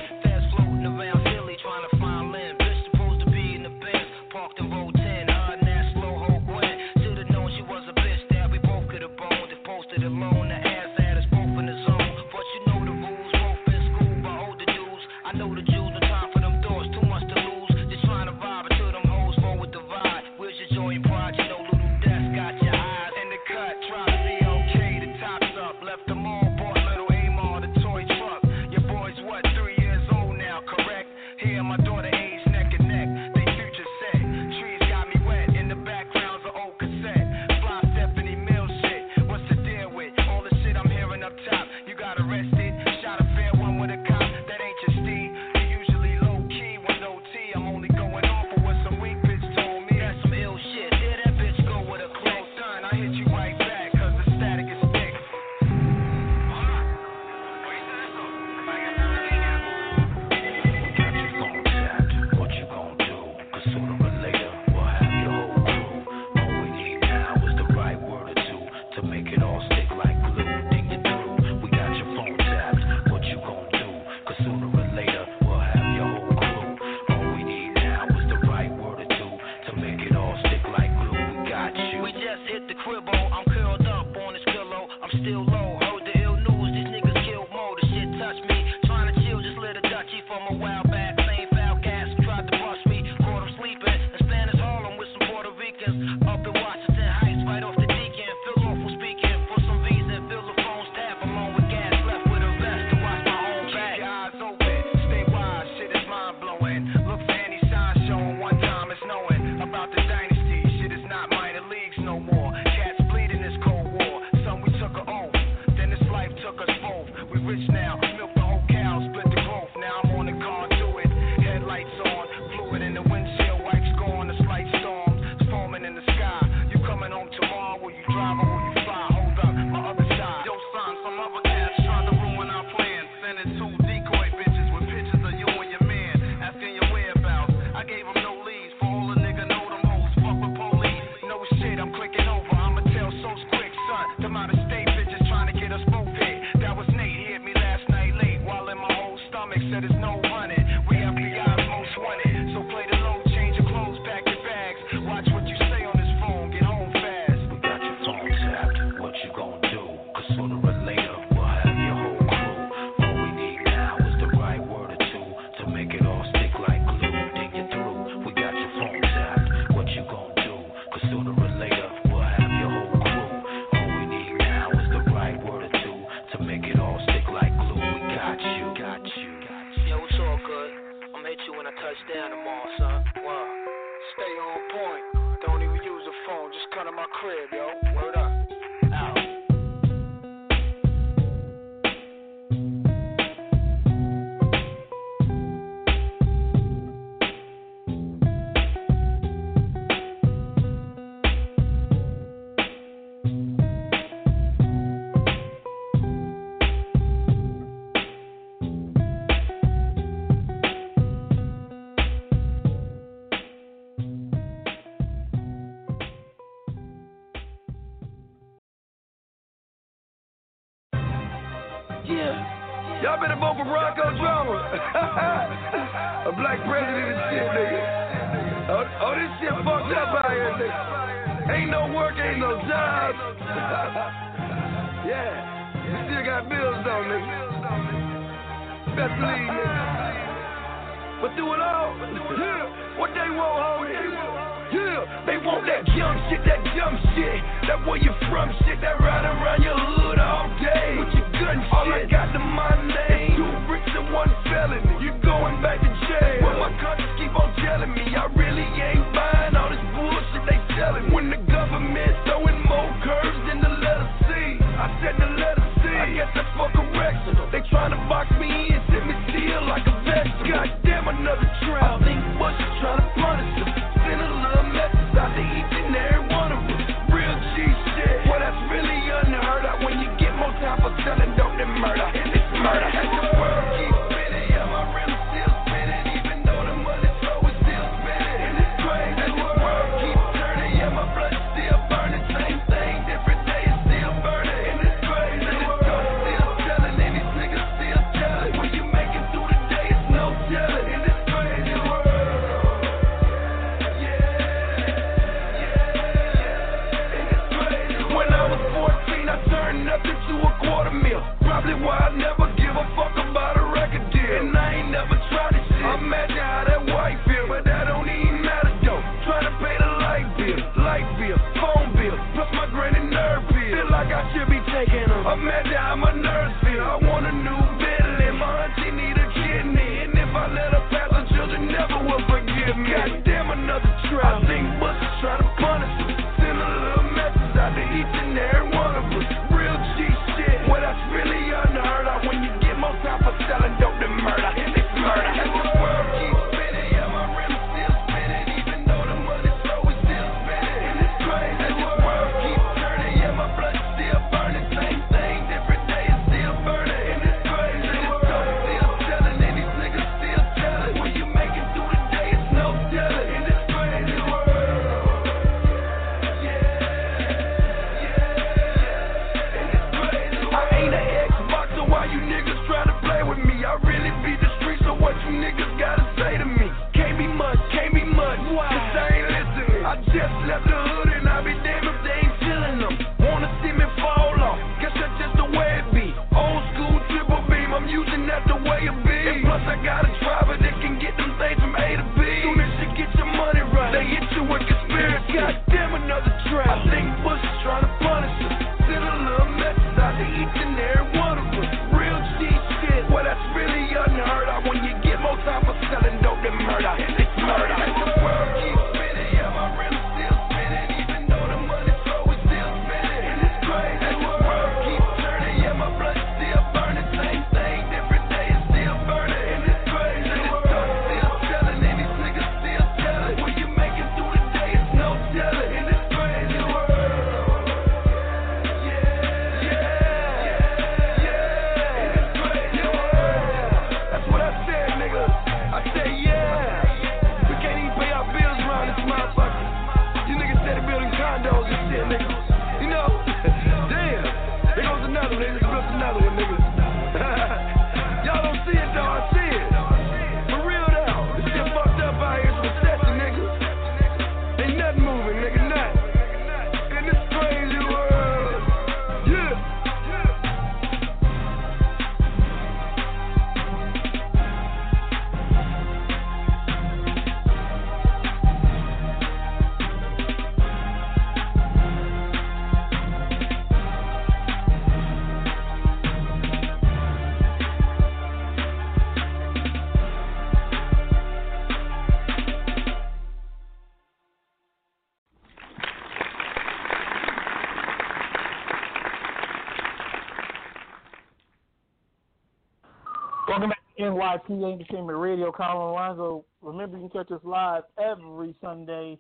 live 494.30 494.46
PA 494.46 494.54
Entertainment 494.54 495.18
Radio. 495.18 495.52
Colin 495.52 495.90
Alonzo. 495.90 496.46
Remember, 496.62 496.98
you 496.98 497.10
can 497.10 497.24
catch 497.24 497.32
us 497.32 497.42
live 497.44 497.84
every 497.98 498.54
Sunday 498.62 499.18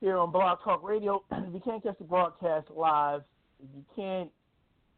here 0.00 0.18
on 0.18 0.32
Blog 0.32 0.58
Talk 0.64 0.82
Radio. 0.82 1.22
if 1.32 1.54
you 1.54 1.60
can't 1.64 1.80
catch 1.82 1.98
the 1.98 2.04
broadcast 2.04 2.66
live, 2.74 3.20
if 3.62 3.68
you 3.76 3.84
can't 3.94 4.28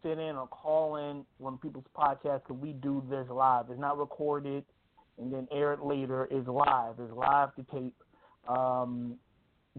fit 0.02 0.18
in 0.18 0.36
or 0.36 0.46
call 0.46 0.96
in 0.96 1.26
when 1.36 1.58
people's 1.58 1.84
podcasts, 1.94 2.44
because 2.46 2.62
we 2.62 2.72
do 2.72 3.04
this 3.10 3.26
live. 3.28 3.66
It's 3.68 3.78
not 3.78 3.98
recorded 3.98 4.64
and 5.18 5.30
then 5.30 5.46
aired 5.52 5.80
later. 5.80 6.26
It's 6.30 6.48
live. 6.48 6.94
It's 6.98 7.12
live 7.12 7.54
to 7.56 7.62
tape. 7.64 7.96
Um, 8.48 9.16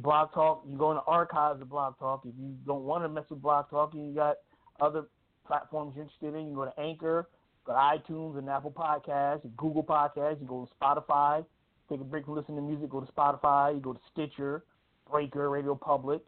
Talk, 0.03 0.65
you 0.69 0.77
go 0.77 0.91
in 0.91 0.97
the 0.97 1.03
archives 1.07 1.63
of 1.63 1.69
Blog 1.69 1.97
Talk. 1.97 2.21
If 2.25 2.35
you 2.39 2.53
don't 2.67 2.83
want 2.83 3.03
to 3.05 3.09
mess 3.09 3.25
with 3.29 3.41
Blog 3.41 3.71
Talk, 3.71 3.95
and 3.95 4.07
you 4.07 4.13
got 4.13 4.35
other 4.79 5.05
platforms 5.47 5.93
you're 5.95 6.03
interested 6.03 6.35
in, 6.35 6.47
you 6.47 6.55
go 6.55 6.65
to 6.65 6.79
Anchor 6.79 7.27
but 7.71 7.79
iTunes 7.79 8.37
and 8.37 8.49
Apple 8.49 8.71
Podcasts, 8.71 9.45
and 9.45 9.55
Google 9.55 9.81
Podcasts, 9.81 10.41
you 10.41 10.45
go 10.45 10.67
to 10.67 10.75
Spotify. 10.75 11.45
Take 11.89 12.01
a 12.01 12.03
break 12.03 12.25
from 12.25 12.35
listening 12.35 12.57
to 12.57 12.63
music, 12.63 12.89
go 12.89 12.99
to 12.99 13.09
Spotify, 13.09 13.73
you 13.73 13.79
go 13.79 13.93
to 13.93 13.99
Stitcher, 14.11 14.65
Breaker, 15.09 15.49
Radio 15.49 15.73
Public, 15.73 16.21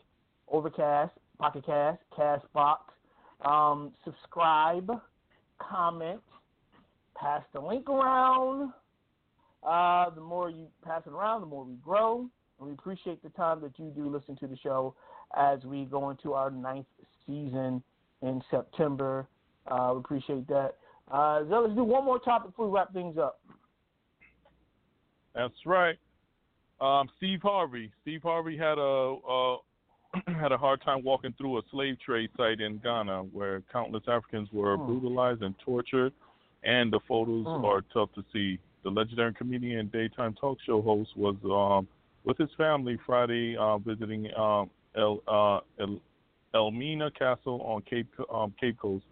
Overcast, 0.48 1.12
Pocket 1.40 1.66
Cast, 1.66 2.00
Castbox. 2.18 2.78
Um, 3.44 3.92
subscribe, 4.06 4.90
comment, 5.60 6.22
pass 7.18 7.44
the 7.52 7.60
link 7.60 7.90
around. 7.90 8.72
Uh, 9.68 10.12
the 10.12 10.22
more 10.22 10.50
you 10.50 10.68
pass 10.86 11.02
it 11.06 11.12
around, 11.12 11.42
the 11.42 11.48
more 11.48 11.66
we 11.66 11.76
grow. 11.84 12.30
And 12.60 12.68
we 12.70 12.72
appreciate 12.72 13.22
the 13.22 13.30
time 13.32 13.60
that 13.64 13.78
you 13.78 13.92
do 13.94 14.08
listen 14.08 14.38
to 14.38 14.48
the 14.48 14.58
show 14.64 14.96
as 15.38 15.62
we 15.66 15.84
go 15.84 16.10
into 16.10 16.32
our 16.32 16.50
ninth 16.50 16.86
season 17.28 17.84
in 18.22 18.42
September. 18.50 19.28
Uh, 19.68 19.92
we 19.94 20.00
appreciate 20.00 20.48
that. 20.48 20.76
Uh, 21.14 21.42
so 21.48 21.62
let's 21.62 21.76
do 21.76 21.84
one 21.84 22.04
more 22.04 22.18
topic 22.18 22.50
before 22.50 22.68
we 22.68 22.74
wrap 22.74 22.92
things 22.92 23.18
up. 23.20 23.40
That's 25.36 25.54
right. 25.64 25.98
Um, 26.82 27.08
Steve 27.18 27.40
Harvey. 27.44 27.92
Steve 28.02 28.22
Harvey 28.24 28.58
had 28.58 28.80
a 28.80 29.16
uh, 29.30 29.56
had 30.40 30.52
a 30.52 30.58
hard 30.58 30.82
time 30.82 31.04
walking 31.04 31.34
through 31.38 31.60
a 31.60 31.62
slave 31.72 31.98
trade 32.04 32.30
site 32.36 32.62
in 32.62 32.80
Ghana, 32.80 33.24
where 33.32 33.62
countless 33.72 34.04
Africans 34.08 34.50
were 34.52 34.76
mm. 34.76 34.88
brutalized 34.88 35.44
and 35.44 35.56
tortured, 35.64 36.14
and 36.64 36.92
the 36.92 37.00
photos 37.08 37.46
mm. 37.46 37.64
are 37.64 37.84
tough 37.94 38.10
to 38.16 38.24
see. 38.34 38.60
The 38.84 38.90
legendary 38.90 39.34
comedian 39.34 39.80
and 39.80 39.92
daytime 39.92 40.34
talk 40.34 40.58
show 40.66 40.82
host 40.82 41.12
was 41.16 41.36
um, 41.46 41.88
with 42.26 42.38
his 42.38 42.50
family 42.58 42.98
Friday, 43.06 43.56
uh, 43.56 43.78
visiting 43.78 44.28
um, 44.36 44.70
El, 44.96 45.22
uh, 45.28 45.60
El, 45.80 46.00
Elmina 46.54 47.12
Castle 47.12 47.62
on 47.62 47.82
Cape 47.84 48.12
um, 48.34 48.54
Cape 48.60 48.78
Coast 48.80 49.06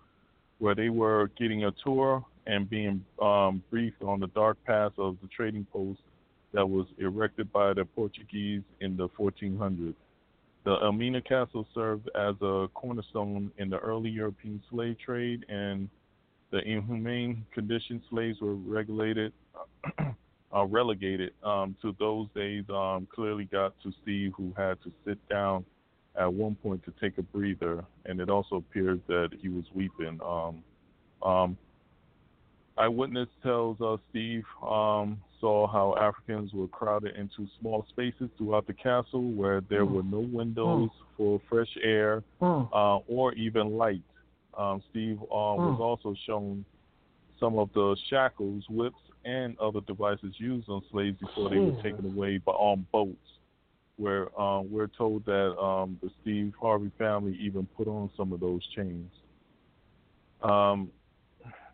where 0.62 0.76
they 0.76 0.90
were 0.90 1.32
getting 1.40 1.64
a 1.64 1.72
tour 1.84 2.24
and 2.46 2.70
being 2.70 3.04
um, 3.20 3.64
briefed 3.72 4.04
on 4.04 4.20
the 4.20 4.28
dark 4.28 4.58
past 4.64 4.94
of 5.00 5.18
the 5.24 5.28
trading 5.36 5.66
post 5.74 6.00
that 6.54 6.64
was 6.66 6.86
erected 7.00 7.52
by 7.52 7.74
the 7.74 7.84
Portuguese 7.84 8.62
in 8.80 8.96
the 8.96 9.10
1400s. 9.10 9.96
The 10.64 10.78
Elmina 10.84 11.24
Castle 11.24 11.66
served 11.74 12.12
as 12.14 12.36
a 12.42 12.68
cornerstone 12.76 13.50
in 13.58 13.72
the 13.72 13.80
early 13.80 14.12
European 14.12 14.62
slave 14.70 14.98
trade, 15.04 15.46
and 15.50 15.90
the 16.52 16.60
inhumane 16.60 17.44
condition 17.56 18.00
slaves 18.12 18.40
were 18.40 18.54
regulated, 18.54 19.34
uh, 20.00 20.66
relegated 20.66 21.32
um, 21.44 21.76
to 21.82 21.96
those 21.98 22.28
days. 22.36 22.66
Um, 22.70 23.08
clearly, 23.12 23.46
got 23.46 23.74
to 23.82 23.92
Steve, 24.04 24.34
who 24.38 24.54
had 24.56 24.78
to 24.84 24.92
sit 25.08 25.18
down 25.28 25.66
at 26.20 26.32
one 26.32 26.56
point 26.56 26.84
to 26.86 26.94
take 27.00 27.18
a 27.18 27.22
breather, 27.22 27.84
and 28.06 28.20
it 28.20 28.30
also 28.30 28.58
appears 28.58 29.00
that 29.08 29.30
he 29.40 29.50
was 29.50 29.64
weeping. 29.74 30.20
Um, 30.26 30.64
um, 31.24 31.58
eyewitness 32.78 33.30
tells 33.44 33.80
us 33.82 34.00
Steve 34.10 34.44
um, 34.62 35.20
saw 35.40 35.68
how 35.68 35.96
Africans 36.00 36.54
were 36.54 36.68
crowded 36.68 37.16
into 37.16 37.48
small 37.60 37.86
spaces 37.90 38.30
throughout 38.38 38.68
the 38.68 38.74
castle 38.74 39.32
where 39.32 39.62
there 39.70 39.86
were 39.86 40.04
no 40.04 40.20
windows 40.20 40.90
for 41.18 41.42
fresh 41.50 41.70
air 41.84 42.24
uh, 42.74 42.98
or 43.08 43.34
even 43.34 43.78
light. 43.78 44.04
Um, 44.58 44.84
Steve 44.90 45.18
uh, 45.22 45.26
was 45.58 45.80
also 45.80 46.16
shown 46.28 46.66
some 47.40 47.58
of 47.58 47.70
the 47.74 47.96
shackles, 48.10 48.64
whips, 48.70 48.96
and 49.24 49.58
other 49.60 49.82
devices 49.82 50.34
used 50.38 50.68
on 50.68 50.82
slaves 50.92 51.18
before 51.20 51.50
they 51.50 51.58
were 51.58 51.82
taken 51.82 52.06
away 52.06 52.38
by 52.38 52.52
on 52.52 52.86
boats. 52.92 53.16
Where 54.02 54.28
uh, 54.40 54.62
we're 54.62 54.88
told 54.88 55.26
that 55.26 55.56
um, 55.62 56.00
the 56.02 56.10
Steve 56.22 56.54
Harvey 56.60 56.92
family 56.98 57.38
even 57.40 57.68
put 57.78 57.88
on 57.88 58.10
some 58.18 58.34
of 58.34 58.40
those 58.40 58.62
chains. 58.76 59.12
Um, 60.42 60.90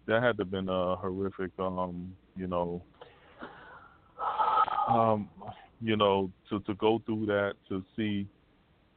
that 0.08 0.22
had 0.22 0.36
to 0.36 0.44
have 0.44 0.52
been 0.52 0.68
a 0.68 0.98
horrific, 0.98 1.52
um, 1.58 2.14
you 2.36 2.48
know, 2.48 2.82
um, 4.90 5.30
you 5.82 5.96
know, 5.96 6.30
to 6.50 6.60
to 6.62 6.74
go 6.76 7.02
through 7.06 7.28
that 7.28 7.54
to 7.70 7.82
see, 7.96 8.28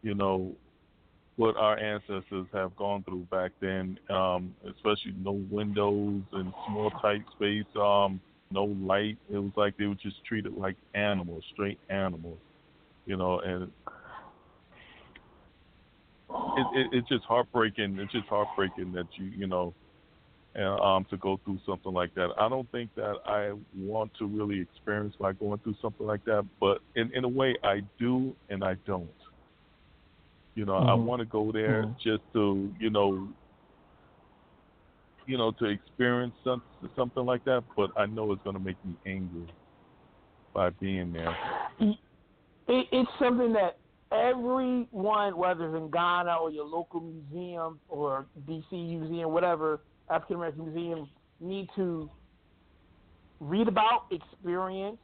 you 0.02 0.14
know, 0.14 0.52
what 1.36 1.56
our 1.56 1.78
ancestors 1.78 2.46
have 2.52 2.74
gone 2.74 3.04
through 3.04 3.26
back 3.30 3.52
then, 3.60 3.96
um, 4.10 4.54
especially 4.68 5.14
no 5.22 5.40
windows 5.50 6.22
and 6.32 6.52
small 6.66 6.90
tight 7.02 7.22
space, 7.36 7.64
um, 7.76 8.20
no 8.50 8.64
light. 8.64 9.18
It 9.30 9.38
was 9.38 9.52
like 9.56 9.76
they 9.76 9.86
were 9.86 9.94
just 9.94 10.24
treated 10.24 10.56
like 10.56 10.76
animals, 10.94 11.44
straight 11.52 11.78
animals, 11.88 12.38
you 13.10 13.16
know, 13.16 13.40
and 13.40 13.72
it, 16.56 16.66
it 16.72 16.86
it's 16.92 17.08
just 17.08 17.24
heartbreaking. 17.24 17.98
It's 17.98 18.12
just 18.12 18.28
heartbreaking 18.28 18.92
that 18.92 19.08
you 19.16 19.24
you 19.26 19.48
know, 19.48 19.74
and, 20.54 20.80
um, 20.80 21.04
to 21.10 21.16
go 21.16 21.40
through 21.44 21.58
something 21.66 21.92
like 21.92 22.14
that. 22.14 22.28
I 22.38 22.48
don't 22.48 22.70
think 22.70 22.94
that 22.94 23.16
I 23.26 23.52
want 23.76 24.12
to 24.20 24.26
really 24.26 24.60
experience 24.60 25.16
by 25.18 25.32
going 25.32 25.58
through 25.58 25.74
something 25.82 26.06
like 26.06 26.24
that, 26.26 26.46
but 26.60 26.78
in 26.94 27.12
in 27.12 27.24
a 27.24 27.28
way 27.28 27.56
I 27.64 27.82
do 27.98 28.32
and 28.48 28.62
I 28.62 28.74
don't. 28.86 29.10
You 30.54 30.66
know, 30.66 30.76
I 30.76 30.94
Mhm. 30.94 31.04
want 31.04 31.18
to 31.18 31.26
go 31.26 31.50
there 31.50 31.82
Mhm. 31.82 31.98
just 31.98 32.22
to 32.34 32.72
you 32.78 32.90
know, 32.90 33.28
you 35.26 35.36
know, 35.36 35.50
to 35.50 35.64
experience 35.64 36.34
some, 36.44 36.62
something 36.94 37.26
like 37.26 37.42
that. 37.42 37.64
But 37.76 37.90
I 37.96 38.06
know 38.06 38.30
it's 38.30 38.42
going 38.44 38.56
to 38.56 38.62
make 38.62 38.76
me 38.84 38.94
angry 39.04 39.48
by 40.54 40.70
being 40.70 41.12
there. 41.12 41.36
It, 42.70 42.86
it's 42.92 43.10
something 43.18 43.52
that 43.54 43.78
everyone, 44.12 45.36
whether 45.36 45.66
it's 45.66 45.76
in 45.76 45.90
Ghana 45.90 46.36
or 46.36 46.50
your 46.50 46.64
local 46.64 47.00
museum 47.00 47.80
or 47.88 48.26
DC 48.48 48.70
museum, 48.70 49.32
whatever 49.32 49.80
African 50.08 50.36
American 50.36 50.72
museum, 50.72 51.08
need 51.40 51.68
to 51.76 52.08
read 53.40 53.66
about, 53.68 54.06
experience. 54.10 54.98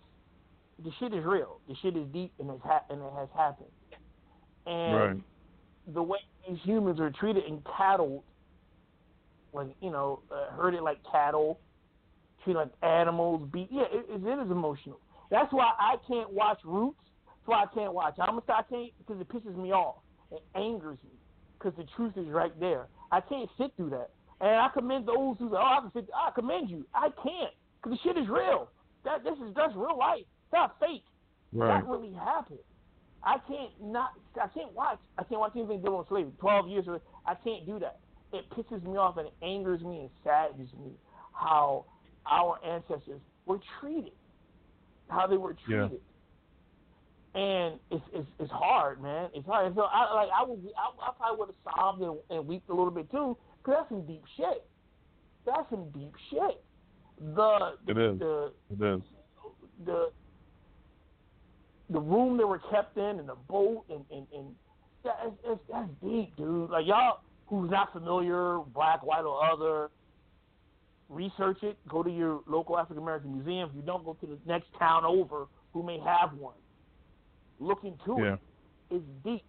The 0.84 0.90
shit 1.00 1.14
is 1.14 1.24
real. 1.24 1.60
The 1.68 1.74
shit 1.82 1.96
is 1.96 2.06
deep, 2.12 2.32
and 2.38 2.50
it's 2.50 2.62
ha- 2.62 2.84
and 2.90 3.00
it 3.00 3.12
has 3.16 3.28
happened. 3.36 3.70
And 4.66 4.96
Right. 4.96 5.22
the 5.94 6.02
way 6.02 6.18
these 6.46 6.58
humans 6.62 7.00
are 7.00 7.10
treated 7.10 7.44
and 7.44 7.64
cattled, 7.76 8.22
like 9.52 9.68
you 9.80 9.90
know, 9.90 10.20
uh, 10.30 10.50
herded 10.52 10.82
like 10.82 10.98
cattle, 11.10 11.58
treated 12.44 12.58
like 12.58 12.72
animals. 12.82 13.48
Beat. 13.50 13.68
Yeah, 13.72 13.84
it, 13.90 14.06
it 14.10 14.22
is 14.22 14.50
emotional. 14.50 15.00
That's 15.30 15.50
why 15.52 15.72
I 15.78 15.96
can't 16.06 16.30
watch 16.30 16.60
Roots. 16.64 17.00
That's 17.46 17.48
why 17.48 17.64
I 17.64 17.74
can't 17.74 17.94
watch 17.94 18.14
Homicide. 18.18 18.50
I 18.58 18.62
can't 18.62 18.92
because 18.98 19.20
it 19.20 19.28
pisses 19.28 19.56
me 19.56 19.72
off. 19.72 19.96
It 20.32 20.42
angers 20.56 20.98
me 21.04 21.18
because 21.58 21.76
the 21.76 21.86
truth 21.96 22.14
is 22.16 22.26
right 22.28 22.58
there. 22.58 22.86
I 23.12 23.20
can't 23.20 23.48
sit 23.56 23.72
through 23.76 23.90
that. 23.90 24.10
And 24.40 24.50
I 24.50 24.68
commend 24.74 25.06
those 25.06 25.36
who 25.38 25.50
say, 25.50 25.56
"Oh, 25.56 25.78
I 25.78 25.80
can 25.80 25.92
sit." 25.92 26.10
I 26.14 26.30
commend 26.32 26.68
you. 26.68 26.84
I 26.92 27.08
can't 27.22 27.54
because 27.82 27.98
the 27.98 28.08
shit 28.08 28.18
is 28.18 28.28
real. 28.28 28.68
That 29.04 29.22
this 29.22 29.34
is 29.34 29.54
that's 29.54 29.74
real 29.76 29.96
life. 29.96 30.20
It's 30.20 30.52
not 30.52 30.76
fake. 30.80 31.04
Right. 31.52 31.80
That 31.80 31.88
really 31.88 32.12
happened. 32.12 32.58
I 33.22 33.36
can't 33.46 33.70
not. 33.80 34.10
I 34.42 34.48
can't 34.48 34.72
watch. 34.72 34.98
I 35.16 35.22
can't 35.22 35.40
watch 35.40 35.52
anything 35.54 35.80
dealing 35.80 35.98
with 35.98 36.08
slavery. 36.08 36.32
Twelve 36.40 36.68
years. 36.68 36.86
Of, 36.88 37.00
I 37.24 37.34
can't 37.34 37.64
do 37.64 37.78
that. 37.78 38.00
It 38.32 38.44
pisses 38.50 38.82
me 38.82 38.96
off 38.96 39.16
and 39.16 39.28
it 39.28 39.34
angers 39.40 39.82
me 39.82 40.00
and 40.00 40.10
saddens 40.24 40.70
me 40.74 40.90
how 41.32 41.86
our 42.30 42.58
ancestors 42.64 43.20
were 43.46 43.60
treated, 43.80 44.12
how 45.08 45.28
they 45.28 45.36
were 45.36 45.56
Yeah. 45.68 45.88
And 47.36 47.78
it's 47.90 48.04
it's 48.14 48.26
it's 48.38 48.50
hard, 48.50 49.02
man. 49.02 49.28
It's 49.34 49.46
hard. 49.46 49.66
And 49.66 49.74
so 49.76 49.82
I 49.82 50.14
like 50.14 50.30
I 50.34 50.42
would 50.42 50.58
I, 50.76 51.08
I 51.08 51.12
probably 51.18 51.38
would 51.38 51.48
have 51.48 51.74
sobbed 51.74 52.00
and, 52.00 52.16
and 52.30 52.48
wept 52.48 52.68
a 52.70 52.74
little 52.74 52.90
bit 52.90 53.10
too, 53.10 53.36
because 53.58 53.80
that's 53.80 53.88
some 53.90 54.06
deep 54.06 54.22
shit. 54.38 54.66
That's 55.44 55.68
some 55.68 55.90
deep 55.90 56.14
shit. 56.30 56.64
The 57.34 57.74
It 57.88 57.98
is. 57.98 58.18
the 58.18 58.52
It 58.70 58.94
is. 58.94 59.02
the 59.84 60.10
the 61.90 62.00
room 62.00 62.38
they 62.38 62.44
were 62.44 62.60
kept 62.70 62.96
in 62.96 63.20
and 63.20 63.28
the 63.28 63.36
boat 63.48 63.84
and 63.90 64.02
and, 64.10 64.26
and 64.34 64.54
that, 65.04 65.18
it's, 65.26 65.36
it's, 65.44 65.60
that's 65.70 65.90
deep, 66.02 66.34
dude. 66.38 66.70
Like 66.70 66.86
y'all 66.86 67.20
who's 67.48 67.70
not 67.70 67.92
familiar, 67.92 68.58
black, 68.74 69.04
white, 69.04 69.24
or 69.24 69.44
other, 69.44 69.90
research 71.10 71.58
it. 71.62 71.76
Go 71.86 72.02
to 72.02 72.10
your 72.10 72.40
local 72.46 72.78
African 72.78 73.02
American 73.02 73.34
museum. 73.34 73.68
If 73.68 73.76
you 73.76 73.82
don't, 73.82 74.04
go 74.04 74.14
to 74.14 74.26
the 74.26 74.38
next 74.46 74.68
town 74.78 75.04
over 75.04 75.46
who 75.72 75.82
may 75.82 75.98
have 76.00 76.32
one. 76.32 76.54
Look 77.60 77.82
to 77.82 78.16
Yeah. 78.18 78.34
it. 78.34 78.40
It's 78.90 79.04
deep. 79.24 79.44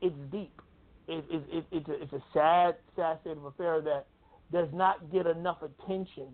It's 0.00 0.16
deep. 0.30 0.62
It, 1.08 1.24
it, 1.30 1.42
it, 1.50 1.64
it's, 1.70 1.88
a, 1.88 2.02
it's 2.02 2.12
a 2.12 2.22
sad, 2.32 2.76
sad 2.94 3.18
state 3.22 3.36
of 3.36 3.44
affair 3.44 3.80
that 3.80 4.06
does 4.52 4.68
not 4.72 5.10
get 5.12 5.26
enough 5.26 5.58
attention 5.62 6.28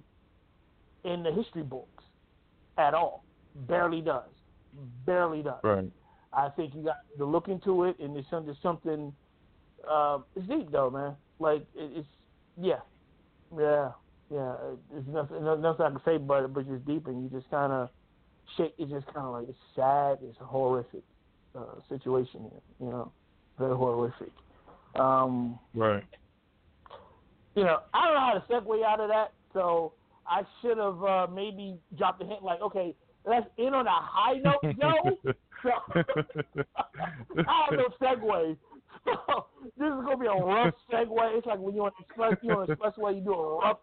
in 1.05 1.23
the 1.23 1.33
history 1.33 1.63
books 1.63 2.05
at 2.79 2.95
all. 2.95 3.25
Barely 3.69 4.01
does. 4.01 4.29
Barely 5.07 5.43
does. 5.43 5.61
Right. 5.63 5.91
I 6.33 6.49
think 6.51 6.75
you 6.75 6.83
got 6.83 6.97
to 7.19 7.25
look 7.25 7.49
into 7.49 7.85
it, 7.85 7.97
and 8.01 8.15
there's 8.15 8.27
some, 8.31 8.57
something. 8.63 9.13
Uh, 9.89 10.19
it's 10.35 10.49
deep 10.49 10.71
though, 10.73 10.91
man. 10.91 11.15
Like 11.39 11.63
it, 11.77 11.99
it's 11.99 12.09
yeah, 12.57 12.81
yeah, 13.57 13.91
yeah. 14.33 14.55
There's 14.91 15.07
nothing, 15.07 15.45
nothing 15.45 15.87
I 15.87 15.91
can 15.91 16.01
say 16.05 16.17
but 16.17 16.53
but 16.53 16.69
just 16.69 16.85
deep, 16.87 17.07
and 17.07 17.23
you 17.23 17.29
just 17.29 17.49
kind 17.51 17.73
of 17.73 17.91
shake. 18.57 18.75
It's 18.79 18.91
just 18.91 19.07
kind 19.07 19.27
of 19.27 19.33
like 19.33 19.49
it's 19.49 19.59
sad. 19.75 20.19
It's 20.23 20.39
a 20.41 20.45
horrific 20.45 21.03
uh, 21.57 21.81
situation 21.89 22.43
here. 22.43 22.61
You 22.81 22.87
know, 22.87 23.13
very 23.59 23.77
horrific. 23.77 24.33
Um, 24.95 25.59
Right. 25.75 26.05
you 27.55 27.65
know, 27.65 27.81
I 27.93 28.05
don't 28.07 28.15
know 28.15 28.21
how 28.21 28.33
to 28.35 28.45
segue 28.53 28.85
out 28.85 29.01
of 29.01 29.09
that, 29.09 29.33
so 29.53 29.93
I 30.27 30.43
should 30.61 30.79
have 30.79 31.03
uh, 31.03 31.27
maybe 31.33 31.79
dropped 31.97 32.23
a 32.23 32.27
hint 32.27 32.43
like, 32.43 32.61
okay, 32.61 32.95
let's 33.25 33.47
end 33.59 33.75
on 33.75 33.87
a 33.87 33.91
high 33.91 34.39
note, 34.39 34.63
Joe. 34.81 35.19
So, 35.63 35.71
I 36.77 37.67
have 37.69 37.79
no 37.79 37.89
segue. 38.01 38.57
So 39.05 39.47
this 39.77 39.87
is 39.87 40.05
gonna 40.05 40.17
be 40.17 40.27
a 40.27 40.33
rough 40.33 40.75
segue. 40.91 41.37
It's 41.37 41.47
like 41.47 41.59
when 41.59 41.75
you're 41.75 41.87
on 41.87 41.93
the 41.99 42.05
express, 42.05 42.39
you're 42.43 42.63
on 42.63 42.67
the 42.67 42.75
expressway, 42.75 43.17
you 43.17 43.21
do 43.21 43.35
a 43.35 43.59
rough 43.59 43.79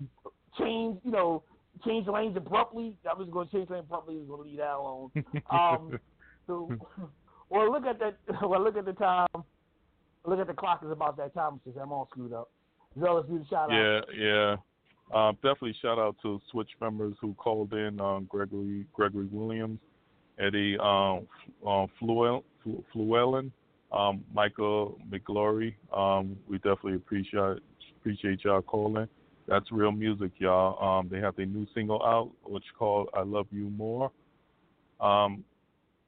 change, 0.58 0.98
you 1.04 1.12
know, 1.12 1.44
change 1.86 2.08
lanes 2.08 2.38
abruptly. 2.38 2.96
I'm 3.10 3.20
just 3.20 3.32
gonna 3.32 3.50
change 3.52 3.70
lanes 3.70 3.86
abruptly. 3.86 4.16
Just 4.18 4.30
gonna 4.30 4.44
leave 4.44 4.58
that 4.58 4.76
alone. 4.76 5.12
Um, 5.52 6.00
so, 6.48 6.70
well, 7.50 7.72
look 7.72 7.86
at 7.86 8.00
that. 8.00 8.18
Well, 8.48 8.64
look 8.64 8.78
at 8.78 8.86
the 8.86 8.94
time. 8.94 9.28
Look 10.26 10.40
at 10.40 10.48
the 10.48 10.54
clock. 10.54 10.80
It's 10.84 10.92
about 10.92 11.18
that 11.18 11.34
time. 11.34 11.60
Since 11.64 11.78
I'm 11.82 11.92
all 11.92 12.08
screwed 12.12 12.34
up. 12.34 12.50
So 13.00 13.14
let's 13.14 13.28
do 13.28 13.40
the 13.40 13.46
shout 13.46 13.72
out. 13.72 14.04
Yeah, 14.18 14.18
yeah. 14.18 14.56
Um, 15.14 15.36
definitely 15.36 15.76
shout 15.82 16.00
out 16.00 16.16
to 16.22 16.40
Switch 16.52 16.70
members 16.80 17.16
who 17.20 17.34
called 17.34 17.74
in. 17.74 18.00
Um, 18.00 18.26
Gregory 18.30 18.86
Gregory 18.94 19.28
Williams, 19.32 19.80
Eddie 20.40 20.78
um, 20.80 21.28
um, 21.66 21.88
Fluel, 22.02 22.44
Fluellen, 22.96 23.52
um, 23.92 24.24
Michael 24.34 24.98
McGlory. 25.10 25.76
Um, 25.96 26.38
we 26.48 26.58
definitely 26.58 26.96
appreciate 26.96 27.60
appreciate 28.00 28.44
y'all 28.44 28.62
calling. 28.62 29.08
That's 29.48 29.72
real 29.72 29.92
music, 29.92 30.32
y'all. 30.38 31.00
Um, 31.00 31.10
they 31.12 31.20
have 31.20 31.36
their 31.36 31.46
new 31.46 31.66
single 31.74 32.02
out, 32.04 32.32
which 32.46 32.64
called 32.78 33.10
"I 33.14 33.22
Love 33.22 33.48
You 33.52 33.70
More." 33.72 34.12
Um, 35.00 35.44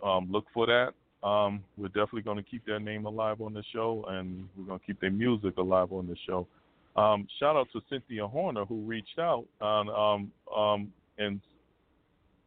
um, 0.03 0.31
look 0.31 0.45
for 0.53 0.67
that. 0.67 0.93
Um, 1.27 1.63
we're 1.77 1.87
definitely 1.87 2.21
going 2.21 2.37
to 2.37 2.43
keep 2.43 2.65
their 2.65 2.79
name 2.79 3.05
alive 3.05 3.41
on 3.41 3.53
the 3.53 3.63
show, 3.71 4.05
and 4.09 4.47
we're 4.57 4.65
going 4.65 4.79
to 4.79 4.85
keep 4.85 4.99
their 4.99 5.11
music 5.11 5.57
alive 5.57 5.91
on 5.91 6.07
the 6.07 6.17
show. 6.27 6.47
Um, 6.95 7.27
shout 7.39 7.55
out 7.55 7.67
to 7.73 7.81
Cynthia 7.89 8.27
Horner 8.27 8.65
who 8.65 8.81
reached 8.81 9.17
out 9.17 9.45
and 9.61 9.89
um, 9.89 10.31
um, 10.55 10.93
and 11.17 11.41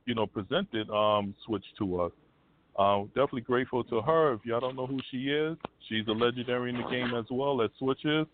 you 0.05 0.15
know 0.15 0.27
presented 0.27 0.89
um, 0.91 1.35
Switch 1.45 1.65
to 1.79 2.03
us. 2.03 2.13
Uh, 2.79 3.05
definitely 3.09 3.41
grateful 3.41 3.83
to 3.85 4.03
her. 4.03 4.35
If 4.35 4.41
y'all 4.45 4.61
don't 4.61 4.77
know 4.77 4.87
who 4.87 5.01
she 5.11 5.31
is, 5.31 5.57
she's 5.89 6.07
a 6.09 6.13
legendary 6.13 6.71
in 6.71 6.77
the 6.77 6.89
game 6.89 7.15
as 7.17 7.25
well 7.31 7.63
as 7.63 7.71
Switch 7.79 8.05
is. 8.05 8.27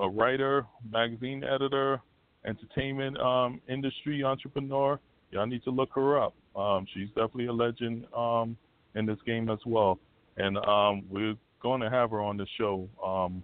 A 0.00 0.08
writer, 0.08 0.64
magazine 0.90 1.42
editor, 1.44 2.00
entertainment 2.46 3.18
um, 3.18 3.60
industry 3.68 4.22
entrepreneur. 4.22 4.98
Y'all 5.30 5.46
need 5.46 5.64
to 5.64 5.70
look 5.70 5.90
her 5.94 6.20
up. 6.20 6.34
Um, 6.56 6.86
she's 6.94 7.08
definitely 7.08 7.46
a 7.46 7.52
legend 7.52 8.06
um, 8.16 8.56
in 8.94 9.06
this 9.06 9.18
game 9.26 9.48
as 9.50 9.58
well, 9.66 9.98
and 10.36 10.56
um, 10.58 11.04
we're 11.10 11.34
going 11.60 11.80
to 11.80 11.90
have 11.90 12.10
her 12.10 12.20
on 12.20 12.36
the 12.36 12.46
show 12.56 12.88
um, 13.04 13.42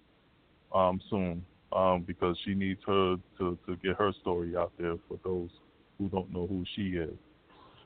um, 0.73 1.01
soon 1.09 1.45
um, 1.73 2.03
because 2.07 2.37
she 2.45 2.53
needs 2.53 2.79
her 2.87 3.17
to, 3.37 3.57
to 3.65 3.75
get 3.83 3.95
her 3.97 4.11
story 4.21 4.55
out 4.55 4.71
there 4.79 4.95
for 5.07 5.19
those 5.23 5.49
who 5.97 6.09
don't 6.09 6.31
know 6.31 6.47
who 6.47 6.63
she 6.75 6.97
is. 6.97 7.13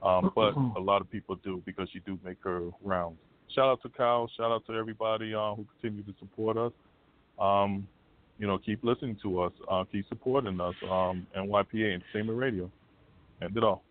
Um, 0.01 0.31
but 0.33 0.55
a 0.77 0.79
lot 0.79 1.01
of 1.01 1.11
people 1.11 1.35
do 1.43 1.61
because 1.65 1.89
she 1.91 1.99
do 1.99 2.17
make 2.23 2.37
her 2.43 2.69
rounds. 2.83 3.17
Shout 3.53 3.65
out 3.65 3.81
to 3.81 3.89
Kyle. 3.89 4.29
Shout 4.37 4.51
out 4.51 4.65
to 4.67 4.73
everybody 4.73 5.33
uh, 5.33 5.55
who 5.55 5.65
continue 5.81 6.03
to 6.03 6.13
support 6.19 6.55
us. 6.55 6.71
Um, 7.39 7.87
you 8.39 8.47
know, 8.47 8.57
keep 8.57 8.83
listening 8.83 9.17
to 9.21 9.41
us. 9.41 9.51
Uh, 9.69 9.83
keep 9.91 10.07
supporting 10.07 10.59
us. 10.59 10.73
Um, 10.83 11.27
NYPA 11.37 11.93
Entertainment 11.93 12.39
Radio. 12.39 12.71
End 13.41 13.55
it 13.55 13.63
all. 13.63 13.83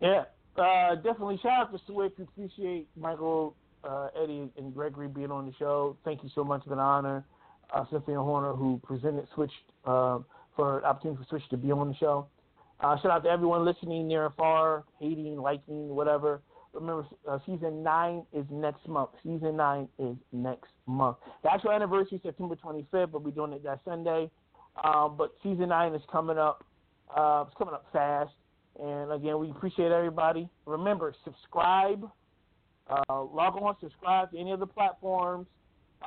Yeah, 0.00 0.24
uh, 0.56 0.94
definitely. 0.96 1.38
Shout 1.42 1.52
out 1.52 1.72
to 1.72 1.80
Switch. 1.86 2.12
Appreciate 2.20 2.86
Michael, 2.96 3.56
uh, 3.82 4.08
Eddie, 4.22 4.50
and 4.56 4.74
Gregory 4.74 5.08
being 5.08 5.30
on 5.30 5.46
the 5.46 5.52
show. 5.58 5.96
Thank 6.04 6.22
you 6.22 6.30
so 6.34 6.44
much. 6.44 6.62
It's 6.64 6.72
an 6.72 6.78
honor. 6.78 7.24
Uh, 7.72 7.84
Cynthia 7.90 8.16
Horner, 8.16 8.52
who 8.52 8.78
presented 8.84 9.26
Switch 9.34 9.50
uh, 9.86 10.18
for 10.54 10.84
opportunity 10.84 11.22
for 11.22 11.28
Switch 11.28 11.48
to 11.50 11.56
be 11.56 11.72
on 11.72 11.88
the 11.88 11.96
show. 11.96 12.26
Uh, 12.80 12.96
shout 13.00 13.10
out 13.10 13.24
to 13.24 13.30
everyone 13.30 13.64
listening 13.64 14.06
near 14.06 14.26
and 14.26 14.34
far, 14.34 14.84
hating, 15.00 15.36
liking, 15.36 15.88
whatever. 15.88 16.42
Remember, 16.74 17.06
uh, 17.28 17.38
season 17.46 17.82
nine 17.82 18.24
is 18.32 18.44
next 18.50 18.86
month. 18.88 19.10
Season 19.22 19.56
nine 19.56 19.88
is 19.98 20.16
next 20.32 20.72
month. 20.86 21.16
The 21.42 21.52
actual 21.52 21.70
anniversary 21.70 22.16
is 22.16 22.22
September 22.22 22.56
25th, 22.56 23.12
but 23.12 23.22
we're 23.22 23.30
doing 23.30 23.52
it 23.52 23.62
that 23.64 23.80
Sunday. 23.84 24.30
Um, 24.82 25.14
but 25.16 25.34
season 25.42 25.68
nine 25.68 25.94
is 25.94 26.02
coming 26.10 26.38
up. 26.38 26.64
Uh, 27.14 27.44
it's 27.46 27.56
coming 27.56 27.74
up 27.74 27.86
fast. 27.92 28.32
And 28.82 29.12
again, 29.12 29.38
we 29.38 29.50
appreciate 29.50 29.92
everybody. 29.92 30.48
Remember, 30.66 31.14
subscribe. 31.24 32.10
Uh, 32.88 33.22
log 33.22 33.56
on, 33.56 33.76
subscribe 33.80 34.32
to 34.32 34.38
any 34.38 34.50
of 34.50 34.60
the 34.60 34.66
platforms. 34.66 35.46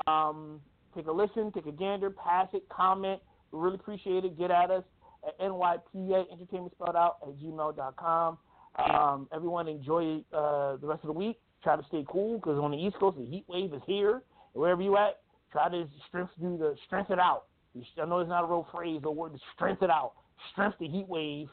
Um, 0.06 0.60
take 0.95 1.07
a 1.07 1.11
listen, 1.11 1.52
take 1.52 1.65
a 1.65 1.72
gander, 1.72 2.10
pass 2.10 2.49
it, 2.53 2.68
comment. 2.69 3.22
We 3.52 3.60
really 3.60 3.76
appreciate 3.76 4.26
it. 4.26 4.38
Get 4.38 4.52
at 4.52 4.69
us 4.69 4.84
at 5.26 5.39
NYPA 5.39 6.31
Entertainment 6.31 6.73
spelled 6.73 6.95
out 6.95 7.18
at 7.23 7.35
gmail.com. 7.38 8.38
Um, 8.77 9.27
everyone 9.33 9.67
enjoy 9.67 10.23
uh, 10.33 10.77
the 10.77 10.87
rest 10.87 11.03
of 11.03 11.07
the 11.07 11.13
week. 11.13 11.39
Try 11.63 11.75
to 11.75 11.83
stay 11.87 12.05
cool 12.07 12.37
because 12.37 12.59
on 12.59 12.71
the 12.71 12.77
East 12.77 12.97
Coast 12.99 13.17
the 13.17 13.25
heat 13.25 13.43
wave 13.47 13.73
is 13.73 13.81
here. 13.87 14.21
Wherever 14.53 14.81
you 14.81 14.97
at, 14.97 15.19
try 15.51 15.69
to 15.69 15.87
strength 16.07 16.31
do 16.39 16.57
the 16.57 16.75
strength 16.85 17.09
it 17.09 17.19
out. 17.19 17.43
I 18.01 18.05
know 18.05 18.19
it's 18.19 18.29
not 18.29 18.43
a 18.43 18.47
real 18.47 18.67
phrase 18.71 19.01
or 19.03 19.13
word. 19.13 19.33
Strength 19.55 19.83
it 19.83 19.89
out. 19.89 20.13
Strength 20.51 20.77
the 20.79 20.87
heat 20.87 21.07
wave. 21.07 21.47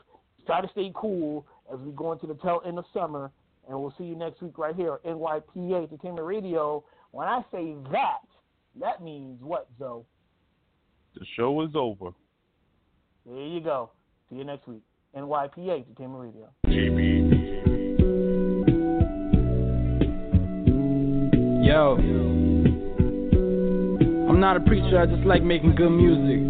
Try 0.47 0.61
to 0.61 0.69
stay 0.73 0.93
cool 0.95 1.47
as 1.73 1.79
we 1.81 1.93
go 1.93 2.13
into 2.13 2.27
the 2.27 2.35
tail 2.35 2.61
end 2.67 2.79
of 2.79 2.85
summer. 2.93 3.31
And 3.69 3.81
we'll 3.81 3.95
see 3.97 4.05
you 4.05 4.15
next 4.15 4.43
week 4.43 4.59
right 4.59 4.75
here 4.75 4.95
at 4.95 5.05
NYPA 5.05 5.85
Entertainment 5.85 6.27
Radio. 6.27 6.85
When 7.13 7.27
I 7.27 7.41
say 7.51 7.75
that, 7.93 8.19
that 8.81 9.03
means 9.03 9.41
what, 9.43 9.69
Zoe? 9.79 10.03
The 11.15 11.25
show 11.37 11.63
is 11.63 11.71
over. 11.75 12.11
There 13.25 13.47
you 13.47 13.61
go. 13.61 13.91
See 14.29 14.37
you 14.37 14.45
next 14.45 14.67
week. 14.69 14.83
NYPA 15.17 15.87
Entertainment 15.87 16.35
Radio. 16.35 16.51
Yo. 21.65 21.97
I'm 24.29 24.39
not 24.39 24.59
a 24.59 24.61
preacher, 24.61 25.01
I 25.01 25.07
just 25.07 25.25
like 25.25 25.43
making 25.43 25.75
good 25.75 25.89
music. 25.89 26.41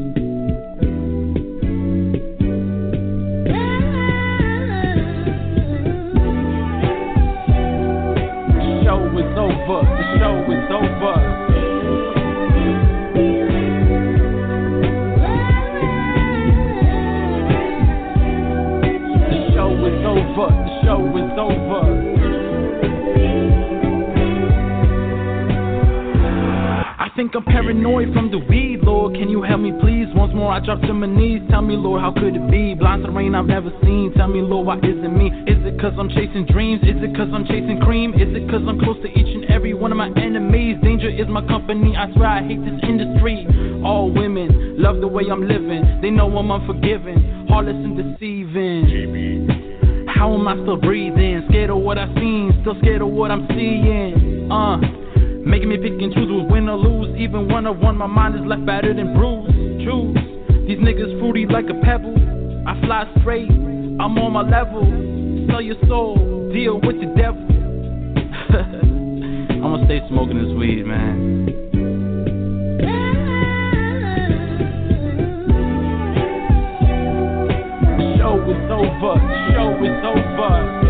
The 8.51 8.83
show 8.83 9.07
is 9.17 9.39
over, 9.39 9.87
the 9.87 10.05
show 10.19 10.35
is 10.51 10.69
over. 10.73 11.34
I'm 27.95 28.13
from 28.13 28.29
the 28.31 28.39
weed, 28.39 28.81
Lord. 28.83 29.15
Can 29.15 29.29
you 29.29 29.43
help 29.43 29.61
me, 29.61 29.71
please? 29.81 30.09
Once 30.15 30.35
more, 30.35 30.51
I 30.51 30.59
drop 30.59 30.81
to 30.83 30.93
my 30.93 31.07
knees. 31.07 31.41
Tell 31.49 31.63
me, 31.63 31.77
Lord, 31.77 32.03
how 32.03 32.13
could 32.13 32.35
it 32.35 32.51
be? 32.51 32.75
Blind 32.75 33.05
to 33.05 33.11
rain 33.13 33.37
I've 33.37 33.47
never 33.47 33.71
seen. 33.83 34.13
Tell 34.17 34.27
me, 34.27 34.43
Lord, 34.43 34.67
why 34.67 34.79
is 34.79 34.99
it 34.99 35.13
me? 35.15 35.31
Is 35.47 35.63
it 35.63 35.81
cause 35.81 35.93
I'm 35.97 36.09
chasing 36.09 36.45
dreams? 36.47 36.83
Is 36.83 36.99
it 36.99 37.15
cause 37.15 37.31
I'm 37.33 37.47
chasing 37.47 37.79
cream? 37.87 38.13
Is 38.15 38.35
it 38.35 38.51
cause 38.51 38.63
I'm 38.67 38.81
close 38.81 39.01
to 39.03 39.09
each 39.09 39.31
and 39.31 39.45
every 39.47 39.75
one 39.75 39.93
of 39.93 39.99
my 39.99 40.11
enemies? 40.19 40.77
Danger 40.83 41.09
is 41.09 41.29
my 41.29 41.47
company. 41.47 41.97
I 41.97 42.13
swear 42.15 42.27
I 42.27 42.43
hate 42.43 42.59
this 42.67 42.83
industry. 42.83 43.47
All 43.87 44.11
women 44.11 44.83
love 44.83 44.99
the 44.99 45.07
way 45.07 45.31
I'm 45.31 45.47
living. 45.47 46.01
They 46.03 46.11
know 46.11 46.27
I'm 46.37 46.51
unforgiving, 46.51 47.47
heartless 47.49 47.79
and 47.79 47.95
deceiving. 47.95 50.11
How 50.11 50.35
am 50.35 50.49
I 50.49 50.57
still 50.67 50.79
breathing? 50.79 51.47
Scared 51.49 51.71
of 51.71 51.79
what 51.79 51.99
I've 51.99 52.11
seen, 52.19 52.59
still 52.63 52.75
scared 52.81 53.03
of 53.03 53.09
what 53.09 53.31
I'm 53.31 53.47
seeing. 53.55 54.51
Uh. 54.51 54.94
Making 55.47 55.69
me 55.69 55.77
pick 55.77 55.93
and 55.93 56.13
choose 56.13 56.29
who's 56.29 56.51
win 56.51 56.69
or 56.69 56.77
lose. 56.77 57.17
Even 57.19 57.49
one 57.49 57.67
on 57.67 57.81
one, 57.81 57.97
my 57.97 58.07
mind 58.07 58.35
is 58.35 58.41
left 58.47 58.65
battered 58.65 58.99
and 58.99 59.15
bruised. 59.15 59.53
Choose. 59.85 60.17
These 60.67 60.79
niggas 60.79 61.19
fruity 61.21 61.47
like 61.47 61.67
a 61.69 61.75
pebble. 61.85 62.17
I 62.67 62.81
fly 62.87 63.05
straight, 63.21 63.51
I'm 63.51 64.17
on 64.19 64.33
my 64.33 64.41
level. 64.41 64.83
Sell 65.51 65.61
your 65.61 65.77
soul, 65.87 66.17
deal 66.53 66.81
with 66.81 66.99
the 66.99 67.13
devil. 67.15 67.45
I'ma 68.55 69.85
stay 69.85 70.01
smoking 70.09 70.39
this 70.39 70.57
weed, 70.57 70.85
man. 70.85 71.49
Show 78.17 78.41
is 78.49 78.71
over, 78.71 79.19
show 79.53 79.85
is 79.85 80.05
over. 80.05 80.84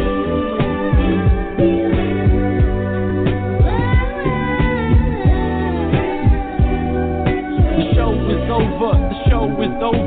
The 9.47 9.79
show 9.79 10.03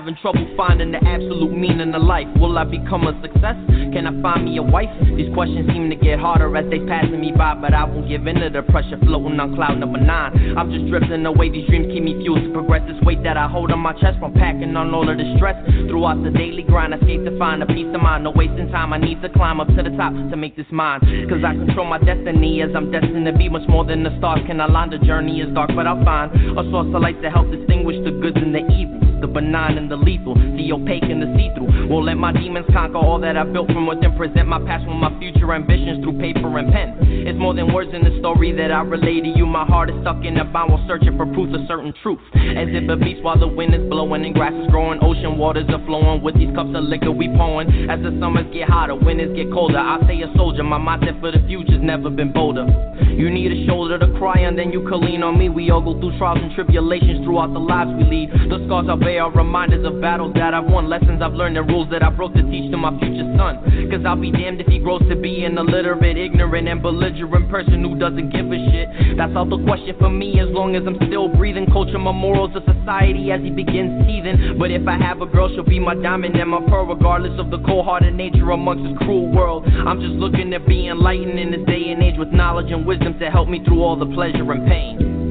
Having 0.00 0.16
trouble 0.22 0.48
finding 0.56 0.92
the 0.92 1.02
absolute 1.04 1.52
meaning 1.52 1.92
of 1.92 2.00
life. 2.00 2.24
Will 2.40 2.56
I 2.56 2.64
become 2.64 3.04
a 3.04 3.12
success? 3.20 3.52
Can 3.92 4.08
I 4.08 4.16
find 4.24 4.48
me 4.48 4.56
a 4.56 4.62
wife? 4.64 4.88
These 5.12 5.28
questions 5.36 5.68
seem 5.68 5.92
to 5.92 5.96
get 5.96 6.16
harder 6.18 6.48
as 6.56 6.64
they 6.72 6.80
passing 6.88 7.20
me 7.20 7.36
by, 7.36 7.52
but 7.52 7.76
I 7.76 7.84
won't 7.84 8.08
give 8.08 8.24
in 8.26 8.40
to 8.40 8.48
the 8.48 8.64
pressure 8.72 8.96
floating 8.96 9.36
on 9.36 9.52
cloud 9.52 9.76
number 9.76 10.00
nine. 10.00 10.56
I'm 10.56 10.72
just 10.72 10.88
drifting 10.88 11.20
away. 11.28 11.52
These 11.52 11.68
dreams 11.68 11.92
keep 11.92 12.00
me 12.00 12.16
fueled 12.16 12.40
to 12.40 12.48
progress. 12.48 12.80
This 12.88 12.96
weight 13.04 13.20
that 13.28 13.36
I 13.36 13.44
hold 13.44 13.76
on 13.76 13.80
my 13.84 13.92
chest 14.00 14.16
from 14.24 14.32
packing 14.32 14.72
on 14.72 14.88
all 14.96 15.04
of 15.04 15.20
the 15.20 15.36
stress. 15.36 15.60
Throughout 15.68 16.24
the 16.24 16.32
daily 16.32 16.64
grind, 16.64 16.96
I 16.96 16.96
escape 16.96 17.28
to 17.28 17.36
find 17.36 17.60
a 17.60 17.68
peace 17.68 17.92
of 17.92 18.00
mind. 18.00 18.24
No 18.24 18.32
wasting 18.32 18.72
time. 18.72 18.96
I 18.96 18.98
need 19.04 19.20
to 19.20 19.28
climb 19.28 19.60
up 19.60 19.68
to 19.68 19.84
the 19.84 19.92
top 20.00 20.16
to 20.16 20.36
make 20.40 20.56
this 20.56 20.72
mine. 20.72 21.04
Cause 21.28 21.44
I 21.44 21.52
control 21.52 21.84
my 21.84 22.00
destiny 22.00 22.64
as 22.64 22.72
I'm 22.72 22.88
destined 22.88 23.28
to 23.28 23.36
be 23.36 23.52
much 23.52 23.68
more 23.68 23.84
than 23.84 24.00
the 24.00 24.16
stars 24.16 24.40
can 24.48 24.64
align. 24.64 24.96
The 24.96 24.98
journey 25.04 25.44
is 25.44 25.52
dark, 25.52 25.76
but 25.76 25.84
I'll 25.84 26.00
find 26.08 26.32
a 26.32 26.64
source 26.72 26.88
of 26.88 27.04
light 27.04 27.20
to 27.20 27.28
help 27.28 27.52
distinguish 27.52 28.00
the 28.00 28.16
goods 28.16 28.40
and 28.40 28.56
the 28.56 28.64
evils. 28.72 29.09
The 29.20 29.26
benign 29.26 29.78
and 29.78 29.90
the 29.90 29.96
lethal, 29.96 30.34
the 30.34 30.72
opaque 30.72 31.04
and 31.04 31.22
the 31.22 31.28
see-through. 31.36 31.88
Won't 31.88 32.06
let 32.06 32.16
my 32.16 32.32
demons 32.32 32.66
conquer 32.72 32.98
all 32.98 33.18
that 33.20 33.36
I 33.36 33.44
built 33.44 33.68
from 33.68 33.86
within. 33.86 34.16
Present 34.16 34.48
my 34.48 34.58
past 34.66 34.86
with 34.86 34.96
my 34.96 35.16
future 35.18 35.52
ambitions 35.52 36.02
through 36.04 36.18
paper 36.18 36.58
and 36.58 36.72
pen. 36.72 36.98
It's 37.00 37.38
more 37.38 37.54
than 37.54 37.72
words 37.72 37.90
in 37.94 38.04
the 38.04 38.18
story 38.18 38.52
that 38.52 38.70
I 38.70 38.80
relay 38.82 39.20
to 39.20 39.28
you. 39.28 39.46
My 39.46 39.64
heart 39.64 39.88
is 39.88 39.96
stuck 40.02 40.24
in 40.24 40.36
a 40.36 40.44
bound 40.44 40.72
while 40.72 40.84
searching 40.86 41.16
for 41.16 41.26
proof 41.26 41.54
of 41.54 41.66
certain 41.66 41.94
truth. 42.02 42.20
As 42.34 42.68
if 42.68 42.88
a 42.88 42.96
beast 42.96 43.22
while 43.22 43.38
the 43.38 43.48
wind 43.48 43.74
is 43.74 43.88
blowing 43.88 44.24
and 44.24 44.34
grass 44.34 44.52
is 44.52 44.68
growing, 44.70 45.00
ocean 45.02 45.38
waters 45.38 45.68
are 45.68 45.84
flowing. 45.86 46.22
With 46.22 46.36
these 46.36 46.52
cups 46.54 46.74
of 46.74 46.84
liquor 46.84 47.10
we 47.10 47.28
pouring. 47.28 47.88
As 47.88 48.00
the 48.02 48.12
summers 48.20 48.46
get 48.52 48.68
hotter, 48.68 48.94
winters 48.94 49.34
get 49.36 49.50
colder. 49.52 49.78
I 49.78 50.00
stay 50.04 50.20
a 50.22 50.28
soldier. 50.36 50.62
My 50.62 50.78
mindset 50.78 51.20
for 51.20 51.30
the 51.32 51.40
future's 51.46 51.82
never 51.82 52.10
been 52.10 52.32
bolder. 52.32 52.66
You 53.08 53.30
need 53.30 53.52
a 53.52 53.66
shoulder 53.66 53.98
to 53.98 54.08
cry 54.18 54.44
on, 54.44 54.56
then 54.56 54.72
you 54.72 54.86
can 54.88 55.00
lean 55.00 55.22
on 55.22 55.38
me. 55.38 55.48
We 55.48 55.70
all 55.70 55.80
go 55.80 55.98
through 55.98 56.16
trials 56.18 56.38
and 56.40 56.54
tribulations 56.54 57.24
throughout 57.24 57.52
the 57.52 57.60
lives 57.60 57.90
we 57.96 58.04
lead. 58.04 58.30
The 58.48 58.64
scars 58.66 58.86
I 58.88 58.96
bear 59.10 59.24
are 59.24 59.32
reminders 59.32 59.84
of 59.84 60.00
battles 60.00 60.32
that 60.34 60.54
I've 60.54 60.64
won, 60.64 60.88
lessons 60.88 61.20
I've 61.22 61.32
learned, 61.32 61.56
and 61.58 61.68
rules 61.68 61.90
that 61.90 62.02
I 62.02 62.10
broke 62.10 62.34
to 62.34 62.42
teach 62.42 62.70
to 62.70 62.76
my 62.76 62.90
future 62.98 63.26
son. 63.36 63.90
Cause 63.90 64.02
I'll 64.06 64.20
be 64.20 64.30
damned 64.30 64.60
if 64.60 64.68
he 64.68 64.78
grows 64.78 65.02
to 65.08 65.16
be 65.16 65.44
an 65.44 65.58
illiterate, 65.58 66.16
ignorant, 66.16 66.68
and 66.68 66.80
belligerent 66.80 67.50
person 67.50 67.82
who 67.82 67.98
doesn't 67.98 68.30
give 68.30 68.46
a 68.46 68.58
shit. 68.70 69.16
That's 69.16 69.32
all 69.34 69.46
the 69.46 69.62
question 69.64 69.96
for 69.98 70.10
me 70.10 70.38
as 70.38 70.48
long 70.48 70.76
as 70.76 70.82
I'm 70.86 70.96
still 71.08 71.28
breathing. 71.28 71.66
Culture 71.66 71.98
my 71.98 72.12
morals 72.12 72.54
of 72.54 72.62
society 72.64 73.32
as 73.32 73.40
he 73.40 73.50
begins 73.50 74.06
teething. 74.06 74.56
But 74.58 74.70
if 74.70 74.86
I 74.86 74.96
have 74.96 75.20
a 75.22 75.26
girl, 75.26 75.50
she'll 75.50 75.64
be 75.64 75.80
my 75.80 75.94
diamond 75.94 76.36
and 76.36 76.50
my 76.50 76.60
pearl, 76.68 76.86
regardless 76.86 77.38
of 77.40 77.50
the 77.50 77.58
cold 77.66 77.86
hearted 77.86 78.14
nature 78.14 78.50
amongst 78.50 78.84
this 78.86 78.96
cruel 78.98 79.26
world. 79.26 79.66
I'm 79.66 80.00
just 80.00 80.14
looking 80.22 80.50
to 80.52 80.60
be 80.60 80.86
enlightened 80.86 81.38
in 81.38 81.50
this 81.50 81.66
day 81.66 81.90
and 81.90 82.02
age 82.02 82.18
with 82.18 82.30
knowledge 82.30 82.70
and 82.70 82.86
wisdom 82.86 83.18
to 83.18 83.30
help 83.30 83.48
me 83.48 83.64
through 83.64 83.82
all 83.82 83.96
the 83.96 84.06
pleasure 84.06 84.46
and 84.52 84.66
pain. 84.68 85.29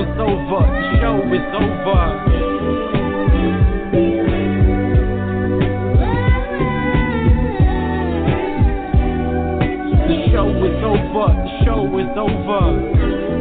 Is 0.00 0.18
over. 0.18 0.64
The 0.64 0.98
show 1.00 1.16
is 1.28 1.46
over. 1.60 2.02
The 10.08 10.16
show 10.32 10.48
is 10.64 10.80
over. 10.84 11.28
The 11.44 11.64
show 11.64 11.98
is 11.98 12.12
over. 12.16 13.39